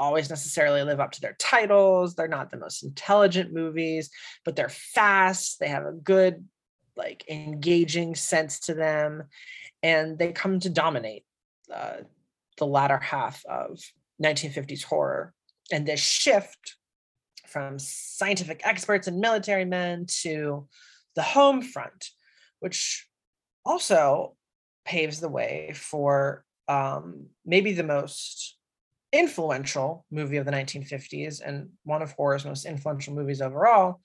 [0.00, 2.14] always necessarily live up to their titles.
[2.14, 4.10] They're not the most intelligent movies,
[4.44, 5.60] but they're fast.
[5.60, 6.44] They have a good
[6.96, 9.24] like engaging sense to them
[9.82, 11.24] and they come to dominate
[11.72, 11.98] uh,
[12.58, 13.78] the latter half of
[14.22, 15.32] 1950s horror
[15.72, 16.76] and this shift
[17.46, 20.66] from scientific experts and military men to
[21.14, 22.10] the home front
[22.58, 23.08] which
[23.64, 24.36] also
[24.84, 28.56] paves the way for um, maybe the most
[29.12, 34.00] influential movie of the 1950s and one of horror's most influential movies overall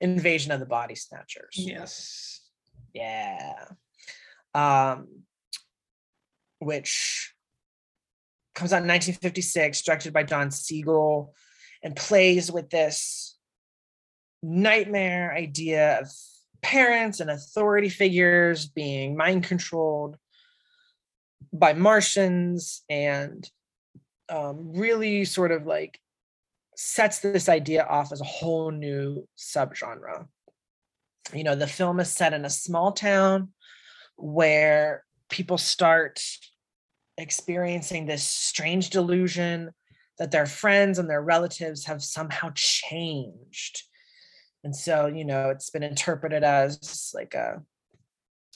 [0.00, 2.38] invasion of the body snatchers yes
[2.94, 3.64] yeah.
[4.54, 5.08] Um,
[6.58, 7.32] which
[8.54, 11.34] comes out in 1956, directed by Don Siegel,
[11.82, 13.36] and plays with this
[14.42, 16.10] nightmare idea of
[16.60, 20.16] parents and authority figures being mind controlled
[21.52, 23.48] by Martians and
[24.28, 26.00] um, really sort of like
[26.76, 30.26] sets this idea off as a whole new subgenre.
[31.34, 33.48] You know the film is set in a small town
[34.16, 36.22] where people start
[37.16, 39.70] experiencing this strange delusion
[40.18, 43.82] that their friends and their relatives have somehow changed.
[44.64, 47.62] And so you know it's been interpreted as like a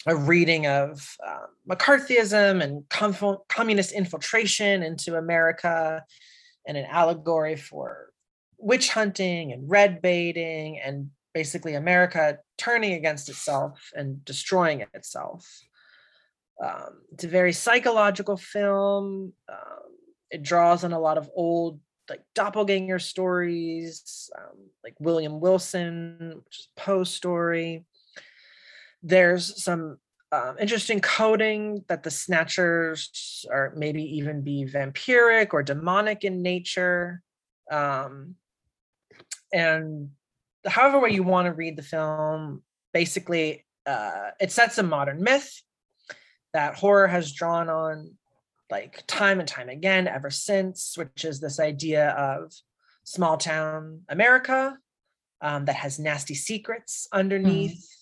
[0.07, 6.05] a reading of um, McCarthyism and com- communist infiltration into America,
[6.67, 8.11] and an allegory for
[8.59, 15.49] witch hunting and red baiting and basically America turning against itself and destroying itself.
[16.63, 19.33] Um, it's a very psychological film.
[19.49, 19.83] Um,
[20.31, 26.59] it draws on a lot of old like doppelganger stories, um, like William Wilson, which
[26.59, 27.85] is Poe's story.
[29.03, 29.99] There's some
[30.31, 37.23] um, interesting coding that the snatchers are maybe even be vampiric or demonic in nature.
[37.71, 38.37] Um,
[39.53, 40.11] and
[40.67, 45.63] however way you want to read the film, basically uh, it sets a modern myth
[46.53, 48.13] that horror has drawn on
[48.71, 52.53] like time and time again ever since, which is this idea of
[53.05, 54.79] small town America
[55.41, 58.02] um, that has nasty secrets underneath, mm.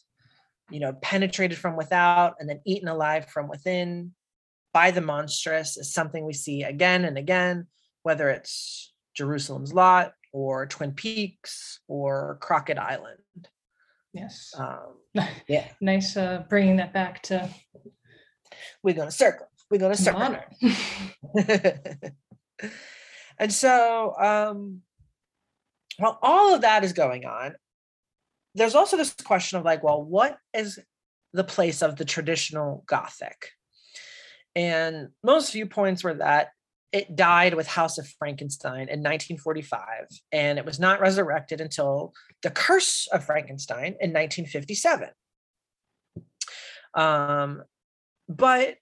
[0.71, 4.13] You know, penetrated from without and then eaten alive from within
[4.73, 7.67] by the monstrous is something we see again and again,
[8.03, 13.19] whether it's Jerusalem's Lot or Twin Peaks or Crockett Island.
[14.13, 14.53] Yes.
[14.57, 14.97] Um,
[15.49, 15.69] yeah.
[15.81, 17.49] nice uh, bringing that back to.
[18.83, 19.47] We're going to circle.
[19.71, 20.37] We're going to circle.
[23.39, 24.81] and so, um,
[25.99, 27.55] while all of that is going on,
[28.55, 30.79] there's also this question of like, well, what is
[31.33, 33.51] the place of the traditional Gothic?
[34.57, 36.49] And most viewpoints were that
[36.93, 42.13] it died with House of Frankenstein in 1945, and it was not resurrected until
[42.43, 45.09] The Curse of Frankenstein in 1957.
[46.95, 47.63] Um,
[48.29, 48.77] but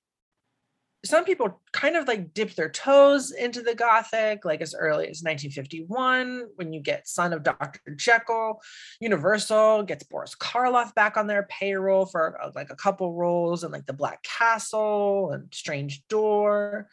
[1.04, 5.22] some people kind of like dip their toes into the Gothic, like as early as
[5.22, 7.94] 1951, when you get Son of Dr.
[7.94, 8.60] Jekyll.
[9.00, 13.70] Universal gets Boris Karloff back on their payroll for uh, like a couple roles in
[13.70, 16.88] like The Black Castle and Strange Door.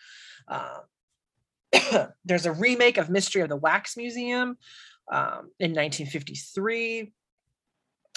[0.47, 0.81] Um,
[2.25, 4.57] there's a remake of Mystery of the Wax Museum
[5.11, 7.11] um, in 1953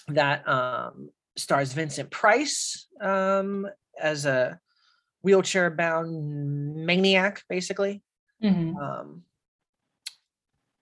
[0.09, 3.67] that um, stars Vincent Price um,
[3.99, 4.61] as a
[5.23, 8.03] wheelchair bound maniac, basically.
[8.43, 8.77] Mm-hmm.
[8.77, 9.23] Um,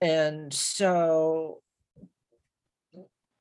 [0.01, 1.61] and so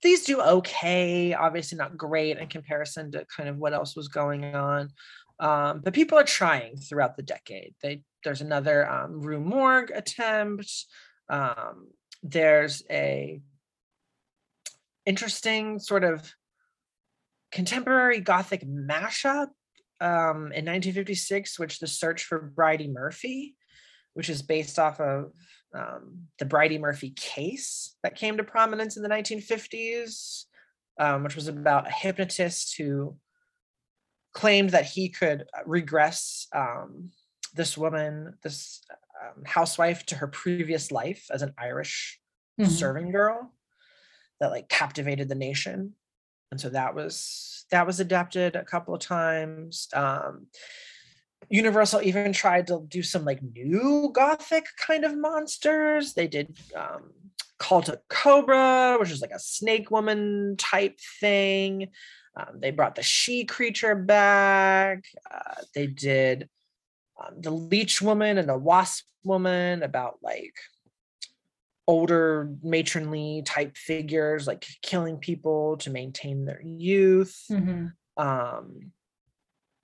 [0.02, 4.56] these do okay, obviously not great in comparison to kind of what else was going
[4.56, 4.90] on.
[5.40, 7.76] Um, but people are trying throughout the decade.
[7.82, 10.72] They there's another um, Rue Morgue attempt.
[11.30, 11.90] Um,
[12.24, 13.42] there's a
[15.06, 16.34] interesting sort of
[17.52, 19.50] contemporary Gothic mashup
[20.02, 23.56] um, in 1956, which the search for Bridey Murphy,
[24.14, 25.32] which is based off of
[25.74, 30.46] um, the Bridey Murphy case that came to prominence in the 1950s,
[31.00, 33.16] um, which was about a hypnotist who
[34.34, 37.12] claimed that he could regress um,
[37.54, 38.82] this woman, this
[39.22, 42.20] um, housewife, to her previous life as an Irish
[42.60, 42.70] mm-hmm.
[42.70, 43.54] serving girl
[44.40, 45.94] that like captivated the nation.
[46.52, 49.88] And so that was that was adapted a couple of times.
[49.94, 50.48] Um,
[51.50, 56.14] Universal even tried to do some like new gothic kind of monsters.
[56.14, 57.12] They did um,
[57.60, 61.90] Cult of Cobra, which is like a snake woman type thing.
[62.36, 65.06] Um, they brought the she creature back.
[65.30, 66.50] Uh, they did
[67.20, 70.56] um, the leech woman and the wasp woman about like
[71.88, 77.88] older matronly type figures like killing people to maintain their youth mm-hmm.
[78.18, 78.92] um,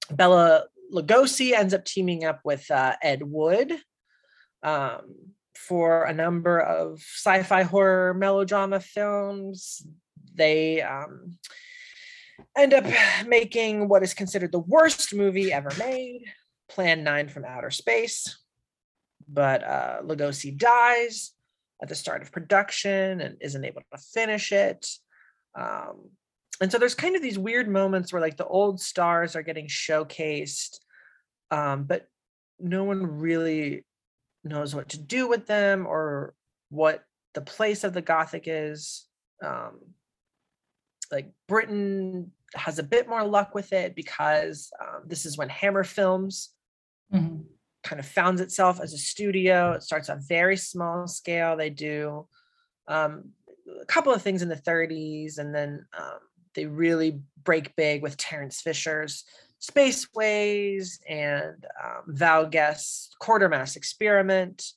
[0.10, 0.64] bela
[0.94, 3.72] lugosi ends up teaming up with uh, ed wood
[4.64, 5.02] um,
[5.56, 9.86] for a number of sci-fi horror melodrama films
[10.34, 11.38] they um,
[12.58, 12.86] end up
[13.28, 16.24] making what is considered the worst movie ever made
[16.72, 18.40] Plan 9 from Outer Space.
[19.28, 21.32] But uh, Lugosi dies
[21.82, 24.88] at the start of production and isn't able to finish it.
[25.58, 26.10] Um,
[26.62, 29.68] and so there's kind of these weird moments where like the old stars are getting
[29.68, 30.80] showcased,
[31.50, 32.08] um, but
[32.60, 33.84] no one really
[34.44, 36.36] knows what to do with them or
[36.70, 37.04] what
[37.34, 39.08] the place of the Gothic is.
[39.44, 39.80] Um,
[41.12, 45.84] like Britain has a bit more luck with it because um, this is when Hammer
[45.84, 46.52] Films
[47.14, 47.42] mm-hmm.
[47.84, 49.72] Kind of founds itself as a studio.
[49.72, 51.58] It starts on very small scale.
[51.58, 52.28] They do
[52.88, 53.32] um,
[53.82, 56.20] a couple of things in the 30s, and then um,
[56.54, 59.24] they really break big with Terence Fisher's
[59.62, 64.72] Spaceways and um, Val Guest's Quatermass Experiment,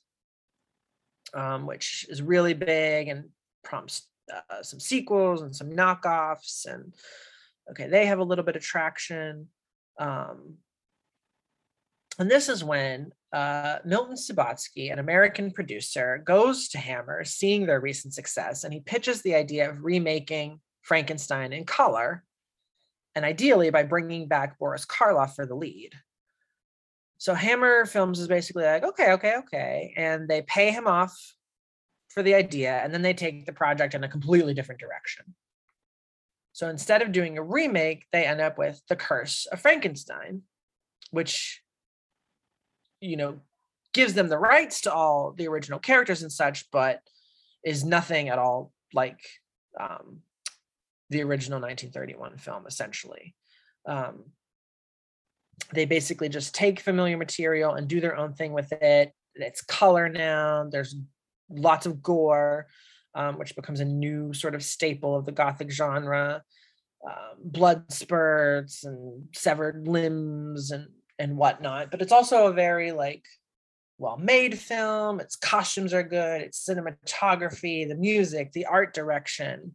[1.33, 3.25] um, which is really big and
[3.63, 6.65] prompts uh, some sequels and some knockoffs.
[6.65, 6.93] And
[7.71, 9.47] okay, they have a little bit of traction.
[9.99, 10.57] Um,
[12.17, 17.81] and this is when uh, Milton Subotsky, an American producer, goes to Hammer, seeing their
[17.81, 22.23] recent success, and he pitches the idea of remaking Frankenstein in color,
[23.15, 25.93] and ideally by bringing back Boris Karloff for the lead.
[27.17, 31.17] So Hammer Films is basically like, okay, okay, okay, and they pay him off
[32.09, 35.35] for the idea, and then they take the project in a completely different direction.
[36.53, 40.43] So instead of doing a remake, they end up with The Curse of Frankenstein,
[41.11, 41.61] which
[43.05, 43.39] you know
[43.93, 46.99] gives them the rights to all the original characters and such but
[47.63, 49.19] is nothing at all like
[49.79, 50.19] um,
[51.09, 53.35] the original 1931 film essentially.
[53.85, 54.25] Um,
[55.73, 59.13] they basically just take familiar material and do their own thing with it.
[59.35, 60.95] It's color now there's
[61.49, 62.67] lots of gore
[63.15, 66.43] um, which becomes a new sort of staple of the gothic genre.
[67.05, 70.87] Um, blood spurts and severed limbs and
[71.19, 71.91] and whatnot.
[71.91, 73.23] But it's also a very like
[73.97, 75.19] well made film.
[75.19, 76.41] Its costumes are good.
[76.41, 79.73] Its cinematography, the music, the art direction.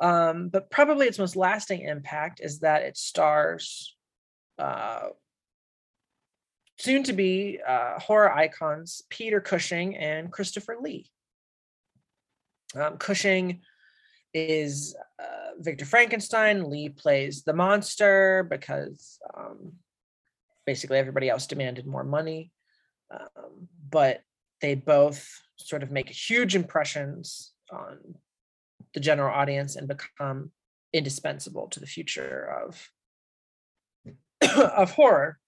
[0.00, 3.96] Um, but probably its most lasting impact is that it stars
[4.58, 5.08] uh,
[6.78, 11.10] soon to be uh, horror icons Peter Cushing and Christopher Lee.
[12.74, 13.62] Um, Cushing
[14.34, 16.68] is uh, Victor Frankenstein.
[16.68, 19.72] Lee plays the monster because um,
[20.66, 22.50] basically everybody else demanded more money.
[23.10, 24.22] Um, but
[24.60, 27.98] they both sort of make huge impressions on
[28.94, 30.50] the general audience and become
[30.92, 32.90] indispensable to the future of
[34.42, 35.38] of horror.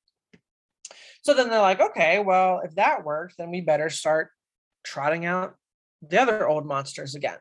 [1.23, 4.31] So then they're like, okay, well, if that works, then we better start
[4.85, 5.57] trotting out
[6.01, 7.39] the other old monsters again.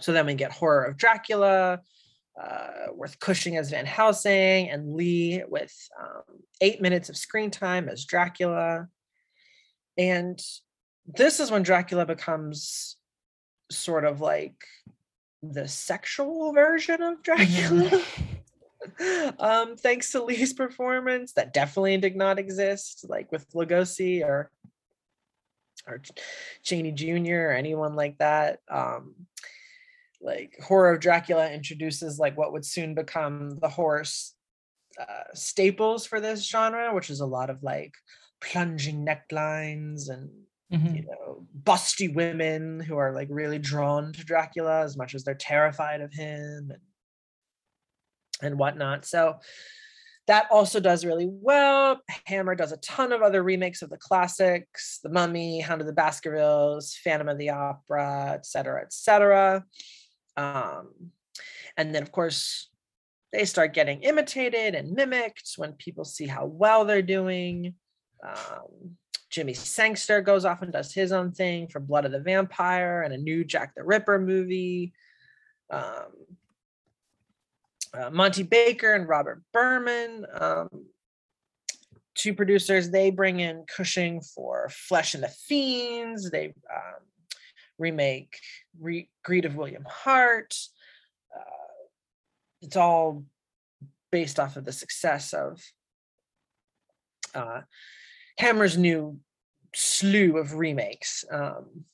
[0.00, 1.80] So then we get horror of Dracula,
[2.40, 6.22] uh, with Cushing as Van Helsing and Lee with um,
[6.60, 8.88] eight minutes of screen time as Dracula.
[9.96, 10.42] And
[11.06, 12.96] this is when Dracula becomes
[13.70, 14.64] sort of like
[15.42, 17.90] the sexual version of Dracula.
[17.90, 18.34] Mm-hmm.
[19.38, 24.50] um, thanks to Lee's performance, that definitely did not exist, like with Lugosi or
[25.86, 26.00] or
[26.62, 27.34] Chaney Jr.
[27.34, 28.60] or anyone like that.
[28.70, 29.14] Um,
[30.24, 34.04] like horror of dracula introduces like what would soon become the horror
[34.98, 37.92] uh, staples for this genre which is a lot of like
[38.40, 40.30] plunging necklines and
[40.72, 40.96] mm-hmm.
[40.96, 45.34] you know busty women who are like really drawn to dracula as much as they're
[45.34, 46.80] terrified of him and
[48.42, 49.36] and whatnot so
[50.26, 52.00] that also does really well.
[52.26, 55.92] Hammer does a ton of other remakes of the classics, The Mummy, Hound of the
[55.92, 59.64] Baskervilles, Phantom of the Opera, etc., cetera, et cetera.
[60.36, 60.90] Um,
[61.76, 62.70] and then, of course,
[63.32, 67.74] they start getting imitated and mimicked when people see how well they're doing.
[68.26, 68.96] Um,
[69.30, 73.12] Jimmy Sangster goes off and does his own thing for Blood of the Vampire and
[73.12, 74.92] a new Jack the Ripper movie.
[75.70, 76.12] Um,
[77.92, 80.68] uh, Monty Baker and Robert Berman, um,
[82.14, 86.30] two producers, they bring in Cushing for Flesh and the Fiends.
[86.30, 87.02] They um,
[87.78, 88.38] remake
[88.80, 90.54] Re- Greed of William Hart.
[91.34, 91.84] Uh,
[92.62, 93.24] it's all
[94.10, 95.60] based off of the success of
[97.34, 97.62] uh,
[98.38, 99.18] Hammer's new
[99.74, 101.24] slew of remakes.
[101.30, 101.84] Um,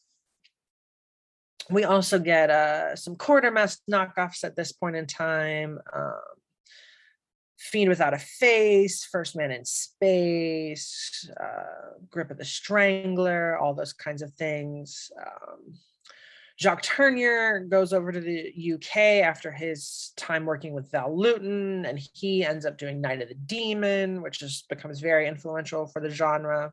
[1.70, 5.78] we also get uh, some Quatermass knockoffs at this point in time.
[5.94, 6.39] Um,
[7.60, 13.92] Fiend Without a Face, First Man in Space, uh, Grip of the Strangler, all those
[13.92, 15.12] kinds of things.
[15.20, 15.74] Um,
[16.58, 21.98] Jacques Tourneur goes over to the UK after his time working with Val Lewton, and
[22.14, 26.10] he ends up doing Night of the Demon, which just becomes very influential for the
[26.10, 26.72] genre.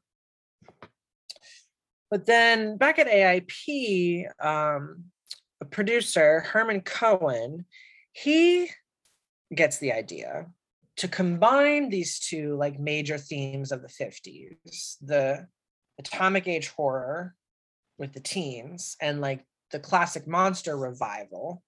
[2.10, 5.04] But then back at AIP, um,
[5.60, 7.66] a producer, Herman Cohen,
[8.14, 8.70] he
[9.54, 10.48] gets the idea
[10.98, 15.48] to combine these two like major themes of the 50s the
[16.00, 17.36] atomic age horror
[17.98, 21.64] with the teens and like the classic monster revival.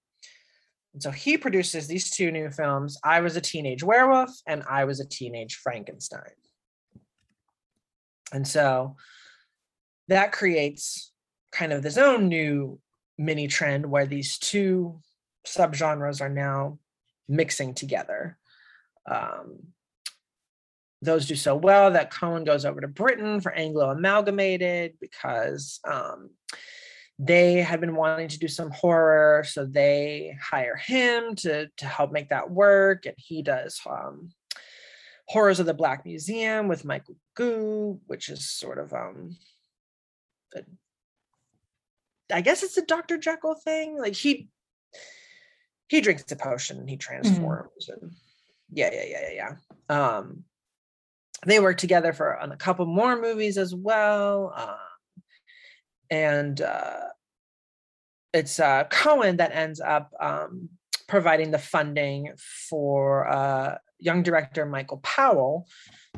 [0.94, 2.98] And so he produces these two new films.
[3.04, 6.22] I was a teenage werewolf and i was a teenage frankenstein.
[8.32, 8.96] And so
[10.08, 11.12] that creates
[11.52, 12.80] kind of this own new
[13.18, 15.00] mini trend where these two
[15.46, 16.80] subgenres are now
[17.28, 18.39] mixing together
[19.10, 19.60] um,
[21.02, 26.30] those do so well that Cohen goes over to Britain for Anglo Amalgamated because um,
[27.18, 32.12] they had been wanting to do some horror, so they hire him to to help
[32.12, 34.32] make that work, and he does um,
[35.30, 39.38] Horrors of the Black Museum with Michael Gough, which is sort of um
[40.56, 40.62] a,
[42.34, 43.18] I guess it's a Dr.
[43.18, 43.98] Jekyll thing.
[43.98, 44.50] Like he
[45.88, 48.06] he drinks the potion and he transforms mm-hmm.
[48.06, 48.12] and
[48.72, 49.56] yeah, yeah, yeah, yeah,
[49.90, 50.16] yeah.
[50.18, 50.44] Um
[51.46, 54.54] they work together for on a couple more movies as well.
[54.56, 54.76] Um,
[56.10, 57.08] and uh
[58.34, 60.70] it's uh Cohen that ends up um
[61.08, 62.34] providing the funding
[62.70, 65.68] for uh young director Michael Powell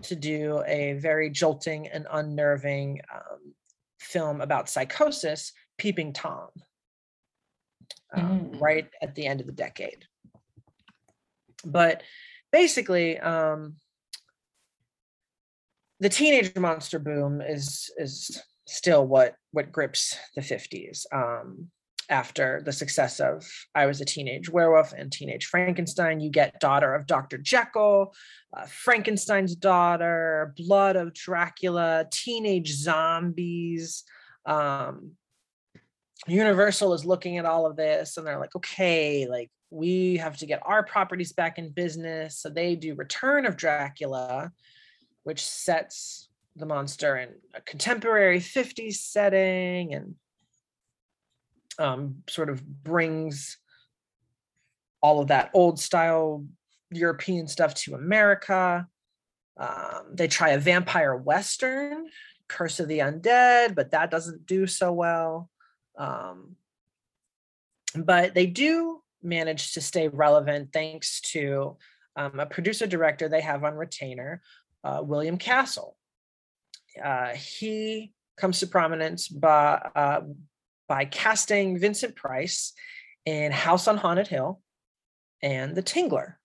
[0.03, 3.53] to do a very jolting and unnerving um,
[3.99, 6.47] film about psychosis, Peeping Tom,
[8.15, 8.61] um, mm.
[8.61, 10.05] right at the end of the decade.
[11.65, 12.03] But
[12.51, 13.75] basically, um,
[15.99, 21.05] the teenage monster boom is is still what what grips the 50s.
[21.13, 21.69] Um,
[22.11, 26.19] after the success of I Was a Teenage Werewolf and Teenage Frankenstein.
[26.19, 27.37] You get Daughter of Dr.
[27.37, 28.13] Jekyll,
[28.55, 34.03] uh, Frankenstein's Daughter, Blood of Dracula, Teenage Zombies.
[34.45, 35.13] Um,
[36.27, 40.45] Universal is looking at all of this and they're like, okay, like we have to
[40.45, 42.37] get our properties back in business.
[42.37, 44.51] So they do Return of Dracula,
[45.23, 50.15] which sets the monster in a contemporary 50s setting and
[51.79, 53.57] um, sort of brings
[55.01, 56.45] all of that old style
[56.91, 58.85] European stuff to America.
[59.57, 62.07] Um, they try a vampire western,
[62.49, 65.49] Curse of the Undead, but that doesn't do so well.
[65.97, 66.57] Um,
[67.95, 71.77] but they do manage to stay relevant thanks to
[72.15, 74.41] um, a producer director they have on retainer,
[74.83, 75.95] uh, William Castle.
[77.01, 80.21] Uh, he comes to prominence by, uh,
[80.87, 82.73] by casting Vincent Price
[83.25, 84.61] in House on Haunted Hill
[85.41, 86.35] and The Tingler,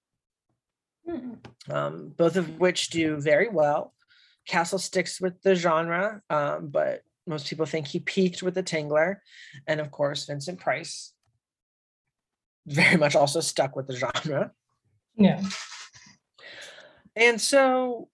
[1.08, 1.72] mm-hmm.
[1.72, 3.92] um, both of which do very well.
[4.46, 9.16] Castle sticks with the genre, um, but most people think he peaked with The Tingler.
[9.66, 11.12] And of course, Vincent Price
[12.66, 14.52] very much also stuck with the genre.
[15.16, 15.42] Yeah.
[17.14, 18.08] And so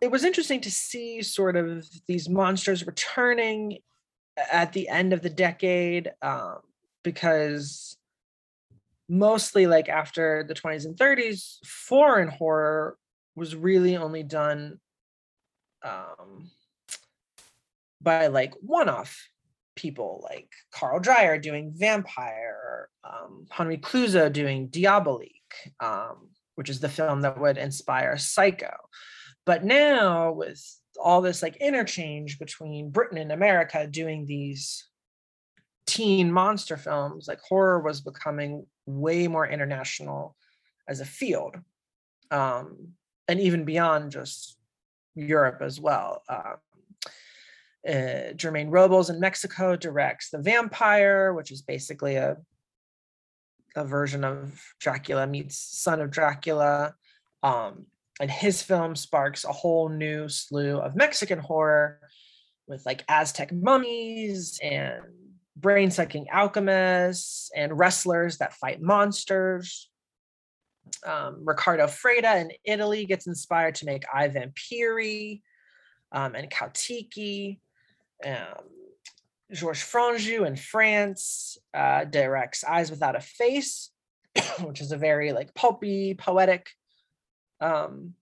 [0.00, 3.78] it was interesting to see sort of these monsters returning
[4.52, 6.58] at the end of the decade um,
[7.02, 7.96] because
[9.08, 12.96] mostly like after the 20s and 30s foreign horror
[13.34, 14.78] was really only done
[15.82, 16.50] um,
[18.00, 19.28] by like one-off
[19.78, 26.88] people like Carl Dreyer doing Vampyr, um, Henri Clouzot doing Diabolique, um, which is the
[26.88, 28.74] film that would inspire Psycho.
[29.46, 30.60] But now with
[31.00, 34.88] all this like interchange between Britain and America doing these
[35.86, 40.36] teen monster films, like horror was becoming way more international
[40.88, 41.54] as a field.
[42.32, 42.94] Um,
[43.28, 44.56] and even beyond just
[45.14, 46.22] Europe as well.
[46.28, 46.56] Um,
[47.86, 52.36] uh, Germán Robles in Mexico directs The Vampire, which is basically a
[53.76, 56.94] a version of Dracula meets Son of Dracula.
[57.42, 57.86] Um,
[58.20, 62.00] and his film sparks a whole new slew of Mexican horror
[62.66, 65.02] with like Aztec mummies and
[65.56, 69.90] brain sucking alchemists and wrestlers that fight monsters.
[71.06, 75.42] Um, Riccardo Freda in Italy gets inspired to make I Vampiri
[76.12, 77.58] um, and Caltiki.
[78.24, 78.64] Um,
[79.52, 83.90] Georges Franju in France uh, directs Eyes Without a Face,
[84.60, 86.68] which is a very like pulpy, poetic
[87.60, 88.14] um,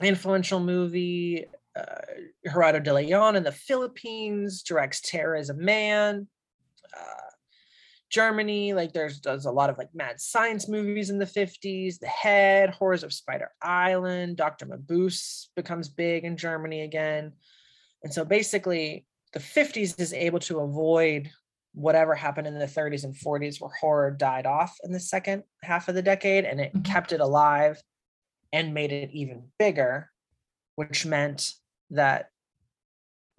[0.00, 1.46] influential movie.
[1.76, 2.00] Uh,
[2.46, 6.28] Gerardo de Leon in the Philippines directs Terror Is a Man.
[6.96, 7.30] Uh,
[8.10, 11.98] Germany, like there's does a lot of like mad science movies in the 50s.
[11.98, 14.66] The Head, Horrors of Spider Island, Dr.
[14.66, 17.32] Mabuse becomes big in Germany again.
[18.04, 21.30] And so basically, the 50s is able to avoid
[21.74, 25.88] whatever happened in the 30s and 40s where horror died off in the second half
[25.88, 26.82] of the decade and it mm-hmm.
[26.82, 27.82] kept it alive
[28.52, 30.08] and made it even bigger,
[30.76, 31.50] which meant
[31.90, 32.28] that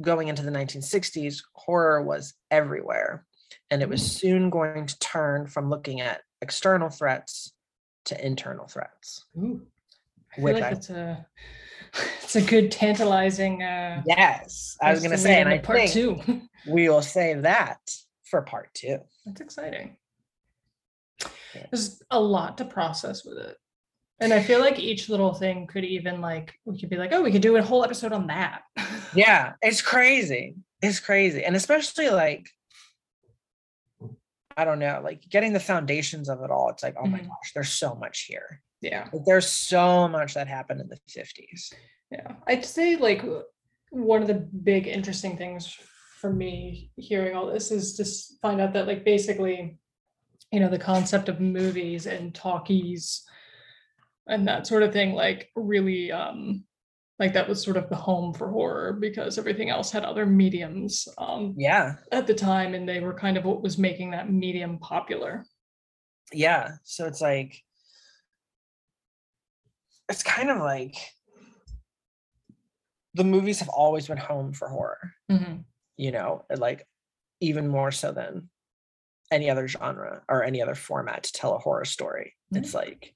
[0.02, 3.26] going into the 1960s, horror was everywhere.
[3.72, 4.20] And it was mm.
[4.20, 7.54] soon going to turn from looking at external threats
[8.06, 9.26] to internal threats.
[9.38, 9.62] Ooh,
[10.34, 11.26] I feel like I, a
[12.24, 16.42] it's a good tantalizing uh yes i was gonna say and i part think two
[16.68, 17.80] we will save that
[18.24, 19.98] for part two that's exciting
[21.72, 23.58] there's a lot to process with it
[24.20, 27.22] and I feel like each little thing could even like we could be like, oh,
[27.22, 28.62] we could do a whole episode on that.
[29.16, 30.56] yeah, it's crazy.
[30.82, 31.44] It's crazy.
[31.44, 32.50] And especially like
[34.58, 36.70] I don't know, like getting the foundations of it all.
[36.70, 37.28] It's like, oh my mm-hmm.
[37.28, 38.62] gosh, there's so much here.
[38.86, 39.08] Yeah.
[39.12, 41.74] Like, there's so much that happened in the 50s.
[42.12, 42.34] Yeah.
[42.48, 43.24] I'd say like
[43.90, 45.76] one of the big interesting things
[46.22, 49.80] for me hearing all this is just find out that like basically,
[50.52, 53.24] you know, the concept of movies and talkies
[54.28, 56.64] and that sort of thing, like really um
[57.18, 61.08] like that was sort of the home for horror because everything else had other mediums
[61.18, 61.96] um Yeah.
[62.12, 65.44] at the time and they were kind of what was making that medium popular.
[66.32, 66.74] Yeah.
[66.84, 67.64] So it's like,
[70.10, 70.96] it's kind of like
[73.14, 75.64] the movies have always been home for horror, Mhm.
[75.98, 76.88] you know, like
[77.40, 78.50] even more so than
[79.32, 82.36] any other genre or any other format to tell a horror story.
[82.52, 83.16] It's like,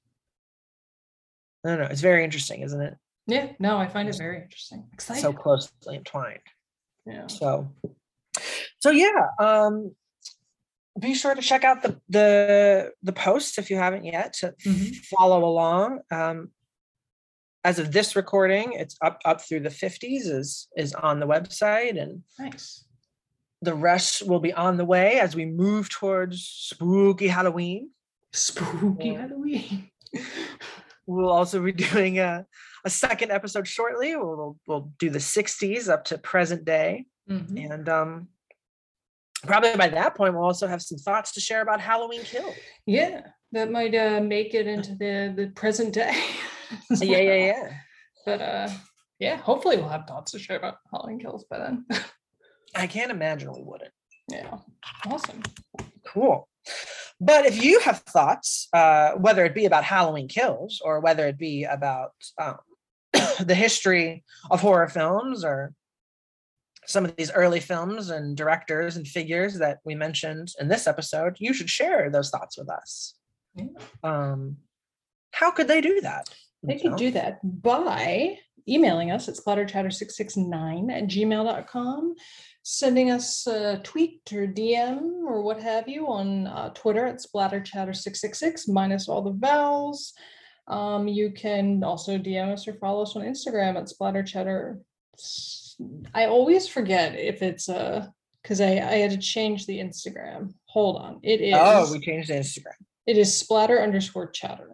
[1.64, 1.86] I don't know.
[1.86, 2.96] It's very interesting, isn't it?
[3.26, 4.88] Yeah, no, I find it very interesting.
[4.92, 5.22] Exciting.
[5.22, 6.40] So closely entwined.
[7.06, 7.26] yeah.
[7.28, 7.72] So,
[8.80, 9.28] so yeah.
[9.38, 9.94] Um,
[10.98, 14.96] be sure to check out the the the posts if you haven't yet to Mhm.
[15.06, 16.00] follow along.
[16.10, 16.50] Um,
[17.64, 22.00] as of this recording, it's up up through the fifties is is on the website,
[22.00, 22.84] and Nice.
[23.62, 27.90] the rest will be on the way as we move towards spooky Halloween.
[28.32, 29.20] Spooky Yeah.
[29.22, 29.90] Halloween.
[31.06, 32.46] We'll also be doing a
[32.84, 34.14] a second episode shortly.
[34.14, 37.06] We'll we'll, we'll do the sixties up to present day.
[37.28, 37.72] Mhm.
[37.74, 38.28] And um,
[39.44, 42.54] probably by that point, we'll also have some thoughts to share about Halloween Kills.
[42.86, 46.14] Yeah, that might uh, make it into the the present day.
[46.90, 47.72] Yeah, yeah, yeah.
[48.26, 48.68] But uh,
[49.18, 51.86] yeah, hopefully we'll have thoughts to share about Halloween Kills by then.
[52.74, 53.92] I can't imagine we wouldn't.
[54.30, 54.58] yeah,
[55.06, 55.42] awesome.
[56.06, 56.46] Cool.
[57.18, 61.38] But if you have thoughts, uh, whether it be about Halloween Kills or whether it
[61.38, 62.58] be about um,
[63.40, 65.72] the history of horror films or
[66.86, 71.36] some of these early films and directors and figures that we mentioned in this episode,
[71.38, 73.14] you should share those thoughts with us.
[73.54, 73.66] Yeah.
[74.02, 74.56] Um,
[75.32, 76.28] how could they do that?
[76.62, 82.14] They could do that by emailing us at splatterchatter669 at gmail.com,
[82.62, 88.68] sending us a tweet or DM or what have you on uh, Twitter at splatterchatter666
[88.68, 90.12] minus all the vowels.
[90.68, 94.80] Um, you can also DM us or follow us on Instagram at splatterchatter.
[96.14, 100.54] I always forget if it's a because I, I had to change the Instagram.
[100.66, 101.20] Hold on.
[101.22, 102.76] It is Oh, we changed the Instagram.
[103.06, 104.70] it is splatter underscore chatter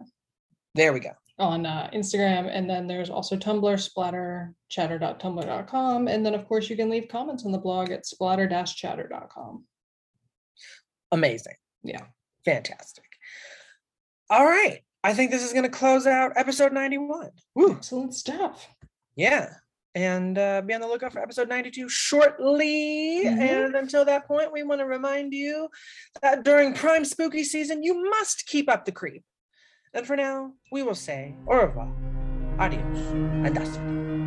[0.75, 1.11] There we go.
[1.39, 2.49] On uh, Instagram.
[2.51, 6.07] And then there's also Tumblr, splatterchatter.tumblr.com.
[6.07, 9.63] And then, of course, you can leave comments on the blog at splatter chatter.com.
[11.11, 11.55] Amazing.
[11.83, 12.05] Yeah.
[12.45, 13.03] Fantastic.
[14.29, 14.79] All right.
[15.03, 17.29] I think this is going to close out episode 91.
[17.55, 17.73] Woo.
[17.73, 18.67] Excellent stuff.
[19.15, 19.53] Yeah.
[19.95, 23.23] And uh, be on the lookout for episode 92 shortly.
[23.25, 23.39] Mhm.
[23.39, 25.69] And until that point, we want to remind you
[26.21, 29.23] that during prime spooky season, you must keep up the creep.
[29.93, 31.91] And for now, we will say au revoir,
[32.59, 33.11] adios,
[33.45, 34.26] and hasta.